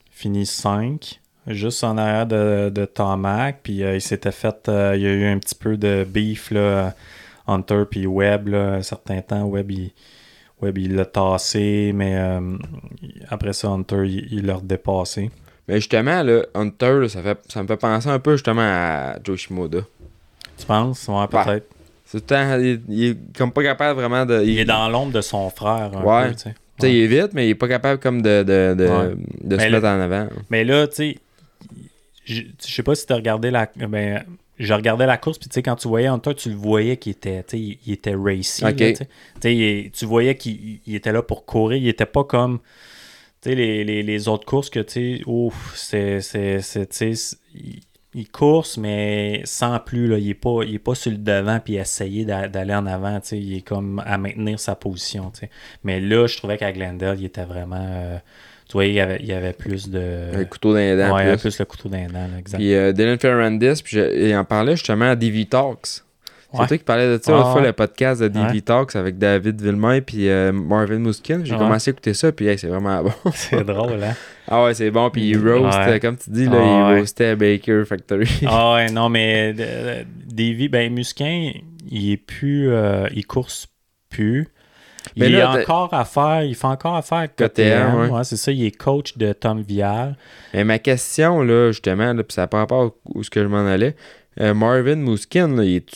Fini 0.10 0.46
5. 0.46 1.20
Juste 1.48 1.84
en 1.84 1.98
arrière 1.98 2.26
de, 2.26 2.72
de 2.74 2.86
Tomac. 2.86 3.60
Puis 3.62 3.84
euh, 3.84 3.96
il 3.96 4.02
s'était 4.02 4.32
fait. 4.32 4.56
il 4.68 5.02
y 5.02 5.06
a 5.06 5.12
eu 5.12 5.26
un 5.26 5.38
petit 5.38 5.56
peu 5.56 5.76
de 5.76 6.06
beef, 6.10 6.50
là, 6.50 6.94
Hunter 7.46 7.84
puis 7.92 8.08
Webb, 8.08 8.48
là, 8.48 8.76
un 8.76 8.82
certain 8.82 9.22
temps. 9.22 9.44
Webb, 9.44 9.72
il. 9.72 9.92
Webb, 10.62 10.78
il 10.78 10.96
l'a 10.96 11.06
tassé, 11.06 11.92
mais 11.94 12.16
euh, 12.18 12.58
après 13.30 13.54
ça, 13.54 13.70
Hunter, 13.70 14.04
il 14.08 14.46
l'a 14.46 14.56
redépassé. 14.56 15.30
Mais 15.68 15.76
justement, 15.76 16.24
là, 16.24 16.44
Hunter, 16.54 17.00
là, 17.02 17.10
ça, 17.10 17.22
fait, 17.22 17.40
ça 17.50 17.62
me 17.64 17.68
fait 17.68 17.78
penser 17.78 18.08
un 18.10 18.20
peu 18.20 18.34
justement 18.34 18.62
à 18.62 19.16
Joe 19.24 19.38
Shimoda. 19.38 19.80
Tu 20.58 20.66
penses? 20.66 21.08
Ouais, 21.08 21.28
peut-être. 21.28 21.68
C'est 22.06 22.20
tout 22.26 22.34
le 22.36 22.38
temps, 22.38 22.60
il, 22.60 22.82
il 22.88 23.04
est 23.12 23.18
comme 23.36 23.52
pas 23.52 23.64
capable 23.64 24.00
vraiment 24.00 24.26
de. 24.26 24.44
Il 24.44 24.60
est 24.60 24.66
dans 24.66 24.88
l'ombre 24.90 25.12
de 25.12 25.22
son 25.22 25.50
frère 25.50 25.92
un 25.98 26.04
Ouais. 26.04 26.30
peu, 26.30 26.36
tu 26.36 26.42
sais. 26.44 26.56
Tu 26.80 26.86
sais, 26.88 26.94
il 26.94 27.04
est 27.04 27.08
vite, 27.22 27.34
mais 27.34 27.48
il 27.48 27.52
est 27.52 27.56
pas 27.56 27.68
capable 27.68 28.00
comme 28.00 28.22
de, 28.22 28.44
de, 28.44 28.76
de, 28.78 28.88
Ouais. 28.88 29.16
de 29.44 29.58
se 29.58 29.68
mettre 29.70 29.88
en 29.88 30.00
avant. 30.00 30.28
Mais 30.50 30.64
là, 30.64 30.88
tu 30.88 30.96
sais, 30.96 31.18
je 32.26 32.42
je 32.66 32.74
sais 32.74 32.84
pas 32.84 32.96
si 32.96 33.06
tu 33.08 33.14
as 33.14 33.16
regardé 33.16 33.50
la. 33.50 33.68
Ben, 33.76 34.24
je 34.58 34.74
regardais 34.74 35.06
la 35.06 35.18
course, 35.18 35.38
puis 35.38 35.50
tu 35.50 35.54
sais, 35.56 35.64
quand 35.64 35.76
tu 35.76 35.88
voyais 35.88 36.08
Hunter, 36.08 36.34
tu 36.36 36.50
le 36.50 36.56
voyais 36.56 36.98
qu'il 36.98 37.12
était, 37.12 37.44
il, 37.54 37.78
il 37.86 37.94
était 37.94 38.16
racy. 38.16 38.64
là, 38.64 38.72
tu 39.42 39.50
il- 39.52 40.08
voyais 40.08 40.36
qu'il 40.36 40.80
il 40.86 40.96
était 40.96 41.12
là 41.12 41.22
pour 41.22 41.46
courir. 41.46 41.78
Il 41.82 41.88
était 41.88 42.06
pas 42.06 42.24
comme. 42.24 42.60
Tu 43.42 43.50
sais, 43.50 43.56
les, 43.56 43.84
les, 43.84 44.02
les 44.04 44.28
autres 44.28 44.46
courses 44.46 44.70
que, 44.70 44.80
tu 44.80 45.18
sais, 45.18 45.22
ouf, 45.26 45.74
c'est. 45.76 46.20
il, 47.54 47.82
il 48.18 48.30
course, 48.30 48.78
mais 48.78 49.42
sans 49.44 49.78
plus, 49.80 50.08
là. 50.08 50.18
Il 50.18 50.30
est 50.30 50.34
pas, 50.34 50.62
il 50.66 50.76
est 50.76 50.80
pas 50.80 50.96
sur 50.96 51.12
le 51.12 51.18
devant, 51.18 51.60
puis 51.60 51.76
essayer 51.76 52.24
d'a- 52.24 52.48
d'aller 52.48 52.74
en 52.74 52.86
avant. 52.86 53.20
Il 53.34 53.58
est 53.58 53.62
comme 53.62 54.02
à 54.06 54.18
maintenir 54.18 54.58
sa 54.60 54.76
position. 54.76 55.32
Mais 55.84 56.00
là, 56.00 56.26
je 56.28 56.38
trouvais 56.38 56.58
qu'à 56.58 56.72
Glendale, 56.72 57.20
il 57.20 57.26
était 57.26 57.44
vraiment. 57.44 57.76
euh, 57.88 58.18
tu 58.68 58.74
vois, 58.74 58.86
il 58.86 58.94
y 58.94 59.00
avait, 59.00 59.18
il 59.22 59.28
y 59.28 59.34
avait 59.34 59.54
plus 59.54 59.90
de. 59.90 60.36
Un 60.36 60.44
couteau. 60.46 60.74
Ouais, 60.74 60.94
il 60.96 60.98
y 60.98 61.02
avait 61.02 61.38
plus. 61.38 61.60
le 61.60 61.66
couteau 61.66 61.90
d'un 61.90 62.08
dent, 62.08 62.28
exact. 62.38 62.58
Puis 62.58 62.74
euh, 62.74 62.92
Dylan 62.92 63.20
Ferrandis, 63.20 63.82
puis 63.84 63.98
je- 63.98 64.28
il 64.30 64.36
en 64.36 64.44
parlait 64.46 64.76
justement 64.76 65.06
à 65.12 65.16
DV 65.16 65.46
Talks. 65.46 66.02
C'est 66.54 66.62
Ouais. 66.62 66.68
toi 66.68 66.78
qui 66.78 66.84
parlais 66.86 67.18
de 67.18 67.22
ça 67.22 67.34
Ah, 67.34 67.38
l'autre 67.38 67.52
fois, 67.52 67.62
ouais. 67.62 67.68
le 67.68 67.74
podcast 67.74 68.22
de 68.22 68.28
DV 68.30 68.46
Ouais. 68.54 68.62
Talks 68.62 68.96
avec 68.96 69.18
David 69.18 69.62
Villemay 69.62 70.00
puis 70.00 70.30
euh, 70.30 70.54
Marvin 70.54 71.00
Mouskin. 71.00 71.42
J'ai 71.44 71.52
Ouais. 71.54 71.58
commencé 71.60 71.90
à 71.90 71.92
écouter 71.92 72.14
ça, 72.14 72.32
puis 72.32 72.48
hey, 72.48 72.58
c'est 72.58 72.68
vraiment 72.68 73.04
bon. 73.04 73.12
C'est 73.34 73.64
drôle, 73.66 74.02
hein? 74.02 74.14
ah 74.48 74.64
ouais, 74.64 74.74
c'est 74.74 74.90
bon. 74.90 75.10
Puis 75.10 75.28
il 75.28 75.38
roast, 75.38 76.00
comme 76.00 76.16
tu 76.16 76.30
dis, 76.30 76.46
là, 76.46 76.58
Ah 76.62 76.92
il 76.94 77.00
roastait 77.00 77.26
à 77.32 77.36
Baker 77.36 77.84
Factory. 77.86 78.30
Ah 78.48 78.74
ouais, 78.76 78.90
non, 78.90 79.10
mais 79.10 79.54
euh, 79.60 80.04
Davy, 80.32 80.70
ben 80.70 80.94
Musquin, 80.94 81.52
il 81.92 82.12
est 82.14 82.18
plus. 82.18 82.70
euh, 82.70 83.08
il 83.14 83.26
course 83.26 83.68
plus. 84.10 84.48
Mais 85.18 85.28
il 85.30 85.34
là, 85.38 85.52
a 85.52 85.56
t'as- 85.56 85.62
encore 85.64 85.94
affaire, 85.94 86.44
il 86.44 86.56
fait 86.56 86.68
encore 86.68 86.96
affaire 86.96 87.28
KTM, 87.36 87.96
ouais. 88.00 88.10
ouais, 88.10 88.24
c'est 88.24 88.38
ça, 88.38 88.52
il 88.52 88.64
est 88.66 88.72
coach 88.72 89.18
de 89.18 89.32
Tom 89.34 89.62
Vial. 89.62 90.18
Mais 90.54 90.64
ma 90.64 90.80
question, 90.80 91.42
là, 91.42 91.72
justement, 91.72 92.14
là, 92.14 92.24
puis 92.24 92.34
ça 92.34 92.48
par 92.48 92.60
rapport 92.62 92.96
où 93.14 93.24
ce 93.24 93.30
que 93.30 93.42
je 93.42 93.48
m'en 93.48 93.66
allais, 93.66 93.96
euh, 94.42 94.54
Marvin 94.54 94.98
Mouskin, 94.98 95.48
là, 95.56 95.64
il, 95.64 95.76
est, 95.78 95.90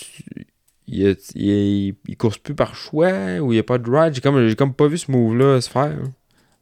il, 0.88 1.06
est- 1.08 1.32
il, 1.36 1.50
est- 1.50 1.96
il 2.08 2.18
course 2.18 2.38
plus 2.38 2.56
par 2.56 2.76
choix 2.76 3.12
ou 3.42 3.52
il 3.52 3.56
n'y 3.56 3.60
a 3.60 3.64
pas 3.64 3.78
de 3.78 3.90
ride? 3.92 4.14
J'ai 4.14 4.22
comme, 4.22 4.56
comme 4.56 4.74
pas 4.74 4.88
vu 4.88 4.98
ce 4.98 5.12
move-là 5.12 5.60
se 5.62 5.70
faire. 5.70 5.98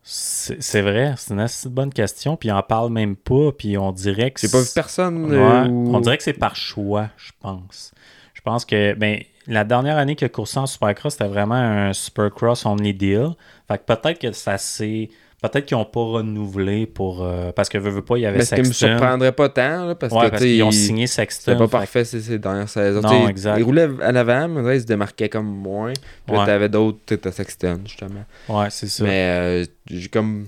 C'est 0.09 0.61
c'est 0.63 0.81
vrai, 0.81 1.15
c'est 1.17 1.33
une 1.33 1.41
assez 1.41 1.67
bonne 1.67 1.91
question, 1.91 2.37
puis 2.37 2.49
on 2.49 2.55
en 2.55 2.63
parle 2.63 2.91
même 2.93 3.17
pas, 3.17 3.51
puis 3.51 3.77
on 3.77 3.91
dirait 3.91 4.31
que 4.31 4.39
J'ai 4.39 4.47
pas 4.47 4.61
vu 4.61 4.67
personne. 4.73 5.25
Ouais, 5.25 5.35
euh, 5.37 5.67
On 5.67 5.99
dirait 5.99 6.17
que 6.17 6.23
c'est 6.23 6.31
par 6.31 6.55
choix, 6.55 7.09
je 7.17 7.31
pense. 7.41 7.91
Je 8.33 8.39
pense 8.41 8.63
que 8.63 8.93
ben, 8.93 9.19
la 9.47 9.63
dernière 9.63 9.97
année 9.97 10.15
qu'il 10.15 10.25
a 10.25 10.29
coursé 10.29 10.59
en 10.59 10.65
Supercross, 10.67 11.13
c'était 11.13 11.27
vraiment 11.27 11.55
un 11.55 11.93
Supercross 11.93 12.65
only 12.65 12.93
deal. 12.93 13.29
Fait 13.67 13.77
que 13.77 13.83
peut-être 13.93 14.19
que 14.19 14.31
ça 14.31 14.57
s'est. 14.57 15.09
Peut-être 15.39 15.67
qu'ils 15.67 15.77
n'ont 15.77 15.85
pas 15.85 15.99
renouvelé 16.01 16.87
pour. 16.87 17.23
euh, 17.23 17.51
parce 17.51 17.69
que 17.69 17.77
veux, 17.77 17.91
veux 17.91 18.01
pas, 18.01 18.17
il 18.17 18.21
y 18.21 18.25
avait 18.25 18.39
Mais 18.39 18.45
ce 18.45 18.55
qui 18.55 18.61
me 18.61 18.65
Sexton. 18.65 18.87
surprendrait 18.87 19.31
pas 19.31 19.49
tant, 19.49 19.85
là, 19.85 19.93
parce 19.95 20.11
ouais, 20.11 20.31
que 20.31 20.37
qu'ils 20.37 20.63
ont 20.63 20.71
signé 20.71 21.05
Sexton. 21.05 21.51
C'était 21.51 21.57
pas 21.59 21.67
fait 21.67 21.71
parfait 21.77 22.05
ces, 22.05 22.21
ces 22.21 22.39
dernières 22.39 22.67
saisons. 22.67 23.01
Non, 23.01 23.27
exact. 23.29 23.57
Il 23.59 23.63
roulait 23.63 23.87
à 24.01 24.11
l'avant, 24.11 24.47
mais 24.47 24.63
là, 24.63 24.73
il 24.73 24.81
se 24.81 24.85
démarquait 24.87 25.29
comme 25.29 25.45
moins. 25.45 25.93
Puis 26.25 26.33
là, 26.35 26.39
Ouais. 26.39 26.45
t'avais 26.47 26.69
d'autres, 26.69 26.97
tu 27.05 27.15
sais, 27.23 27.31
Sexton, 27.31 27.81
justement. 27.85 28.25
Ouais, 28.49 28.67
c'est 28.71 28.87
ça. 28.87 29.03
Mais 29.03 29.61
euh, 29.61 29.65
j'ai 29.85 30.09
comme 30.09 30.47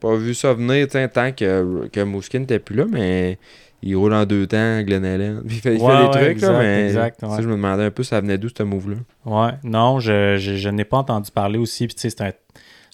pas 0.00 0.14
vu 0.14 0.32
ça 0.32 0.54
venir, 0.54 0.86
tant 0.88 1.32
que, 1.32 1.88
que 1.92 2.00
Mouskin 2.04 2.38
n'était 2.38 2.60
plus 2.60 2.76
là, 2.76 2.84
mais 2.88 3.36
il 3.82 3.96
roule 3.96 4.12
en 4.14 4.26
deux 4.26 4.46
temps, 4.46 4.82
Glen 4.82 5.04
Allen. 5.04 5.42
Puis 5.46 5.56
il 5.56 5.60
fait, 5.60 5.74
il 5.74 5.78
fait 5.78 5.84
Ouais, 5.84 5.96
des 5.96 6.02
ouais, 6.04 6.10
trucs, 6.10 6.28
exact, 6.30 6.52
là, 6.52 6.58
mais 6.58 6.86
exact, 6.86 7.22
ouais. 7.22 7.42
je 7.42 7.48
me 7.48 7.52
demandais 7.52 7.84
un 7.84 7.90
peu 7.90 8.02
ça 8.02 8.20
venait 8.20 8.38
d'où, 8.38 8.48
ce 8.56 8.62
move-là? 8.62 8.96
Ouais, 9.24 9.52
non, 9.64 10.00
je, 10.00 10.36
je, 10.38 10.56
je 10.56 10.68
n'ai 10.68 10.84
pas 10.84 10.98
entendu 10.98 11.30
parler 11.30 11.58
aussi. 11.58 11.86
Puis 11.86 11.94
tu 11.94 12.02
sais, 12.02 12.10
c'est 12.10 12.22
un. 12.22 12.32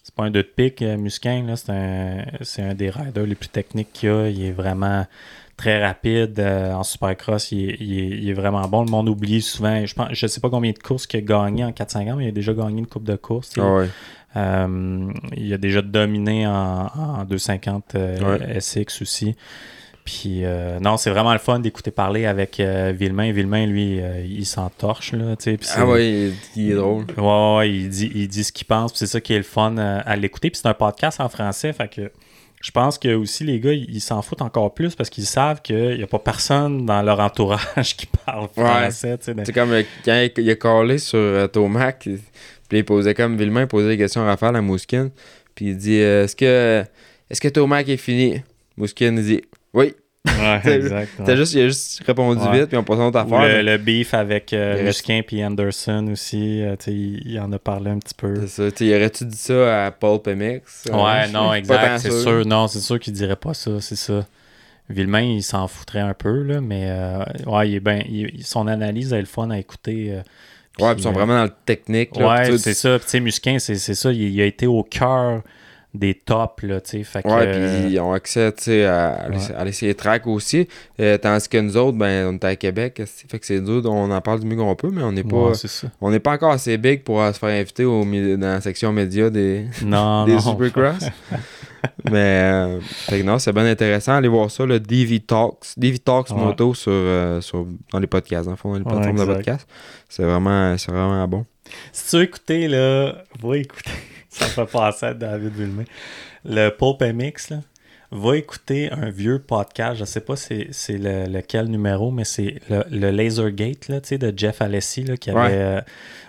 C'est 0.02 0.14
pas 0.14 0.22
un 0.22 0.30
deux 0.30 0.44
de 0.44 0.48
pique, 0.48 0.82
euh, 0.82 0.96
Musquin, 0.96 1.42
là. 1.44 1.56
C'est 1.56 1.72
un, 1.72 2.24
c'est 2.42 2.62
un 2.62 2.74
des 2.74 2.90
riders 2.90 3.26
les 3.26 3.34
plus 3.34 3.48
techniques 3.48 3.92
qu'il 3.92 4.08
y 4.08 4.12
a. 4.12 4.28
Il 4.28 4.44
est 4.44 4.52
vraiment 4.52 5.04
très 5.56 5.84
rapide 5.84 6.38
euh, 6.38 6.72
en 6.74 6.84
supercross. 6.84 7.50
Il 7.50 7.70
est, 7.70 7.76
il, 7.80 7.98
est, 7.98 8.08
il 8.18 8.28
est 8.28 8.32
vraiment 8.32 8.62
bon. 8.68 8.84
Le 8.84 8.90
monde 8.90 9.08
oublie 9.08 9.42
souvent. 9.42 9.84
Je 9.84 9.92
pense, 9.94 10.10
je 10.12 10.26
sais 10.28 10.40
pas 10.40 10.48
combien 10.48 10.70
de 10.70 10.78
courses 10.78 11.08
qu'il 11.08 11.18
a 11.18 11.22
gagné 11.22 11.64
en 11.64 11.70
4-5 11.70 12.12
ans, 12.12 12.16
mais 12.16 12.26
il 12.26 12.28
a 12.28 12.32
déjà 12.32 12.52
gagné 12.54 12.78
une 12.78 12.86
coupe 12.86 13.02
de 13.02 13.16
courses. 13.16 13.50
Ah 13.58 13.74
ouais. 13.74 13.88
Euh, 14.36 15.08
il 15.36 15.52
a 15.52 15.58
déjà 15.58 15.82
dominé 15.82 16.46
en, 16.46 16.86
en 16.94 17.24
250 17.24 17.94
euh, 17.96 18.60
SX 18.60 19.02
aussi. 19.02 19.34
Puis 20.06 20.44
euh, 20.44 20.78
non, 20.78 20.96
c'est 20.96 21.10
vraiment 21.10 21.32
le 21.32 21.40
fun 21.40 21.58
d'écouter 21.58 21.90
parler 21.90 22.26
avec 22.26 22.60
euh, 22.60 22.94
Villemain. 22.96 23.32
Villemain, 23.32 23.66
lui, 23.66 24.00
euh, 24.00 24.24
il 24.24 24.46
s'entorche, 24.46 25.12
là, 25.12 25.34
Ah 25.74 25.84
ouais, 25.84 26.08
il, 26.08 26.32
il 26.54 26.70
est 26.70 26.74
drôle. 26.76 27.04
Ouais, 27.16 27.22
ouais, 27.24 27.56
ouais, 27.58 27.70
il 27.72 27.88
dit, 27.88 28.12
il 28.14 28.28
dit 28.28 28.44
ce 28.44 28.52
qu'il 28.52 28.68
pense, 28.68 28.92
c'est 28.94 29.08
ça 29.08 29.20
qui 29.20 29.32
est 29.34 29.38
le 29.38 29.42
fun 29.42 29.76
euh, 29.76 30.00
à 30.06 30.14
l'écouter. 30.14 30.48
Puis 30.50 30.60
c'est 30.62 30.68
un 30.68 30.74
podcast 30.74 31.20
en 31.20 31.28
français, 31.28 31.72
fait 31.72 31.88
que 31.88 32.12
je 32.62 32.70
pense 32.70 32.98
que 32.98 33.14
aussi 33.16 33.42
les 33.42 33.58
gars, 33.58 33.72
ils 33.72 34.00
s'en 34.00 34.22
foutent 34.22 34.42
encore 34.42 34.72
plus 34.74 34.94
parce 34.94 35.10
qu'ils 35.10 35.26
savent 35.26 35.60
qu'il 35.60 35.96
n'y 35.96 36.02
a 36.04 36.06
pas 36.06 36.20
personne 36.20 36.86
dans 36.86 37.02
leur 37.02 37.18
entourage 37.18 37.96
qui 37.96 38.06
parle 38.06 38.48
français. 38.56 39.18
tu 39.18 39.24
sais. 39.24 39.34
C'est 39.44 39.52
comme 39.52 39.72
quand 40.04 40.28
il, 40.36 40.50
a 40.50 40.54
collé 40.54 40.98
sur 40.98 41.50
Tomac, 41.50 42.06
il- 42.06 42.20
puis 42.68 42.78
il 42.78 42.84
posait 42.84 43.14
comme 43.14 43.36
Villemain, 43.36 43.62
il 43.62 43.66
posait 43.66 43.88
des 43.88 43.98
questions 43.98 44.22
à 44.22 44.26
Raphaël 44.26 44.54
à 44.54 44.60
Mouskin, 44.62 45.10
puis 45.56 45.66
il 45.70 45.76
dit 45.76 45.96
Est-ce 45.96 46.36
que 46.36 46.84
est-ce 47.28 47.40
que 47.40 47.48
Tomac 47.48 47.88
est 47.88 47.96
fini? 47.96 48.40
Mouskin 48.76 49.16
il 49.16 49.22
dit 49.24 49.42
Oui. 49.76 49.94
Ouais, 50.26 50.60
T'as- 50.64 50.74
exact. 50.74 51.18
ouais. 51.20 51.24
T'as 51.24 51.36
juste, 51.36 51.52
il 51.54 51.60
a 51.60 51.66
juste 51.68 52.02
répondu 52.04 52.42
Ouais. 52.44 52.58
vite, 52.60 52.68
puis 52.68 52.76
on 52.76 52.82
passe 52.82 52.98
à 52.98 53.20
affaire. 53.20 53.42
le, 53.48 53.62
le 53.62 53.78
beef 53.78 54.12
avec 54.12 54.52
euh, 54.52 54.82
Musquin 54.82 55.20
puis 55.24 55.44
Anderson 55.44 56.08
aussi, 56.10 56.62
euh, 56.62 56.74
il, 56.88 57.22
il 57.24 57.38
en 57.38 57.52
a 57.52 57.58
parlé 57.60 57.92
un 57.92 57.98
petit 58.00 58.14
peu. 58.14 58.34
C'est 58.46 58.70
ça. 58.70 58.72
Tu 58.72 59.24
dit 59.24 59.36
ça 59.36 59.86
à 59.86 59.90
Paul 59.92 60.20
Pemix 60.20 60.84
Ouais, 60.92 61.28
non, 61.28 61.48
Pas 61.50 61.58
exact, 61.58 61.98
c'est 61.98 62.10
sûr. 62.22 62.44
Non, 62.44 62.66
c'est 62.66 62.80
sûr 62.80 62.98
qu'il 62.98 63.12
dirait 63.12 63.36
pas 63.36 63.54
ça, 63.54 63.80
c'est 63.80 63.94
ça. 63.96 64.26
Villemain, 64.88 65.22
il 65.22 65.42
s'en 65.42 65.66
foutrait 65.68 66.00
un 66.00 66.14
peu, 66.14 66.42
là, 66.42 66.60
mais 66.60 66.86
euh, 66.88 67.24
ouais, 67.46 67.70
il 67.70 67.74
est 67.76 67.80
ben, 67.80 68.02
il- 68.08 68.44
son 68.44 68.66
analyse 68.66 69.12
est 69.12 69.20
le 69.20 69.26
fun 69.26 69.50
à 69.50 69.58
écouter. 69.58 70.08
euh, 70.10 70.22
Ouais, 70.84 70.92
puis 70.92 71.00
ils 71.00 71.02
sont 71.04 71.10
euh, 71.10 71.12
vraiment 71.12 71.36
dans 71.38 71.44
le 71.44 71.52
technique. 71.64 72.16
Là, 72.16 72.28
Ouais, 72.50 72.58
c'est 72.58 72.74
ça. 72.74 72.98
Puis, 72.98 73.04
Tu 73.06 73.10
sais, 73.12 73.20
Musquin, 73.20 73.58
c'est 73.58 73.76
c'est 73.76 73.94
ça. 73.94 74.12
Il, 74.12 74.22
il 74.22 74.40
a 74.40 74.44
été 74.44 74.66
au 74.66 74.82
cœur 74.82 75.42
des 75.98 76.14
tops, 76.14 76.62
là, 76.62 76.80
tu 76.80 76.90
sais. 76.90 77.02
Fait 77.04 77.22
que, 77.22 77.28
Ouais, 77.28 77.46
euh, 77.46 77.82
puis 77.82 77.92
ils 77.94 78.00
ont 78.00 78.12
accès 78.12 78.52
tu 78.52 78.64
sais, 78.64 78.84
à, 78.84 79.28
Ouais. 79.30 79.36
à 79.56 79.64
laisser 79.64 79.86
les 79.86 79.94
tracks 79.94 80.26
aussi. 80.26 80.68
Euh, 81.00 81.18
tandis 81.18 81.48
que 81.48 81.58
nous 81.58 81.76
autres, 81.76 81.96
ben, 81.96 82.28
on 82.28 82.34
est 82.34 82.44
à 82.44 82.56
Québec. 82.56 83.02
Fait 83.28 83.38
que 83.38 83.46
c'est 83.46 83.60
dur, 83.60 83.82
on 83.86 84.10
en 84.10 84.20
parle 84.20 84.40
du 84.40 84.46
mieux 84.46 84.56
qu'on 84.56 84.74
peut, 84.76 84.90
mais 84.92 85.02
on 85.02 85.12
n'est 85.12 85.24
pas, 85.24 85.50
ouais, 85.50 85.52
on 86.00 86.10
n'est 86.10 86.20
pas 86.20 86.32
encore 86.32 86.52
assez 86.52 86.76
big 86.78 87.02
pour 87.02 87.24
se 87.26 87.38
faire 87.38 87.48
inviter 87.48 87.84
au, 87.84 88.04
dans 88.04 88.38
la 88.40 88.60
section 88.60 88.92
média 88.92 89.30
des, 89.30 89.66
Non, 89.84 90.24
des 90.26 90.34
non. 90.34 90.40
Supercross. 90.40 91.08
mais 92.10 92.42
euh, 92.42 92.80
fait 92.80 93.20
que 93.20 93.24
non, 93.24 93.38
c'est 93.38 93.52
bien 93.52 93.66
intéressant. 93.66 94.14
Allez 94.14 94.28
voir 94.28 94.50
ça, 94.50 94.64
le 94.66 94.80
DV 94.80 95.20
Talks. 95.20 95.74
DV 95.76 95.98
Talks 95.98 96.30
moto 96.30 96.74
sur, 96.74 96.92
euh, 96.92 97.40
sur, 97.40 97.66
dans 97.92 97.98
les 97.98 98.06
podcasts, 98.06 98.48
fond, 98.56 98.72
dans 98.72 98.78
les 98.78 98.84
plateformes 98.84 99.16
de 99.16 99.22
exact. 99.22 99.34
podcasts. 99.36 99.68
C'est 100.08 100.24
vraiment, 100.24 100.76
c'est 100.78 100.90
vraiment 100.92 101.26
bon. 101.28 101.44
Si 101.92 102.10
tu 102.10 102.16
veux 102.16 102.22
écouter, 102.22 102.68
là, 102.68 103.24
va 103.42 103.56
écouter. 103.58 103.90
Ça 104.36 104.46
me 104.46 104.50
fait 104.50 104.70
penser 104.70 105.06
à 105.06 105.14
David 105.14 105.54
Villemain. 105.54 105.84
Le 106.44 106.68
Pulp 106.68 107.00
MX, 107.00 107.50
là, 107.50 107.60
va 108.10 108.36
écouter 108.36 108.90
un 108.92 109.10
vieux 109.10 109.38
podcast. 109.38 109.98
Je 109.98 110.04
sais 110.04 110.20
pas 110.20 110.36
c'est, 110.36 110.68
c'est 110.72 110.98
le, 110.98 111.26
lequel 111.26 111.66
numéro, 111.66 112.10
mais 112.10 112.24
c'est 112.24 112.60
le, 112.68 112.84
le 112.90 113.10
Lasergate, 113.10 113.88
là, 113.88 114.00
de 114.00 114.32
Jeff 114.36 114.60
Alessi, 114.60 115.04
là, 115.04 115.16
qui 115.16 115.30
avait... 115.30 115.40
Ouais. 115.40 115.54
euh, 115.54 115.80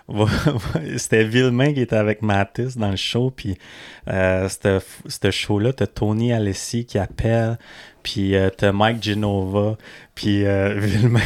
c'était 0.98 1.26
Villemain 1.26 1.74
qui 1.74 1.82
était 1.82 1.98
avec 1.98 2.22
Mattis 2.22 2.78
dans 2.78 2.92
le 2.92 2.96
show, 2.96 3.30
puis 3.30 3.58
euh, 4.08 4.48
ce 4.48 5.32
show-là, 5.32 5.74
t'as 5.74 5.88
Tony 5.88 6.32
Alessi 6.32 6.86
qui 6.86 6.98
appelle, 6.98 7.58
puis 8.10 8.38
euh, 8.38 8.50
t'as 8.56 8.72
Mike 8.72 9.04
Genova, 9.04 9.76
puis 10.16 10.46
euh, 10.46 10.74
Villemain, 10.80 11.20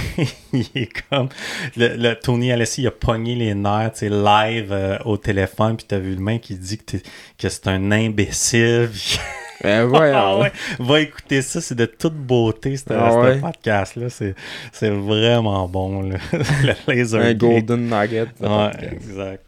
il 0.51 0.65
est 0.73 0.89
comme... 1.09 1.29
Le, 1.77 1.95
le 1.95 2.15
Tony 2.15 2.51
Alessi, 2.51 2.82
il 2.82 2.88
a 2.88 2.91
pogné 2.91 3.36
les 3.36 3.53
nerfs, 3.53 3.91
tu 3.93 4.09
live 4.09 4.69
euh, 4.71 4.97
au 5.05 5.15
téléphone, 5.17 5.77
puis 5.77 5.86
t'as 5.88 5.99
Villemain 5.99 6.39
qui 6.39 6.55
dit 6.55 6.79
que, 6.79 6.97
que 7.38 7.49
c'est 7.49 7.67
un 7.67 7.91
imbécile, 7.91 8.89
puis- 8.93 9.19
Ben, 9.61 9.86
ouais, 9.86 10.11
Ah 10.11 10.39
ouais, 10.39 10.51
va 10.79 11.01
écouter 11.01 11.43
ça, 11.43 11.61
c'est 11.61 11.75
de 11.75 11.86
toute 11.86 12.15
beauté, 12.15 12.75
ce 12.77 12.86
Ah 12.89 13.15
ouais. 13.19 13.38
podcast-là, 13.39 14.07
c'est 14.09 14.89
vraiment 14.89 15.67
bon, 15.67 16.01
là. 16.01 16.17
le 16.34 16.73
laser 16.88 17.21
un. 17.21 17.34
Golden 17.36 17.88
Nugget. 17.88 18.21
Ouais, 18.39 18.47
podcast. 18.71 18.91
exact. 18.91 19.43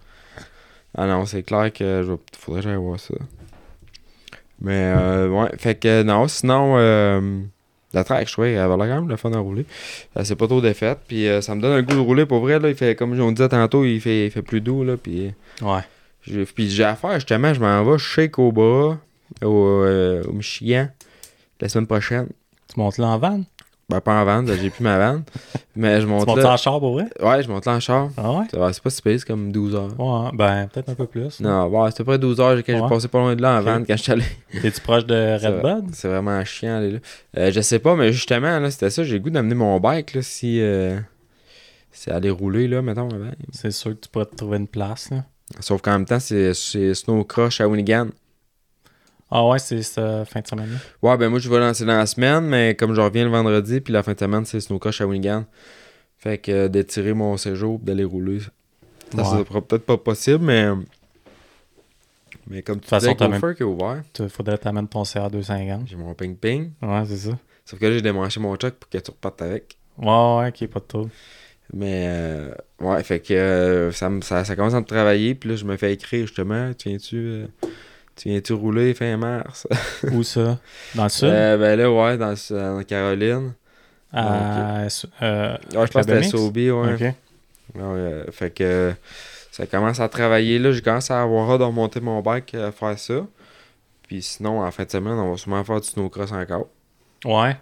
Ah 0.95 1.07
non, 1.07 1.25
c'est 1.25 1.41
clair 1.41 1.73
que 1.73 2.03
je 2.05 2.13
faudrait 2.39 2.61
que 2.61 2.67
j'aille 2.69 2.77
voir 2.77 2.99
ça. 2.99 3.15
Mais 4.64 4.93
euh, 4.95 5.28
ouais, 5.30 5.49
fait 5.57 5.76
que 5.76 6.03
non, 6.03 6.28
sinon 6.28 6.76
euh, 6.78 7.39
la 7.93 8.03
track, 8.03 8.28
je 8.28 8.32
trouvais, 8.34 8.53
elle 8.53 8.59
avait 8.61 8.78
quand 8.88 8.95
même 8.95 9.09
le 9.09 9.18
fun 9.18 9.32
à 9.34 9.39
rouler. 9.39 9.66
Euh, 10.18 10.22
c'est 10.24 10.36
pas 10.38 10.47
trop 10.47 10.61
défaite, 10.61 10.99
puis 11.07 11.28
euh, 11.28 11.41
ça 11.41 11.53
me 11.53 11.61
donne 11.61 11.74
un 11.74 11.82
goût 11.84 11.93
de 11.95 11.99
rouler 11.99 12.26
pour 12.26 12.39
vrai 12.39 12.59
là, 12.59 12.70
il 12.70 12.76
fait 12.76 12.95
comme 12.95 13.20
on 13.20 13.32
disait 13.34 13.49
tantôt, 13.49 13.84
il 13.84 13.99
fait 14.01 14.26
il 14.28 14.32
fait 14.32 14.41
plus 14.41 14.61
doux 14.61 14.84
là, 14.84 14.95
puis 14.97 15.34
Ouais. 15.61 15.82
puis 16.55 16.70
j'ai 16.70 16.86
affaire 16.86 17.16
justement, 17.16 17.53
je 17.53 17.59
m'en 17.59 17.84
vais 17.84 17.97
chez 17.97 18.30
Cobra 18.30 18.97
au, 19.43 19.66
euh, 19.84 20.24
au 20.24 20.32
Michigan 20.32 20.88
la 21.59 21.70
semaine 21.70 21.88
prochaine. 21.88 22.28
Tu 22.74 22.80
montes 22.80 22.97
là 22.97 23.07
en 23.07 23.18
van? 23.20 23.41
Ben 23.93 24.01
pas 24.01 24.19
en 24.19 24.25
vente, 24.25 24.47
j'ai 24.59 24.71
plus 24.71 24.83
ma 24.83 24.97
vanne, 24.97 25.23
mais 25.75 25.97
je 25.97 26.05
Tu 26.05 26.11
monte 26.11 26.25
montes 26.25 26.37
là. 26.39 26.53
en 26.53 26.57
char 26.57 26.79
pour 26.79 26.93
vrai? 26.93 27.05
Ouais, 27.21 27.43
je 27.43 27.47
monte 27.47 27.65
là 27.67 27.73
en 27.73 27.79
char. 27.79 28.09
Ah 28.17 28.31
ouais? 28.31 28.45
C'est 28.49 28.81
pas 28.81 28.89
si 28.89 29.01
pire, 29.03 29.19
c'est 29.19 29.27
comme 29.27 29.51
12 29.51 29.75
heures. 29.75 29.99
Ouais, 29.99 30.29
ben 30.33 30.67
peut-être 30.73 30.89
un 30.89 30.95
peu 30.95 31.05
plus. 31.05 31.39
Non, 31.41 31.67
ouais, 31.67 31.91
c'était 31.91 32.03
près 32.03 32.17
12 32.17 32.39
heures 32.39 32.57
quand 32.57 32.63
j'ai 32.73 32.81
Ouais. 32.81 32.89
passé 32.89 33.07
pas 33.07 33.19
loin 33.19 33.35
de 33.35 33.41
là 33.43 33.57
en 33.57 33.59
Ok. 33.59 33.65
vente 33.65 33.83
quand 33.87 33.95
je 33.95 34.01
suis 34.01 34.11
allé. 34.11 34.23
T'es-tu 34.61 34.81
proche 34.81 35.05
de 35.05 35.37
C'est- 35.39 35.47
Redbud? 35.47 35.93
C'est 35.93 36.07
vraiment 36.07 36.43
chiant, 36.43 36.77
aller 36.77 36.91
là. 36.93 36.99
Euh, 37.37 37.51
je 37.51 37.61
sais 37.61 37.77
pas, 37.77 37.95
mais 37.95 38.11
justement, 38.11 38.57
là, 38.59 38.71
c'était 38.71 38.89
ça. 38.89 39.03
J'ai 39.03 39.13
le 39.13 39.19
goût 39.19 39.29
d'amener 39.29 39.53
mon 39.53 39.79
bike, 39.79 40.15
là, 40.15 40.21
si. 40.23 40.59
Euh, 40.59 40.99
si 41.91 42.09
aller 42.09 42.31
rouler, 42.31 42.67
là, 42.67 42.81
mettons. 42.81 43.09
avant. 43.09 43.29
C'est 43.51 43.69
sûr 43.71 43.91
que 43.91 43.99
tu 44.05 44.09
pourrais 44.09 44.25
te 44.25 44.35
trouver 44.35 44.57
une 44.57 44.67
place, 44.67 45.11
là. 45.11 45.17
Sauf 45.59 45.81
qu'en 45.83 45.91
même 45.91 46.05
temps, 46.05 46.19
c'est 46.19 46.55
c'est 46.55 46.95
Snow 46.95 47.23
Crush 47.25 47.61
à 47.61 47.67
Winigan. 47.67 48.07
Ah 49.36 49.47
ouais, 49.47 49.57
c'est 49.57 49.81
cette 49.81 50.25
fin 50.29 50.41
de 50.41 50.47
semaine 50.47 50.77
Ouais, 51.01 51.17
ben 51.17 51.27
moi, 51.29 51.39
je 51.39 51.49
vais 51.49 51.57
lancer 51.59 51.86
dans 51.86 51.97
la 51.97 52.05
semaine, 52.05 52.45
mais 52.45 52.75
comme 52.75 52.93
je 52.93 53.01
reviens 53.01 53.23
le 53.23 53.31
vendredi, 53.31 53.81
puis 53.81 53.91
la 53.91 54.03
fin 54.03 54.13
de 54.13 54.19
semaine, 54.19 54.45
c'est 54.45 54.59
Snow 54.59 54.77
Crush 54.77 55.01
à 55.01 55.07
Winigan. 55.07 55.45
Fait 56.19 56.38
que 56.38 56.51
euh, 56.51 56.67
d'étirer 56.67 57.13
mon 57.13 57.36
séjour 57.38 57.79
d'aller 57.79 58.03
rouler. 58.03 58.39
Ça, 58.39 58.49
Ouais. 59.17 59.23
ça 59.23 59.45
sera 59.45 59.61
peut-être 59.61 59.86
pas 59.86 59.97
possible, 59.97 60.45
mais. 60.45 60.67
Mais 62.47 62.61
comme 62.61 62.79
tu 62.79 62.93
disais, 62.93 63.15
Gopher 63.15 63.55
qui 63.55 63.63
est 63.63 63.65
ouvert, 63.65 64.03
Il 64.19 64.29
faudrait 64.29 64.57
t'amener 64.57 64.88
ton 64.88 65.03
CA 65.03 65.29
250. 65.29 65.88
j'ai 65.88 65.95
mon 65.95 66.13
ping-ping. 66.13 66.71
Ouais, 66.81 67.03
c'est 67.07 67.17
ça. 67.17 67.38
Sauf 67.65 67.79
que 67.79 67.86
là, 67.86 67.93
j'ai 67.93 68.01
démanché 68.01 68.39
mon 68.39 68.55
truck 68.57 68.75
pour 68.75 68.89
que 68.89 68.97
tu 68.97 69.11
repartes 69.11 69.41
avec. 69.41 69.77
Ouais, 69.97 70.07
ouais, 70.38 70.51
est 70.61 70.67
pas 70.67 70.79
de 70.79 70.86
tout. 70.86 71.09
Mais 71.73 72.05
euh, 72.07 72.53
ouais, 72.81 73.01
fait 73.03 73.19
que 73.19 73.34
euh, 73.34 73.91
ça, 73.91 74.09
ça, 74.21 74.43
ça 74.43 74.55
commence 74.55 74.73
à 74.73 74.81
me 74.81 74.86
travailler. 74.86 75.34
Puis 75.36 75.49
là, 75.49 75.55
je 75.55 75.65
me 75.65 75.77
fais 75.77 75.93
écrire 75.93 76.27
justement. 76.27 76.71
Tu 76.73 76.89
viens-tu 76.89 77.15
euh, 77.15 77.47
tu 78.16 78.30
viens-tu 78.30 78.53
rouler 78.53 78.93
fin 78.93 79.18
mars? 79.18 79.68
Où 80.11 80.24
ça? 80.24 80.59
Dans 80.95 81.03
le 81.03 81.09
sud? 81.09 81.28
Euh, 81.30 81.57
ben 81.57 81.78
là, 81.80 81.91
ouais, 81.91 82.18
dans, 82.18 82.34
dans 82.49 82.84
Caroline. 82.84 83.53
à... 84.11 84.82
euh, 85.22 85.57
Ouais, 85.74 85.88
je 85.88 85.91
pense 85.91 86.05
que 86.05 86.22
c'était? 86.22 86.24
Sobi, 86.24 86.72
ouais. 86.72 86.93
Ok. 86.93 87.01
Ouais, 87.01 87.16
euh, 87.82 88.32
fait 88.32 88.51
que 88.51 88.64
euh, 88.64 88.91
ça 89.51 89.66
commence 89.66 89.99
à 89.99 90.09
travailler. 90.09 90.59
Là, 90.59 90.72
j'ai 90.72 90.82
commencé 90.82 91.11
à 91.14 91.22
avoir 91.22 91.49
hâte 91.51 91.59
de 91.59 91.66
remonter 91.66 91.99
mon 92.01 92.22
bike 92.22 92.53
à 92.55 92.72
faire 92.72 92.97
ça. 92.99 93.26
Puis 94.07 94.22
sinon, 94.22 94.61
en 94.61 94.72
fin 94.72 94.84
de 94.86 94.91
semaine, 94.91 95.14
on 95.14 95.32
va 95.32 95.38
sûrement 95.38 95.64
faire 95.64 95.82
du 95.82 95.88
snowcross 95.88 96.32
encore. 96.32 96.68
Ouais. 97.26 97.55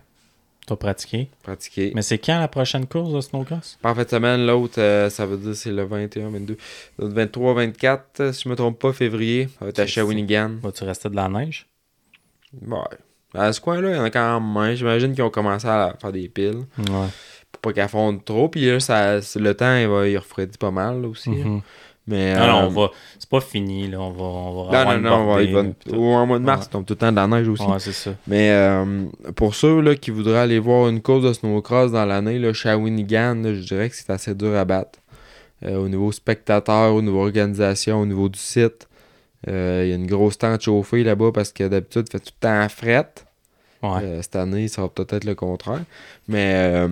T'as 0.71 0.77
pratiqué. 0.77 1.27
pratiqué. 1.43 1.91
Mais 1.95 2.01
c'est 2.01 2.17
quand 2.17 2.39
la 2.39 2.47
prochaine 2.47 2.85
course 2.87 3.11
de 3.13 3.19
snowcross? 3.19 3.77
Pas 3.81 3.91
en 3.91 3.95
fin 3.95 4.03
de 4.03 4.09
semaine, 4.09 4.45
l'autre, 4.45 4.79
euh, 4.79 5.09
ça 5.09 5.25
veut 5.25 5.35
dire 5.37 5.53
c'est 5.55 5.71
le 5.71 5.83
21, 5.83 6.29
22. 6.29 6.55
L'autre 6.97 7.13
23, 7.13 7.53
24, 7.55 8.19
euh, 8.21 8.31
si 8.31 8.43
je 8.43 8.49
me 8.49 8.55
trompe 8.55 8.79
pas, 8.79 8.93
février. 8.93 9.49
Ça 9.59 9.65
va 9.65 9.69
être 9.69 9.79
à 9.79 9.85
Shawinigan. 9.85 10.51
Vas-tu 10.61 10.85
rester 10.85 11.09
de 11.09 11.15
la 11.17 11.27
neige? 11.27 11.67
Ouais. 12.65 12.77
À 13.33 13.51
ce 13.53 13.59
coin-là, 13.61 13.89
il 13.89 13.95
y 13.95 13.99
en 13.99 14.03
a 14.03 14.09
quand 14.09 14.39
même 14.39 14.49
moins. 14.49 14.73
J'imagine 14.75 15.13
qu'ils 15.13 15.23
ont 15.23 15.29
commencé 15.29 15.67
à 15.67 15.95
faire 15.99 16.11
des 16.13 16.29
piles. 16.29 16.63
Ouais. 16.77 17.07
Pour 17.51 17.61
pas 17.61 17.73
qu'elles 17.73 17.89
fondent 17.89 18.23
trop. 18.23 18.47
Puis 18.49 18.65
là, 18.65 18.79
ça, 18.79 19.17
le 19.17 19.53
temps, 19.53 19.75
il, 19.77 19.87
va, 19.87 20.07
il 20.07 20.17
refroidit 20.17 20.57
pas 20.57 20.71
mal 20.71 21.01
là, 21.01 21.07
aussi. 21.09 21.29
là. 21.29 21.45
Mhm. 21.45 21.61
Mais. 22.07 22.33
Non, 22.35 22.47
non, 22.47 22.57
euh, 22.63 22.65
on 22.65 22.69
va. 22.69 22.91
C'est 23.19 23.29
pas 23.29 23.41
fini, 23.41 23.87
là. 23.87 23.99
On 24.01 24.09
va. 24.11 24.23
On 24.23 24.63
va 24.71 24.85
Non, 24.85 24.91
non, 25.01 25.09
non, 25.09 25.15
on 25.31 25.35
va- 25.35 25.97
au 25.97 26.13
en 26.13 26.25
mois 26.25 26.39
de 26.39 26.43
mars, 26.43 26.65
Ouais. 26.65 26.71
tombe 26.71 26.85
tout 26.85 26.93
le 26.93 26.97
temps 26.97 27.11
de 27.11 27.15
la 27.15 27.27
neige 27.27 27.47
aussi. 27.47 27.63
Ouais, 27.63 27.79
c'est 27.79 27.91
ça. 27.91 28.11
Mais 28.27 28.49
euh, 28.51 29.05
pour 29.35 29.53
ceux 29.55 29.81
là, 29.81 29.95
qui 29.95 30.09
voudraient 30.11 30.39
aller 30.39 30.59
voir 30.59 30.89
une 30.89 31.01
course 31.01 31.23
de 31.23 31.31
snowcross 31.33 31.91
dans 31.91 32.05
l'année, 32.05 32.53
Shawinigan, 32.53 33.35
là, 33.43 33.53
je 33.53 33.61
dirais 33.61 33.89
que 33.89 33.95
c'est 33.95 34.09
assez 34.09 34.33
dur 34.33 34.55
à 34.55 34.65
battre. 34.65 34.99
Euh, 35.63 35.77
au 35.77 35.87
niveau 35.87 36.11
spectateur, 36.11 36.93
au 36.95 37.01
niveau 37.03 37.21
organisation, 37.21 38.01
au 38.01 38.05
niveau 38.05 38.29
du 38.29 38.39
site. 38.39 38.87
Euh, 39.47 39.81
Il 39.85 39.89
y 39.89 39.93
a 39.93 39.95
une 39.95 40.07
grosse 40.07 40.37
tente 40.39 40.61
chauffée 40.61 41.03
là-bas 41.03 41.31
parce 41.33 41.51
que 41.51 41.67
d'habitude, 41.67 42.05
il 42.07 42.11
fait 42.11 42.19
tout 42.19 42.33
le 42.41 42.47
temps 42.47 42.69
fret. 42.69 43.07
Ouais. 43.83 43.99
Euh, 44.03 44.21
cette 44.21 44.35
année, 44.35 44.67
ça 44.67 44.81
va 44.83 44.89
peut-être 44.89 45.23
le 45.23 45.33
contraire. 45.35 45.81
Mais 46.27 46.51
euh, 46.55 46.87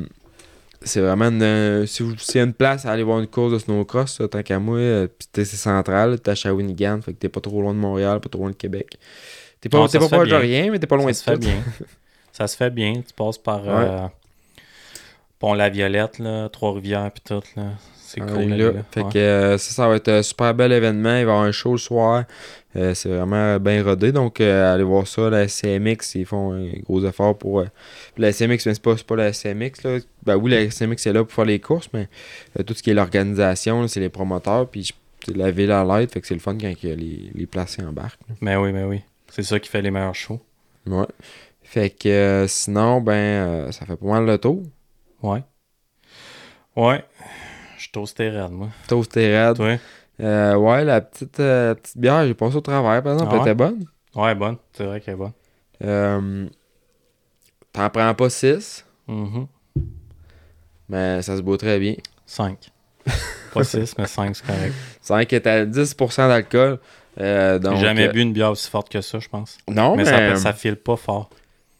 c'est 0.82 1.01
vraiment 1.01 1.25
une, 1.30 1.41
euh, 1.43 1.86
si 1.86 2.03
vous 2.03 2.13
a 2.13 2.38
une 2.41 2.53
place 2.53 2.86
à 2.86 2.91
aller 2.91 3.03
voir 3.03 3.19
une 3.19 3.27
course 3.27 3.51
de 3.53 3.59
snowcross, 3.59 4.21
tant 4.32 4.43
qu'à 4.43 4.59
moi, 4.59 4.77
euh, 4.77 5.07
c'est 5.34 5.45
central, 5.45 6.19
t'es 6.19 6.32
à 6.32 6.36
Shawinigan, 6.36 7.01
fait 7.01 7.13
que 7.13 7.17
t'es 7.19 7.30
pas 7.30 7.41
trop 7.41 7.61
loin 7.61 7.73
de 7.73 7.80
Montréal, 7.80 8.19
pas 8.19 8.30
trop 8.30 8.41
loin 8.43 8.51
de 8.51 8.55
Québec. 8.55 8.97
T'es 9.61 9.69
pas, 9.69 9.77
Non, 9.77 9.88
t'es 9.88 9.99
pas 9.99 10.07
fait 10.07 10.15
proche 10.15 10.30
de 10.30 10.36
rien, 10.36 10.71
mais 10.71 10.80
t'es 10.80 10.88
pas 10.88 10.95
loin 10.95 11.11
ça 11.11 11.11
de 11.11 11.15
se 11.17 11.23
fait 11.23 11.34
tout. 11.34 11.39
bien. 11.39 11.63
ça 12.32 12.47
se 12.47 12.55
fait 12.55 12.69
bien. 12.69 12.93
Tu 12.95 13.13
passes 13.15 13.38
par 13.38 13.61
euh, 13.65 14.07
Pont-la-Violette, 15.39 16.19
là, 16.19 16.49
Trois-Rivières, 16.49 17.11
puis 17.11 17.23
tout. 17.25 17.41
Là. 17.55 17.63
C'est 17.95 18.21
Ah, 18.21 18.25
cool. 18.25 18.36
là. 18.36 18.41
aller 18.55 18.57
là. 18.57 18.71
Fait 18.91 19.01
Ouais. 19.03 19.11
que 19.13 19.19
euh, 19.19 19.57
ça, 19.57 19.71
ça 19.73 19.88
va 19.88 19.95
être 19.95 20.07
un 20.09 20.21
super 20.23 20.53
bel 20.53 20.71
événement. 20.71 21.09
Il 21.17 21.25
va 21.25 21.32
y 21.32 21.34
avoir 21.34 21.41
un 21.41 21.51
show 21.51 21.73
le 21.73 21.77
soir. 21.77 22.23
Euh, 22.76 22.93
c'est 22.93 23.09
vraiment 23.09 23.59
bien 23.59 23.84
rodé. 23.84 24.11
Donc, 24.11 24.39
euh, 24.41 24.74
allez 24.74 24.84
voir 24.84 25.07
ça. 25.07 25.30
La 25.30 25.47
SCMX, 25.47 26.13
ils 26.15 26.26
font 26.26 26.53
un 26.53 26.67
gros 26.84 27.03
effort 27.03 27.38
pour. 27.38 27.61
euh, 27.61 27.65
la 28.17 28.32
SCMX, 28.32 28.65
mais 28.67 28.74
c'est 28.76 28.82
pas, 28.82 28.95
pas 28.95 29.15
la 29.15 29.34
SCMX. 29.34 29.84
Là. 29.84 29.97
Ben 30.24 30.36
oui, 30.36 30.51
la 30.51 30.70
SCMX 30.70 31.07
est 31.07 31.13
là 31.13 31.24
pour 31.24 31.34
faire 31.34 31.45
les 31.45 31.59
courses, 31.59 31.89
mais 31.93 32.07
euh, 32.59 32.63
tout 32.63 32.74
ce 32.76 32.84
qui 32.84 32.91
est 32.91 32.93
l'organisation, 32.93 33.88
c'est 33.88 33.99
les 33.99 34.09
promoteurs. 34.09 34.67
Puis 34.70 34.93
la 35.34 35.49
ville 35.51 35.72
à 35.72 35.84
l'aide. 35.84 36.11
Fait 36.11 36.22
que 36.22 36.28
c'est 36.28 36.36
le 36.36 36.39
fun 36.39 36.55
quand 36.59 36.67
il 36.84 36.89
y 36.89 36.91
a 36.91 36.95
les, 36.95 37.32
les 37.34 37.47
placés 37.47 37.82
embarquent. 37.84 38.20
là. 38.30 38.36
Mais 38.41 38.55
oui, 38.55 38.72
mais 38.72 38.84
oui. 38.84 39.01
C'est 39.32 39.43
ça 39.43 39.59
qui 39.59 39.67
fait 39.70 39.82
les 39.82 39.91
meilleurs 39.91 40.15
shows. 40.15 40.39
Ouais. 40.86 41.05
Fait 41.63 41.89
que 41.89 42.45
sinon, 42.47 43.01
ben, 43.01 43.72
ça 43.72 43.86
fait 43.86 43.95
pas 43.95 44.05
mal 44.05 44.26
le 44.26 44.38
tour. 44.38 44.63
Ouais. 45.22 45.43
Ouais. 46.76 47.03
Je 47.78 47.84
suis 47.84 47.91
toasté 47.91 48.30
raide, 48.30 48.51
moi. 48.51 48.70
Toast 48.88 49.15
et 49.17 49.36
raide. 49.38 49.55
Toi? 49.55 49.78
Euh, 50.22 50.55
ouais, 50.55 50.84
la 50.84 51.01
petite, 51.01 51.39
euh, 51.39 51.74
petite 51.76 51.97
bière, 51.97 52.26
j'ai 52.28 52.34
passé 52.34 52.55
au 52.57 52.61
travers, 52.61 53.01
par 53.03 53.13
exemple, 53.13 53.32
Ah 53.32 53.36
elle 53.38 53.41
était 53.41 53.53
bonne. 53.55 53.86
Ouais, 54.15 54.36
bonne. 54.36 54.57
C'est 54.74 54.84
vrai 54.86 54.99
qu'elle 54.99 55.13
est 55.13 55.17
bonne. 55.17 55.32
Euh, 55.84 56.47
T'en 57.72 57.89
prends 57.89 58.13
pas 58.15 58.30
6, 58.30 58.86
Mhm. 59.07 59.47
mais 60.89 61.22
ça 61.22 61.38
se 61.38 61.41
boit 61.41 61.57
très 61.57 61.80
bien. 61.80 61.95
5. 62.26 62.57
Pas 63.53 63.63
6, 63.63 63.95
mais 63.97 64.05
5, 64.07 64.36
c'est 64.36 64.45
correct. 64.45 64.74
5 65.01 65.34
est 65.34 65.47
à 65.47 65.65
10% 65.65 66.28
d'alcool. 66.28 66.80
Euh, 67.20 67.59
J'ai 67.61 67.78
jamais 67.78 68.09
bu 68.09 68.22
une 68.22 68.34
bière 68.34 68.51
aussi 68.51 68.70
forte 68.70 68.89
que 68.89 69.01
ça, 69.01 69.20
je 69.20 69.28
pense. 69.28 69.57
Non, 69.67 69.95
mais, 69.95 70.03
mais 70.03 70.09
ça, 70.09 70.36
ça 70.36 70.53
file 70.53 70.76
pas 70.76 70.95
fort. 70.95 71.30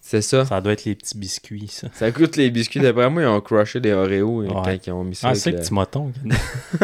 c'est 0.02 0.22
ça. 0.22 0.46
Ça 0.46 0.60
doit 0.62 0.74
être 0.74 0.86
les 0.86 0.96
petits 0.96 1.18
biscuits, 1.18 1.68
ça. 1.68 1.88
Ça 1.94 2.12
coûte 2.12 2.36
les 2.38 2.50
biscuits. 2.50 2.80
D'après 2.80 3.10
moi, 3.10 3.22
ils 3.22 3.28
ont 3.28 3.40
crushé 3.42 3.80
des 3.80 3.92
Oreos 3.94 4.42
Ouais. 4.44 4.50
quand 4.50 4.88
ils 4.88 4.92
ont 4.92 5.04
mis 5.04 5.16
ça. 5.16 5.30
Ah, 5.30 5.36
c'est 5.36 5.52
le 5.52 5.60
petit 5.60 5.74
moton. 5.74 6.12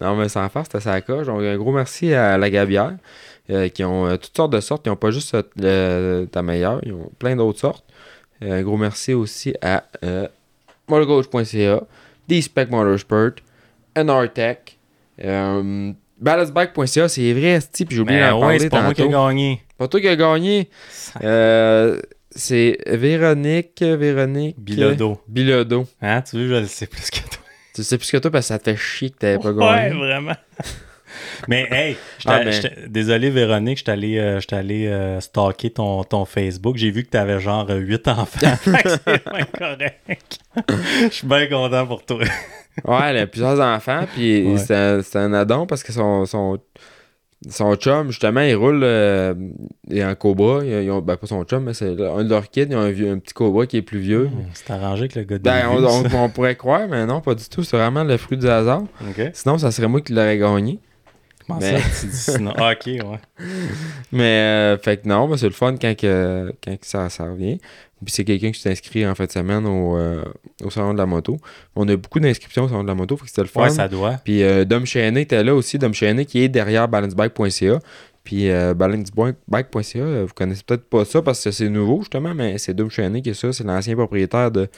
Non, 0.00 0.16
mais 0.16 0.28
sans 0.28 0.48
faire, 0.48 0.64
c'était 0.64 0.80
sa 0.80 1.00
coche. 1.00 1.26
Donc, 1.26 1.42
un 1.42 1.56
gros 1.56 1.72
merci 1.72 2.14
à 2.14 2.38
la 2.38 2.48
Gabière, 2.48 2.94
euh, 3.50 3.68
qui 3.68 3.84
ont 3.84 4.06
euh, 4.06 4.16
toutes 4.16 4.34
sortes 4.34 4.52
de 4.52 4.60
sortes. 4.60 4.86
Ils 4.86 4.88
n'ont 4.88 4.96
pas 4.96 5.10
juste 5.10 5.36
euh, 5.62 6.26
ta 6.26 6.42
meilleure, 6.42 6.80
ils 6.84 6.92
ont 6.92 7.10
plein 7.18 7.36
d'autres 7.36 7.60
sortes. 7.60 7.84
Un 8.40 8.62
gros 8.62 8.78
merci 8.78 9.12
aussi 9.12 9.54
à 9.60 9.84
euh, 10.04 10.26
motorcoach.ca, 10.88 11.82
D-Spec 12.28 12.70
Motorsport, 12.70 13.32
NRTech, 13.94 14.78
euh, 15.22 15.92
Ballastbike.ca, 16.18 17.08
c'est 17.08 17.32
vrai, 17.32 17.58
puis 17.72 17.86
j'ai 17.90 18.00
oublié 18.00 18.20
Mais 18.20 18.28
d'en 18.28 18.36
ouais, 18.36 18.40
parler 18.40 18.58
c'est 18.58 18.68
pas 18.70 18.82
moi 18.82 18.94
qui 18.94 19.02
ai 19.02 19.08
gagné. 19.08 19.62
Pas 19.76 19.88
toi 19.88 20.00
qui 20.00 20.08
as 20.08 20.16
gagné. 20.16 20.68
Euh, 21.22 22.00
c'est 22.30 22.78
Véronique, 22.86 23.82
Véronique... 23.82 24.58
Bilodo. 24.58 25.20
Bilodeau. 25.26 25.86
Hein, 26.00 26.22
tu 26.22 26.36
veux, 26.36 26.48
je 26.48 26.60
le 26.60 26.66
sais 26.66 26.86
plus 26.86 27.10
que 27.10 27.20
toi. 27.20 27.39
Tu 27.80 27.84
sais 27.84 27.98
plus 27.98 28.10
que 28.10 28.16
toi 28.18 28.30
parce 28.30 28.44
que 28.46 28.48
ça 28.48 28.58
te 28.58 28.64
fait 28.70 28.76
chier 28.76 29.10
que 29.10 29.16
t'avais 29.18 29.38
pas 29.38 29.50
Ouais, 29.52 29.88
gagné. 29.88 29.98
vraiment. 29.98 30.36
Mais 31.48 31.66
hey, 31.72 31.96
Ah, 32.26 32.40
mais- 32.44 32.52
j'étais- 32.52 32.86
désolé 32.88 33.30
Véronique, 33.30 33.78
j'étais 33.78 33.90
allé, 33.90 34.18
euh, 34.18 34.38
allé 34.52 34.86
euh, 34.86 35.18
stalker 35.20 35.70
ton, 35.70 36.04
ton 36.04 36.24
Facebook. 36.24 36.76
J'ai 36.76 36.90
vu 36.92 37.02
que 37.02 37.08
t'avais 37.10 37.40
genre 37.40 37.68
8 37.68 38.06
enfants. 38.08 38.38
C'est 38.64 39.50
correct. 39.58 40.38
Je 41.02 41.08
suis 41.10 41.26
bien 41.26 41.46
content 41.48 41.86
pour 41.86 42.04
toi. 42.04 42.18
Ouais, 42.84 42.98
elle 43.06 43.16
a 43.18 43.26
plusieurs 43.26 43.58
enfants, 43.60 44.06
puis 44.14 44.46
Ouais. 44.52 44.58
c'est 44.58 44.76
un, 44.76 45.02
c'est 45.02 45.18
un 45.18 45.32
addon 45.32 45.66
parce 45.66 45.82
que 45.82 45.92
son, 45.92 46.26
son, 46.26 46.58
son 47.48 47.74
chum, 47.76 48.08
justement, 48.08 48.40
il 48.42 48.54
roule 48.54 48.80
euh, 48.82 49.34
il 49.88 49.98
est 49.98 50.04
en 50.04 50.14
cobra. 50.14 50.60
Ils, 50.64 50.84
ils 50.84 50.90
ont, 50.90 51.00
ben, 51.00 51.16
pas 51.16 51.26
son 51.26 51.42
chum, 51.44 51.64
mais 51.64 51.74
c'est 51.74 51.88
un 51.88 52.24
de 52.24 52.28
leurs 52.28 52.48
kids. 52.50 52.66
Ils 52.70 52.76
ont 52.76 52.80
un, 52.80 52.90
vieux, 52.90 53.10
un 53.10 53.18
petit 53.18 53.32
cobra 53.32 53.66
qui 53.66 53.78
est 53.78 53.82
plus 53.82 53.98
vieux. 54.00 54.28
C'est 54.52 54.70
arrangé 54.70 55.08
que 55.08 55.18
le 55.18 55.24
gars 55.24 55.38
de 55.38 55.42
Ben, 55.42 55.62
on, 55.70 56.24
on- 56.24 56.28
pourrait 56.28 56.56
croire, 56.56 56.86
mais 56.88 57.06
non, 57.06 57.20
pas 57.20 57.34
du 57.34 57.48
tout. 57.48 57.62
C'est 57.62 57.76
vraiment 57.76 58.04
le 58.04 58.16
fruit 58.18 58.36
du 58.36 58.48
hasard. 58.48 58.82
Sinon, 59.32 59.56
ça 59.58 59.70
serait 59.70 59.88
moi 59.88 60.00
qui 60.02 60.12
l'aurais 60.12 60.36
gagné. 60.38 60.78
Mais- 61.58 61.80
ça, 61.80 62.00
tu 62.00 62.06
dis 62.06 62.16
sinon? 62.16 62.52
Ah, 62.56 62.72
ok, 62.72 62.86
ouais. 62.86 63.02
Mais, 64.12 64.22
euh, 64.22 64.78
fait 64.78 64.98
que 65.02 65.08
non, 65.08 65.28
ben, 65.28 65.36
c'est 65.36 65.46
le 65.46 65.52
fun 65.52 65.74
quand, 65.80 65.96
que, 65.96 66.52
quand 66.64 66.76
que 66.78 66.86
ça, 66.86 67.08
ça 67.08 67.24
revient. 67.24 67.58
Puis 68.04 68.14
c'est 68.14 68.24
quelqu'un 68.24 68.50
qui 68.50 68.60
s'est 68.60 68.70
inscrit 68.70 69.06
en 69.06 69.14
fin 69.14 69.26
de 69.26 69.30
semaine 69.30 69.66
au, 69.66 69.96
euh, 69.98 70.24
au 70.64 70.70
Salon 70.70 70.92
de 70.94 70.98
la 70.98 71.04
moto. 71.06 71.36
On 71.76 71.86
a 71.88 71.96
beaucoup 71.96 72.18
d'inscriptions 72.20 72.64
au 72.64 72.68
Salon 72.68 72.82
de 72.82 72.88
la 72.88 72.94
moto, 72.94 73.16
fait 73.16 73.24
que 73.24 73.28
c'était 73.28 73.42
le 73.42 73.48
fun. 73.48 73.62
Ouais, 73.64 73.70
ça 73.70 73.88
doit. 73.88 74.12
Puis 74.24 74.42
euh, 74.42 74.64
Dom 74.64 74.86
Chéné 74.86 75.20
était 75.22 75.44
là 75.44 75.54
aussi. 75.54 75.78
Dom 75.78 75.92
Chéné 75.92 76.24
qui 76.24 76.40
est 76.42 76.48
derrière 76.48 76.88
balancebike.ca. 76.88 77.78
Puis 78.24 78.50
euh, 78.50 78.72
balancebike.ca, 78.74 80.22
vous 80.24 80.32
connaissez 80.34 80.62
peut-être 80.66 80.88
pas 80.88 81.04
ça 81.04 81.20
parce 81.20 81.42
que 81.44 81.50
c'est 81.50 81.68
nouveau 81.68 82.00
justement, 82.00 82.34
mais 82.34 82.56
c'est 82.58 82.72
Dom 82.72 82.90
Chéné 82.90 83.20
qui 83.22 83.30
est 83.30 83.34
ça. 83.34 83.52
C'est 83.52 83.64
l'ancien 83.64 83.94
propriétaire 83.96 84.50
de 84.50 84.68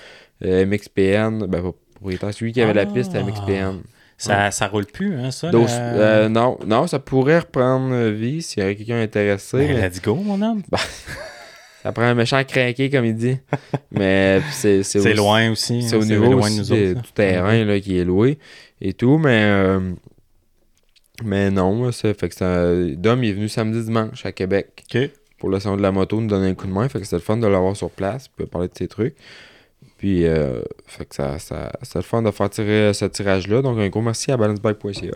MXPN. 0.41 1.47
Ben, 1.47 1.73
propriétaire, 1.95 2.35
celui 2.35 2.53
qui 2.53 2.61
avait 2.61 2.75
la 2.75 2.87
piste 2.87 3.15
à 3.15 3.19
Ah. 3.19 3.23
MXPN. 3.23 3.83
Ça, 4.23 4.51
ça 4.51 4.69
roule 4.69 4.87
plus, 4.87 5.19
hein, 5.19 5.31
ça? 5.31 5.51
Donc, 5.51 5.69
la- 5.69 5.95
euh, 5.95 6.29
non, 6.29 6.59
non, 6.67 6.87
ça 6.87 6.99
pourrait 6.99 7.41
reprendre 7.41 8.09
vie 8.11 8.43
s'il 8.43 8.63
y 8.63 8.67
avait 8.67 8.77
quelqu'un 8.77 9.01
intéressé. 9.01 9.57
Ben, 9.59 9.75
mais 9.75 9.89
let's 9.89 10.01
go, 10.01 10.15
mon 10.15 10.41
homme. 10.41 10.63
ça 11.83 11.93
prend 11.93 12.05
un 12.05 12.15
méchant 12.15 12.43
craqué, 12.45 12.91
comme 12.91 13.05
il 13.05 13.17
dit. 13.17 13.39
mais 13.91 14.41
c'est 14.53 14.83
C'est 14.83 15.15
loin 15.15 15.51
aussi. 15.51 15.83
C'est 15.83 15.97
hein, 15.97 16.01
au 16.01 16.05
niveau 16.05 16.33
loin 16.33 16.47
aussi 16.47 16.57
de 16.57 16.61
nous 16.61 16.73
autres. 16.73 17.03
du 17.03 17.13
terrain 17.13 17.65
là, 17.65 17.81
qui 17.81 17.99
est 17.99 18.05
loué 18.05 18.39
et 18.81 18.93
tout, 18.93 19.19
mais 19.19 19.43
euh, 19.45 19.93
mais 21.25 21.51
non, 21.51 21.91
ça 21.93 22.15
fait 22.15 22.29
que 22.29 22.35
ça, 22.35 22.75
Dom 22.97 23.23
il 23.23 23.31
est 23.31 23.33
venu 23.35 23.49
samedi 23.49 23.85
dimanche 23.85 24.25
à 24.27 24.33
Québec 24.33 24.85
pour 25.39 25.51
le 25.51 25.59
salon 25.61 25.77
de 25.77 25.83
la 25.83 25.93
moto 25.93 26.21
nous 26.21 26.27
donner 26.29 26.49
un 26.49 26.55
coup 26.55 26.67
de 26.67 26.73
main, 26.73 26.89
fait 26.89 26.99
que 26.99 27.05
c'était 27.05 27.17
le 27.17 27.23
fun 27.23 27.37
de 27.37 27.47
l'avoir 27.47 27.77
sur 27.77 27.91
place, 27.91 28.29
puis 28.29 28.47
parler 28.47 28.69
de 28.69 28.75
ses 28.77 28.89
trucs. 28.89 29.17
Puis 30.03 30.27
euh, 30.27 30.63
fait 30.85 31.05
que 31.05 31.15
ça, 31.15 31.39
ça 31.39 31.71
c'est 31.83 31.95
le 31.95 32.03
fun 32.03 32.23
de 32.23 32.33
faire 32.33 32.51
tirer 32.51 32.93
ce 32.93 33.05
tirage 33.05 33.47
là, 33.47 33.63
donc 33.63 33.79
un 33.79 33.89
gros 33.89 34.03
merci 34.03 34.33
à 34.33 34.37
balancebike.ca. 34.37 35.13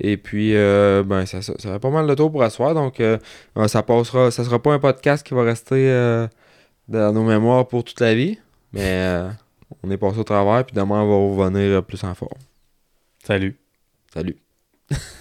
Et 0.00 0.16
puis 0.16 0.56
euh, 0.56 1.04
ben 1.04 1.24
ça, 1.24 1.40
ça, 1.40 1.52
ça 1.56 1.74
fait 1.74 1.78
pas 1.78 1.90
mal 1.90 2.04
de 2.08 2.14
tour 2.16 2.32
pour 2.32 2.42
asseoir, 2.42 2.74
donc 2.74 2.98
euh, 2.98 3.16
ça 3.68 3.84
passera 3.84 4.32
ça 4.32 4.42
sera 4.42 4.60
pas 4.60 4.72
un 4.72 4.80
podcast 4.80 5.24
qui 5.24 5.34
va 5.34 5.44
rester 5.44 5.88
euh, 5.88 6.26
dans 6.88 7.12
nos 7.12 7.22
mémoires 7.22 7.68
pour 7.68 7.84
toute 7.84 8.00
la 8.00 8.12
vie, 8.16 8.40
mais 8.72 8.80
euh, 8.82 9.30
on 9.84 9.90
est 9.92 9.96
passé 9.96 10.18
au 10.18 10.24
travers, 10.24 10.64
puis 10.64 10.74
demain, 10.74 11.00
on 11.02 11.36
va 11.36 11.44
revenir 11.44 11.84
plus 11.84 12.02
en 12.02 12.16
forme. 12.16 12.40
Salut. 13.22 13.56
Salut. 14.12 14.36